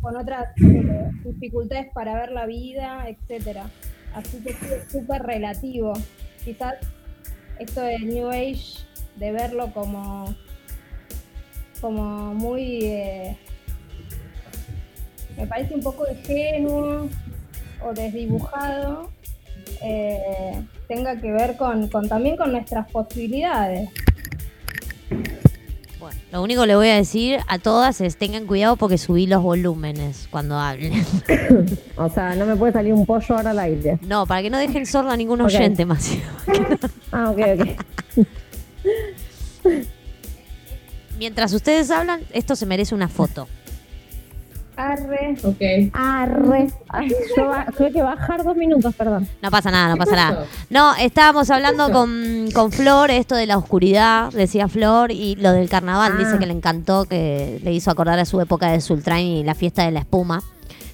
con 0.00 0.16
otras 0.16 0.48
eh, 0.60 1.10
dificultades 1.24 1.92
para 1.92 2.14
ver 2.14 2.32
la 2.32 2.46
vida, 2.46 3.08
etcétera. 3.08 3.70
Así 4.14 4.38
que 4.42 4.50
es 4.50 4.90
súper 4.90 5.22
relativo. 5.22 5.92
Quizás 6.44 6.74
esto 7.58 7.80
del 7.80 8.08
New 8.08 8.28
Age, 8.28 8.84
de 9.16 9.32
verlo 9.32 9.72
como, 9.72 10.34
como 11.80 12.34
muy... 12.34 13.36
me 15.36 15.46
parece 15.46 15.74
un 15.74 15.82
poco 15.82 16.04
ingenuo 16.08 17.08
o 17.84 17.92
desdibujado, 17.92 19.10
tenga 20.88 21.20
que 21.20 21.32
ver 21.32 21.56
con 21.56 21.88
también 22.08 22.36
con 22.36 22.52
nuestras 22.52 22.90
posibilidades. 22.90 23.90
Lo 26.32 26.42
único 26.42 26.62
que 26.62 26.66
le 26.66 26.76
voy 26.76 26.88
a 26.88 26.96
decir 26.96 27.38
a 27.46 27.58
todas 27.58 28.00
es 28.00 28.16
tengan 28.16 28.46
cuidado 28.46 28.74
porque 28.74 28.98
subí 28.98 29.26
los 29.26 29.42
volúmenes 29.42 30.26
cuando 30.30 30.58
hablen. 30.58 31.04
O 31.96 32.08
sea, 32.10 32.34
no 32.34 32.44
me 32.44 32.56
puede 32.56 32.72
salir 32.72 32.92
un 32.92 33.06
pollo 33.06 33.36
ahora 33.36 33.50
al 33.50 33.58
aire. 33.60 34.00
No, 34.02 34.26
para 34.26 34.42
que 34.42 34.50
no 34.50 34.58
dejen 34.58 34.84
sordo 34.84 35.10
a 35.10 35.16
ningún 35.16 35.40
oyente 35.40 35.84
más. 35.86 36.10
Ah, 37.12 37.30
ok, 37.30 37.38
ok. 37.60 38.26
Mientras 41.18 41.52
ustedes 41.52 41.92
hablan, 41.92 42.22
esto 42.32 42.56
se 42.56 42.66
merece 42.66 42.92
una 42.96 43.06
foto. 43.08 43.46
Arre. 44.76 45.36
Ok. 45.44 45.90
Arre. 45.94 46.66
Ay, 46.88 47.08
yo 47.36 47.46
ba- 47.48 47.66
tuve 47.76 47.92
que 47.92 48.02
bajar 48.02 48.42
dos 48.42 48.56
minutos, 48.56 48.94
perdón. 48.94 49.28
No 49.40 49.50
pasa 49.50 49.70
nada, 49.70 49.88
no 49.88 49.94
¿Qué 49.94 49.98
pasa 50.00 50.10
pasó? 50.16 50.34
nada. 50.34 50.46
No, 50.70 50.94
estábamos 50.96 51.48
hablando 51.50 51.90
con, 51.92 52.48
con 52.52 52.72
Flor, 52.72 53.10
esto 53.10 53.36
de 53.36 53.46
la 53.46 53.56
oscuridad, 53.56 54.32
decía 54.32 54.66
Flor, 54.68 55.12
y 55.12 55.36
lo 55.36 55.52
del 55.52 55.68
carnaval, 55.68 56.12
Ah. 56.16 56.18
dice 56.18 56.38
que 56.38 56.46
le 56.46 56.52
encantó, 56.54 57.04
que 57.04 57.60
le 57.62 57.72
hizo 57.72 57.90
acordar 57.90 58.18
a 58.18 58.24
su 58.24 58.40
época 58.40 58.70
de 58.70 58.80
Sultrain 58.80 59.26
y 59.26 59.44
la 59.44 59.54
fiesta 59.54 59.84
de 59.84 59.92
la 59.92 60.00
espuma, 60.00 60.42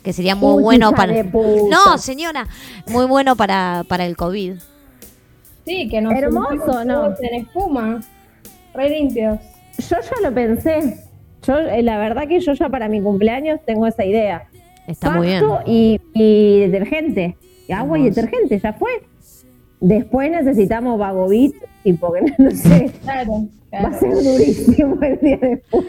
que 0.02 0.12
sería 0.12 0.34
muy 0.34 0.54
Uy, 0.56 0.62
bueno 0.62 0.88
hija 0.88 0.96
para... 0.96 1.12
de 1.14 1.24
puta. 1.24 1.62
No, 1.70 1.98
señora, 1.98 2.46
muy 2.88 3.06
bueno 3.06 3.34
para, 3.36 3.84
para 3.88 4.04
el 4.04 4.16
COVID. 4.16 4.54
Sí, 5.66 5.88
que 5.88 6.00
nos 6.00 6.12
Hermoso, 6.14 6.84
¿no? 6.84 7.02
todos 7.02 7.20
en 7.22 7.40
espuma. 7.46 8.00
Re 8.74 8.88
limpios. 8.90 9.38
Yo 9.78 9.96
ya 10.00 10.28
lo 10.28 10.34
pensé. 10.34 11.04
Yo, 11.46 11.58
eh, 11.58 11.82
la 11.82 11.98
verdad 11.98 12.28
que 12.28 12.40
yo 12.40 12.52
ya 12.52 12.68
para 12.68 12.88
mi 12.88 13.00
cumpleaños 13.00 13.60
tengo 13.66 13.86
esa 13.86 14.04
idea. 14.04 14.44
Está 14.86 15.10
muy 15.12 15.26
bien. 15.28 15.40
Pasto 15.46 15.62
y, 15.66 16.00
y 16.14 16.60
detergente. 16.60 17.36
Y 17.68 17.72
agua 17.72 17.98
y 17.98 18.04
detergente, 18.04 18.58
ya 18.58 18.72
fue. 18.72 18.90
Después 19.80 20.30
necesitamos 20.30 20.98
Vagovit, 20.98 21.54
tipo 21.84 22.12
que 22.12 22.20
no, 22.38 22.50
sé, 22.50 22.90
Claro. 23.02 23.46
va 23.72 23.88
a 23.88 23.92
ser 23.94 24.10
durísimo 24.12 24.98
el 25.02 25.18
día 25.20 25.38
después. 25.40 25.84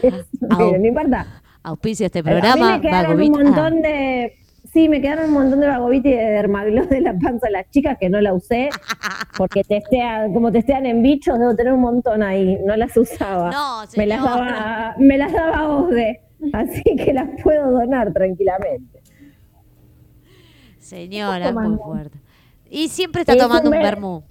Au. 0.50 0.58
Pero 0.70 0.78
no 0.78 0.86
importa. 0.86 1.26
Auspicia 1.64 2.06
este 2.06 2.20
a 2.20 2.22
mí 2.22 2.30
programa. 2.30 2.76
me 2.76 2.80
quedaron 2.80 3.10
Vagovit. 3.16 3.32
un 3.36 3.42
montón 3.42 3.74
Ah, 3.84 3.88
de. 3.88 4.32
Sí, 4.72 4.88
me 4.88 5.02
quedaron 5.02 5.26
un 5.26 5.32
montón 5.34 5.60
de 5.60 5.66
Vagovit 5.66 6.06
y 6.06 6.10
de 6.12 6.16
Dermagloss 6.16 6.88
de 6.88 7.00
la 7.02 7.12
panza 7.18 7.46
de 7.48 7.52
las 7.52 7.68
chicas 7.70 7.98
que 8.00 8.08
no 8.08 8.20
la 8.22 8.32
usé. 8.32 8.70
Porque 9.36 9.62
testean, 9.64 10.32
como 10.32 10.50
testean 10.50 10.86
en 10.86 11.02
bichos, 11.02 11.38
debo 11.38 11.54
tener 11.54 11.74
un 11.74 11.80
montón 11.80 12.22
ahí. 12.22 12.58
No 12.64 12.74
las 12.76 12.96
usaba. 12.96 13.50
No, 13.50 13.82
me 13.96 14.06
las 14.06 14.22
daba, 14.22 14.94
me 14.98 15.18
las 15.18 15.32
daba 15.32 15.68
Ode. 15.76 16.20
Así 16.54 16.82
que 16.96 17.12
las 17.12 17.28
puedo 17.42 17.70
donar 17.70 18.12
tranquilamente. 18.12 19.00
Señora, 20.78 21.52
muy 21.52 21.76
fuerte. 21.76 22.18
Y 22.70 22.88
siempre 22.88 23.20
está 23.22 23.32
Es 23.34 23.38
tomando 23.38 23.68
un 23.68 23.74
un 23.76 23.82
ver- 23.82 23.90
vermú. 23.94 24.22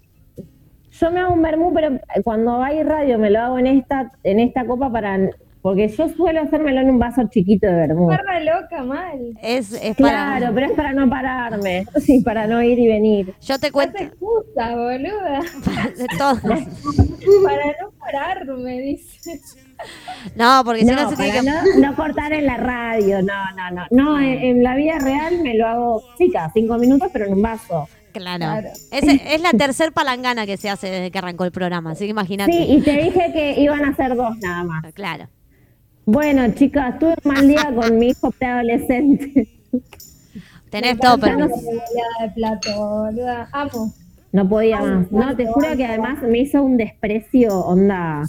Yo 0.91 1.11
me 1.11 1.19
hago 1.19 1.33
un 1.33 1.41
vermú, 1.41 1.73
pero 1.73 1.99
cuando 2.23 2.61
hay 2.61 2.83
radio 2.83 3.17
me 3.17 3.29
lo 3.29 3.39
hago 3.39 3.59
en 3.59 3.67
esta, 3.67 4.11
en 4.23 4.39
esta 4.39 4.65
copa 4.65 4.91
para. 4.91 5.17
Porque 5.61 5.87
yo 5.89 6.09
suelo 6.09 6.41
hacérmelo 6.41 6.81
en 6.81 6.89
un 6.89 6.99
vaso 6.99 7.21
chiquito 7.29 7.67
de 7.67 7.73
vermú. 7.73 8.07
Barra 8.07 8.39
loca, 8.39 8.83
mal. 8.83 9.19
Es, 9.41 9.71
es 9.73 9.95
para. 9.95 10.37
Claro, 10.37 10.51
pero 10.55 10.65
es 10.67 10.71
para 10.73 10.93
no 10.93 11.09
pararme. 11.09 11.85
Sí, 12.01 12.21
para 12.21 12.47
no 12.47 12.61
ir 12.63 12.79
y 12.79 12.87
venir. 12.87 13.33
Yo 13.41 13.59
te 13.59 13.67
No 13.67 13.73
cuento. 13.73 13.97
te 13.97 14.03
excusa, 14.05 14.75
boluda. 14.75 15.39
de 15.97 16.07
todo. 16.17 16.39
Para 17.43 17.65
no 17.81 17.91
pararme, 17.99 18.79
dice. 18.81 19.39
No, 20.35 20.61
porque 20.65 20.81
si 20.81 20.85
no, 20.87 20.93
No, 20.95 21.09
se 21.09 21.15
tiene 21.15 21.31
que. 21.31 21.41
no, 21.43 21.87
no 21.89 21.95
cortar 21.95 22.33
en 22.33 22.45
la 22.45 22.57
radio, 22.57 23.21
no, 23.21 23.33
no, 23.55 23.71
no. 23.71 23.85
No, 23.91 24.19
en, 24.19 24.27
en 24.39 24.63
la 24.63 24.75
vida 24.75 24.97
real 24.99 25.41
me 25.43 25.55
lo 25.55 25.67
hago, 25.67 26.03
cada 26.33 26.51
cinco 26.53 26.77
minutos, 26.77 27.09
pero 27.13 27.25
en 27.25 27.33
un 27.33 27.41
vaso. 27.41 27.87
Claro. 28.13 28.37
Claro. 28.39 28.67
Es, 28.91 29.03
es 29.25 29.41
la 29.41 29.51
tercer 29.51 29.91
palangana 29.93 30.45
que 30.45 30.57
se 30.57 30.69
hace 30.69 30.87
desde 30.89 31.11
que 31.11 31.17
arrancó 31.19 31.45
el 31.45 31.51
programa, 31.51 31.91
así 31.91 32.05
que 32.05 32.11
imagínate. 32.11 32.51
Sí, 32.51 32.65
y 32.67 32.81
te 32.81 32.91
dije 32.97 33.31
que 33.33 33.61
iban 33.61 33.85
a 33.85 33.95
ser 33.95 34.15
dos 34.15 34.37
nada 34.39 34.63
más. 34.63 34.83
Claro. 34.93 35.27
Bueno, 36.05 36.51
chicas, 36.53 36.97
tuve 36.99 37.15
un 37.23 37.31
mal 37.33 37.47
día 37.47 37.71
con 37.73 37.97
mi 37.97 38.07
hijo 38.09 38.31
preadolescente. 38.31 39.47
Tenés 40.69 40.97
todo, 40.99 41.17
pero. 41.17 41.37
la 41.39 41.47
boleada 41.47 41.81
de 42.21 42.29
plato, 42.33 42.87
boluda. 43.03 43.49
Amo. 43.51 43.93
No 44.31 44.47
podía 44.47 44.79
más. 44.81 45.11
No, 45.11 45.35
te 45.35 45.45
juro 45.45 45.75
que 45.75 45.85
además 45.85 46.21
me 46.23 46.39
hizo 46.39 46.63
un 46.63 46.77
desprecio, 46.77 47.59
onda. 47.59 48.23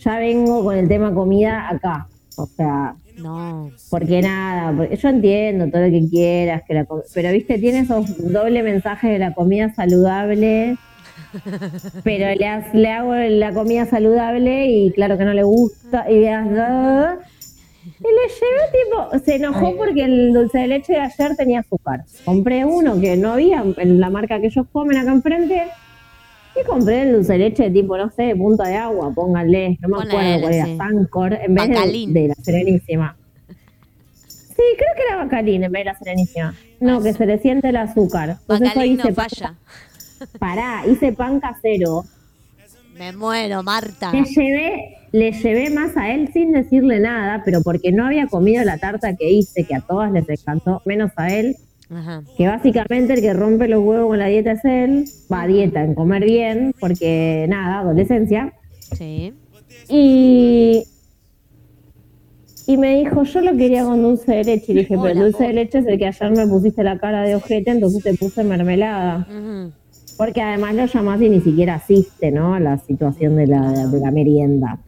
Ya 0.00 0.18
vengo 0.18 0.64
con 0.64 0.76
el 0.76 0.88
tema 0.88 1.12
comida 1.14 1.68
acá. 1.68 2.08
O 2.36 2.46
sea, 2.46 2.94
No. 3.18 3.70
porque 3.90 4.22
nada, 4.22 4.72
porque 4.76 4.96
yo 4.96 5.08
entiendo 5.08 5.68
todo 5.70 5.82
lo 5.82 5.90
que 5.90 6.08
quieras, 6.10 6.62
que 6.66 6.74
la 6.74 6.86
pero 7.14 7.30
viste, 7.30 7.58
tiene 7.58 7.80
esos 7.80 8.32
doble 8.32 8.62
mensajes 8.62 9.10
de 9.10 9.18
la 9.18 9.34
comida 9.34 9.72
saludable, 9.74 10.76
pero 12.04 12.34
le, 12.38 12.46
has- 12.46 12.74
le 12.74 12.90
hago 12.90 13.14
la 13.14 13.52
comida 13.52 13.86
saludable 13.86 14.66
y 14.68 14.90
claro 14.92 15.16
que 15.18 15.24
no 15.24 15.32
le 15.34 15.42
gusta, 15.42 16.06
y, 16.10 16.14
y 16.14 16.20
le 16.20 16.26
llevé 18.28 18.62
tipo, 18.72 19.18
se 19.24 19.36
enojó 19.36 19.76
porque 19.76 20.04
el 20.04 20.32
dulce 20.32 20.58
de 20.58 20.66
leche 20.68 20.92
de 20.94 21.00
ayer 21.00 21.36
tenía 21.36 21.60
azúcar. 21.60 22.04
Compré 22.24 22.64
uno 22.64 23.00
que 23.00 23.16
no 23.16 23.32
había 23.32 23.62
en 23.76 24.00
la 24.00 24.10
marca 24.10 24.40
que 24.40 24.46
ellos 24.46 24.66
comen 24.72 24.98
acá 24.98 25.12
enfrente. 25.12 25.62
Y 26.60 26.64
compré 26.64 27.02
el 27.02 27.12
dulce 27.14 27.32
de 27.32 27.38
leche 27.40 27.70
tipo, 27.70 27.96
no 27.98 28.10
sé, 28.10 28.34
punta 28.36 28.68
de 28.68 28.76
agua, 28.76 29.12
pónganle, 29.12 29.76
no 29.80 29.88
me 29.88 29.96
Ponle 29.96 30.10
acuerdo 30.12 30.40
cuál 30.42 30.52
era, 30.54 30.64
sí. 30.66 30.76
Sancor, 30.76 31.32
en 31.42 31.54
vez 31.54 31.68
de, 31.68 32.28
la 32.28 32.34
Serenísima. 32.36 33.16
Sí, 34.28 34.62
creo 34.76 34.88
que 34.96 35.02
era 35.08 35.16
Bacalín 35.24 35.64
en 35.64 35.72
vez 35.72 35.80
de 35.80 35.84
la 35.86 35.98
Serenísima. 35.98 36.54
No, 36.80 37.02
que 37.02 37.12
se 37.12 37.26
le 37.26 37.38
siente 37.38 37.70
el 37.70 37.76
azúcar. 37.76 38.36
Entonces 38.42 38.68
Bacalín 38.68 38.96
no 38.98 39.02
hice 39.02 39.14
falla. 39.14 39.54
Pará, 40.38 40.82
hice 40.86 41.12
pan 41.12 41.40
casero. 41.40 42.04
Me 42.96 43.12
muero, 43.12 43.62
Marta. 43.62 44.12
Le 44.12 44.24
llevé, 44.24 44.96
le 45.12 45.32
llevé 45.32 45.70
más 45.70 45.96
a 45.96 46.12
él 46.14 46.30
sin 46.32 46.52
decirle 46.52 47.00
nada, 47.00 47.42
pero 47.44 47.60
porque 47.62 47.90
no 47.90 48.06
había 48.06 48.26
comido 48.28 48.62
la 48.64 48.78
tarta 48.78 49.16
que 49.16 49.30
hice, 49.32 49.64
que 49.64 49.74
a 49.74 49.80
todas 49.80 50.12
les 50.12 50.28
encantó, 50.28 50.80
menos 50.84 51.10
a 51.16 51.32
él, 51.34 51.56
Ajá. 51.90 52.22
que 52.36 52.46
básicamente 52.46 53.14
el 53.14 53.20
que 53.20 53.32
rompe 53.32 53.66
los 53.66 53.82
huevos 53.82 54.08
con 54.08 54.18
la 54.18 54.26
dieta 54.26 54.52
es 54.52 54.64
él, 54.64 55.04
va 55.32 55.42
a 55.42 55.46
dieta 55.48 55.82
en 55.82 55.94
comer 55.94 56.24
bien, 56.24 56.74
porque 56.78 57.46
nada, 57.48 57.80
adolescencia. 57.80 58.52
Sí. 58.96 59.34
Y, 59.88 60.84
y 62.66 62.76
me 62.76 62.96
dijo, 62.98 63.24
yo 63.24 63.40
lo 63.40 63.56
quería 63.56 63.84
con 63.84 64.02
dulce 64.02 64.36
de 64.36 64.44
leche. 64.44 64.72
Y 64.72 64.76
dije, 64.76 64.96
pero 65.02 65.20
dulce 65.20 65.48
de 65.48 65.52
leche 65.52 65.78
es 65.78 65.86
el 65.86 65.98
que 65.98 66.06
ayer 66.06 66.30
me 66.30 66.46
pusiste 66.46 66.84
la 66.84 66.96
cara 66.98 67.22
de 67.22 67.34
ojete, 67.34 67.72
entonces 67.72 68.04
te 68.04 68.14
puse 68.14 68.44
mermelada. 68.44 69.26
Ujú. 69.28 69.72
Porque 70.16 70.40
además 70.40 70.74
lo 70.74 70.86
llamás 70.86 71.20
y 71.22 71.28
ni 71.28 71.40
siquiera 71.40 71.74
asiste, 71.74 72.30
¿no? 72.30 72.54
A 72.54 72.60
la 72.60 72.78
situación 72.78 73.36
de 73.36 73.46
la, 73.46 73.88
de 73.88 74.00
la 74.00 74.10
merienda. 74.10 74.78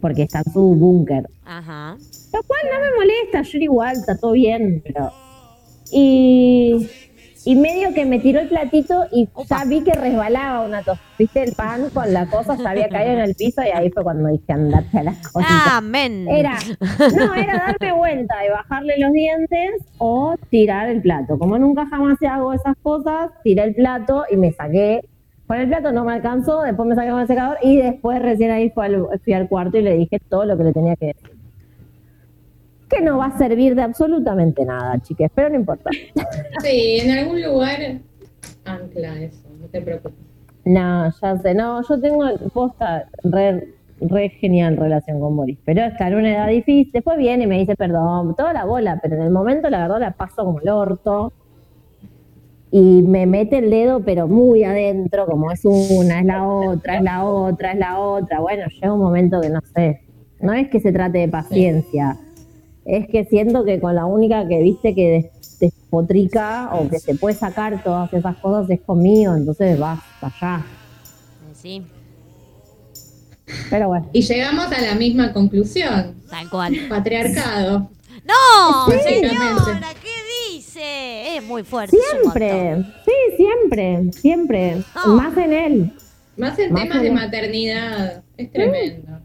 Porque 0.00 0.22
está 0.22 0.42
en 0.46 0.52
su 0.52 0.60
búnker. 0.60 1.28
Ajá. 1.44 1.96
Lo 2.32 2.42
cual 2.44 2.60
no 2.72 2.80
me 2.80 2.96
molesta, 2.96 3.42
yo 3.42 3.58
igual, 3.58 3.96
está 3.96 4.16
todo 4.16 4.32
bien, 4.32 4.82
pero. 4.84 5.10
Y, 5.92 6.88
y 7.44 7.56
medio 7.56 7.94
que 7.94 8.04
me 8.04 8.18
tiró 8.18 8.40
el 8.40 8.48
platito 8.48 9.06
y 9.12 9.28
ya 9.48 9.64
vi 9.66 9.82
que 9.82 9.92
resbalaba 9.92 10.60
una 10.66 10.82
tos. 10.82 10.98
Viste 11.18 11.42
el 11.42 11.52
pan 11.54 11.88
con 11.92 12.12
la 12.12 12.26
cosa, 12.26 12.56
se 12.56 12.66
había 12.68 12.88
caído 12.88 13.12
en 13.14 13.20
el 13.20 13.34
piso 13.34 13.62
y 13.62 13.68
ahí 13.68 13.90
fue 13.90 14.02
cuando 14.02 14.28
dije 14.28 14.52
andate 14.52 14.98
a 14.98 15.02
las 15.04 15.28
cosas. 15.28 15.50
Amén. 15.72 16.26
Era, 16.28 16.58
no, 17.16 17.34
era 17.34 17.58
darme 17.78 17.92
vuelta 17.92 18.34
y 18.46 18.50
bajarle 18.50 18.98
los 18.98 19.12
dientes 19.12 19.70
o 19.98 20.34
tirar 20.50 20.88
el 20.88 21.00
plato. 21.02 21.38
Como 21.38 21.58
nunca 21.58 21.86
jamás 21.86 22.18
hago 22.28 22.52
esas 22.52 22.76
cosas, 22.82 23.30
tiré 23.42 23.64
el 23.64 23.74
plato 23.74 24.24
y 24.30 24.36
me 24.36 24.52
saqué. 24.52 25.00
Con 25.46 25.58
el 25.58 25.66
plato 25.68 25.90
no 25.92 26.04
me 26.04 26.12
alcanzó, 26.12 26.62
después 26.62 26.88
me 26.88 26.94
saqué 26.94 27.10
con 27.10 27.20
el 27.20 27.26
secador 27.26 27.58
y 27.62 27.76
después 27.78 28.22
recién 28.22 28.50
ahí 28.52 28.70
fue 28.70 28.86
al- 28.86 29.06
fui 29.24 29.32
al 29.32 29.48
cuarto 29.48 29.78
y 29.78 29.82
le 29.82 29.94
dije 29.96 30.18
todo 30.28 30.44
lo 30.44 30.56
que 30.56 30.64
le 30.64 30.72
tenía 30.72 30.94
que 30.96 31.06
decir. 31.06 31.39
Que 32.90 33.00
no 33.00 33.18
va 33.18 33.26
a 33.26 33.38
servir 33.38 33.74
de 33.74 33.82
absolutamente 33.82 34.64
nada, 34.64 34.98
chiques, 35.00 35.30
pero 35.34 35.48
no 35.48 35.56
importa. 35.56 35.90
Sí, 36.62 36.98
en 37.00 37.10
algún 37.18 37.40
lugar 37.40 37.78
ancla 38.64 39.20
eso, 39.22 39.48
no 39.58 39.66
te 39.68 39.80
preocupes. 39.80 40.30
No, 40.64 41.10
ya 41.20 41.38
sé, 41.38 41.54
no, 41.54 41.82
yo 41.88 42.00
tengo 42.00 42.24
posta 42.52 43.08
re, 43.24 43.72
re 44.00 44.28
genial 44.30 44.76
relación 44.76 45.20
con 45.20 45.36
Boris, 45.36 45.58
pero 45.64 45.82
está 45.82 46.08
en 46.08 46.14
una 46.16 46.32
edad 46.32 46.48
difícil, 46.48 46.92
después 46.92 47.16
viene 47.18 47.44
y 47.44 47.46
me 47.46 47.58
dice 47.58 47.76
perdón, 47.76 48.34
toda 48.36 48.52
la 48.52 48.64
bola, 48.64 48.98
pero 49.02 49.16
en 49.16 49.22
el 49.22 49.30
momento 49.30 49.70
la 49.70 49.80
verdad 49.80 50.00
la 50.00 50.10
paso 50.12 50.44
como 50.44 50.60
el 50.60 50.68
orto 50.68 51.32
y 52.70 53.02
me 53.02 53.26
mete 53.26 53.58
el 53.58 53.70
dedo 53.70 54.00
pero 54.04 54.28
muy 54.28 54.64
adentro, 54.64 55.26
como 55.26 55.50
es 55.50 55.64
una, 55.64 56.20
es 56.20 56.26
la 56.26 56.46
otra, 56.46 56.96
es 56.96 57.02
la 57.02 57.24
otra, 57.24 57.72
es 57.72 57.78
la 57.78 57.98
otra, 57.98 58.40
bueno, 58.40 58.66
llega 58.68 58.92
un 58.92 59.00
momento 59.00 59.40
que 59.40 59.48
no 59.48 59.60
sé, 59.74 60.02
no 60.40 60.52
es 60.52 60.68
que 60.68 60.80
se 60.80 60.92
trate 60.92 61.18
de 61.18 61.28
paciencia, 61.28 62.18
es 62.84 63.08
que 63.08 63.24
siento 63.24 63.64
que 63.64 63.78
con 63.80 63.94
la 63.94 64.06
única 64.06 64.46
que 64.48 64.60
viste 64.62 64.94
que 64.94 65.30
des- 65.40 65.58
despotrica 65.60 66.70
o 66.72 66.88
que 66.88 66.98
se 66.98 67.14
puede 67.14 67.34
sacar 67.36 67.82
todas 67.84 68.12
esas 68.14 68.36
cosas 68.38 68.68
es 68.70 68.80
conmigo, 68.80 69.34
entonces 69.34 69.78
vas 69.78 70.00
allá. 70.22 70.64
Sí, 71.54 71.82
Pero 73.68 73.88
bueno. 73.88 74.08
Y 74.12 74.22
llegamos 74.22 74.66
a 74.72 74.80
la 74.80 74.94
misma 74.94 75.32
conclusión. 75.32 76.14
tal 76.30 76.48
cual. 76.48 76.76
Patriarcado. 76.88 77.90
¡No! 78.24 78.86
Señora, 79.02 79.88
¿qué 80.02 80.54
dice? 80.54 81.36
Es 81.36 81.42
muy 81.44 81.62
fuerte. 81.64 81.96
Siempre, 82.20 82.84
sí, 83.04 83.36
siempre, 83.36 84.12
siempre. 84.12 84.82
No. 84.94 85.14
Más 85.16 85.36
en 85.36 85.52
él. 85.52 85.92
Más 86.36 86.58
en 86.58 86.72
Más 86.72 86.82
temas 86.84 87.02
de 87.02 87.10
maternidad. 87.10 88.22
Es 88.36 88.50
tremendo. 88.52 89.18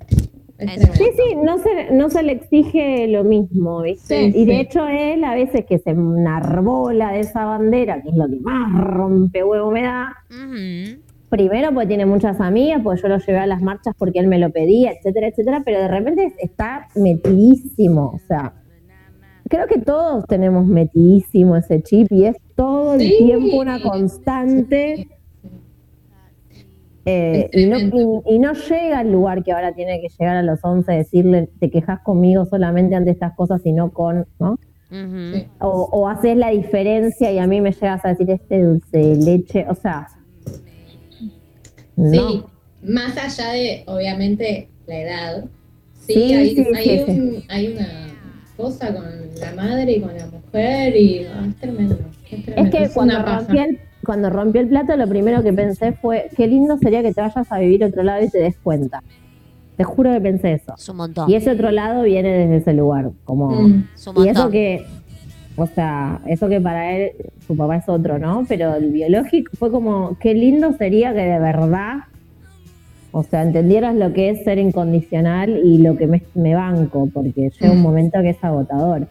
Eso. 0.58 0.94
Sí, 0.94 1.04
sí, 1.18 1.36
no 1.44 1.58
se, 1.58 1.92
no 1.92 2.10
se 2.10 2.24
le 2.24 2.32
exige 2.32 3.08
lo 3.10 3.24
mismo, 3.26 3.82
¿viste? 3.82 4.32
Sí, 4.32 4.38
y 4.40 4.46
de 4.46 4.54
sí. 4.54 4.60
hecho 4.62 4.88
él 4.88 5.24
a 5.26 5.36
veces 5.36 5.66
que 5.66 5.80
se 5.80 5.90
enarbola 5.90 7.12
de 7.12 7.20
esa 7.20 7.44
bandera, 7.46 8.02
que 8.02 8.10
es 8.10 8.16
lo 8.16 8.28
que 8.28 8.40
más 8.40 8.82
rompe 8.86 9.44
huevo 9.44 9.70
me 9.72 9.84
da, 9.84 10.16
primero 11.30 11.74
porque 11.74 11.88
tiene 11.88 12.06
muchas 12.06 12.40
amigas, 12.40 12.80
porque 12.84 13.02
yo 13.02 13.08
lo 13.10 13.18
llevé 13.18 13.40
a 13.40 13.48
las 13.48 13.62
marchas 13.62 13.94
porque 13.98 14.20
él 14.20 14.28
me 14.28 14.40
lo 14.40 14.50
pedía, 14.52 14.92
etcétera, 14.94 15.28
etcétera, 15.28 15.62
pero 15.66 15.80
de 15.82 15.88
repente 15.90 16.34
está 16.40 16.88
metidísimo, 16.96 18.12
o 18.16 18.20
sea, 18.28 18.54
creo 19.50 19.68
que 19.68 19.80
todos 19.80 20.26
tenemos 20.28 20.66
metidísimo 20.66 21.58
ese 21.58 21.82
chip 21.84 22.12
y 22.12 22.26
es 22.26 22.38
todo 22.56 22.94
el 22.94 23.02
Sí. 23.02 23.16
tiempo 23.18 23.58
una 23.60 23.82
constante. 23.82 25.08
Eh, 27.06 27.50
y, 27.54 27.66
no, 27.68 27.78
tremendo. 27.78 28.24
y- 28.26 28.36
y 28.36 28.40
no 28.40 28.54
llega 28.54 29.00
al 29.00 29.12
lugar 29.12 29.44
que 29.44 29.52
ahora 29.52 29.74
tiene 29.74 30.02
que 30.02 30.08
llegar 30.18 30.38
a 30.38 30.42
los 30.42 30.60
11, 30.64 30.92
decirle, 30.92 31.50
te 31.60 31.70
quejas 31.70 32.00
conmigo 32.02 32.46
solamente 32.46 32.96
ante 32.96 33.12
estas 33.12 33.34
cosas 33.36 33.62
y 33.64 33.74
no 33.74 33.92
con, 33.92 34.26
¿no? 34.40 34.58
Sí. 34.90 35.48
O, 35.60 35.90
o 35.92 36.08
haces 36.08 36.36
la 36.38 36.50
diferencia 36.50 37.32
y 37.32 37.38
a 37.40 37.48
mí 37.48 37.62
me 37.62 37.72
llegas 37.72 38.04
a 38.06 38.10
decir 38.10 38.30
este 38.32 38.62
dulce 38.64 38.98
de 38.98 39.16
leche, 39.18 39.66
o 39.70 39.76
sea, 39.76 40.08
Sí, 41.98 42.44
más 42.84 43.18
allá 43.18 43.52
de, 43.54 43.84
obviamente, 43.88 44.68
la 44.88 45.00
edad. 45.00 45.46
Sí, 46.02 46.14
Sí, 46.14 46.34
hay, 46.34 46.50
sí, 46.56 46.66
hay 46.76 46.84
sí, 47.00 47.12
un- 47.20 47.44
hay 47.48 47.68
una 47.74 47.88
cosa 48.58 48.94
con 48.94 49.06
la 49.40 49.54
madre 49.56 49.92
y 49.94 50.02
con 50.02 50.16
la 50.18 50.28
mujer 50.28 50.96
y 50.96 51.26
ah, 51.26 51.46
es 51.50 51.56
tremendo. 51.56 51.96
Es, 52.30 52.34
Es 52.40 52.46
tremendo, 52.46 52.78
que 52.78 52.84
es 52.84 52.94
cuando 52.94 53.16
una 53.16 53.26
paja. 53.26 53.40
rompí, 53.40 53.58
el, 53.60 53.80
cuando 54.06 54.30
rompí 54.30 54.60
el 54.60 54.70
plato, 54.70 54.96
lo 54.96 55.08
primero 55.08 55.44
que 55.44 55.52
pensé 55.52 55.92
fue, 55.94 56.30
qué 56.38 56.48
lindo 56.48 56.78
sería 56.78 57.02
que 57.02 57.14
te 57.14 57.22
vayas 57.22 57.52
a 57.52 57.60
vivir 57.60 57.84
a 57.84 57.88
otro 57.88 58.04
lado 58.04 58.24
y 58.24 58.30
te 58.30 58.40
des 58.40 58.56
cuenta. 58.58 59.04
Te 59.76 59.84
juro 59.84 60.14
que 60.14 60.22
pensé 60.22 60.54
eso. 60.54 60.74
Es 60.78 60.88
un 60.88 60.98
montón. 60.98 61.30
Y 61.30 61.36
ese 61.36 61.52
otro 61.52 61.70
lado 61.72 62.04
viene 62.04 62.30
desde 62.30 62.56
ese 62.58 62.74
lugar, 62.74 63.10
como... 63.26 63.50
Mm. 63.52 63.88
Es 63.96 64.08
un 64.08 64.24
Y 64.26 64.30
eso 64.30 64.50
que, 64.50 64.86
o 65.58 65.68
sea, 65.68 66.22
eso 66.28 66.48
que 66.48 66.62
para 66.62 66.96
él, 66.96 67.12
su 67.46 67.58
papá 67.58 67.76
es 67.78 67.90
otro, 67.90 68.18
¿no? 68.18 68.46
Pero 68.48 68.74
el 68.76 68.92
biológico 68.92 69.52
fue 69.58 69.72
como, 69.72 70.18
qué 70.20 70.34
lindo 70.34 70.72
sería 70.78 71.14
que 71.14 71.20
de 71.22 71.40
verdad, 71.40 71.96
o 73.12 73.24
sea, 73.24 73.42
entendieras 73.44 73.96
lo 73.96 74.14
que 74.14 74.30
es 74.30 74.44
ser 74.46 74.60
incondicional 74.60 75.60
y 75.64 75.78
lo 75.80 75.98
que 75.98 76.08
me, 76.08 76.24
me 76.36 76.56
banco, 76.56 77.10
porque 77.14 77.50
llega 77.60 77.72
un 77.74 77.80
Mm. 77.80 77.84
momento 77.84 78.22
que 78.22 78.30
es 78.30 78.44
agotador. 78.44 79.08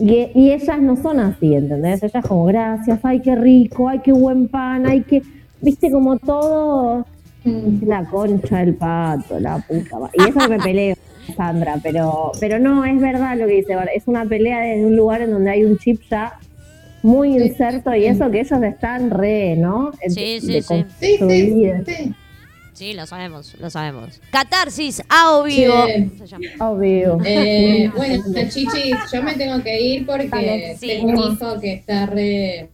Y, 0.00 0.28
y 0.34 0.52
ellas 0.52 0.80
no 0.80 0.96
son 0.96 1.20
así, 1.20 1.54
¿entendés? 1.54 2.02
Ellas 2.02 2.24
como, 2.26 2.44
gracias, 2.46 2.98
ay, 3.02 3.20
qué 3.20 3.34
rico, 3.36 3.88
ay, 3.88 4.00
qué 4.00 4.12
buen 4.12 4.48
pan, 4.48 4.86
ay, 4.86 5.02
qué, 5.02 5.22
viste, 5.60 5.90
como 5.90 6.18
todo, 6.18 7.06
Mm. 7.46 7.86
la 7.86 8.04
concha 8.06 8.60
del 8.60 8.74
pato, 8.74 9.38
la 9.38 9.58
puta. 9.58 9.98
Y 10.14 10.30
eso 10.30 10.48
me 10.48 10.58
peleo, 10.58 10.94
Sandra, 11.36 11.78
pero, 11.82 12.32
pero 12.40 12.58
no, 12.58 12.86
es 12.86 12.98
verdad 12.98 13.36
lo 13.36 13.46
que 13.46 13.56
dice. 13.56 13.76
Es 13.94 14.04
una 14.08 14.24
pelea 14.24 14.60
desde 14.60 14.86
un 14.86 14.96
lugar 14.96 15.20
en 15.20 15.30
donde 15.30 15.50
hay 15.50 15.62
un 15.64 15.76
chip 15.76 16.00
ya 16.10 16.32
muy 17.02 17.36
inserto 17.36 17.94
y 17.94 18.06
eso 18.06 18.30
que 18.30 18.40
ellos 18.40 18.62
están 18.62 19.10
re, 19.10 19.56
¿no? 19.56 19.90
Sí, 20.08 20.40
sí, 20.40 20.52
de 20.54 20.62
sí. 20.62 20.84
Sí, 20.98 21.16
sí, 21.18 21.72
sí. 21.86 22.14
Sí, 22.74 22.92
lo 22.92 23.06
sabemos, 23.06 23.54
lo 23.60 23.70
sabemos. 23.70 24.20
Catarsis 24.30 25.00
a 25.08 25.30
o 25.36 25.44
vivo. 25.44 25.86
Obvio. 26.58 27.18
Eh, 27.24 27.88
bueno, 27.96 28.24
chichis, 28.50 28.96
yo 29.12 29.22
me 29.22 29.34
tengo 29.34 29.62
que 29.62 29.80
ir 29.80 30.04
porque 30.06 30.76
sí. 30.78 30.88
tengo 30.88 31.08
un 31.26 31.32
hijo 31.32 31.60
que 31.60 31.72
está 31.74 32.06
re 32.06 32.70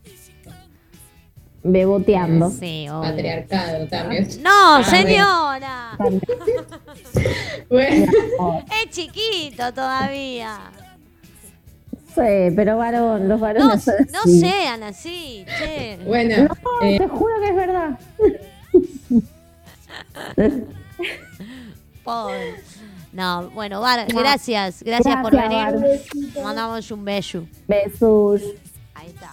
Beboteando. 1.62 2.48
Sí, 2.51 2.89
obvio. 2.89 3.02
patriarcado 3.02 3.86
también. 3.89 4.27
No, 4.43 4.82
señora. 4.85 5.98
Bueno, 7.68 8.10
Es 8.82 8.90
chiquito 8.90 9.72
todavía. 9.74 10.59
Sí, 12.14 12.52
pero 12.56 12.77
varón, 12.78 13.28
los 13.28 13.39
No, 13.39 13.47
varones 13.47 13.86
no 14.12 14.22
sean 14.24 14.82
así, 14.82 15.44
che. 15.59 15.98
bueno, 16.05 16.48
No, 16.48 16.86
eh, 16.86 16.98
te 16.98 17.06
juro 17.06 17.35
que 17.40 17.48
es 17.51 17.55
verdad. 17.55 17.98
Pobre. 22.05 22.57
No, 23.13 23.51
bueno, 23.51 23.81
Bar, 23.81 24.07
gracias, 24.09 24.83
gracias 24.83 25.17
por 25.21 25.33
venir. 25.33 26.01
Mandamos 26.43 26.91
un 26.91 27.05
beso. 27.05 27.45
Besos. 27.67 28.43
Ahí 28.95 29.09
está. 29.09 29.33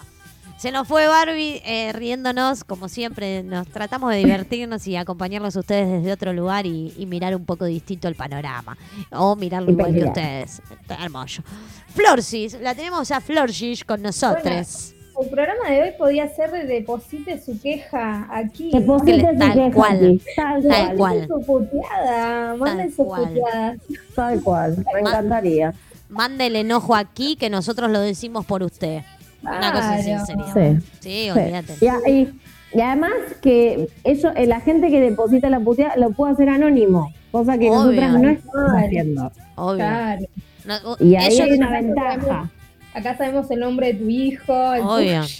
Se 0.57 0.71
nos 0.71 0.87
fue 0.87 1.05
Barbie 1.05 1.61
eh, 1.63 1.93
riéndonos, 1.93 2.63
como 2.63 2.89
siempre, 2.89 3.43
nos 3.43 3.67
tratamos 3.67 4.09
de 4.09 4.17
divertirnos 4.17 4.87
y 4.87 4.95
acompañarlos 4.95 5.55
a 5.55 5.59
ustedes 5.59 5.87
desde 5.87 6.11
otro 6.11 6.33
lugar 6.33 6.65
y, 6.65 6.95
y 6.97 7.05
mirar 7.05 7.35
un 7.35 7.45
poco 7.45 7.65
distinto 7.65 8.07
el 8.07 8.15
panorama. 8.15 8.75
O 9.11 9.35
mirarlo 9.35 9.69
igual 9.69 9.93
que 9.93 10.05
ustedes. 10.05 10.63
Está 10.81 11.03
hermoso. 11.03 11.43
Florsis, 11.89 12.59
la 12.59 12.73
tenemos 12.73 13.11
a 13.11 13.21
Florsis 13.21 13.83
con 13.83 14.01
nosotros. 14.01 14.95
El 15.19 15.29
programa 15.29 15.69
de 15.71 15.81
hoy 15.81 15.89
podía 15.97 16.27
ser 16.29 16.51
de 16.51 16.65
deposite 16.65 17.39
su 17.41 17.59
queja 17.59 18.27
aquí. 18.31 18.69
Deposite 18.71 19.19
su 19.33 19.37
Tal 19.39 19.53
queja 19.53 19.71
cual. 19.71 19.95
aquí. 19.95 20.21
Tal 20.35 20.67
Tal 20.67 20.95
cual. 20.95 21.27
su 21.27 21.41
puteada, 21.45 22.55
manden 22.55 22.87
Tal 22.87 22.95
sus 22.95 23.05
cual. 23.07 23.27
puteadas. 23.29 23.77
Tal 24.15 24.41
cual. 24.43 24.85
Me 24.93 24.99
encantaría. 24.99 25.73
Mande 26.09 26.47
el 26.47 26.55
enojo 26.55 26.95
aquí 26.95 27.35
que 27.35 27.49
nosotros 27.49 27.89
lo 27.89 27.99
decimos 27.99 28.45
por 28.45 28.61
usted. 28.63 29.01
Una 29.41 29.71
cosa 29.71 29.93
así 29.95 30.03
sería. 30.03 30.25
Sí. 30.25 30.85
Sí, 30.99 31.09
Sí. 31.23 31.29
olvídate. 31.31 31.73
Y, 31.81 31.87
a- 31.87 32.09
y- 32.09 32.39
y 32.73 32.81
además 32.81 33.11
que 33.41 33.87
ellos, 34.03 34.33
eh, 34.35 34.45
la 34.45 34.59
gente 34.59 34.89
que 34.89 34.99
deposita 34.99 35.49
la 35.49 35.59
puteada 35.59 35.95
lo 35.97 36.11
puede 36.11 36.33
hacer 36.33 36.49
anónimo, 36.49 37.11
cosa 37.31 37.57
que 37.57 37.69
Obvio. 37.69 37.79
nosotras 37.79 38.21
no 38.21 38.29
estamos 38.29 38.71
haciendo. 38.83 39.31
Obvio. 39.55 39.75
Claro. 39.77 40.25
No, 40.65 40.75
Y 40.99 41.15
ahí 41.15 41.27
ellos- 41.27 41.39
hay 41.41 41.51
una 41.53 41.71
ventaja. 41.71 42.49
Acá 42.97 43.15
sabemos 43.17 43.49
el 43.51 43.59
nombre 43.59 43.93
de 43.93 43.99
tu 43.99 44.09
hijo. 44.09 44.73
el 44.73 44.81
Obvio. 44.81 45.21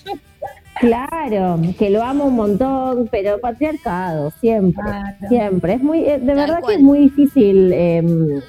Claro, 0.79 1.59
que 1.79 1.89
lo 1.89 2.03
amo 2.03 2.25
un 2.25 2.35
montón, 2.35 3.07
pero 3.09 3.39
patriarcado, 3.39 4.31
siempre. 4.39 4.83
Claro. 4.83 5.27
Siempre. 5.27 5.73
Es 5.73 5.81
muy, 5.81 6.01
eh, 6.05 6.19
de 6.19 6.33
verdad 6.35 6.59
cual. 6.59 6.67
que 6.67 6.73
es 6.75 6.81
muy 6.83 6.99
difícil. 6.99 7.71
eh, 7.73 8.39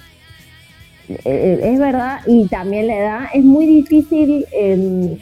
eh, 1.25 1.61
es 1.73 1.79
verdad, 1.79 2.21
y 2.27 2.47
también 2.49 2.87
la 2.87 2.99
edad, 2.99 3.21
es 3.33 3.43
muy 3.43 3.65
difícil. 3.67 4.45
eh, 4.53 5.17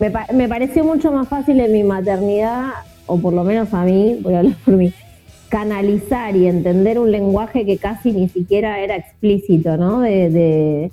me, 0.00 0.10
pa- 0.10 0.26
me 0.34 0.48
pareció 0.48 0.84
mucho 0.84 1.10
más 1.12 1.28
fácil 1.28 1.58
en 1.60 1.72
mi 1.72 1.82
maternidad, 1.82 2.70
o 3.06 3.18
por 3.18 3.32
lo 3.32 3.44
menos 3.44 3.72
a 3.72 3.84
mí, 3.84 4.18
voy 4.20 4.34
a 4.34 4.38
hablar 4.40 4.54
por 4.66 4.74
mí, 4.74 4.92
canalizar 5.48 6.36
y 6.36 6.46
entender 6.46 6.98
un 6.98 7.10
lenguaje 7.10 7.64
que 7.64 7.78
casi 7.78 8.12
ni 8.12 8.28
siquiera 8.28 8.80
era 8.80 8.96
explícito, 8.96 9.78
¿no? 9.78 10.00
De, 10.00 10.28
de 10.28 10.90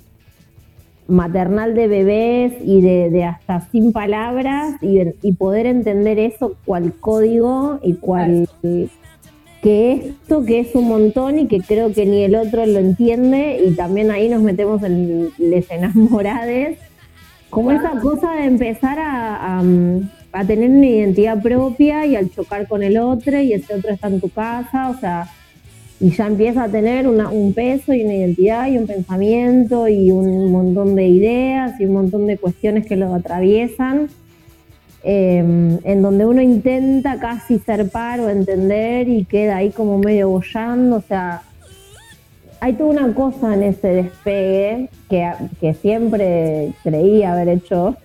maternal 1.08 1.74
de 1.74 1.86
bebés 1.86 2.52
y 2.64 2.80
de, 2.80 3.24
hasta 3.24 3.60
sin 3.70 3.92
palabras 3.92 4.74
y, 4.82 5.00
y 5.22 5.32
poder 5.32 5.66
entender 5.66 6.18
eso 6.18 6.56
cual 6.64 6.92
código 7.00 7.78
y 7.82 7.94
cual 7.94 8.48
que 9.62 9.92
esto 9.92 10.44
que 10.44 10.60
es 10.60 10.74
un 10.74 10.88
montón 10.88 11.38
y 11.38 11.46
que 11.46 11.60
creo 11.60 11.92
que 11.92 12.06
ni 12.06 12.24
el 12.24 12.34
otro 12.34 12.66
lo 12.66 12.78
entiende 12.78 13.62
y 13.66 13.74
también 13.74 14.10
ahí 14.10 14.28
nos 14.28 14.42
metemos 14.42 14.82
en 14.82 15.30
les 15.38 15.70
enamorades 15.70 16.78
como 17.50 17.70
esa 17.70 17.92
cosa 18.00 18.32
de 18.32 18.44
empezar 18.44 18.98
a, 18.98 19.58
a, 19.58 19.62
a 20.32 20.44
tener 20.44 20.70
una 20.70 20.86
identidad 20.86 21.40
propia 21.40 22.04
y 22.04 22.16
al 22.16 22.30
chocar 22.30 22.66
con 22.68 22.82
el 22.82 22.98
otro 22.98 23.40
y 23.40 23.52
ese 23.52 23.74
otro 23.74 23.92
está 23.92 24.08
en 24.08 24.20
tu 24.20 24.28
casa, 24.28 24.90
o 24.90 24.98
sea, 24.98 25.28
y 25.98 26.10
ya 26.10 26.26
empieza 26.26 26.64
a 26.64 26.68
tener 26.68 27.08
una- 27.08 27.30
un 27.30 27.52
peso 27.54 27.94
y 27.94 28.02
una 28.04 28.14
identidad 28.14 28.66
y 28.68 28.76
un 28.78 28.86
pensamiento 28.86 29.88
y 29.88 30.10
un 30.10 30.50
montón 30.52 30.94
de 30.94 31.06
ideas 31.06 31.80
y 31.80 31.86
un 31.86 31.94
montón 31.94 32.26
de 32.26 32.36
cuestiones 32.36 32.86
que 32.86 32.96
lo 32.96 33.14
atraviesan, 33.14 34.08
eh, 35.04 35.38
en 35.84 36.02
donde 36.02 36.26
uno 36.26 36.42
intenta 36.42 37.18
casi 37.18 37.58
ser 37.60 37.88
par 37.88 38.20
o 38.20 38.28
entender 38.28 39.08
y 39.08 39.24
queda 39.24 39.56
ahí 39.58 39.70
como 39.70 39.98
medio 39.98 40.28
bollando, 40.28 40.96
o 40.96 41.02
sea, 41.02 41.42
hay 42.60 42.72
toda 42.74 42.90
una 42.90 43.14
cosa 43.14 43.54
en 43.54 43.62
ese 43.62 43.88
despegue 43.88 44.88
que, 45.08 45.30
que 45.60 45.74
siempre 45.74 46.72
creí 46.82 47.22
haber 47.22 47.48
hecho 47.48 47.96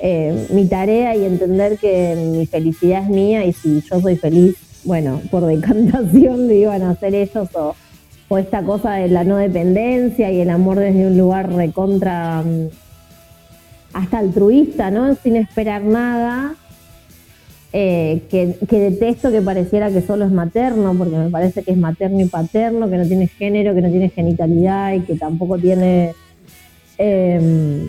eh, 0.00 0.46
mi 0.50 0.66
tarea 0.66 1.16
y 1.16 1.24
entender 1.24 1.78
que 1.78 2.14
mi 2.16 2.46
felicidad 2.46 3.02
es 3.02 3.08
mía 3.08 3.44
y 3.46 3.52
si 3.54 3.80
yo 3.80 3.98
soy 4.00 4.16
feliz, 4.16 4.54
bueno, 4.86 5.20
por 5.30 5.44
decantación 5.44 6.48
lo 6.48 6.54
iban 6.54 6.82
a 6.82 6.90
hacer 6.90 7.14
ellos 7.14 7.48
o, 7.54 7.74
esta 8.38 8.62
cosa 8.62 8.94
de 8.94 9.08
la 9.08 9.22
no 9.22 9.36
dependencia 9.36 10.32
y 10.32 10.40
el 10.40 10.50
amor 10.50 10.78
desde 10.78 11.06
un 11.06 11.16
lugar 11.16 11.52
recontra 11.52 12.42
mm, 12.42 12.68
hasta 13.92 14.18
altruista, 14.18 14.90
¿no? 14.90 15.14
Sin 15.16 15.36
esperar 15.36 15.82
nada. 15.84 16.54
eh, 17.72 18.22
que, 18.30 18.56
que 18.68 18.78
detesto 18.80 19.30
que 19.30 19.42
pareciera 19.42 19.90
que 19.90 20.00
solo 20.00 20.24
es 20.24 20.32
materno, 20.32 20.94
porque 20.96 21.16
me 21.16 21.30
parece 21.30 21.62
que 21.62 21.72
es 21.72 21.76
materno 21.76 22.20
y 22.20 22.24
paterno, 22.24 22.88
que 22.88 22.96
no 22.96 23.06
tiene 23.06 23.28
género, 23.28 23.74
que 23.74 23.82
no 23.82 23.90
tiene 23.90 24.08
genitalidad 24.08 24.94
y 24.94 25.00
que 25.00 25.16
tampoco 25.16 25.58
tiene 25.58 26.14
eh, 26.98 27.88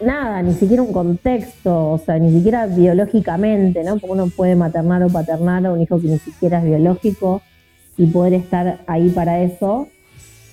nada, 0.00 0.42
ni 0.42 0.54
siquiera 0.54 0.82
un 0.82 0.92
contexto, 0.92 1.92
o 1.92 1.98
sea, 1.98 2.18
ni 2.18 2.32
siquiera 2.32 2.66
biológicamente, 2.66 3.82
¿no? 3.84 3.98
Porque 3.98 4.12
uno 4.12 4.28
puede 4.28 4.56
maternar 4.56 5.02
o 5.02 5.08
paternar 5.08 5.66
a 5.66 5.72
un 5.72 5.80
hijo 5.80 6.00
que 6.00 6.08
ni 6.08 6.18
siquiera 6.18 6.58
es 6.58 6.64
biológico 6.64 7.42
y 7.96 8.06
poder 8.06 8.34
estar 8.34 8.80
ahí 8.86 9.08
para 9.10 9.40
eso. 9.40 9.88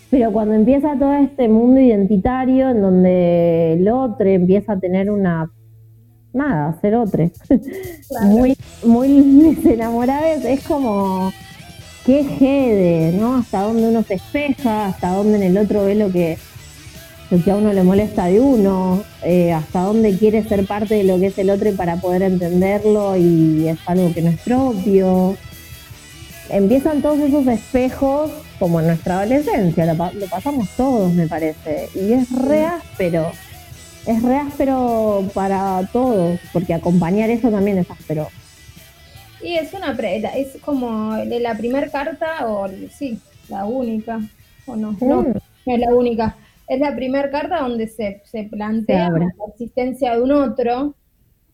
Pero 0.09 0.31
cuando 0.31 0.53
empieza 0.53 0.95
todo 0.97 1.13
este 1.13 1.47
mundo 1.49 1.79
identitario 1.79 2.69
en 2.69 2.81
donde 2.81 3.73
el 3.73 3.87
otro 3.89 4.27
empieza 4.27 4.73
a 4.73 4.79
tener 4.79 5.09
una 5.09 5.51
nada, 6.33 6.77
ser 6.81 6.95
otro. 6.95 7.29
Muy, 8.23 8.57
muy 8.83 9.55
desenamoradas, 9.55 10.45
es 10.45 10.67
como 10.67 11.31
qué 12.05 12.23
jede, 12.23 13.17
¿no? 13.17 13.37
Hasta 13.37 13.61
dónde 13.61 13.87
uno 13.87 14.03
se 14.03 14.15
espeja, 14.15 14.87
hasta 14.87 15.15
dónde 15.15 15.37
en 15.37 15.43
el 15.43 15.57
otro 15.57 15.85
ve 15.85 15.95
lo 15.95 16.11
que, 16.11 16.37
lo 17.33 17.43
que 17.43 17.49
a 17.49 17.55
uno 17.55 17.73
le 17.73 17.81
molesta 17.81 18.25
de 18.25 18.39
uno, 18.39 19.03
eh, 19.23 19.51
hasta 19.53 19.81
dónde 19.81 20.15
quiere 20.17 20.43
ser 20.43 20.67
parte 20.67 20.93
de 20.95 21.03
lo 21.03 21.19
que 21.19 21.27
es 21.27 21.37
el 21.39 21.49
otro 21.49 21.67
y 21.67 21.71
para 21.73 21.95
poder 21.95 22.21
entenderlo 22.21 23.17
y 23.17 23.67
es 23.67 23.79
algo 23.87 24.13
que 24.13 24.21
no 24.21 24.29
es 24.29 24.39
propio. 24.41 25.35
Empiezan 26.49 27.01
todos 27.01 27.19
esos 27.19 27.47
espejos 27.47 28.29
como 28.59 28.79
en 28.81 28.87
nuestra 28.87 29.19
adolescencia, 29.21 29.85
lo, 29.87 29.97
pa- 29.97 30.13
lo 30.13 30.27
pasamos 30.27 30.69
todos 30.77 31.11
me 31.11 31.27
parece, 31.27 31.89
y 31.95 32.13
es 32.13 32.31
re 32.31 32.65
áspero, 32.65 33.31
es 34.05 34.21
re 34.21 34.35
áspero 34.37 35.27
para 35.33 35.89
todos, 35.91 36.39
porque 36.51 36.73
acompañar 36.75 37.29
eso 37.31 37.49
también 37.49 37.79
es 37.79 37.89
áspero. 37.89 38.27
Y 39.41 39.55
es 39.55 39.73
una 39.73 39.95
pre- 39.97 40.17
es 40.37 40.61
como 40.63 41.15
la 41.17 41.55
primera 41.57 41.87
carta, 41.89 42.45
o 42.47 42.69
sí, 42.95 43.17
la 43.49 43.65
única, 43.65 44.19
o 44.67 44.75
no, 44.75 44.95
no, 45.01 45.21
Mm. 45.23 45.33
no 45.65 45.73
es 45.75 45.79
la 45.79 45.93
única. 45.95 46.35
Es 46.67 46.79
la 46.79 46.95
primera 46.95 47.29
carta 47.29 47.59
donde 47.61 47.87
se, 47.87 48.21
se 48.25 48.43
plantea 48.43 49.09
la 49.09 49.29
existencia 49.51 50.15
de 50.15 50.21
un 50.21 50.31
otro. 50.31 50.95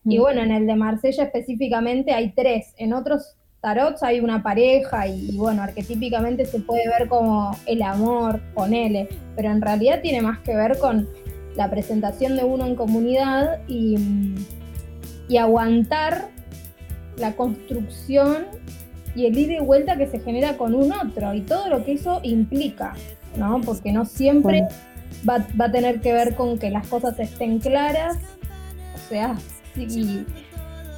Y 0.04 0.18
Mm. 0.18 0.20
bueno, 0.20 0.40
en 0.42 0.50
el 0.52 0.66
de 0.66 0.74
Marsella 0.76 1.24
específicamente 1.24 2.12
hay 2.12 2.32
tres. 2.32 2.74
En 2.78 2.92
otros 2.92 3.36
tarots 3.60 4.02
hay 4.02 4.20
una 4.20 4.42
pareja 4.42 5.06
y, 5.06 5.30
y 5.30 5.36
bueno, 5.36 5.62
arquetípicamente 5.62 6.46
se 6.46 6.60
puede 6.60 6.88
ver 6.88 7.08
como 7.08 7.50
el 7.66 7.82
amor, 7.82 8.40
ponele. 8.54 9.08
Pero 9.36 9.50
en 9.50 9.60
realidad 9.60 10.00
tiene 10.00 10.22
más 10.22 10.38
que 10.38 10.56
ver 10.56 10.78
con 10.78 11.08
la 11.56 11.68
presentación 11.68 12.36
de 12.36 12.44
uno 12.44 12.64
en 12.66 12.76
comunidad 12.76 13.58
y, 13.68 13.96
y 15.28 15.36
aguantar 15.36 16.28
la 17.18 17.32
construcción 17.36 18.46
y 19.14 19.26
el 19.26 19.36
ida 19.36 19.54
y 19.54 19.58
vuelta 19.60 19.96
que 19.96 20.06
se 20.06 20.20
genera 20.20 20.56
con 20.56 20.74
un 20.74 20.92
otro 20.92 21.34
y 21.34 21.40
todo 21.42 21.68
lo 21.68 21.84
que 21.84 21.92
eso 21.92 22.20
implica, 22.22 22.94
¿no? 23.36 23.60
Porque 23.60 23.92
no 23.92 24.04
siempre 24.06 24.66
va, 25.28 25.46
va 25.58 25.66
a 25.66 25.72
tener 25.72 26.00
que 26.00 26.12
ver 26.12 26.34
con 26.34 26.58
que 26.58 26.70
las 26.70 26.86
cosas 26.86 27.18
estén 27.18 27.58
claras, 27.58 28.18
o 28.94 29.08
sea, 29.08 29.36
y, 29.76 30.24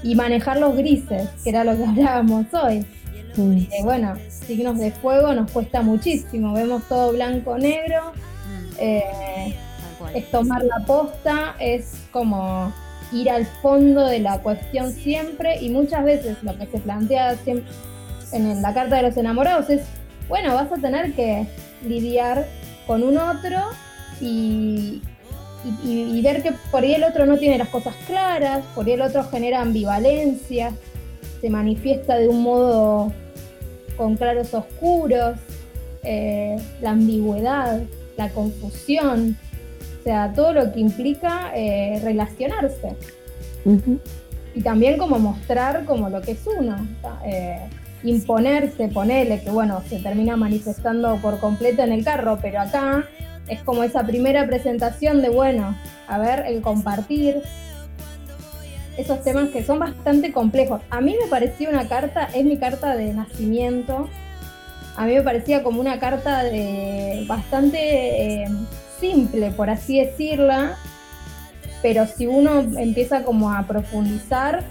y 0.02 0.14
manejar 0.14 0.58
los 0.58 0.76
grises, 0.76 1.28
que 1.42 1.50
era 1.50 1.64
lo 1.64 1.76
que 1.76 1.84
hablábamos 1.88 2.46
hoy. 2.52 2.84
Mm. 3.36 3.58
Eh, 3.58 3.68
bueno, 3.82 4.14
signos 4.28 4.78
de 4.78 4.92
fuego 4.92 5.32
nos 5.34 5.50
cuesta 5.50 5.82
muchísimo, 5.82 6.52
vemos 6.52 6.82
todo 6.88 7.12
blanco-negro, 7.12 8.12
eh, 8.78 9.54
Tal 9.80 9.98
cual. 9.98 10.16
es 10.16 10.30
tomar 10.30 10.62
la 10.64 10.84
posta, 10.84 11.56
es 11.58 11.94
como 12.10 12.72
ir 13.12 13.30
al 13.30 13.46
fondo 13.46 14.06
de 14.06 14.20
la 14.20 14.38
cuestión 14.38 14.92
siempre 14.92 15.60
y 15.60 15.70
muchas 15.70 16.04
veces 16.04 16.42
lo 16.42 16.56
que 16.58 16.66
se 16.66 16.78
plantea 16.78 17.36
siempre 17.36 17.70
en 18.32 18.62
la 18.62 18.72
carta 18.72 18.96
de 18.96 19.02
los 19.02 19.16
enamorados 19.16 19.68
es, 19.70 19.82
bueno, 20.28 20.54
vas 20.54 20.72
a 20.72 20.76
tener 20.76 21.12
que 21.12 21.46
lidiar 21.86 22.46
con 22.86 23.02
un 23.02 23.18
otro 23.18 23.58
y, 24.22 25.02
y- 25.84 25.88
y- 25.88 26.18
y 26.18 26.22
ver 26.22 26.42
que 26.42 26.52
por 26.70 26.82
ahí 26.82 26.94
el 26.94 27.04
otro 27.04 27.26
no 27.26 27.36
tiene 27.38 27.58
las 27.58 27.68
cosas 27.68 27.94
claras, 28.06 28.64
por 28.74 28.86
ahí 28.86 28.92
el 28.92 29.02
otro 29.02 29.24
genera 29.24 29.60
ambivalencia, 29.60 30.72
se 31.40 31.50
manifiesta 31.50 32.16
de 32.16 32.28
un 32.28 32.42
modo 32.42 33.12
con 33.96 34.16
claros 34.16 34.54
oscuros, 34.54 35.36
eh, 36.04 36.56
la 36.80 36.90
ambigüedad, 36.90 37.80
la 38.16 38.28
confusión, 38.30 39.36
o 40.00 40.04
sea, 40.04 40.32
todo 40.34 40.52
lo 40.52 40.72
que 40.72 40.80
implica 40.80 41.52
eh, 41.54 42.00
relacionarse. 42.02 42.96
Y 44.54 44.60
también 44.62 44.98
como 44.98 45.18
mostrar 45.18 45.84
como 45.84 46.08
lo 46.10 46.20
que 46.20 46.32
es 46.32 46.40
uno, 46.46 46.76
eh, 47.24 47.58
imponerse, 48.02 48.88
ponerle, 48.88 49.40
que 49.40 49.50
bueno, 49.50 49.80
se 49.88 49.98
termina 50.00 50.36
manifestando 50.36 51.16
por 51.22 51.38
completo 51.38 51.82
en 51.82 51.92
el 51.92 52.04
carro, 52.04 52.38
pero 52.42 52.60
acá 52.60 53.04
es 53.52 53.62
como 53.62 53.84
esa 53.84 54.04
primera 54.04 54.46
presentación 54.46 55.20
de, 55.20 55.28
bueno, 55.28 55.76
a 56.08 56.18
ver, 56.18 56.44
el 56.46 56.62
compartir, 56.62 57.42
esos 58.96 59.22
temas 59.22 59.50
que 59.50 59.64
son 59.64 59.78
bastante 59.78 60.32
complejos. 60.32 60.80
A 60.90 61.00
mí 61.00 61.16
me 61.20 61.28
parecía 61.28 61.68
una 61.68 61.88
carta, 61.88 62.28
es 62.34 62.44
mi 62.44 62.56
carta 62.56 62.96
de 62.96 63.12
nacimiento, 63.12 64.08
a 64.96 65.06
mí 65.06 65.14
me 65.14 65.22
parecía 65.22 65.62
como 65.62 65.80
una 65.80 65.98
carta 65.98 66.42
de 66.44 67.24
bastante 67.26 68.42
eh, 68.42 68.48
simple, 69.00 69.50
por 69.50 69.70
así 69.70 70.00
decirla, 70.00 70.76
pero 71.82 72.06
si 72.06 72.26
uno 72.26 72.60
empieza 72.60 73.24
como 73.24 73.50
a 73.50 73.66
profundizar, 73.66 74.64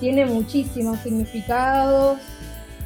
tiene 0.00 0.26
muchísimos 0.26 0.98
significados 1.00 2.18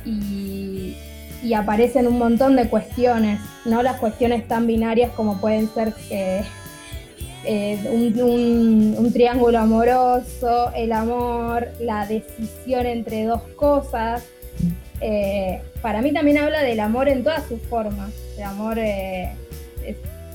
y, 0.04 0.96
y 1.42 1.54
aparecen 1.54 2.06
un 2.06 2.18
montón 2.18 2.56
de 2.56 2.68
cuestiones, 2.68 3.40
no 3.64 3.82
las 3.82 3.96
cuestiones 3.98 4.46
tan 4.48 4.66
binarias 4.66 5.10
como 5.12 5.40
pueden 5.40 5.68
ser 5.72 5.94
eh, 6.10 6.42
eh, 7.44 7.78
un, 7.92 8.20
un- 8.22 8.94
un 8.98 9.12
triángulo 9.12 9.58
amoroso, 9.58 10.72
el 10.74 10.92
amor, 10.92 11.68
la 11.80 12.06
decisión 12.06 12.86
entre 12.86 13.24
dos 13.24 13.42
cosas. 13.56 14.24
Eh, 15.00 15.62
para 15.80 16.02
mí 16.02 16.12
también 16.12 16.38
habla 16.38 16.62
del 16.62 16.80
amor 16.80 17.08
en 17.08 17.22
todas 17.22 17.44
sus 17.46 17.60
formas, 17.62 18.10
el 18.36 18.42
amor 18.42 18.78
eh, 18.78 19.32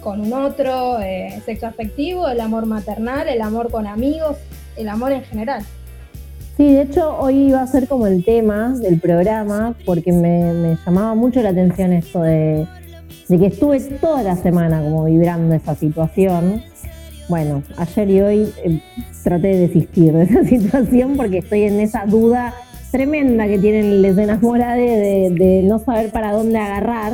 con 0.01 0.21
un 0.21 0.34
otro, 0.34 0.99
eh, 1.01 1.41
sexo 1.45 1.67
afectivo, 1.67 2.27
el 2.30 2.39
amor 2.39 2.65
maternal, 2.65 3.27
el 3.27 3.41
amor 3.41 3.69
con 3.71 3.88
amigos, 3.88 4.38
el 4.77 4.88
amor 4.89 5.11
en 5.11 5.23
general. 5.23 5.65
Sí, 6.55 6.71
de 6.71 6.84
hecho 6.84 7.17
hoy 7.17 7.47
iba 7.47 7.63
a 7.63 7.67
ser 7.67 7.88
como 7.88 8.05
el 8.05 8.23
tema 8.23 8.69
del 8.77 8.99
programa 8.99 9.75
porque 9.85 10.11
me, 10.11 10.53
me 10.53 10.77
llamaba 10.85 11.15
mucho 11.15 11.41
la 11.41 11.49
atención 11.49 11.91
esto 11.93 12.21
de, 12.21 12.67
que 13.27 13.47
estuve 13.47 13.80
toda 13.80 14.21
la 14.21 14.35
semana 14.35 14.84
como 14.84 15.05
vibrando 15.05 15.55
esa 15.55 15.73
situación. 15.73 16.61
Bueno, 17.27 17.63
ayer 17.77 18.09
y 18.09 18.21
hoy 18.21 18.53
eh, 18.63 18.80
traté 19.23 19.47
de 19.47 19.67
desistir 19.67 20.13
de 20.13 20.23
esa 20.23 20.43
situación 20.47 21.17
porque 21.17 21.39
estoy 21.39 21.63
en 21.63 21.80
esa 21.80 22.05
duda 22.05 22.53
tremenda 22.91 23.47
que 23.47 23.57
tienen 23.57 24.03
les 24.03 24.15
enamorades 24.15 25.01
de, 25.01 25.43
de 25.43 25.63
no 25.63 25.80
saber 25.80 26.11
para 26.11 26.34
dónde 26.34 26.59
agarrar. 26.59 27.13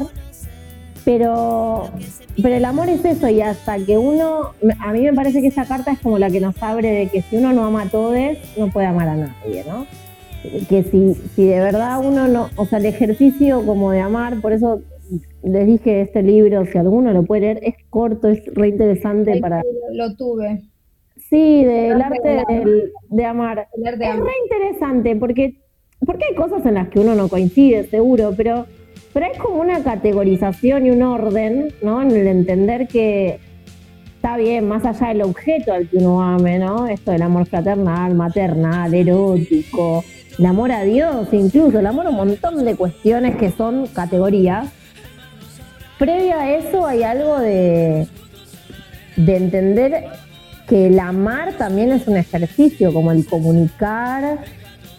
Pero, 1.09 1.89
pero 2.39 2.53
el 2.53 2.65
amor 2.65 2.87
es 2.87 3.03
eso 3.03 3.27
y 3.29 3.41
hasta 3.41 3.83
que 3.83 3.97
uno, 3.97 4.51
a 4.79 4.93
mí 4.93 5.01
me 5.01 5.11
parece 5.13 5.41
que 5.41 5.47
esa 5.47 5.65
carta 5.65 5.91
es 5.91 5.97
como 5.97 6.19
la 6.19 6.29
que 6.29 6.39
nos 6.39 6.61
abre 6.61 6.91
de 6.91 7.07
que 7.07 7.23
si 7.23 7.37
uno 7.37 7.51
no 7.51 7.65
ama 7.65 7.81
a 7.81 7.89
todos, 7.89 8.15
no 8.59 8.67
puede 8.67 8.85
amar 8.85 9.07
a 9.07 9.15
nadie, 9.15 9.63
¿no? 9.67 9.87
Que 10.69 10.83
si, 10.83 11.15
si 11.35 11.45
de 11.45 11.59
verdad 11.61 11.99
uno 12.05 12.27
no, 12.27 12.49
o 12.55 12.65
sea, 12.67 12.77
el 12.77 12.85
ejercicio 12.85 13.65
como 13.65 13.89
de 13.89 14.01
amar, 14.01 14.39
por 14.39 14.53
eso 14.53 14.81
les 15.41 15.65
dije 15.65 16.01
este 16.01 16.21
libro, 16.21 16.63
si 16.67 16.77
alguno 16.77 17.11
lo 17.11 17.23
puede 17.23 17.41
leer, 17.41 17.59
es 17.63 17.73
corto, 17.89 18.27
es 18.27 18.45
re 18.53 18.67
interesante 18.67 19.31
Ahí 19.31 19.41
para... 19.41 19.63
Lo 19.93 20.15
tuve. 20.15 20.61
Sí, 21.27 21.63
del 21.63 21.99
Arte 22.03 22.37
arte 22.37 22.53
de 22.53 22.91
de 23.09 23.25
amar. 23.25 23.67
de 23.75 23.87
Es 24.05 24.11
amar. 24.11 24.25
re 24.27 24.33
interesante 24.43 25.15
porque, 25.15 25.55
porque 26.05 26.25
hay 26.29 26.35
cosas 26.35 26.63
en 26.67 26.75
las 26.75 26.89
que 26.89 26.99
uno 26.99 27.15
no 27.15 27.29
coincide, 27.29 27.85
seguro, 27.85 28.35
pero, 28.37 28.67
pero 29.13 29.25
hay 29.25 29.37
como 29.37 29.61
una 29.61 29.83
categorización 29.83 30.85
y 30.85 30.91
un 30.91 31.01
orden, 31.01 31.73
¿no? 31.81 32.01
En 32.01 32.11
el 32.11 32.27
entender 32.27 32.87
que 32.87 33.39
está 34.15 34.37
bien, 34.37 34.67
más 34.67 34.85
allá 34.85 35.07
del 35.07 35.21
objeto 35.21 35.73
al 35.73 35.87
que 35.87 35.97
uno 35.97 36.21
ame, 36.21 36.59
¿no? 36.59 36.87
Esto 36.87 37.11
del 37.11 37.21
amor 37.21 37.45
fraternal, 37.45 38.13
maternal, 38.15 38.93
erótico, 38.93 40.03
el 40.37 40.45
amor 40.45 40.71
a 40.71 40.83
Dios, 40.83 41.27
incluso 41.31 41.79
el 41.79 41.87
amor 41.87 42.05
a 42.05 42.09
un 42.09 42.17
montón 42.17 42.63
de 42.65 42.75
cuestiones 42.75 43.35
que 43.37 43.51
son 43.51 43.87
categorías. 43.87 44.67
Previo 45.97 46.37
a 46.37 46.51
eso 46.51 46.85
hay 46.85 47.03
algo 47.03 47.39
de, 47.39 48.07
de 49.15 49.37
entender 49.37 50.05
que 50.67 50.87
el 50.87 50.99
amar 50.99 51.53
también 51.53 51.91
es 51.91 52.07
un 52.07 52.15
ejercicio, 52.15 52.93
como 52.93 53.11
el 53.11 53.25
comunicar, 53.25 54.39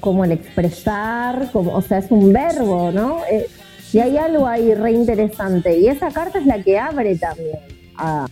como 0.00 0.24
el 0.24 0.32
expresar, 0.32 1.50
como, 1.52 1.74
o 1.74 1.82
sea, 1.82 1.98
es 1.98 2.10
un 2.10 2.32
verbo, 2.32 2.90
¿no? 2.90 3.20
Eh, 3.30 3.46
y 3.92 3.98
hay 3.98 4.16
algo 4.16 4.46
ahí 4.46 4.74
re 4.74 4.92
interesante. 4.92 5.78
Y 5.78 5.88
esa 5.88 6.10
carta 6.10 6.38
es 6.38 6.46
la 6.46 6.62
que 6.62 6.78
abre 6.78 7.16
también 7.16 7.58
a, 7.96 8.26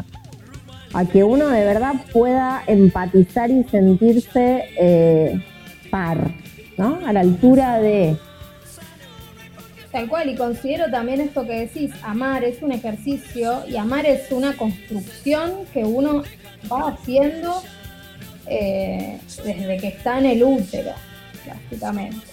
a 0.94 1.05
que 1.05 1.24
uno 1.24 1.48
de 1.48 1.64
verdad 1.64 1.94
pueda 2.12 2.62
empatizar 2.66 3.51
y 3.51 3.64
sentirse 3.64 4.64
eh, 4.78 5.43
par, 5.90 6.30
¿no? 6.76 7.01
A 7.06 7.12
la 7.12 7.20
altura 7.20 7.78
de... 7.80 8.16
Tal 9.90 10.06
cual, 10.06 10.28
y 10.28 10.36
considero 10.36 10.90
también 10.90 11.20
esto 11.20 11.47
que 11.47 11.60
decís, 11.60 11.90
amar 12.02 12.44
es 12.44 12.62
un 12.62 12.72
ejercicio 12.72 13.64
y 13.66 13.76
amar 13.76 14.05
es 14.05 14.30
una 14.30 14.55
construcción 14.55 15.64
que 15.72 15.82
uno 15.82 16.22
va 16.70 16.90
haciendo 16.90 17.62
eh, 18.47 19.18
desde 19.44 19.78
que 19.78 19.89
está 19.89 20.18
en 20.18 20.26
el 20.26 20.43
útero, 20.43 20.93
prácticamente. 21.43 22.28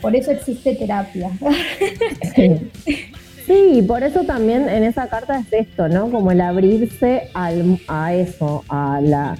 Por 0.00 0.14
eso 0.16 0.30
existe 0.30 0.74
terapia. 0.74 1.30
Sí, 3.46 3.82
por 3.86 4.02
eso 4.04 4.22
también 4.24 4.68
en 4.68 4.84
esa 4.84 5.08
carta 5.08 5.38
es 5.40 5.66
esto, 5.66 5.88
¿no? 5.88 6.08
Como 6.10 6.30
el 6.30 6.40
abrirse 6.40 7.30
al, 7.34 7.80
a 7.88 8.14
eso, 8.14 8.64
a 8.68 9.00
la... 9.02 9.36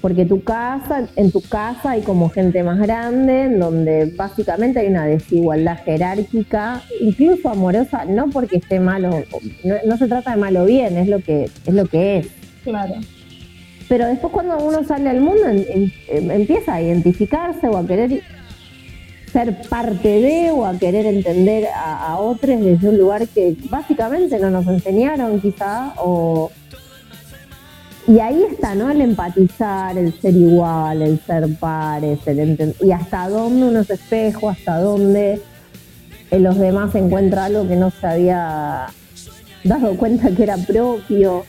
Porque 0.00 0.24
tu 0.26 0.44
casa, 0.44 1.08
en 1.16 1.32
tu 1.32 1.40
casa 1.40 1.92
hay 1.92 2.02
como 2.02 2.28
gente 2.28 2.62
más 2.62 2.78
grande, 2.78 3.44
en 3.44 3.58
donde 3.58 4.12
básicamente 4.16 4.78
hay 4.80 4.86
una 4.88 5.06
desigualdad 5.06 5.78
jerárquica, 5.84 6.82
incluso 7.00 7.48
amorosa, 7.48 8.04
no 8.04 8.28
porque 8.28 8.58
esté 8.58 8.78
malo, 8.78 9.24
no, 9.64 9.74
no 9.84 9.96
se 9.96 10.06
trata 10.06 10.32
de 10.32 10.36
malo 10.36 10.66
bien, 10.66 10.96
es 10.98 11.08
lo 11.08 11.18
que 11.20 11.44
es 11.66 11.74
lo 11.74 11.86
que 11.86 12.18
es. 12.18 12.28
claro. 12.62 12.94
Pero 13.88 14.06
después 14.06 14.32
cuando 14.32 14.58
uno 14.58 14.82
sale 14.84 15.10
al 15.10 15.20
mundo 15.20 15.46
en- 15.48 15.64
en- 15.68 15.92
em- 16.08 16.30
empieza 16.30 16.74
a 16.74 16.82
identificarse 16.82 17.66
o 17.68 17.76
a 17.76 17.86
querer 17.86 18.22
ser 19.34 19.62
parte 19.68 20.08
de 20.20 20.52
o 20.52 20.64
a 20.64 20.78
querer 20.78 21.06
entender 21.06 21.66
a, 21.66 22.12
a 22.12 22.18
otros 22.18 22.60
desde 22.60 22.88
un 22.88 22.96
lugar 22.96 23.26
que 23.26 23.56
básicamente 23.68 24.38
no 24.38 24.48
nos 24.48 24.64
enseñaron 24.68 25.40
quizá 25.40 25.92
o 25.98 26.52
Y 28.06 28.20
ahí 28.20 28.44
está, 28.48 28.76
¿no? 28.76 28.90
El 28.90 29.00
empatizar, 29.00 29.98
el 29.98 30.12
ser 30.20 30.36
igual, 30.36 31.02
el 31.02 31.18
ser 31.26 31.48
pares, 31.58 32.20
el 32.26 32.74
y 32.80 32.92
hasta 32.92 33.28
dónde 33.28 33.66
uno 33.66 33.80
es 33.80 33.90
espejo, 33.90 34.50
hasta 34.50 34.78
dónde 34.78 35.42
en 36.30 36.42
los 36.42 36.56
demás 36.56 36.94
encuentra 36.94 37.46
algo 37.46 37.66
que 37.66 37.76
no 37.76 37.90
se 37.90 38.06
había 38.06 38.86
dado 39.64 39.96
cuenta 39.96 40.30
que 40.30 40.44
era 40.44 40.58
propio. 40.58 41.44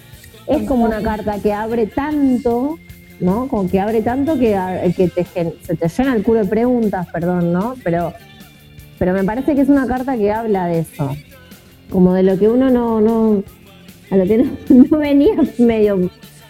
Es 0.48 0.68
como 0.68 0.86
una 0.86 1.02
carta 1.04 1.40
que 1.40 1.54
abre 1.54 1.86
tanto, 1.86 2.80
¿no? 3.20 3.48
Como 3.48 3.70
que 3.70 3.80
abre 3.80 4.02
tanto 4.02 4.38
que, 4.38 4.58
que 4.96 5.08
te 5.08 5.24
se 5.26 5.76
te 5.76 5.88
llena 5.88 6.16
el 6.16 6.24
culo 6.24 6.40
de 6.42 6.50
preguntas, 6.50 7.08
perdón, 7.12 7.54
¿no? 7.54 7.76
Pero, 7.84 8.14
pero 9.00 9.14
me 9.14 9.24
parece 9.24 9.56
que 9.56 9.62
es 9.62 9.70
una 9.70 9.88
carta 9.88 10.18
que 10.18 10.32
habla 10.32 10.68
de 10.68 10.80
eso. 10.80 11.16
Como 11.90 12.14
de 12.14 12.24
lo 12.24 12.38
que 12.38 12.50
uno 12.50 12.70
no, 12.70 13.00
no, 13.02 13.44
a 14.12 14.18
lo 14.18 14.26
que 14.26 14.38
no, 14.38 14.52
no 14.70 14.98
venía 14.98 15.36
medio 15.58 16.10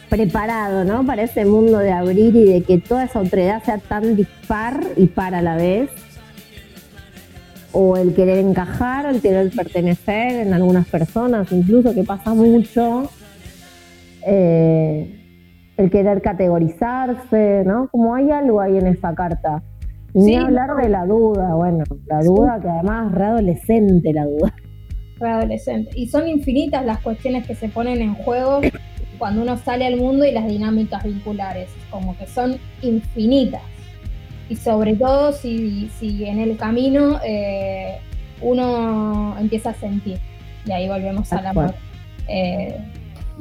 preparado, 0.09 0.83
¿no? 0.85 1.05
Para 1.05 1.23
ese 1.23 1.45
mundo 1.45 1.79
de 1.79 1.91
abrir 1.91 2.35
y 2.35 2.45
de 2.45 2.61
que 2.63 2.77
toda 2.77 3.05
esa 3.05 3.19
otredad 3.19 3.63
sea 3.63 3.77
tan 3.77 4.15
dispar 4.15 4.81
y 4.95 5.07
para 5.07 5.39
a 5.39 5.41
la 5.41 5.55
vez. 5.55 5.89
O 7.77 7.97
el 7.97 8.13
querer 8.13 8.37
encajar, 8.37 9.05
el 9.05 9.21
querer 9.21 9.51
pertenecer 9.51 10.47
en 10.47 10.53
algunas 10.53 10.87
personas, 10.87 11.51
incluso 11.51 11.93
que 11.93 12.03
pasa 12.03 12.33
mucho. 12.33 13.09
Eh, 14.25 15.24
el 15.77 15.89
querer 15.89 16.21
categorizarse, 16.21 17.63
¿no? 17.65 17.89
Como 17.91 18.15
hay 18.15 18.31
algo 18.31 18.61
ahí 18.61 18.77
en 18.77 18.87
esa 18.87 19.13
carta. 19.13 19.61
Y 20.13 20.19
ni 20.19 20.25
Sí, 20.31 20.35
hablar 20.35 20.69
no. 20.69 20.75
de 20.77 20.89
la 20.89 21.05
duda, 21.05 21.53
bueno, 21.55 21.83
la 22.07 22.21
duda 22.21 22.59
que 22.61 22.69
además 22.69 23.07
es 23.07 23.17
readolescente 23.17 24.13
la 24.13 24.25
duda. 24.25 24.53
adolescente. 25.19 25.91
Y 25.95 26.07
son 26.07 26.27
infinitas 26.27 26.85
las 26.85 26.99
cuestiones 26.99 27.45
que 27.45 27.55
se 27.55 27.67
ponen 27.69 28.01
en 28.01 28.15
juego 28.15 28.61
cuando 29.17 29.41
uno 29.41 29.57
sale 29.57 29.85
al 29.85 29.97
mundo 29.97 30.25
y 30.25 30.31
las 30.31 30.47
dinámicas 30.47 31.03
vinculares, 31.03 31.69
como 31.89 32.17
que 32.17 32.27
son 32.27 32.57
infinitas. 32.81 33.61
Y 34.49 34.55
sobre 34.57 34.95
todo 34.95 35.31
si, 35.31 35.89
si 35.99 36.25
en 36.25 36.39
el 36.39 36.55
camino 36.57 37.19
eh, 37.25 37.97
uno 38.41 39.35
empieza 39.39 39.71
a 39.71 39.73
sentir. 39.73 40.19
Y 40.65 40.71
ahí 40.71 40.87
volvemos 40.87 41.31
amor. 41.33 41.53
cual. 41.53 41.75
Eh, 42.27 42.77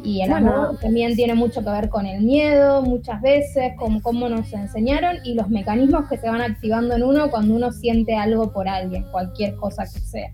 y 0.03 0.21
el 0.23 0.31
Bueno. 0.31 0.53
amor 0.53 0.79
también 0.81 1.15
tiene 1.15 1.35
mucho 1.35 1.62
que 1.62 1.71
ver 1.71 1.89
con 1.89 2.07
el 2.07 2.23
miedo, 2.23 2.83
muchas 2.83 3.21
veces, 3.23 3.73
con 3.79 4.01
cómo 4.01 4.29
nos 4.29 4.53
enseñaron 4.53 5.16
y 5.25 5.35
los 5.35 5.49
mecanismos 5.49 6.09
que 6.09 6.16
se 6.19 6.29
van 6.29 6.41
activando 6.41 6.95
en 6.97 7.03
uno 7.03 7.31
cuando 7.31 7.55
uno 7.55 7.71
siente 7.73 8.16
algo 8.16 8.53
por 8.53 8.69
alguien, 8.69 9.05
cualquier 9.12 9.55
cosa 9.57 9.85
que 9.85 10.01
sea. 10.01 10.29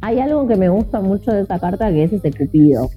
Hay 0.00 0.18
algo 0.20 0.46
que 0.46 0.56
me 0.56 0.68
gusta 0.68 1.00
mucho 1.00 1.32
de 1.32 1.42
esa 1.42 1.58
carta 1.58 1.88
que 1.90 2.04
es 2.04 2.12
ese 2.12 2.30
cupido. 2.32 2.90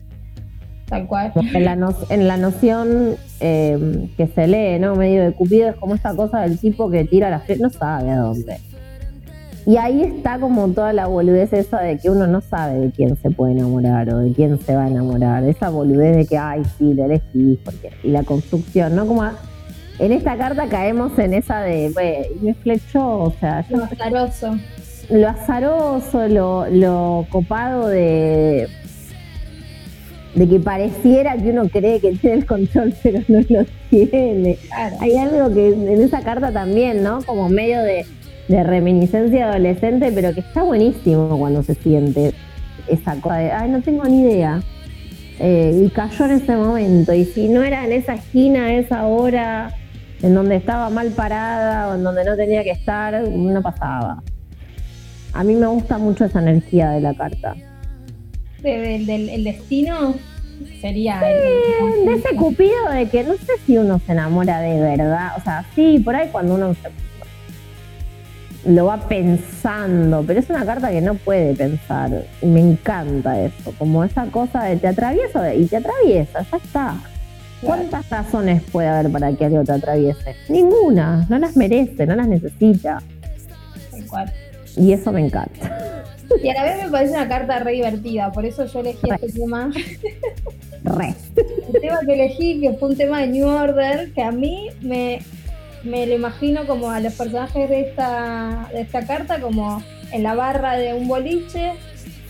Tal 0.90 1.06
cual. 1.08 1.32
En 1.54 1.66
la, 1.66 1.76
no- 1.76 1.94
en 2.10 2.28
la 2.28 2.38
noción 2.38 3.16
eh, 3.42 4.10
que 4.18 4.28
se 4.28 4.48
lee, 4.48 4.80
¿no? 4.80 4.96
Medio 4.96 5.24
de 5.24 5.34
Cupido 5.34 5.70
es 5.70 5.76
como 5.76 5.96
esta 5.96 6.16
cosa 6.16 6.42
del 6.42 6.58
tipo 6.60 6.90
que 6.90 7.04
tira 7.04 7.30
la 7.30 7.40
flechas, 7.40 7.62
no 7.62 7.70
sabe 7.70 8.10
a 8.12 8.18
dónde. 8.20 8.58
Y 9.68 9.76
ahí 9.76 10.02
está 10.02 10.40
como 10.40 10.66
toda 10.70 10.94
la 10.94 11.08
boludez 11.08 11.52
esa 11.52 11.82
de 11.82 11.98
que 11.98 12.10
uno 12.10 12.26
no 12.26 12.40
sabe 12.40 12.80
de 12.80 12.92
quién 12.92 13.18
se 13.18 13.30
puede 13.32 13.52
enamorar 13.52 14.12
o 14.14 14.20
de 14.20 14.32
quién 14.32 14.58
se 14.60 14.74
va 14.76 14.86
a 14.86 14.88
enamorar. 14.88 15.44
Esa 15.44 15.70
boludez 15.70 16.16
de 16.16 16.26
que, 16.26 16.38
ay, 16.38 16.62
sí, 16.78 16.94
lo 16.94 17.04
elegí, 17.04 17.60
porque... 17.66 17.90
y 18.02 18.08
la 18.12 18.24
construcción, 18.24 18.96
¿no? 18.96 19.06
Como 19.06 19.24
a- 19.24 19.38
en 20.00 20.14
esta 20.14 20.38
carta 20.38 20.68
caemos 20.70 21.20
en 21.20 21.34
esa 21.34 21.60
de, 21.62 21.90
"Güey, 21.92 22.28
me 22.42 22.54
flechó, 22.54 23.06
o 23.24 23.34
sea, 23.42 23.66
yo 23.68 23.78
Lo 23.78 23.84
azaroso. 23.84 24.56
lo 25.10 25.28
azaroso, 25.28 26.28
lo, 26.30 26.68
lo 26.70 27.26
copado 27.30 27.88
de, 27.90 28.68
de 30.36 30.48
que 30.48 30.60
pareciera 30.60 31.36
que 31.36 31.50
uno 31.50 31.68
cree 31.68 32.00
que 32.00 32.14
tiene 32.14 32.38
el 32.38 32.46
control, 32.46 32.94
pero 33.04 33.20
no 33.28 33.40
lo 33.50 33.66
tiene. 33.90 34.58
Claro. 34.68 34.96
Hay 35.02 35.18
algo 35.18 35.54
que 35.54 35.70
en 35.70 36.02
esa 36.02 36.22
carta 36.22 36.52
también, 36.52 37.04
¿no? 37.04 37.22
Como 37.26 37.50
medio 37.50 37.82
de, 37.82 38.06
de 38.48 38.64
reminiscencia 38.64 39.50
adolescente, 39.50 40.12
pero 40.14 40.34
que 40.34 40.40
está 40.42 40.64
buenísimo 40.64 41.38
cuando 41.38 41.64
se 41.64 41.76
siente 41.76 42.34
esa 42.88 43.16
cosa 43.20 43.36
de, 43.38 43.52
ay, 43.52 43.70
no 43.70 43.82
tengo 43.82 44.04
ni 44.06 44.22
idea. 44.22 44.62
Eh, 45.40 45.84
y 45.86 45.90
cayó 45.90 46.26
en 46.26 46.32
ese 46.32 46.56
momento. 46.56 47.14
Y 47.14 47.26
si 47.26 47.48
no 47.50 47.62
era 47.64 47.86
en 47.86 47.92
esa 47.92 48.14
esquina, 48.16 48.66
a 48.66 48.74
esa 48.74 49.06
hora, 49.06 49.72
en 50.22 50.34
donde 50.34 50.56
estaba 50.56 50.90
mal 50.90 51.10
parada 51.12 51.90
o 51.90 51.96
en 51.96 52.04
donde 52.04 52.24
no 52.26 52.36
tenía 52.36 52.64
que 52.64 52.72
estar, 52.72 53.22
no 53.30 53.62
pasaba. 53.62 54.24
A 55.34 55.44
mí 55.44 55.54
me 55.56 55.68
gusta 55.68 55.98
mucho 55.98 56.26
esa 56.26 56.40
energía 56.40 56.90
de 56.92 57.02
la 57.02 57.14
carta. 57.14 57.54
De- 58.64 58.80
del, 58.82 59.06
del- 59.06 59.30
el 59.30 59.44
destino 59.44 60.16
sería 60.82 61.22
el- 61.30 62.06
De 62.06 62.14
ese 62.16 62.36
cupido 62.36 62.90
de 62.92 63.08
que 63.08 63.24
no 63.24 63.34
sé 63.34 63.52
si 63.66 63.78
uno 63.78 64.00
se 64.04 64.14
enamora 64.14 64.60
de 64.62 64.80
verdad. 64.80 65.34
O 65.38 65.42
sea, 65.44 65.64
sí, 65.76 66.00
por 66.00 66.16
ahí 66.16 66.30
cuando 66.32 66.56
uno 66.56 66.74
se- 66.74 66.90
lo 68.66 68.86
va 68.86 68.98
pensando, 69.08 70.24
pero 70.26 70.40
es 70.40 70.50
una 70.50 70.66
carta 70.66 70.90
que 70.90 71.02
no 71.02 71.16
puede 71.16 71.54
pensar. 71.56 72.26
Y 72.42 72.46
me 72.46 72.60
encanta 72.60 73.40
eso. 73.40 73.74
Como 73.78 74.04
esa 74.04 74.26
cosa 74.26 74.64
de 74.64 74.78
te 74.78 74.88
atravieso 74.88 75.42
y 75.54 75.66
te 75.66 75.78
atraviesa, 75.78 76.46
ya 76.52 76.58
está. 76.58 76.96
¿Cuántas 77.62 78.10
razones 78.10 78.62
puede 78.72 78.88
haber 78.88 79.12
para 79.12 79.34
que 79.34 79.46
algo 79.46 79.64
te 79.64 79.72
atraviese? 79.72 80.36
Ninguna, 80.50 81.26
no 81.30 81.40
las 81.40 81.56
merece, 81.56 82.06
no 82.06 82.16
las 82.16 82.28
necesita. 82.28 83.02
Y 84.76 84.94
eso 84.94 85.12
me 85.12 85.26
encanta. 85.26 85.96
Y 86.44 86.50
a 86.50 86.54
la 86.54 86.64
vez 86.64 86.84
me 86.84 86.92
parece 86.92 87.14
una 87.14 87.28
carta 87.28 87.60
re 87.60 87.72
divertida, 87.74 88.32
por 88.32 88.46
eso 88.46 88.66
yo 88.66 88.82
elegí 88.82 89.10
este 89.10 89.32
tema. 89.40 89.72
Re. 90.84 91.16
El 91.74 91.82
tema 91.82 92.00
que 92.06 92.14
elegí, 92.14 92.62
que 92.62 92.74
fue 92.74 92.90
un 92.90 92.98
tema 92.98 93.22
de 93.22 93.28
New 93.28 93.48
Order, 93.48 94.12
que 94.12 94.22
a 94.22 94.32
mí 94.32 94.70
me, 94.82 95.20
me 95.84 96.06
lo 96.08 96.16
imagino 96.16 96.66
como 96.66 96.90
a 96.90 97.00
los 97.00 97.14
personajes 97.14 97.70
de 97.70 97.82
esta, 97.82 98.70
de 98.74 98.82
esta 98.82 99.06
carta, 99.06 99.40
como 99.40 99.82
en 100.12 100.24
la 100.24 100.36
barra 100.36 100.76
de 100.78 100.94
un 100.94 101.08
boliche, 101.08 101.74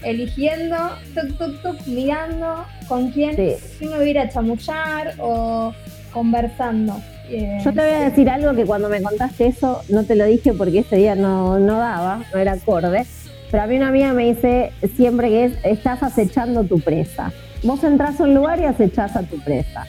eligiendo, 0.03 0.75
tuk, 1.15 1.37
tuk, 1.37 1.61
tuk, 1.61 1.87
mirando 1.87 2.65
con 2.87 3.11
quién 3.11 3.35
Sí. 3.35 3.55
si 3.79 3.85
uno 3.87 4.03
iba 4.03 4.21
a 4.21 4.29
chamullar 4.29 5.13
o 5.19 5.73
conversando. 6.13 7.01
Eh, 7.29 7.57
Yo 7.63 7.73
te 7.73 7.81
voy 7.81 7.89
a 7.89 8.09
decir 8.09 8.29
algo 8.29 8.53
que 8.55 8.65
cuando 8.65 8.87
me 8.89 9.01
contaste 9.01 9.47
eso 9.47 9.81
no 9.89 10.03
te 10.05 10.15
lo 10.15 10.25
dije 10.25 10.53
porque 10.53 10.79
ese 10.79 10.95
día 10.95 11.15
no, 11.15 11.59
no 11.59 11.77
daba, 11.79 12.23
no 12.33 12.39
era 12.39 12.53
acorde. 12.53 13.05
Pero 13.51 13.63
a 13.63 13.67
mí 13.67 13.77
una 13.77 13.89
amiga 13.89 14.13
me 14.13 14.25
dice 14.33 14.71
siempre 14.95 15.29
que 15.29 15.45
es, 15.45 15.53
estás 15.63 16.03
acechando 16.03 16.63
tu 16.63 16.79
presa. 16.79 17.31
Vos 17.63 17.83
entras 17.83 18.19
a 18.19 18.23
un 18.23 18.33
lugar 18.35 18.59
y 18.59 18.65
acechás 18.65 19.15
a 19.15 19.23
tu 19.23 19.37
presa. 19.39 19.85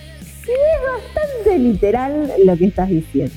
Y 0.46 0.50
es 0.50 1.14
bastante 1.14 1.58
literal 1.58 2.32
lo 2.44 2.56
que 2.56 2.66
estás 2.66 2.88
diciendo. 2.88 3.34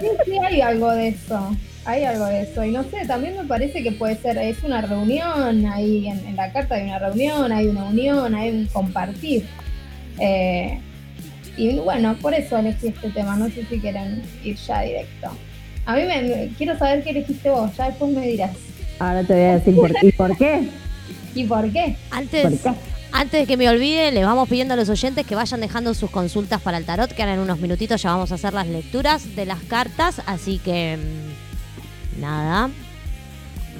Sí, 0.00 0.06
sí, 0.24 0.32
hay 0.44 0.60
algo 0.60 0.90
de 0.92 1.08
eso. 1.08 1.56
Hay 1.84 2.04
algo 2.04 2.26
de 2.26 2.42
eso. 2.42 2.64
Y 2.64 2.70
no 2.72 2.84
sé, 2.84 3.06
también 3.06 3.36
me 3.36 3.44
parece 3.44 3.82
que 3.82 3.92
puede 3.92 4.16
ser, 4.16 4.36
es 4.38 4.62
una 4.62 4.80
reunión, 4.82 5.64
ahí 5.66 6.06
en, 6.08 6.18
en 6.26 6.36
la 6.36 6.52
carta 6.52 6.74
hay 6.76 6.84
una 6.84 6.98
reunión, 6.98 7.52
hay 7.52 7.66
una 7.68 7.84
unión, 7.84 8.34
hay 8.34 8.50
un 8.50 8.66
compartir. 8.66 9.46
Eh, 10.18 10.78
y 11.56 11.78
bueno, 11.78 12.16
por 12.20 12.34
eso 12.34 12.58
elegí 12.58 12.88
este 12.88 13.10
tema. 13.10 13.36
No 13.36 13.46
sé 13.48 13.64
si 13.68 13.78
quieren 13.80 14.22
ir 14.44 14.56
ya 14.56 14.82
directo. 14.82 15.30
A 15.86 15.96
mí 15.96 16.02
me, 16.04 16.22
me- 16.22 16.48
quiero 16.56 16.78
saber 16.78 17.02
qué 17.02 17.10
elegiste 17.10 17.50
vos, 17.50 17.74
ya 17.76 17.86
después 17.86 18.12
me 18.12 18.26
dirás. 18.26 18.50
Ahora 18.98 19.24
te 19.24 19.32
voy 19.32 19.42
a 19.42 19.54
decir 19.58 19.74
por, 19.74 19.90
¿y 20.02 20.12
por 20.12 20.36
qué. 20.36 20.68
¿Y 21.34 21.44
por 21.44 21.72
qué? 21.72 21.96
Antes, 22.10 22.42
¿Por 22.42 22.58
qué? 22.74 22.78
Antes 23.12 23.40
de 23.40 23.46
que 23.46 23.56
me 23.56 23.68
olvide, 23.68 24.12
les 24.12 24.24
vamos 24.24 24.48
pidiendo 24.48 24.74
a 24.74 24.76
los 24.76 24.88
oyentes 24.88 25.26
que 25.26 25.34
vayan 25.34 25.60
dejando 25.60 25.94
sus 25.94 26.10
consultas 26.10 26.60
para 26.60 26.78
el 26.78 26.84
tarot, 26.84 27.12
que 27.12 27.22
ahora 27.22 27.34
en 27.34 27.40
unos 27.40 27.60
minutitos 27.60 28.02
ya 28.02 28.10
vamos 28.12 28.32
a 28.32 28.36
hacer 28.36 28.54
las 28.54 28.66
lecturas 28.66 29.34
de 29.36 29.46
las 29.46 29.60
cartas, 29.62 30.22
así 30.26 30.58
que 30.58 30.98
mm, 32.16 32.20
nada. 32.20 32.70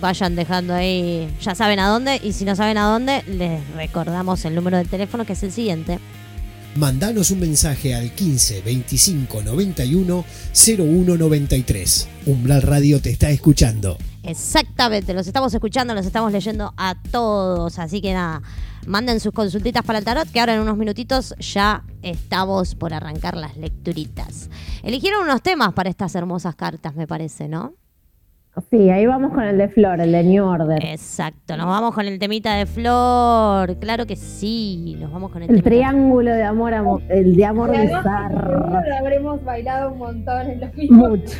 Vayan 0.00 0.34
dejando 0.34 0.74
ahí, 0.74 1.28
ya 1.42 1.54
saben 1.54 1.78
a 1.78 1.88
dónde, 1.88 2.20
y 2.22 2.32
si 2.32 2.44
no 2.44 2.56
saben 2.56 2.78
a 2.78 2.86
dónde, 2.86 3.22
les 3.26 3.66
recordamos 3.74 4.44
el 4.46 4.54
número 4.54 4.78
de 4.78 4.84
teléfono 4.84 5.26
que 5.26 5.34
es 5.34 5.42
el 5.42 5.52
siguiente. 5.52 5.98
Mandanos 6.76 7.30
un 7.32 7.40
mensaje 7.40 7.94
al 7.94 8.12
15 8.12 8.62
25 8.62 9.42
91 9.42 10.24
01 10.54 11.16
93. 11.16 12.08
Umbral 12.26 12.62
Radio 12.62 13.02
te 13.02 13.10
está 13.10 13.28
escuchando. 13.30 13.98
Exactamente, 14.22 15.12
los 15.12 15.26
estamos 15.26 15.52
escuchando, 15.52 15.94
los 15.94 16.06
estamos 16.06 16.30
leyendo 16.30 16.72
a 16.76 16.94
todos, 17.10 17.78
así 17.78 18.00
que 18.00 18.12
nada, 18.12 18.42
manden 18.86 19.20
sus 19.20 19.32
consultitas 19.32 19.82
para 19.84 19.98
el 19.98 20.04
tarot, 20.04 20.28
que 20.30 20.40
ahora 20.40 20.54
en 20.54 20.60
unos 20.60 20.76
minutitos 20.76 21.34
ya 21.38 21.82
estamos 22.02 22.74
por 22.74 22.94
arrancar 22.94 23.36
las 23.36 23.56
lecturitas. 23.56 24.50
Eligieron 24.82 25.24
unos 25.24 25.42
temas 25.42 25.72
para 25.72 25.90
estas 25.90 26.14
hermosas 26.14 26.54
cartas, 26.54 26.94
me 26.94 27.06
parece, 27.06 27.48
¿no? 27.48 27.74
Sí, 28.68 28.90
ahí 28.90 29.06
vamos 29.06 29.32
con 29.32 29.44
el 29.44 29.56
de 29.58 29.68
Flor, 29.68 30.00
el 30.00 30.10
de 30.10 30.24
New 30.24 30.44
Order. 30.44 30.84
Exacto, 30.84 31.56
nos 31.56 31.66
vamos 31.66 31.94
con 31.94 32.04
el 32.06 32.18
temita 32.18 32.54
de 32.56 32.66
Flor, 32.66 33.76
claro 33.78 34.06
que 34.06 34.16
sí, 34.16 34.96
nos 34.98 35.12
vamos 35.12 35.30
con 35.30 35.42
el, 35.42 35.50
El 35.50 35.62
temita. 35.62 35.70
triángulo 35.70 36.32
de 36.32 36.42
amor, 36.42 36.74
amo- 36.74 37.00
el 37.08 37.36
de 37.36 37.44
amor 37.44 37.70
bizarro. 37.70 38.72
habremos 38.98 39.42
bailado 39.44 39.92
un 39.92 39.98
montón 39.98 40.50
en 40.50 40.60
los 40.60 40.74
mismos. 40.74 41.10
Mucho. 41.10 41.36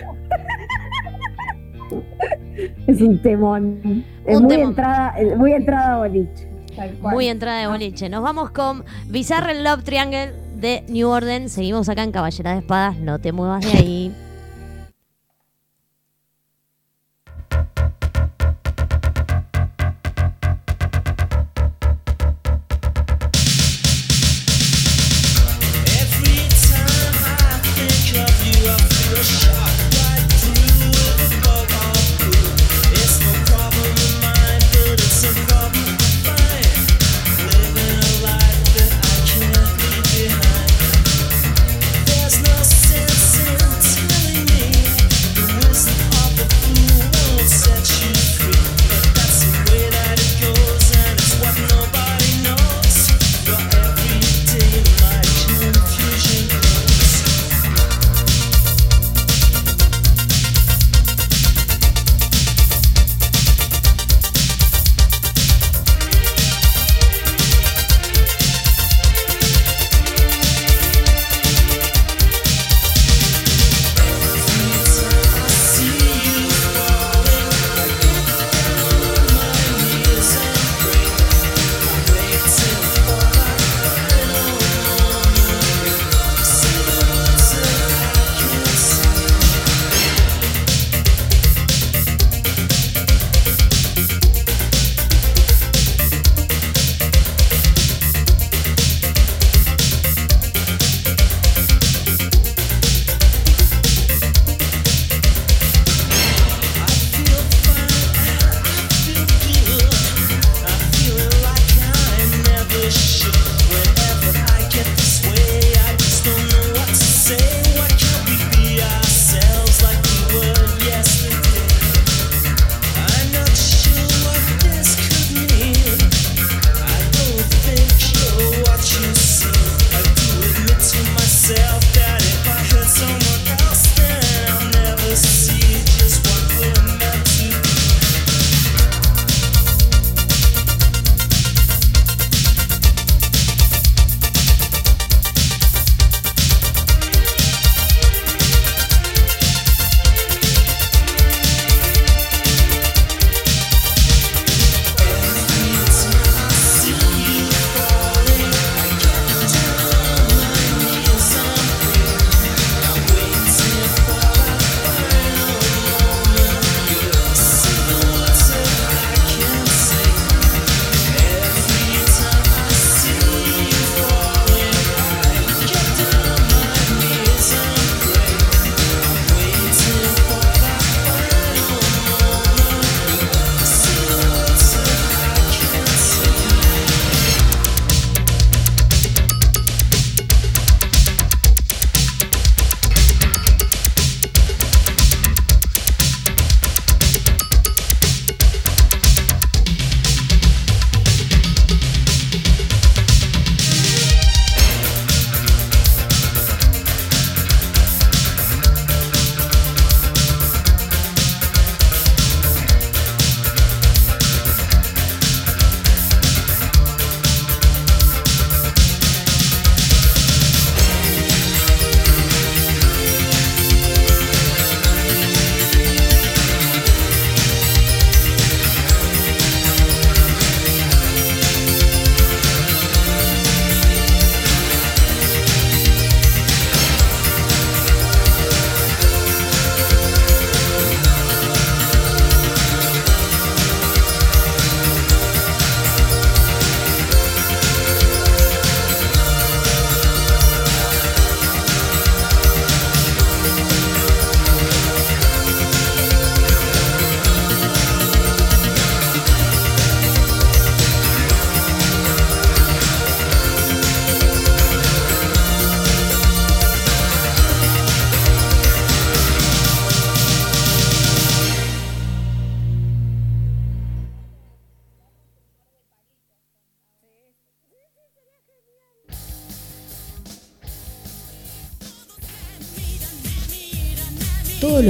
es 2.86 3.00
un 3.00 3.20
temón. 3.20 4.04
Es 4.24 4.36
Un 4.36 4.44
muy 4.44 4.54
temón. 4.54 4.68
entrada, 4.70 5.14
eh, 5.18 5.34
muy 5.36 5.52
entrada 5.52 5.94
a 5.94 5.98
boliche. 5.98 6.48
Muy 7.01 7.28
entrada 7.28 7.59
de 7.59 7.64
ah. 7.64 7.68
boliche. 7.68 8.09
Nos 8.09 8.22
vamos 8.22 8.51
con 8.51 8.84
Bizarre 9.06 9.62
Love 9.62 9.84
Triangle 9.84 10.32
de 10.56 10.84
New 10.88 11.09
Order. 11.09 11.48
Seguimos 11.48 11.88
acá 11.88 12.02
en 12.02 12.12
Caballera 12.12 12.52
de 12.52 12.59
Espadas. 12.59 12.97
No 12.98 13.18
te 13.18 13.32
muevas 13.32 13.64
de 13.64 13.72
ahí. 13.72 14.14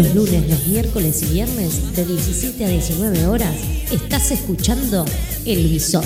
los 0.02 0.14
lunes, 0.14 0.48
los 0.48 0.66
miércoles 0.66 1.22
y 1.22 1.27
viernes 1.27 1.94
de 1.94 2.06
17 2.06 2.64
a 2.64 2.68
19 2.68 3.27
horas 3.27 3.55
estás 3.93 4.31
escuchando 4.31 5.05
El 5.44 5.68
Visor, 5.68 6.02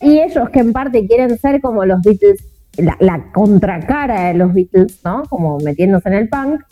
Y, 0.00 0.08
y 0.08 0.20
ellos 0.20 0.48
que 0.50 0.60
en 0.60 0.72
parte 0.72 1.06
quieren 1.06 1.36
ser 1.38 1.60
como 1.60 1.84
los 1.84 2.00
Beatles, 2.02 2.44
la, 2.76 2.96
la 3.00 3.32
contracara 3.32 4.28
de 4.28 4.34
los 4.34 4.54
Beatles, 4.54 5.00
¿no? 5.04 5.24
Como 5.28 5.58
metiéndose 5.58 6.08
en 6.08 6.14
el 6.14 6.28
punk, 6.28 6.62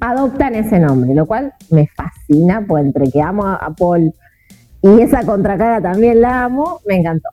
adoptan 0.00 0.54
ese 0.54 0.78
nombre, 0.78 1.14
lo 1.14 1.26
cual 1.26 1.54
me 1.70 1.88
fascina, 1.88 2.64
pues 2.66 2.84
entre 2.84 3.10
que 3.10 3.22
amo 3.22 3.46
a, 3.46 3.56
a 3.56 3.70
Paul 3.70 4.12
y 4.80 5.00
esa 5.00 5.24
contracara 5.24 5.80
también 5.80 6.20
la 6.20 6.44
amo, 6.44 6.80
me 6.86 6.96
encantó. 6.96 7.30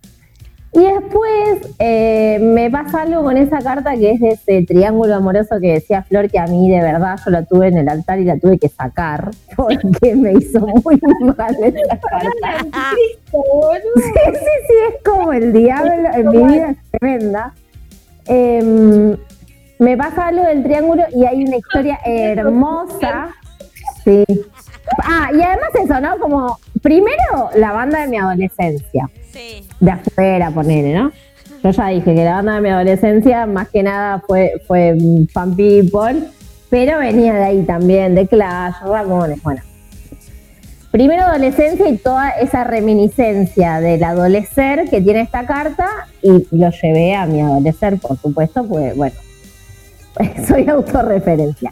Y 0.75 0.83
después 0.83 1.73
eh, 1.79 2.37
me 2.41 2.69
pasa 2.69 3.03
algo 3.03 3.23
con 3.23 3.37
esa 3.37 3.59
carta 3.59 3.95
que 3.95 4.11
es 4.11 4.19
de 4.19 4.31
ese 4.31 4.65
triángulo 4.65 5.15
amoroso 5.15 5.55
que 5.61 5.71
decía 5.71 6.03
Flor, 6.03 6.29
que 6.29 6.37
a 6.37 6.47
mí 6.47 6.69
de 6.69 6.81
verdad 6.81 7.17
yo 7.23 7.31
la 7.31 7.45
tuve 7.45 7.69
en 7.69 7.77
el 7.77 7.87
altar 7.87 8.19
y 8.19 8.25
la 8.25 8.37
tuve 8.37 8.59
que 8.59 8.67
sacar 8.67 9.31
porque 9.55 10.17
me 10.17 10.33
hizo 10.33 10.59
muy 10.59 10.99
mal 11.37 11.55
esa 11.63 11.99
carta. 11.99 12.91
Sí, 13.35 14.01
sí, 14.01 14.49
sí, 14.67 14.73
es 14.89 15.03
como 15.03 15.33
el 15.33 15.51
diablo 15.51 15.91
en 16.13 16.29
mi 16.29 16.43
vida 16.53 16.69
es 16.71 16.77
tremenda. 16.91 17.53
Em, 18.27 19.17
me 19.77 19.97
pasa 19.97 20.27
algo 20.27 20.43
del 20.43 20.63
triángulo 20.63 21.03
y 21.13 21.25
hay 21.25 21.43
una 21.43 21.57
historia 21.57 21.99
hermosa. 22.05 23.29
Sí. 24.05 24.23
Ah, 25.03 25.29
y 25.33 25.41
además 25.41 25.69
eso, 25.83 25.99
¿no? 25.99 26.17
Como, 26.19 26.59
primero, 26.81 27.49
la 27.55 27.73
banda 27.73 28.01
de 28.01 28.07
mi 28.07 28.17
adolescencia. 28.17 29.09
De 29.79 29.91
afuera, 29.91 30.51
ponele, 30.51 30.93
¿no? 30.93 31.11
Yo 31.63 31.71
ya 31.71 31.87
dije 31.87 32.15
que 32.15 32.23
la 32.23 32.35
banda 32.35 32.55
de 32.55 32.61
mi 32.61 32.69
adolescencia, 32.69 33.45
más 33.45 33.69
que 33.69 33.83
nada, 33.83 34.21
fue, 34.27 34.61
fue 34.67 34.95
Fan 35.33 35.55
People, 35.55 36.27
pero 36.69 36.99
venía 36.99 37.33
de 37.33 37.43
ahí 37.43 37.63
también, 37.63 38.15
de 38.15 38.27
Clash, 38.27 38.75
Ramones, 38.85 39.41
bueno. 39.41 39.61
Primero 40.91 41.23
adolescencia 41.23 41.89
y 41.89 41.97
toda 41.97 42.29
esa 42.29 42.63
reminiscencia 42.63 43.81
del 43.81 44.03
adolecer 44.03 44.89
que 44.89 45.01
tiene 45.01 45.21
esta 45.21 45.45
carta 45.45 45.89
y 46.21 46.47
lo 46.51 46.69
llevé 46.69 47.15
a 47.15 47.25
mi 47.25 47.41
adolecer, 47.41 47.97
por 47.99 48.17
supuesto, 48.17 48.65
pues 48.65 48.95
bueno, 48.95 49.15
soy 50.47 50.69
autorreferencia. 50.69 51.71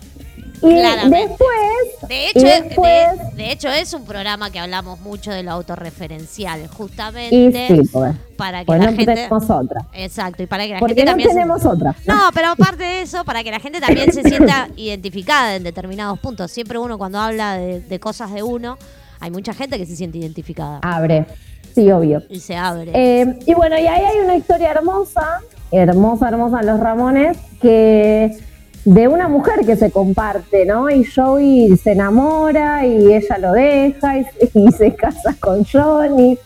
Y 0.64 0.76
después, 1.10 2.08
De 2.08 2.16
y 2.16 2.26
hecho, 2.28 2.64
después, 2.64 3.08
de, 3.36 3.44
de 3.44 3.52
hecho, 3.52 3.70
es 3.70 3.94
un 3.94 4.06
programa 4.06 4.50
que 4.52 4.60
hablamos 4.60 5.00
mucho 5.02 5.32
de 5.32 5.44
lo 5.44 5.52
autorreferencial, 5.52 6.62
y 6.64 6.68
justamente 6.68 7.68
sí, 7.68 7.82
pues, 7.92 8.16
para 8.38 8.60
que 8.60 8.66
pues 8.66 8.80
la 8.80 8.86
no 8.92 8.98
gente. 8.98 9.14
tenemos 9.14 9.50
otra. 9.50 9.86
Exacto, 9.94 10.44
y 10.44 10.46
para 10.48 10.66
que 10.66 10.74
la 10.74 10.80
Porque 10.80 10.96
gente 10.96 11.06
no 11.06 11.12
también. 11.12 11.30
se- 11.30 11.36
tenemos 11.36 11.66
otra. 11.66 11.96
No, 12.06 12.16
pero 12.34 12.50
aparte 12.50 12.84
de 12.84 13.02
eso, 13.02 13.24
para 13.26 13.44
que 13.44 13.52
la 13.52 13.60
gente 13.60 13.80
también 13.82 14.12
se 14.12 14.24
sienta 14.24 14.70
identificada 14.76 15.56
en 15.56 15.64
determinados 15.64 16.20
puntos. 16.20 16.52
Siempre 16.52 16.78
uno 16.80 16.98
cuando 16.98 17.20
habla 17.20 17.58
de, 17.58 17.82
de 17.82 18.00
cosas 18.00 18.32
de 18.34 18.44
uno, 18.44 18.78
hay 19.20 19.32
mucha 19.32 19.54
gente 19.54 19.78
que 19.78 19.86
se 19.86 19.96
siente 19.96 20.18
identificada 20.18 20.80
Abre, 20.82 21.26
sí, 21.74 21.92
obvio. 21.92 22.24
y 22.30 22.40
se 22.40 22.56
abre. 22.56 22.92
Eh, 22.94 23.40
y 23.46 23.54
bueno, 23.54 23.78
y 23.78 23.88
ahí 23.88 24.04
hay 24.04 24.18
una 24.20 24.36
historia 24.36 24.72
hermosa, 24.72 25.40
hermosa, 25.72 26.28
hermosa 26.30 26.62
Los 26.64 26.80
Ramones, 26.80 27.38
que 27.62 28.38
de 28.86 29.08
una 29.08 29.28
mujer 29.28 29.66
que 29.66 29.76
se 29.76 29.92
comparte, 29.92 30.66
¿no? 30.66 30.90
Y 30.90 31.06
Joey 31.06 31.78
se 31.78 31.94
enamora 31.94 32.86
y 32.86 33.14
ella 33.14 33.38
lo 33.38 33.54
deja 33.54 34.20
y, 34.54 34.72
se 34.72 34.94
casa 34.96 35.36
con 35.40 35.64
Johnny. 35.64 36.38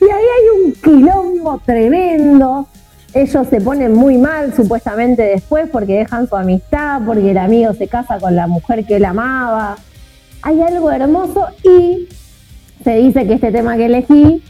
Y 0.00 0.04
ahí 0.04 0.10
hay 0.10 0.64
un 0.64 0.72
quilombo 0.72 1.60
tremendo. 1.64 2.68
Ellos 3.14 3.46
se 3.48 3.60
ponen 3.62 3.94
muy 3.94 4.18
mal 4.18 4.54
supuestamente 4.54 5.22
después 5.22 5.70
porque 5.70 5.94
dejan 5.94 6.28
su 6.28 6.36
amistad, 6.36 7.00
porque 7.06 7.30
el 7.30 7.38
amigo 7.38 7.72
se 7.72 7.88
casa 7.88 8.18
con 8.18 8.36
la 8.36 8.46
mujer 8.46 8.84
que 8.84 8.96
él 8.96 9.04
amaba. 9.06 9.76
Hay 10.42 10.60
algo 10.60 10.90
hermoso 10.90 11.46
y 11.62 12.08
se 12.84 12.96
dice 12.96 13.26
que 13.26 13.34
este 13.34 13.50
tema 13.52 13.76
que 13.76 13.86
elegí 13.86 14.42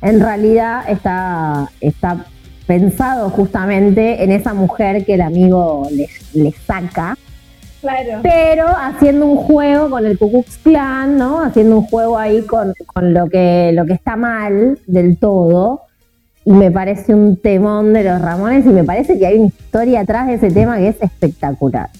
en 0.00 0.20
realidad 0.20 0.84
está, 0.88 1.70
está 1.80 2.24
pensado 2.66 3.30
justamente 3.30 4.22
en 4.24 4.32
esa 4.32 4.54
mujer 4.54 5.04
que 5.04 5.14
el 5.14 5.20
amigo 5.20 5.86
le, 5.92 6.08
le 6.34 6.52
saca, 6.66 7.16
Claro. 7.80 8.20
pero 8.22 8.66
haciendo 8.68 9.26
un 9.26 9.36
juego 9.36 9.90
con 9.90 10.06
el 10.06 10.18
Ku 10.18 10.30
Klux 10.30 10.56
Klan, 10.58 11.18
¿no? 11.18 11.42
Haciendo 11.42 11.76
un 11.80 11.86
juego 11.86 12.16
ahí 12.16 12.40
con, 12.42 12.72
con 12.86 13.12
lo, 13.12 13.28
que, 13.28 13.72
lo 13.74 13.84
que 13.84 13.92
está 13.92 14.16
mal 14.16 14.78
del 14.86 15.18
todo. 15.18 15.82
Y 16.46 16.52
me 16.52 16.70
parece 16.70 17.14
un 17.14 17.36
temón 17.36 17.92
de 17.92 18.04
los 18.04 18.20
Ramones 18.22 18.64
y 18.66 18.70
me 18.70 18.84
parece 18.84 19.18
que 19.18 19.26
hay 19.26 19.36
una 19.38 19.46
historia 19.48 20.00
atrás 20.00 20.26
de 20.28 20.34
ese 20.34 20.50
tema 20.50 20.78
que 20.78 20.88
es 20.88 20.96
espectacular. 21.02 21.90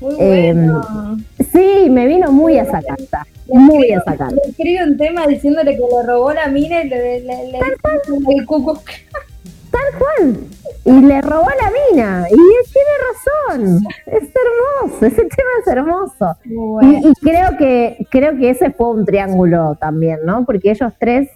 Muy 0.00 0.14
Eh, 0.18 0.52
bueno. 0.54 1.16
Sí, 1.52 1.88
me 1.90 2.06
vino 2.06 2.30
muy 2.32 2.56
a 2.58 2.62
esa 2.62 2.80
carta, 2.82 3.26
muy 3.48 3.90
a 3.90 3.98
esa 3.98 4.16
carta. 4.16 4.34
Le 4.34 4.50
escribe 4.50 4.84
un 4.84 4.96
tema 4.96 5.26
diciéndole 5.26 5.72
que 5.72 5.80
le 5.82 6.02
robó 6.06 6.32
la 6.32 6.48
mina 6.48 6.82
y 6.84 6.88
le, 6.88 7.20
le, 7.20 7.50
le, 7.50 7.58
el 8.36 8.46
cucu. 8.46 8.78
Tal 9.70 9.98
cual. 9.98 10.36
Y 10.84 11.00
le 11.02 11.20
robó 11.20 11.46
la 11.60 11.70
mina. 11.94 12.26
Y 12.30 12.34
él 12.34 12.72
tiene 12.72 13.64
razón. 13.68 13.86
Es 14.06 14.22
hermoso. 14.22 15.06
Ese 15.06 15.16
tema 15.36 15.50
es 15.60 15.66
hermoso. 15.66 16.36
Bueno. 16.44 17.00
Y, 17.04 17.08
y 17.08 17.12
creo 17.20 17.56
que 17.58 18.06
creo 18.10 18.36
que 18.36 18.50
ese 18.50 18.70
fue 18.70 18.90
un 18.90 19.04
triángulo 19.04 19.76
también, 19.80 20.20
¿no? 20.24 20.44
Porque 20.44 20.70
ellos 20.70 20.92
tres 20.98 21.28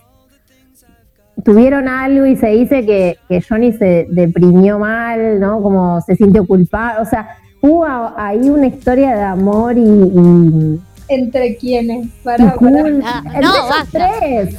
tuvieron 1.45 1.89
algo 1.89 2.27
y 2.27 2.37
se 2.37 2.49
dice 2.49 2.87
que, 2.87 3.19
que 3.29 3.43
Johnny 3.43 3.73
se 3.73 4.07
deprimió 4.11 4.79
mal, 4.79 5.41
¿no? 5.41 5.61
Como 5.63 6.01
se 6.01 6.17
sintió 6.17 6.47
culpable. 6.47 7.01
O 7.01 7.05
sea, 7.05 7.37
hubo 7.61 7.85
ahí 8.17 8.49
una 8.49 8.67
historia 8.67 9.15
de 9.17 9.23
amor 9.23 9.77
y, 9.77 9.83
y, 9.83 10.81
¿Entre 11.09 11.57
quiénes? 11.57 12.07
y 12.07 12.09
Para, 12.25 12.55
para. 12.55 12.83
Ah, 13.05 13.23
entre 13.27 13.41
no, 13.43 13.53
basta. 13.69 14.11
tres. 14.21 14.57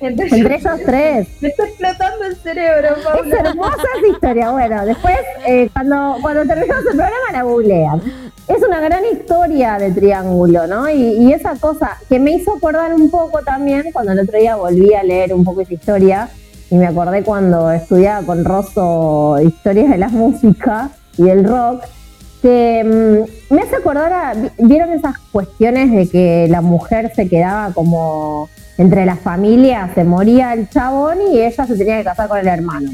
Entre, 0.00 0.26
Entre 0.28 0.56
ellos 0.56 0.80
tres. 0.84 1.28
Me 1.40 1.48
está 1.48 1.64
explotando 1.64 2.24
el 2.26 2.36
cerebro, 2.36 2.88
Es 2.96 3.04
Paula. 3.04 3.36
hermosa 3.40 3.82
esa 3.98 4.06
historia. 4.12 4.50
Bueno, 4.50 4.84
después, 4.84 5.16
eh, 5.46 5.70
cuando, 5.72 6.16
cuando 6.20 6.44
terminamos 6.46 6.84
el 6.84 6.90
programa, 6.96 7.32
la 7.32 7.42
googlean. 7.42 8.02
Es 8.48 8.62
una 8.62 8.80
gran 8.80 9.02
historia 9.10 9.78
de 9.78 9.90
Triángulo, 9.92 10.66
¿no? 10.66 10.88
Y, 10.90 11.02
y 11.02 11.32
esa 11.32 11.56
cosa 11.56 11.96
que 12.08 12.18
me 12.20 12.32
hizo 12.32 12.54
acordar 12.56 12.94
un 12.94 13.10
poco 13.10 13.40
también, 13.42 13.90
cuando 13.92 14.12
el 14.12 14.20
otro 14.20 14.38
día 14.38 14.56
volví 14.56 14.94
a 14.94 15.02
leer 15.02 15.32
un 15.34 15.44
poco 15.44 15.62
esa 15.62 15.74
historia, 15.74 16.28
y 16.70 16.74
me 16.76 16.86
acordé 16.86 17.22
cuando 17.22 17.70
estudiaba 17.70 18.24
con 18.26 18.44
Rosso 18.44 19.36
historias 19.40 19.88
de 19.90 19.98
la 19.98 20.08
música 20.08 20.90
y 21.16 21.22
del 21.22 21.44
rock, 21.44 21.82
que 22.42 22.84
mm, 23.50 23.54
me 23.54 23.62
hace 23.62 23.76
acordar 23.76 24.12
a, 24.12 24.34
vi- 24.34 24.50
¿vieron 24.58 24.90
esas 24.92 25.16
cuestiones 25.32 25.90
de 25.90 26.08
que 26.08 26.46
la 26.50 26.60
mujer 26.60 27.12
se 27.16 27.28
quedaba 27.28 27.72
como 27.72 28.48
entre 28.78 29.06
las 29.06 29.18
familias, 29.20 29.90
se 29.94 30.04
moría 30.04 30.52
el 30.52 30.68
chabón 30.68 31.18
y 31.32 31.38
ella 31.40 31.64
se 31.66 31.76
tenía 31.76 31.98
que 31.98 32.04
casar 32.04 32.28
con 32.28 32.38
el 32.38 32.46
hermano? 32.48 32.90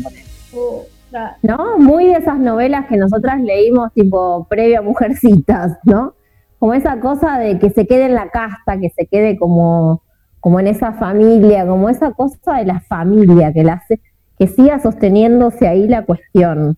claro. 1.10 1.34
¿no? 1.42 1.78
Muy 1.78 2.06
de 2.06 2.14
esas 2.14 2.38
novelas 2.38 2.86
que 2.86 2.96
nosotras 2.96 3.40
leímos 3.40 3.92
tipo 3.92 4.46
previa 4.48 4.78
a 4.78 4.82
Mujercitas, 4.82 5.78
¿no? 5.84 6.14
Como 6.58 6.74
esa 6.74 7.00
cosa 7.00 7.38
de 7.38 7.58
que 7.58 7.70
se 7.70 7.86
quede 7.86 8.06
en 8.06 8.14
la 8.14 8.28
casta, 8.30 8.78
que 8.78 8.90
se 8.90 9.06
quede 9.06 9.36
como, 9.36 10.02
como 10.40 10.60
en 10.60 10.68
esa 10.68 10.92
familia, 10.92 11.66
como 11.66 11.88
esa 11.88 12.12
cosa 12.12 12.54
de 12.58 12.64
la 12.66 12.80
familia, 12.80 13.52
que, 13.52 13.64
la 13.64 13.74
hace- 13.74 14.00
que 14.38 14.46
siga 14.46 14.78
sosteniéndose 14.78 15.66
ahí 15.66 15.88
la 15.88 16.04
cuestión. 16.04 16.76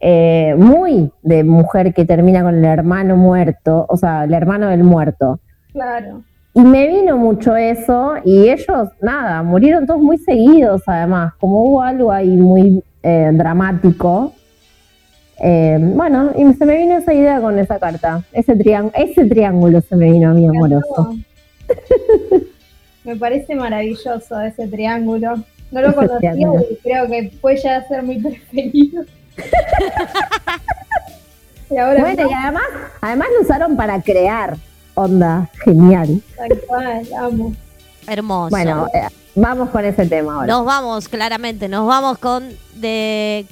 Eh, 0.00 0.54
muy 0.56 1.12
de 1.22 1.44
mujer 1.44 1.92
que 1.92 2.06
termina 2.06 2.42
con 2.42 2.54
el 2.54 2.64
hermano 2.64 3.16
muerto, 3.16 3.84
o 3.88 3.96
sea, 3.96 4.24
el 4.24 4.32
hermano 4.32 4.68
del 4.68 4.84
muerto. 4.84 5.40
Claro. 5.72 6.22
Y 6.52 6.60
me 6.62 6.88
vino 6.88 7.16
mucho 7.16 7.54
eso 7.54 8.14
y 8.24 8.48
ellos, 8.48 8.88
nada, 9.00 9.42
murieron 9.42 9.86
todos 9.86 10.00
muy 10.00 10.18
seguidos 10.18 10.82
además, 10.86 11.34
como 11.38 11.64
hubo 11.64 11.82
algo 11.82 12.10
ahí 12.10 12.36
muy 12.36 12.82
eh, 13.02 13.30
dramático. 13.32 14.32
Eh, 15.42 15.78
bueno, 15.80 16.32
y 16.36 16.52
se 16.54 16.66
me 16.66 16.76
vino 16.76 16.98
esa 16.98 17.14
idea 17.14 17.40
con 17.40 17.58
esa 17.58 17.78
carta, 17.78 18.22
ese, 18.32 18.56
triángulo 18.56 18.92
ese 18.96 19.24
triángulo 19.26 19.80
se 19.80 19.96
me 19.96 20.10
vino 20.10 20.30
a 20.30 20.34
mí 20.34 20.46
amoroso. 20.46 21.14
Me 23.02 23.16
parece 23.16 23.54
maravilloso 23.54 24.38
ese 24.42 24.68
triángulo. 24.68 25.42
No 25.70 25.80
lo 25.80 25.94
conocía 25.94 26.34
y 26.34 26.76
creo 26.82 27.06
que 27.06 27.32
puede 27.40 27.56
ya 27.56 27.78
a 27.78 27.88
ser 27.88 28.02
mi 28.02 28.18
preferido. 28.18 29.04
y 31.70 31.78
ahora 31.78 32.02
Bueno, 32.02 32.28
y 32.28 32.32
además, 32.34 32.64
además 33.00 33.28
lo 33.34 33.42
usaron 33.42 33.76
para 33.76 34.02
crear 34.02 34.58
onda, 34.94 35.50
genial. 35.64 36.22
tal 36.36 36.60
cual, 36.66 37.06
amo. 37.18 37.52
Hermoso. 38.06 38.50
Bueno, 38.50 38.86
eh, 38.94 39.08
vamos 39.34 39.70
con 39.70 39.84
ese 39.84 40.06
tema 40.06 40.34
ahora. 40.34 40.46
Nos 40.46 40.64
vamos, 40.64 41.08
claramente, 41.08 41.68
nos 41.68 41.86
vamos 41.86 42.18
con 42.18 42.48
The 42.80 43.46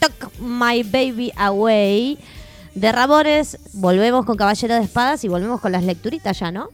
Took 0.00 0.40
My 0.40 0.82
Baby 0.82 1.32
Away 1.36 2.18
de 2.74 2.92
Ramones. 2.92 3.58
Volvemos 3.74 4.24
con 4.24 4.36
Caballero 4.36 4.74
de 4.74 4.82
Espadas 4.82 5.24
y 5.24 5.28
volvemos 5.28 5.60
con 5.60 5.72
las 5.72 5.84
lecturitas 5.84 6.38
ya, 6.38 6.50
¿no? 6.50 6.68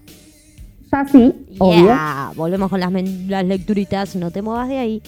Ya 0.92 1.06
sí, 1.06 1.46
obvio. 1.58 1.84
Yeah, 1.84 2.32
volvemos 2.34 2.68
con 2.68 2.80
las, 2.80 2.90
las 2.92 3.44
lecturitas, 3.44 4.16
no 4.16 4.30
te 4.30 4.42
muevas 4.42 4.68
de 4.68 4.78
ahí. 4.78 5.02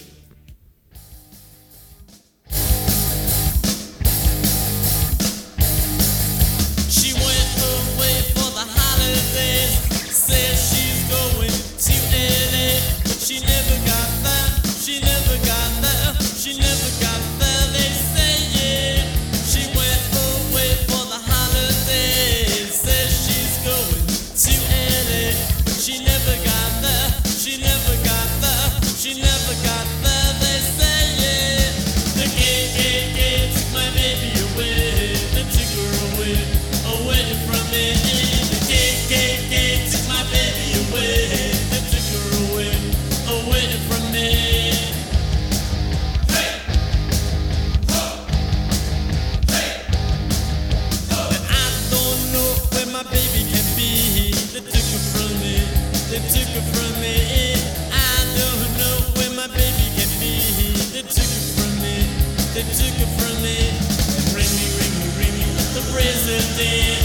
is 66.05 66.57
the. 66.57 67.02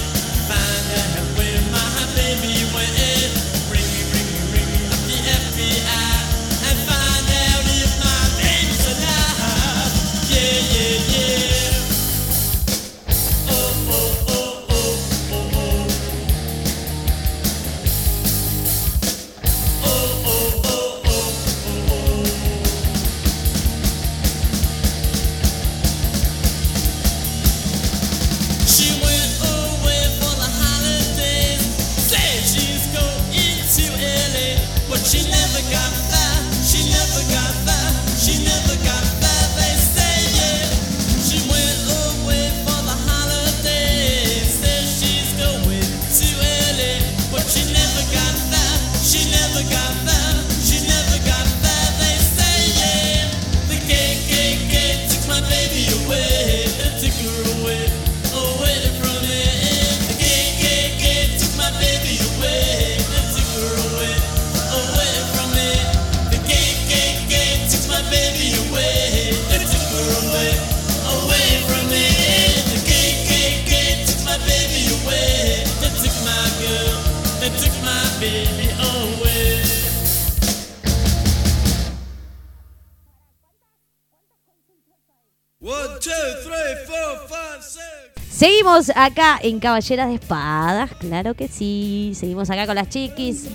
Seguimos 88.38 88.92
acá 88.94 89.40
en 89.42 89.58
Caballeras 89.58 90.06
de 90.10 90.14
Espadas, 90.14 90.92
claro 91.00 91.34
que 91.34 91.48
sí. 91.48 92.12
Seguimos 92.14 92.48
acá 92.48 92.66
con 92.66 92.76
las 92.76 92.88
chiquis. 92.88 93.48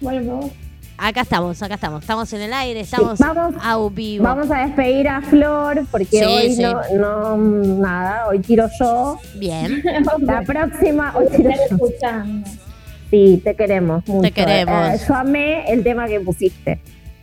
Bueno. 0.00 0.48
Acá 0.96 1.20
estamos, 1.20 1.62
acá 1.62 1.74
estamos. 1.74 2.00
Estamos 2.00 2.32
en 2.32 2.40
el 2.40 2.54
aire, 2.54 2.80
estamos 2.80 3.18
vamos- 3.18 3.54
a 3.62 3.76
vivo. 3.92 4.24
Vamos 4.24 4.50
a 4.50 4.60
despedir 4.66 5.06
a 5.08 5.20
Flor 5.20 5.84
porque 5.90 6.06
Sí, 6.06 6.24
hoy 6.24 6.52
sí. 6.54 6.62
no, 6.62 6.80
no, 6.96 7.36
nada, 7.36 8.28
hoy 8.28 8.38
tiro 8.38 8.66
yo. 8.80 9.18
Bien. 9.34 9.82
La 10.20 10.40
próxima, 10.40 11.12
hoy 11.14 11.26
tiro 11.36 11.50
yo. 11.50 11.76
escuchando. 11.76 12.48
Sí, 13.10 13.42
te 13.44 13.54
queremos 13.54 14.08
mucho. 14.08 14.32
queremos. 14.32 14.94
Eh, 14.94 15.00
yo 15.06 15.14
amé 15.14 15.70
el 15.70 15.82
tema 15.84 16.06
que 16.06 16.18
pusiste. 16.20 16.80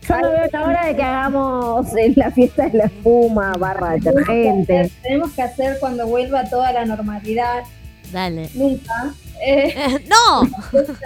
Yo 0.08 0.18
no 0.20 0.30
veo 0.32 0.48
la 0.52 0.64
hora 0.66 0.86
de 0.88 0.96
que 0.96 1.04
hagamos 1.04 1.96
eh, 1.96 2.14
la 2.16 2.32
fiesta 2.32 2.68
de 2.68 2.78
la 2.78 2.86
espuma, 2.86 3.54
barra 3.54 3.92
detergente. 3.94 4.92
Tenemos 5.02 5.32
que 5.32 5.42
hacer 5.42 5.78
cuando 5.80 6.08
vuelva 6.08 6.44
toda 6.46 6.72
la 6.74 6.86
normalidad. 6.86 7.64
Dale. 8.12 8.50
Nunca. 8.54 9.14
Eh, 9.46 9.74
¡No! 10.08 10.42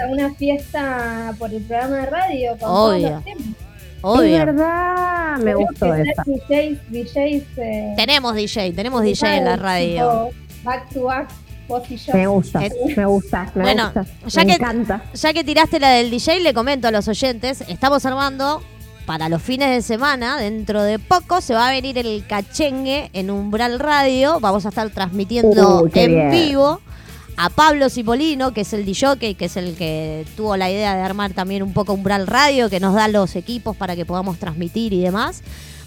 una 0.09 0.33
fiesta 0.35 1.33
por 1.39 1.53
el 1.53 1.61
programa 1.63 1.95
de 1.97 2.05
radio. 2.07 2.57
Con 2.59 2.69
Obvio. 2.69 3.21
temas. 3.23 3.41
Es 3.47 4.03
Obvio. 4.03 4.37
verdad, 4.45 5.37
me 5.37 5.43
Tenemos 5.43 5.65
gustó 5.69 5.91
que 5.93 6.01
esa. 6.01 6.23
DJs, 6.25 6.79
DJs. 6.91 7.43
eh, 7.57 7.93
Tenemos 7.97 8.35
DJ, 8.35 8.71
tenemos 8.73 9.01
DJ 9.03 9.37
en 9.37 9.45
la 9.45 9.55
radio. 9.55 10.29
Back 10.63 10.89
to 10.93 11.03
back, 11.03 11.29
vos 11.67 11.89
y 11.89 11.97
yo. 11.97 12.13
Me 12.13 12.27
gusta, 12.27 12.63
Eh, 12.65 12.71
me 12.95 13.05
gusta, 13.05 13.51
me 13.55 13.61
bueno, 13.63 13.85
gusta. 13.85 14.05
ya 14.27 14.41
me 14.41 14.47
que- 14.47 14.53
encanta. 14.53 15.01
Ya 15.13 15.33
que 15.33 15.43
tiraste 15.43 15.79
la 15.79 15.89
del 15.89 16.11
DJ, 16.11 16.39
le 16.41 16.53
comento 16.53 16.87
a 16.87 16.91
los 16.91 17.07
oyentes, 17.07 17.61
estamos 17.67 18.05
armando 18.05 18.61
para 19.07 19.29
los 19.29 19.41
fines 19.41 19.69
de 19.69 19.81
semana, 19.81 20.37
dentro 20.37 20.83
de 20.83 20.99
poco, 20.99 21.39
se 21.39 21.53
va 21.53 21.69
a 21.69 21.71
venir 21.71 21.97
el 21.97 22.25
cachengue 22.27 23.09
en 23.13 23.31
Umbral 23.31 23.79
Radio. 23.79 24.41
Vamos 24.41 24.65
a 24.65 24.69
estar 24.69 24.89
transmitiendo 24.89 25.89
en 25.93 26.11
bien. 26.11 26.29
vivo 26.29 26.81
a 27.37 27.49
Pablo 27.49 27.89
Cipolino, 27.89 28.51
que 28.51 28.61
es 28.61 28.73
el 28.73 28.83
DJ, 28.83 29.35
que 29.35 29.45
es 29.45 29.55
el 29.55 29.77
que 29.77 30.25
tuvo 30.35 30.57
la 30.57 30.69
idea 30.69 30.93
de 30.93 31.01
armar 31.03 31.31
también 31.31 31.63
un 31.63 31.71
poco 31.71 31.93
Umbral 31.93 32.27
Radio, 32.27 32.69
que 32.69 32.81
nos 32.81 32.95
da 32.95 33.07
los 33.07 33.37
equipos 33.37 33.77
para 33.77 33.95
que 33.95 34.05
podamos 34.05 34.39
transmitir 34.39 34.91
y 34.91 35.01
demás. 35.01 35.41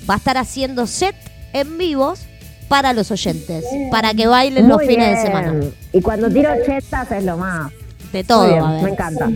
Va 0.09 0.15
a 0.15 0.17
estar 0.17 0.39
haciendo 0.39 0.87
set 0.87 1.15
en 1.53 1.77
vivos 1.77 2.21
para 2.69 2.95
los 2.95 3.11
oyentes, 3.11 3.67
para 3.91 4.15
que 4.15 4.29
bailen 4.29 4.67
los 4.67 4.81
fines 4.81 5.19
de 5.19 5.27
semana. 5.27 5.61
Y 5.93 6.01
cuando 6.01 6.31
tiro 6.31 6.53
chetas 6.65 7.13
es 7.13 7.25
lo 7.25 7.37
más. 7.37 7.71
De 8.13 8.25
todo 8.25 8.43
Muy 8.43 8.51
bien, 8.51 8.63
va 8.65 8.67
a 8.69 8.71
haber. 8.73 8.83
me 8.85 8.91
encanta. 8.91 9.31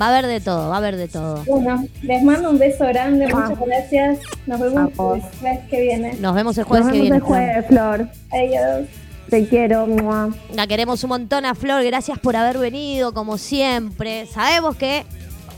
Va 0.00 0.06
a 0.06 0.08
haber 0.10 0.26
de 0.26 0.40
todo, 0.40 0.68
va 0.70 0.74
a 0.76 0.78
haber 0.78 0.96
de 0.96 1.08
todo. 1.08 1.44
Bueno, 1.46 1.84
les 2.02 2.22
mando 2.22 2.50
un 2.50 2.58
beso 2.58 2.84
grande, 2.86 3.26
Ah. 3.32 3.36
muchas 3.50 3.66
gracias. 3.66 4.18
Nos 4.46 4.60
vemos 4.60 4.90
el 4.98 5.22
mes 5.42 5.60
que 5.68 5.80
viene. 5.80 6.14
Nos 6.14 6.34
vemos 6.34 6.56
el 6.56 6.62
Nos 6.62 6.68
jueves 6.68 6.86
que 6.86 6.92
vemos 6.92 7.02
viene. 7.02 7.16
el 7.16 7.22
jueves, 7.22 7.66
Flor. 7.66 8.08
Adiós. 8.32 8.88
Te 9.28 9.46
quiero. 9.46 9.86
mua. 9.86 10.30
La 10.54 10.66
queremos 10.66 11.04
un 11.04 11.10
montón 11.10 11.44
a 11.44 11.54
Flor, 11.54 11.84
gracias 11.84 12.18
por 12.18 12.34
haber 12.36 12.58
venido, 12.58 13.12
como 13.14 13.36
siempre. 13.38 14.26
Sabemos 14.26 14.74
que 14.76 15.04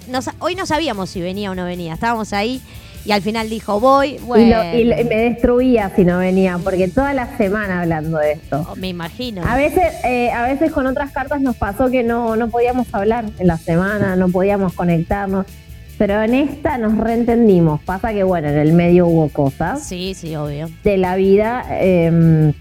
no 0.08 0.20
sa- 0.20 0.34
hoy 0.40 0.54
no 0.54 0.66
sabíamos 0.66 1.08
si 1.10 1.20
venía 1.20 1.50
o 1.50 1.54
no 1.54 1.64
venía, 1.64 1.94
estábamos 1.94 2.32
ahí 2.32 2.60
y 3.04 3.12
al 3.12 3.22
final 3.22 3.48
dijo 3.50 3.80
voy. 3.80 4.16
Y, 4.16 4.18
Bueno, 4.18 4.56
lo- 4.62 4.78
y 4.78 4.84
lo- 4.84 5.00
y 5.00 5.04
me 5.04 5.16
destruía 5.16 5.90
si 5.94 6.04
no 6.04 6.18
venía, 6.18 6.58
porque 6.62 6.88
toda 6.88 7.12
la 7.14 7.36
semana 7.36 7.80
hablando 7.82 8.18
de 8.18 8.32
esto. 8.32 8.74
me 8.76 8.88
imagino. 8.88 9.42
A 9.46 9.56
veces, 9.56 9.92
eh, 10.04 10.30
a 10.30 10.42
veces 10.44 10.70
con 10.72 10.86
otras 10.86 11.10
cartas 11.12 11.40
nos 11.40 11.56
pasó 11.56 11.90
que 11.90 12.02
no, 12.02 12.36
no 12.36 12.48
podíamos 12.48 12.86
hablar 12.92 13.24
en 13.38 13.46
la 13.46 13.56
semana, 13.58 14.16
no 14.16 14.28
podíamos 14.28 14.72
conectarnos. 14.74 15.46
Pero 15.98 16.20
en 16.22 16.34
esta 16.34 16.78
nos 16.78 16.96
reentendimos. 16.98 17.80
Pasa 17.82 18.12
que, 18.12 18.24
bueno, 18.24 18.48
en 18.48 18.58
el 18.58 18.72
medio 18.72 19.06
hubo 19.06 19.28
cosas 19.28 19.84
Sí, 19.84 20.14
sí, 20.14 20.34
obvio. 20.34 20.68
de 20.82 20.96
la 20.96 21.14
vida, 21.16 21.64
eh, 21.70 22.52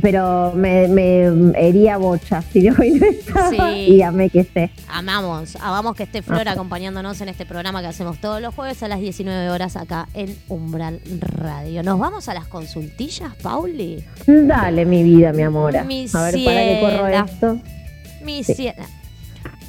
pero 0.00 0.52
me, 0.54 0.88
me 0.88 1.52
hería 1.56 1.96
bocha 1.96 2.42
si 2.42 2.62
no 2.62 2.76
estaba. 2.82 3.50
Sí. 3.50 3.96
Y 3.96 4.02
amé 4.02 4.30
que 4.30 4.40
esté. 4.40 4.70
Amamos, 4.88 5.56
amamos 5.56 5.94
que 5.94 6.04
esté 6.04 6.22
Flor 6.22 6.48
acompañándonos 6.48 7.20
en 7.20 7.28
este 7.28 7.46
programa 7.46 7.80
que 7.80 7.88
hacemos 7.88 8.20
todos 8.20 8.40
los 8.40 8.54
jueves 8.54 8.82
a 8.82 8.88
las 8.88 9.00
19 9.00 9.50
horas 9.50 9.76
acá 9.76 10.08
en 10.14 10.36
Umbral 10.48 11.00
Radio. 11.20 11.82
¿Nos 11.82 11.98
vamos 11.98 12.28
a 12.28 12.34
las 12.34 12.46
consultillas, 12.46 13.34
Pauli? 13.42 14.04
Dale, 14.26 14.84
mi 14.84 15.02
vida, 15.02 15.32
mi 15.32 15.42
amor. 15.42 15.84
Mi 15.84 16.06
A 16.12 16.22
ver, 16.22 16.44
para 16.44 16.60
que 16.60 16.80
corro 16.80 17.06
esto. 17.08 17.60
Mi 18.22 18.44
ciela. 18.44 18.86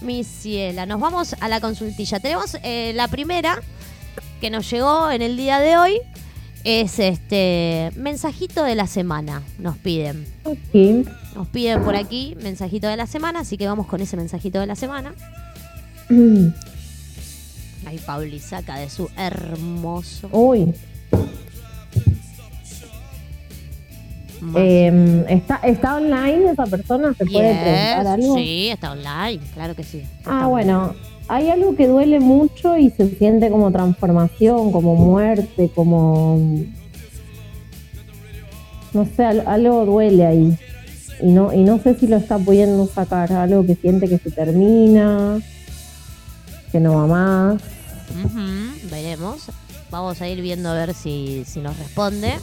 Mi 0.01 0.23
ciela. 0.23 0.85
Nos 0.85 0.99
vamos 0.99 1.35
a 1.39 1.47
la 1.47 1.59
consultilla. 1.59 2.19
Tenemos 2.19 2.57
eh, 2.63 2.93
la 2.95 3.07
primera 3.07 3.61
que 4.39 4.49
nos 4.49 4.69
llegó 4.69 5.11
en 5.11 5.21
el 5.21 5.37
día 5.37 5.59
de 5.59 5.77
hoy. 5.77 6.01
Es 6.63 6.99
este 6.99 7.91
mensajito 7.95 8.63
de 8.63 8.75
la 8.75 8.87
semana. 8.87 9.41
Nos 9.59 9.77
piden. 9.77 10.25
Nos 11.35 11.47
piden 11.47 11.81
por 11.83 11.95
aquí 11.95 12.35
mensajito 12.41 12.87
de 12.87 12.97
la 12.97 13.07
semana. 13.07 13.39
Así 13.39 13.57
que 13.57 13.67
vamos 13.67 13.87
con 13.87 14.01
ese 14.01 14.17
mensajito 14.17 14.59
de 14.59 14.67
la 14.67 14.75
semana. 14.75 15.13
Ahí 17.85 17.97
Pauli 18.05 18.39
saca 18.39 18.77
de 18.77 18.89
su 18.89 19.09
hermoso. 19.15 20.29
Uy. 20.31 20.73
Eh, 24.55 25.25
¿está, 25.27 25.55
¿Está 25.63 25.97
online 25.97 26.51
esa 26.51 26.65
persona? 26.65 27.13
¿Se 27.13 27.25
puede 27.25 27.53
preguntar 27.53 28.07
algo? 28.07 28.35
Sí, 28.35 28.69
está 28.69 28.91
online, 28.91 29.39
claro 29.53 29.75
que 29.75 29.83
sí. 29.83 30.03
Ah, 30.25 30.47
bueno. 30.47 30.95
Hay 31.31 31.49
algo 31.49 31.75
que 31.75 31.87
duele 31.87 32.19
mucho 32.19 32.75
y 32.77 32.89
se 32.89 33.07
siente 33.15 33.49
como 33.51 33.71
transformación, 33.71 34.71
como 34.71 34.95
muerte, 34.95 35.69
como... 35.73 36.39
No 38.93 39.07
sé, 39.15 39.23
al- 39.23 39.47
algo 39.47 39.85
duele 39.85 40.25
ahí. 40.25 40.57
Y 41.21 41.27
no, 41.27 41.53
y 41.53 41.59
no 41.63 41.77
sé 41.79 41.93
si 41.99 42.07
lo 42.07 42.17
está 42.17 42.39
pudiendo 42.39 42.87
sacar. 42.87 43.31
Algo 43.31 43.63
que 43.63 43.75
siente 43.75 44.07
que 44.09 44.17
se 44.17 44.31
termina, 44.31 45.39
que 46.71 46.79
no 46.79 46.95
va 46.95 47.05
más. 47.07 47.61
Veremos. 48.89 49.43
Vamos 49.91 50.21
a 50.21 50.27
ir 50.27 50.41
viendo 50.41 50.69
a 50.69 50.73
ver 50.73 50.95
si, 50.95 51.43
si 51.45 51.59
nos 51.59 51.77
responde 51.77 52.33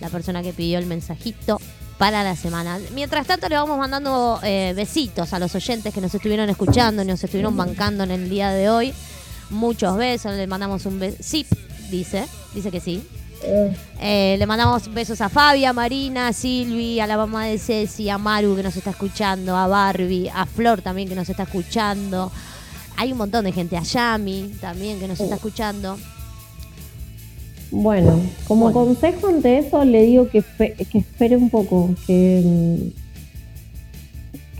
la 0.00 0.08
persona 0.08 0.42
que 0.42 0.52
pidió 0.52 0.78
el 0.78 0.86
mensajito 0.86 1.60
para 2.02 2.24
la 2.24 2.34
semana. 2.34 2.80
Mientras 2.94 3.28
tanto, 3.28 3.48
le 3.48 3.54
vamos 3.54 3.78
mandando 3.78 4.40
eh, 4.42 4.72
besitos 4.74 5.32
a 5.32 5.38
los 5.38 5.54
oyentes 5.54 5.94
que 5.94 6.00
nos 6.00 6.12
estuvieron 6.12 6.50
escuchando 6.50 7.02
y 7.02 7.04
nos 7.04 7.22
estuvieron 7.22 7.56
bancando 7.56 8.02
en 8.02 8.10
el 8.10 8.28
día 8.28 8.50
de 8.50 8.68
hoy. 8.68 8.92
Muchos 9.50 9.96
besos, 9.96 10.34
le 10.34 10.48
mandamos 10.48 10.84
un 10.84 10.98
beso. 10.98 11.18
Sí, 11.20 11.46
dice, 11.92 12.26
dice 12.56 12.72
que 12.72 12.80
sí. 12.80 13.06
Eh, 14.00 14.34
le 14.36 14.46
mandamos 14.48 14.92
besos 14.92 15.20
a 15.20 15.28
Fabia, 15.28 15.70
a 15.70 15.72
Marina, 15.72 16.26
a 16.26 16.32
Silvi, 16.32 16.98
a 16.98 17.06
la 17.06 17.16
mamá 17.16 17.46
de 17.46 17.56
Ceci, 17.56 18.10
a 18.10 18.18
Maru 18.18 18.56
que 18.56 18.64
nos 18.64 18.74
está 18.74 18.90
escuchando, 18.90 19.56
a 19.56 19.68
Barbie, 19.68 20.28
a 20.28 20.44
Flor 20.44 20.82
también 20.82 21.08
que 21.08 21.14
nos 21.14 21.28
está 21.28 21.44
escuchando. 21.44 22.32
Hay 22.96 23.12
un 23.12 23.18
montón 23.18 23.44
de 23.44 23.52
gente, 23.52 23.76
a 23.76 23.82
Yami 23.82 24.56
también 24.60 24.98
que 24.98 25.06
nos 25.06 25.20
está 25.20 25.36
escuchando. 25.36 25.96
Bueno, 27.72 28.20
como 28.46 28.64
Bueno. 28.64 28.80
consejo 28.80 29.28
ante 29.28 29.58
eso 29.58 29.82
le 29.82 30.02
digo 30.02 30.28
que, 30.28 30.42
que 30.58 30.98
espere 30.98 31.38
un 31.38 31.48
poco, 31.48 31.88
que, 32.06 32.42
mm, 32.44 32.76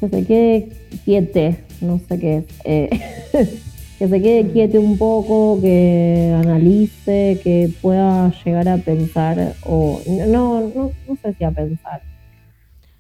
que 0.01 0.09
se 0.09 0.25
quede 0.25 0.69
quiete, 1.05 1.59
no 1.83 2.01
sé 2.09 2.19
qué 2.19 2.37
es, 2.39 2.45
eh, 2.65 2.89
que 3.99 4.09
se 4.09 4.23
quede 4.23 4.51
quiete 4.53 4.79
un 4.79 4.97
poco, 4.97 5.61
que 5.61 6.35
analice, 6.43 7.39
que 7.45 7.71
pueda 7.83 8.33
llegar 8.45 8.67
a 8.71 8.79
pensar, 8.79 9.57
o 9.67 10.01
no, 10.09 10.61
no, 10.61 10.91
no 11.07 11.17
sé 11.23 11.35
si 11.35 11.45
a 11.45 11.51
pensar, 11.51 12.01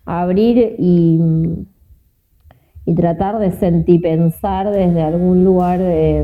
a 0.04 0.20
abrir 0.20 0.76
y, 0.78 1.18
y 2.84 2.94
tratar 2.94 3.38
de 3.38 3.50
sentipensar 3.52 4.70
desde 4.72 5.00
algún 5.00 5.42
lugar 5.42 5.80
eh, 5.82 6.22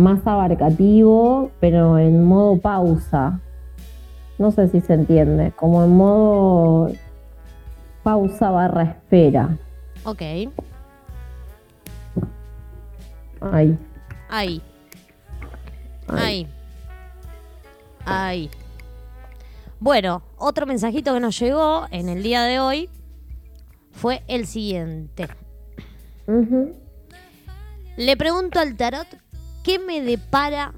más 0.00 0.26
abarcativo, 0.26 1.50
pero 1.60 1.98
en 1.98 2.24
modo 2.24 2.58
pausa. 2.60 3.40
No 4.38 4.50
sé 4.50 4.68
si 4.68 4.80
se 4.80 4.94
entiende, 4.94 5.52
como 5.54 5.84
en 5.84 5.90
modo 5.96 6.92
pausa 8.02 8.50
barra 8.50 8.82
espera. 8.84 9.56
Ok, 10.04 10.22
Ay, 10.22 10.50
ahí, 13.42 13.78
ay. 14.28 14.62
ahí, 16.08 16.46
ahí. 18.04 18.50
Bueno, 19.78 20.22
otro 20.36 20.66
mensajito 20.66 21.14
que 21.14 21.20
nos 21.20 21.38
llegó 21.38 21.86
en 21.90 22.08
el 22.10 22.22
día 22.22 22.42
de 22.42 22.60
hoy 22.60 22.90
fue 23.92 24.22
el 24.28 24.46
siguiente. 24.46 25.26
Le 27.96 28.16
pregunto 28.16 28.60
al 28.60 28.76
tarot 28.76 29.06
qué 29.62 29.78
me 29.78 30.00
depara 30.02 30.72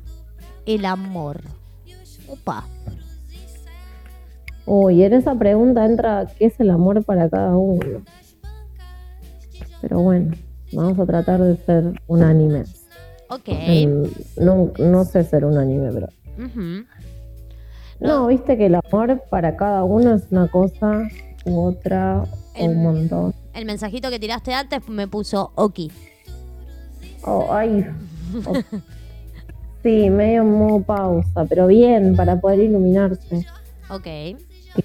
el 0.67 0.85
amor. 0.85 1.41
Opa. 2.29 2.67
Uy, 4.65 5.03
en 5.03 5.13
esa 5.13 5.35
pregunta 5.35 5.85
entra 5.85 6.27
qué 6.39 6.47
es 6.47 6.61
el 6.61 6.71
amor 6.71 7.03
para 7.05 7.29
cada 7.29 7.57
uno. 7.57 8.03
Pero 9.81 10.01
bueno, 10.01 10.35
vamos 10.73 10.99
a 10.99 11.07
tratar 11.07 11.41
de 11.41 11.57
ser 11.57 12.01
unánimes. 12.07 12.87
Ok. 13.29 13.49
En- 13.49 14.11
no, 14.37 14.73
no 14.79 15.05
sé 15.05 15.25
ser 15.25 15.45
unánime, 15.45 15.91
pero. 15.93 16.09
Ujú. 16.39 16.85
No, 18.01 18.27
viste 18.29 18.57
que 18.57 18.67
el 18.67 18.77
amor 18.77 19.23
para 19.31 19.57
cada 19.57 19.85
uno 19.85 20.15
es 20.15 20.25
una 20.31 20.49
cosa 20.49 21.09
u 21.45 21.61
otra, 21.61 22.25
o 22.57 22.65
un 22.65 22.83
montón. 22.83 23.35
El 23.55 23.65
mensajito 23.65 24.11
que 24.11 24.19
tiraste 24.21 24.55
antes 24.55 24.89
me 24.89 25.09
puso 25.09 25.53
Oki. 25.57 25.91
Oh, 27.25 27.49
ay. 27.53 27.85
Sí, 29.83 30.11
medio 30.11 30.45
modo 30.45 30.81
pausa, 30.85 31.45
pero 31.49 31.67
bien, 31.67 32.15
para 32.15 32.41
poder 32.41 32.61
iluminarse. 32.61 33.45
Ok. 33.91 34.07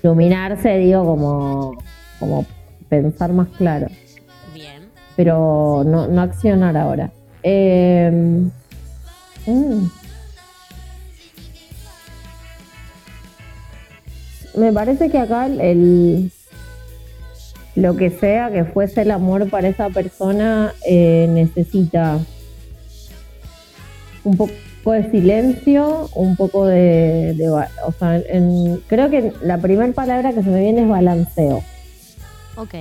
Iluminarse, 0.02 0.76
digo, 0.80 1.06
como, 1.06 1.78
como 2.20 2.48
pensar 2.90 3.32
más 3.32 3.48
claro, 3.60 3.86
Bien. 4.56 4.90
pero 5.16 5.84
no, 5.86 6.08
no 6.08 6.22
accionar 6.24 6.76
ahora. 6.76 7.12
Eh, 7.44 8.42
mm. 9.46 9.86
Me 14.56 14.74
parece 14.74 15.10
que 15.12 15.20
acá 15.20 15.46
el, 15.46 15.62
el- 15.62 16.32
lo 17.76 17.96
que 17.96 18.10
sea 18.10 18.50
que 18.52 18.66
fuese 18.66 19.04
el 19.04 19.12
amor 19.12 19.48
para 19.52 19.68
esa 19.68 19.90
persona 19.90 20.74
eh, 20.88 21.28
necesita 21.30 22.18
un 24.28 24.36
poco 24.38 24.92
de 24.92 25.10
silencio, 25.10 26.10
un 26.16 26.36
poco 26.36 26.66
de, 26.66 27.36
o 27.86 27.92
sea, 27.94 28.18
en- 28.18 28.80
creo 28.88 29.10
que 29.10 29.32
la 29.42 29.58
primera 29.58 29.92
palabra 29.94 30.34
que 30.34 30.44
se 30.44 30.50
me 30.50 30.60
viene 30.62 30.82
es 30.84 30.90
balanceo. 30.90 31.62
Ok. 32.58 32.74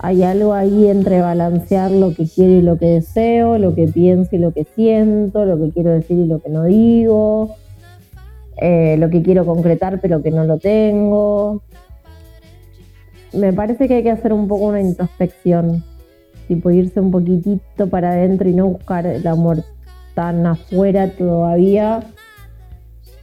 Hay 0.00 0.22
algo 0.22 0.52
ahí 0.52 0.86
entre 0.86 1.20
balancear 1.20 1.90
lo 1.90 2.14
que 2.14 2.26
quiero 2.28 2.52
y 2.52 2.62
lo 2.62 2.78
que 2.78 2.86
deseo, 2.86 3.58
lo 3.58 3.74
que 3.74 3.88
pienso 3.88 4.36
y 4.36 4.38
lo 4.38 4.52
que 4.52 4.64
siento, 4.76 5.44
lo 5.44 5.58
que 5.58 5.70
quiero 5.72 5.90
decir 5.90 6.18
y 6.18 6.26
lo 6.26 6.40
que 6.40 6.50
no 6.50 6.64
digo, 6.64 7.56
eh, 8.60 8.96
lo 8.98 9.10
que 9.10 9.22
quiero 9.22 9.44
concretar 9.44 10.00
pero 10.00 10.22
que 10.22 10.30
no 10.30 10.44
lo 10.44 10.58
tengo. 10.58 11.62
Me 13.32 13.52
parece 13.52 13.88
que 13.88 13.94
hay 13.96 14.02
que 14.02 14.10
hacer 14.10 14.32
un 14.32 14.46
poco 14.46 14.66
una 14.66 14.80
introspección, 14.80 15.82
tipo 16.46 16.70
irse 16.70 17.00
un 17.00 17.10
poquitito 17.10 17.88
para 17.88 18.10
adentro 18.12 18.48
y 18.48 18.54
no 18.54 18.66
buscar 18.68 19.04
el 19.06 19.26
amor 19.26 19.64
tan 20.18 20.44
afuera 20.48 21.12
todavía, 21.12 22.02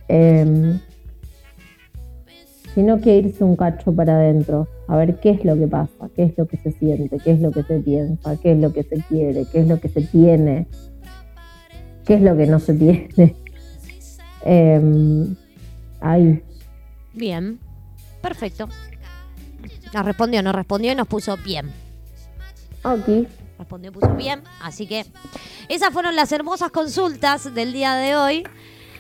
em, 0.08 0.80
sino 2.74 3.02
que 3.02 3.18
irse 3.18 3.44
un 3.44 3.58
cacho 3.58 3.94
para 3.94 4.16
adentro, 4.16 4.70
a 4.88 4.96
ver 4.96 5.20
qué 5.20 5.32
es 5.32 5.44
lo 5.44 5.58
que 5.58 5.68
pasa, 5.68 6.10
qué 6.16 6.24
es 6.24 6.38
lo 6.38 6.48
que 6.48 6.56
se 6.56 6.72
siente, 6.72 7.20
qué 7.20 7.32
es 7.34 7.42
lo 7.42 7.52
que 7.52 7.64
se 7.64 7.82
piensa, 7.82 8.38
qué 8.38 8.54
es 8.54 8.60
lo 8.60 8.72
que 8.72 8.84
se 8.84 9.02
quiere, 9.10 9.46
qué 9.52 9.60
es 9.60 9.68
lo 9.68 9.78
que 9.82 9.90
se 9.90 10.04
tiene, 10.04 10.68
qué 12.06 12.14
es 12.14 12.22
lo 12.22 12.38
que 12.38 12.48
no 12.48 12.60
se 12.60 12.74
tiene. 12.76 13.36
Em, 14.46 15.36
ahí. 16.00 16.42
Bien. 17.14 17.60
Perfecto. 18.22 18.70
Nos 19.94 20.06
respondió, 20.06 20.42
nos 20.44 20.56
respondió 20.56 20.94
y 20.94 20.96
nos 20.96 21.08
puso 21.08 21.36
bien. 21.44 21.66
Ok. 22.86 23.28
Respondió, 23.58 23.92
puso 23.92 24.10
bien. 24.16 24.44
Así 24.62 24.86
que 24.88 25.06
esas 25.70 25.90
fueron 25.92 26.16
las 26.16 26.32
hermosas 26.32 26.72
consultas 26.72 27.54
del 27.54 27.72
día 27.74 27.94
de 27.96 28.16
hoy. 28.16 28.48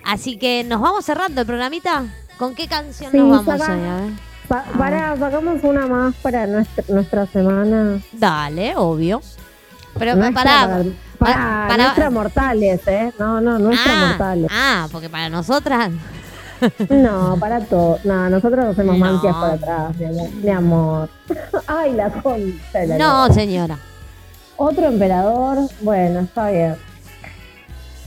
Así 0.06 0.38
que 0.38 0.64
nos 0.64 0.82
vamos 0.82 1.04
cerrando 1.06 1.42
el 1.42 1.48
programita. 1.48 2.04
¿Con 2.38 2.54
qué 2.56 2.68
canción 2.68 3.12
Sí, 3.12 3.18
nos 3.18 3.46
vamos 3.46 3.62
saca- 3.62 3.74
hoy? 3.74 3.82
A 3.88 3.96
ver. 4.02 4.12
Pa- 4.48 4.66
para, 4.78 5.18
sacamos 5.18 5.60
una 5.64 5.88
más 5.88 6.14
para 6.22 6.46
nuestra, 6.46 6.84
nuestra 6.90 7.26
semana. 7.28 8.00
Dale, 8.12 8.76
obvio. 8.76 9.22
Pero 9.98 10.16
Nuestra- 10.16 10.44
para, 10.44 10.84
para, 11.18 11.68
para- 11.68 11.84
nuestra 11.84 12.10
mortales, 12.10 12.82
¿eh? 12.88 13.12
No, 13.18 13.40
no, 13.42 13.58
nuestra 13.58 13.92
ah, 13.94 14.08
mortales. 14.10 14.52
ah, 14.54 14.88
porque 14.92 15.10
para 15.10 15.30
nosotras. 15.30 15.90
No, 16.90 17.38
para 17.40 17.62
todo. 17.62 18.00
No, 18.04 18.30
nosotros 18.30 18.66
hacemos 18.66 18.98
No. 18.98 19.06
mancias 19.06 19.34
para 19.36 19.54
atrás, 19.54 19.96
mi 20.42 20.50
amor. 20.50 21.10
Ay, 21.68 21.94
la 21.94 22.10
concha. 22.12 22.86
la 22.86 22.98
No, 22.98 23.34
señora. 23.34 23.78
Otro 24.58 24.86
emperador, 24.86 25.58
bueno, 25.82 26.22
está 26.22 26.50
bien. 26.50 26.76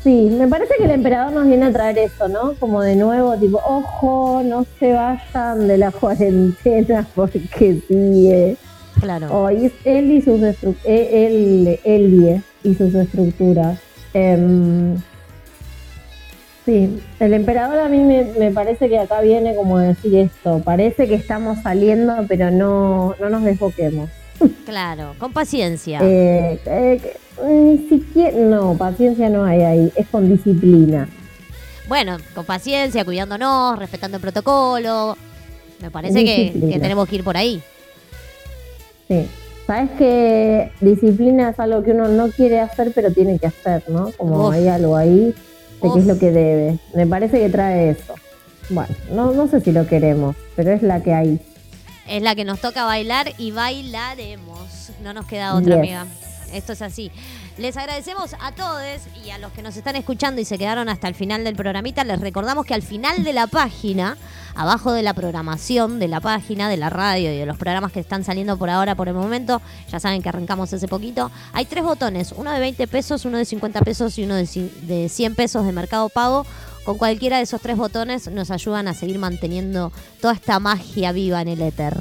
Sí, 0.03 0.31
me 0.31 0.47
parece 0.47 0.75
que 0.79 0.85
el 0.85 0.93
emperador 0.93 1.33
nos 1.33 1.47
viene 1.47 1.67
a 1.67 1.73
traer 1.73 1.99
eso, 1.99 2.29
¿no? 2.29 2.55
Como 2.55 2.83
de 2.83 2.97
nuevo, 2.97 3.37
tipo, 3.37 3.59
ojo, 3.59 4.43
no 4.45 4.65
se 4.79 4.93
vayan 4.93 5.67
de 5.67 5.77
la 5.77 5.91
cuarentena 5.93 7.07
porque 7.15 7.41
sigue. 7.89 8.57
Claro. 9.01 9.49
Es 9.51 9.73
él 9.85 10.11
y 10.11 10.23
sus 10.23 10.41
eh, 10.43 10.55
él, 10.85 11.81
él 11.85 12.43
y 12.63 12.75
sus 12.75 12.95
estructuras. 12.95 13.79
Em, 14.15 14.97
sí, 16.65 17.01
el 17.21 17.35
emperador 17.35 17.79
a 17.79 17.89
mí 17.89 17.99
me, 17.99 18.25
me 18.39 18.51
parece 18.51 18.89
que 18.89 18.99
acá 18.99 19.21
viene 19.21 19.55
como 19.55 19.77
a 19.77 19.83
decir 19.83 20.17
esto. 20.17 20.63
Parece 20.65 21.07
que 21.07 21.15
estamos 21.15 21.59
saliendo, 21.63 22.15
pero 22.29 22.51
no, 22.51 23.15
no 23.21 23.29
nos 23.29 23.45
desboquemos. 23.45 24.09
Claro, 24.65 25.15
con 25.19 25.33
paciencia. 25.33 26.01
Eh, 26.03 26.61
eh, 26.67 27.17
ni 27.47 27.89
siquiera, 27.89 28.37
no, 28.37 28.77
paciencia 28.77 29.29
no 29.29 29.45
hay 29.45 29.63
ahí, 29.63 29.93
es 29.97 30.07
con 30.09 30.29
disciplina. 30.29 31.09
Bueno, 31.89 32.19
con 32.35 32.45
paciencia, 32.45 33.05
cuidándonos, 33.05 33.79
respetando 33.79 34.19
el 34.19 34.21
protocolo. 34.21 35.17
Me 35.81 35.91
parece 35.91 36.25
que, 36.25 36.79
tenemos 36.81 37.09
que 37.09 37.17
ir 37.17 37.25
por 37.25 37.37
ahí. 37.37 37.63
Sí. 39.09 39.27
Sabes 39.67 39.91
que 39.99 40.73
disciplina 40.81 41.51
es 41.51 41.61
algo 41.61 41.83
que 41.83 41.93
uno 41.93 42.09
no 42.09 42.31
quiere 42.31 42.61
hacer, 42.61 42.93
pero 42.95 43.13
tiene 43.13 43.39
que 43.39 43.47
hacer, 43.47 43.85
¿no? 43.89 44.13
Como 44.17 44.49
Uf. 44.49 44.55
hay 44.55 44.67
algo 44.69 44.97
ahí 44.97 45.35
de 45.83 45.93
qué 45.93 45.99
es 45.99 46.07
lo 46.07 46.19
que 46.19 46.31
debe. 46.31 46.79
Me 46.95 47.07
parece 47.07 47.39
que 47.39 47.49
trae 47.49 47.91
eso. 47.91 48.15
Bueno, 48.71 48.95
no, 49.13 49.33
no 49.33 49.47
sé 49.47 49.61
si 49.61 49.73
lo 49.73 49.87
queremos, 49.87 50.37
pero 50.57 50.73
es 50.73 50.83
la 50.83 51.03
que 51.03 51.13
hay. 51.13 51.41
Es 52.09 52.23
la 52.23 52.35
que 52.35 52.45
nos 52.45 52.61
toca 52.61 52.85
bailar 52.85 53.33
y 53.39 53.51
bailaremos. 53.53 54.91
No 55.03 55.13
nos 55.13 55.27
queda 55.27 55.55
otra, 55.55 55.75
Yes. 55.75 55.79
amiga. 55.79 56.07
Esto 56.53 56.73
es 56.73 56.81
así. 56.81 57.11
Les 57.59 57.77
agradecemos 57.77 58.35
a 58.41 58.53
todos 58.53 58.83
y 59.23 59.31
a 59.31 59.39
los 59.39 59.53
que 59.53 59.61
nos 59.63 59.77
están 59.77 59.97
escuchando 59.97 60.41
y 60.41 60.45
se 60.47 60.57
quedaron 60.57 60.89
hasta 60.89 61.09
el 61.09 61.15
final 61.15 61.45
del 61.45 61.57
programita. 61.57 62.05
Les 62.05 62.19
recordamos 62.21 62.65
que 62.65 62.73
al 62.73 62.81
final 62.83 63.23
de 63.25 63.33
la 63.35 63.47
página, 63.49 64.17
abajo 64.55 64.93
de 64.93 65.03
la 65.03 65.13
programación 65.13 65.99
de 65.99 66.09
la 66.09 66.21
página, 66.21 66.71
de 66.71 66.79
la 66.79 66.89
radio 66.89 67.33
y 67.35 67.37
de 67.37 67.45
los 67.45 67.59
programas 67.59 67.93
que 67.93 68.01
están 68.01 68.25
saliendo 68.25 68.57
por 68.57 68.71
ahora, 68.71 68.95
por 68.95 69.09
el 69.09 69.15
momento, 69.15 69.61
ya 69.91 70.01
saben 70.01 70.23
que 70.23 70.31
arrancamos 70.31 70.73
hace 70.73 70.89
poquito, 70.89 71.31
hay 71.53 71.67
tres 71.67 71.85
botones, 71.85 72.33
uno 72.35 72.51
de 72.53 72.61
20 72.61 72.87
pesos, 72.87 73.27
uno 73.27 73.37
de 73.37 73.45
50 73.45 73.81
pesos 73.83 74.17
y 74.19 74.25
uno 74.25 74.37
de 74.37 75.09
100 75.11 75.35
pesos 75.35 75.67
de 75.67 75.73
mercado 75.73 76.09
pago. 76.09 76.47
Con 76.89 76.97
cualquiera 76.97 77.37
de 77.37 77.43
esos 77.43 77.61
tres 77.61 77.77
botones 77.77 78.31
nos 78.31 78.51
ayudan 78.51 78.89
a 78.89 78.95
seguir 78.95 79.19
manteniendo 79.19 79.93
toda 80.23 80.33
esta 80.33 80.59
magia 80.59 81.13
viva 81.13 81.43
en 81.43 81.49
el 81.49 81.61
éter. 81.61 81.93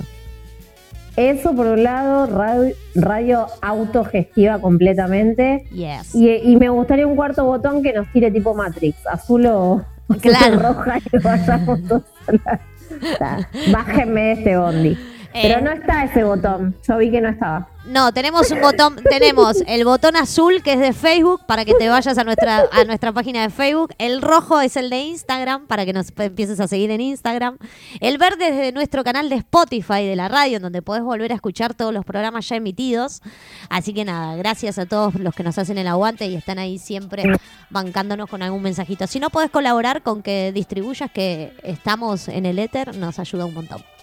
Eso 1.18 1.54
por 1.54 1.68
un 1.68 1.84
lado, 1.84 2.26
radio, 2.28 2.74
radio 2.96 3.48
autogestiva 3.62 4.62
completamente. 4.62 5.66
Yes. 5.74 6.16
Y, 6.16 6.30
y 6.32 6.56
me 6.56 6.70
gustaría 6.70 7.06
un 7.06 7.18
cuarto 7.18 7.44
botón 7.44 7.84
que 7.84 7.92
nos 7.92 8.10
tire 8.14 8.32
tipo 8.32 8.54
Matrix, 8.56 9.06
azul 9.08 9.46
o, 9.48 9.72
o 10.08 10.14
Claro. 10.22 10.58
roja 10.60 11.00
y 11.12 11.18
vayamos 11.18 11.84
todos 11.86 12.04
a 12.28 12.32
la- 12.32 13.50
Bájenme 13.74 14.22
de 14.22 14.32
este 14.32 14.58
bondi. 14.58 14.98
Pero 15.42 15.60
Eh, 15.60 15.62
no 15.62 15.72
está 15.72 16.04
ese 16.04 16.24
botón. 16.24 16.76
Yo 16.88 16.98
vi 16.98 17.12
que 17.12 17.22
no 17.22 17.30
estaba. 17.30 17.70
No, 17.88 18.12
tenemos 18.12 18.52
un 18.52 18.60
botón, 18.60 18.98
tenemos 19.10 19.64
el 19.66 19.86
botón 19.86 20.18
azul 20.18 20.62
que 20.62 20.74
es 20.74 20.80
de 20.80 20.92
Facebook 20.92 21.46
para 21.48 21.64
que 21.64 21.74
te 21.74 21.88
vayas 21.88 22.18
a 22.18 22.26
nuestra 22.26 22.66
a 22.70 22.84
nuestra 22.84 23.14
página 23.14 23.44
de 23.44 23.50
Facebook, 23.50 23.94
el 23.98 24.22
rojo 24.22 24.60
es 24.60 24.76
el 24.76 24.90
de 24.90 25.00
Instagram 25.00 25.68
para 25.68 25.86
que 25.86 25.94
nos 25.94 26.12
empieces 26.18 26.60
a 26.60 26.68
seguir 26.68 26.92
en 26.92 27.00
Instagram, 27.00 27.58
el 28.02 28.18
verde 28.18 28.50
es 28.50 28.58
de 28.58 28.72
nuestro 28.74 29.06
canal 29.06 29.30
de 29.30 29.36
Spotify 29.36 30.06
de 30.06 30.18
la 30.18 30.28
radio 30.28 30.58
en 30.58 30.64
donde 30.64 30.82
podés 30.82 31.04
volver 31.04 31.32
a 31.32 31.36
escuchar 31.36 31.76
todos 31.76 31.94
los 31.94 32.04
programas 32.04 32.50
ya 32.50 32.58
emitidos. 32.58 33.22
Así 33.70 33.94
que 33.94 34.04
nada, 34.04 34.36
gracias 34.36 34.78
a 34.80 34.86
todos 34.86 35.16
los 35.16 35.34
que 35.34 35.44
nos 35.44 35.58
hacen 35.58 35.78
el 35.78 35.88
aguante 35.88 36.28
y 36.28 36.36
están 36.36 36.60
ahí 36.60 36.80
siempre 36.80 37.24
bancándonos 37.70 38.30
con 38.30 38.42
algún 38.42 38.64
mensajito. 38.64 39.08
Si 39.08 39.22
no 39.22 39.30
podés 39.30 39.50
colaborar 39.50 40.02
con 40.02 40.24
que 40.24 40.52
distribuyas 40.52 41.10
que 41.10 41.54
estamos 41.64 42.28
en 42.28 42.46
el 42.46 42.60
éter, 42.60 42.98
nos 42.98 43.18
ayuda 43.18 43.46
un 43.46 43.54
montón. 43.54 43.97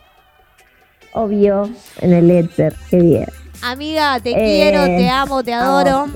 Obvio, 1.14 1.70
en 2.00 2.12
el 2.12 2.30
éter. 2.30 2.74
Qué 2.90 2.96
bien. 2.98 3.26
Amiga, 3.62 4.18
te 4.20 4.30
Eh, 4.32 4.34
quiero, 4.34 4.84
te 4.84 5.08
amo, 5.08 5.42
te 5.42 5.54
adoro. 5.54 6.06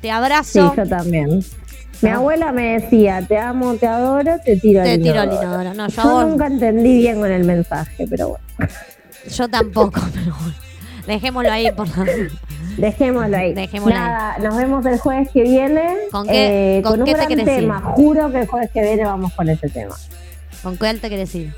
Te 0.00 0.02
Sí, 0.02 0.08
abrazo. 0.08 0.74
yo 0.76 0.86
también. 0.88 1.44
Mi 2.00 2.10
Ah. 2.10 2.16
abuela 2.16 2.52
me 2.52 2.78
decía, 2.80 3.22
te 3.26 3.38
amo, 3.38 3.74
te 3.74 3.86
adoro, 3.86 4.36
te 4.44 4.56
tiro 4.56 4.82
Te 4.82 4.92
al 4.92 5.02
tiro 5.02 5.20
al 5.20 5.32
inodoro. 5.32 5.74
No, 5.74 5.88
yo, 5.88 6.02
Yo 6.02 6.10
vos- 6.10 6.26
nunca 6.28 6.46
entendí 6.46 6.98
bien 6.98 7.18
con 7.20 7.30
el 7.30 7.44
mensaje, 7.44 8.06
pero 8.08 8.28
bueno. 8.28 8.44
yo 9.34 9.48
tampoco, 9.48 10.00
pero 10.14 10.34
bueno. 10.38 10.54
Dejémoslo 11.06 11.50
ahí 11.52 11.70
por 11.72 11.88
favor. 11.88 12.08
Dejémoslo 12.76 13.36
ahí. 13.36 13.54
Dejémoslo 13.54 13.94
Nada, 13.94 14.38
nos 14.38 14.56
vemos 14.56 14.84
el 14.86 14.98
jueves 14.98 15.28
que 15.32 15.42
viene. 15.42 15.88
¿Con 16.12 16.26
qué- 16.26 16.78
eh, 16.78 16.82
con 16.82 16.92
con 16.92 17.00
un 17.00 17.06
qué 17.06 17.12
te 17.12 17.16
gran 17.16 17.28
querés 17.28 17.48
ir? 17.48 17.54
tema. 17.60 17.80
Juro 17.80 18.30
que 18.30 18.40
el 18.40 18.46
jueves 18.46 18.70
que 18.72 18.82
viene 18.82 19.04
vamos 19.04 19.32
con 19.32 19.48
ese 19.48 19.68
tema. 19.70 19.94
¿Con 20.62 20.76
cuál 20.76 21.00
te 21.00 21.08
querés 21.08 21.34
ir? 21.34 21.54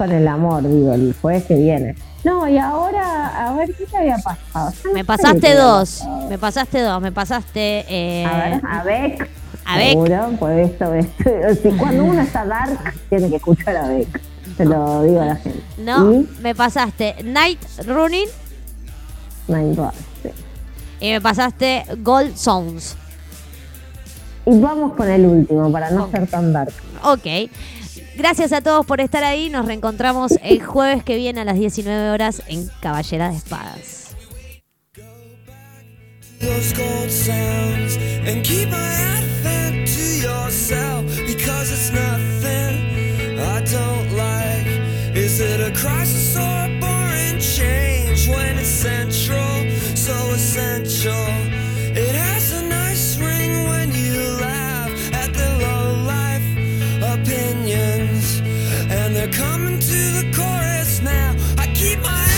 Con 0.00 0.12
el 0.12 0.26
amor, 0.28 0.62
digo, 0.66 0.94
el 0.94 1.14
jueves 1.20 1.44
que 1.44 1.56
viene. 1.56 1.94
No, 2.24 2.48
y 2.48 2.56
ahora, 2.56 3.48
a 3.48 3.52
ver 3.54 3.74
qué 3.74 3.84
te 3.84 3.98
había 3.98 4.16
pasado. 4.16 4.72
No 4.86 4.92
Me 4.94 5.04
pasaste 5.04 5.48
había 5.50 5.62
dos. 5.62 5.90
pasado. 5.98 6.28
Me 6.30 6.38
pasaste 6.38 6.80
dos. 6.80 7.02
Me 7.02 7.12
pasaste. 7.12 7.84
Eh, 7.86 8.24
A 8.24 8.38
ver, 8.38 8.62
a 8.66 8.82
Beck. 8.82 9.30
a 9.66 9.76
Beck. 9.76 9.88
Seguro, 9.90 10.30
pues 10.38 10.70
esto, 10.70 10.94
esto. 10.94 11.30
si 11.62 11.76
cuando 11.76 12.04
uno 12.04 12.22
está 12.22 12.46
dark, 12.46 12.78
tiene 13.10 13.28
que 13.28 13.36
escuchar 13.36 13.76
a 13.76 13.88
Beck. 13.88 14.20
Se 14.56 14.64
lo 14.64 15.02
digo 15.02 15.20
a 15.20 15.26
la 15.26 15.36
gente. 15.36 15.60
No, 15.76 16.12
¿Y? 16.14 16.28
me 16.40 16.54
pasaste 16.54 17.16
Night 17.22 17.60
Running 17.86 18.28
Nine 19.48 19.74
Bars, 19.74 19.98
sí. 20.22 20.30
y 21.00 21.10
me 21.12 21.20
pasaste 21.20 21.84
Gold 21.98 22.36
Sounds. 22.36 22.96
Y 24.46 24.58
vamos 24.58 24.94
con 24.94 25.10
el 25.10 25.26
último, 25.26 25.70
para 25.70 25.90
no 25.90 26.04
Ok. 26.04 26.10
ser 26.12 26.26
tan 26.26 26.52
dark. 26.54 26.72
Ok. 27.04 27.50
Gracias 28.16 28.52
a 28.52 28.60
todos 28.60 28.86
por 28.86 29.00
estar 29.00 29.24
ahí. 29.24 29.50
Nos 29.50 29.66
reencontramos 29.66 30.32
el 30.42 30.62
jueves 30.62 31.04
que 31.04 31.16
viene 31.16 31.40
a 31.40 31.44
las 31.44 31.58
19 31.58 32.10
horas 32.10 32.42
en 32.48 32.68
Caballera 32.80 33.30
de 33.30 33.36
Espadas. 33.36 33.98
sounds 37.10 37.96
and 38.24 38.44
keep 38.44 38.70
They're 59.20 59.28
coming 59.28 59.78
to 59.78 60.00
the 60.16 60.32
chorus 60.34 61.02
now. 61.02 61.36
I 61.58 61.66
keep 61.74 62.00
my 62.00 62.29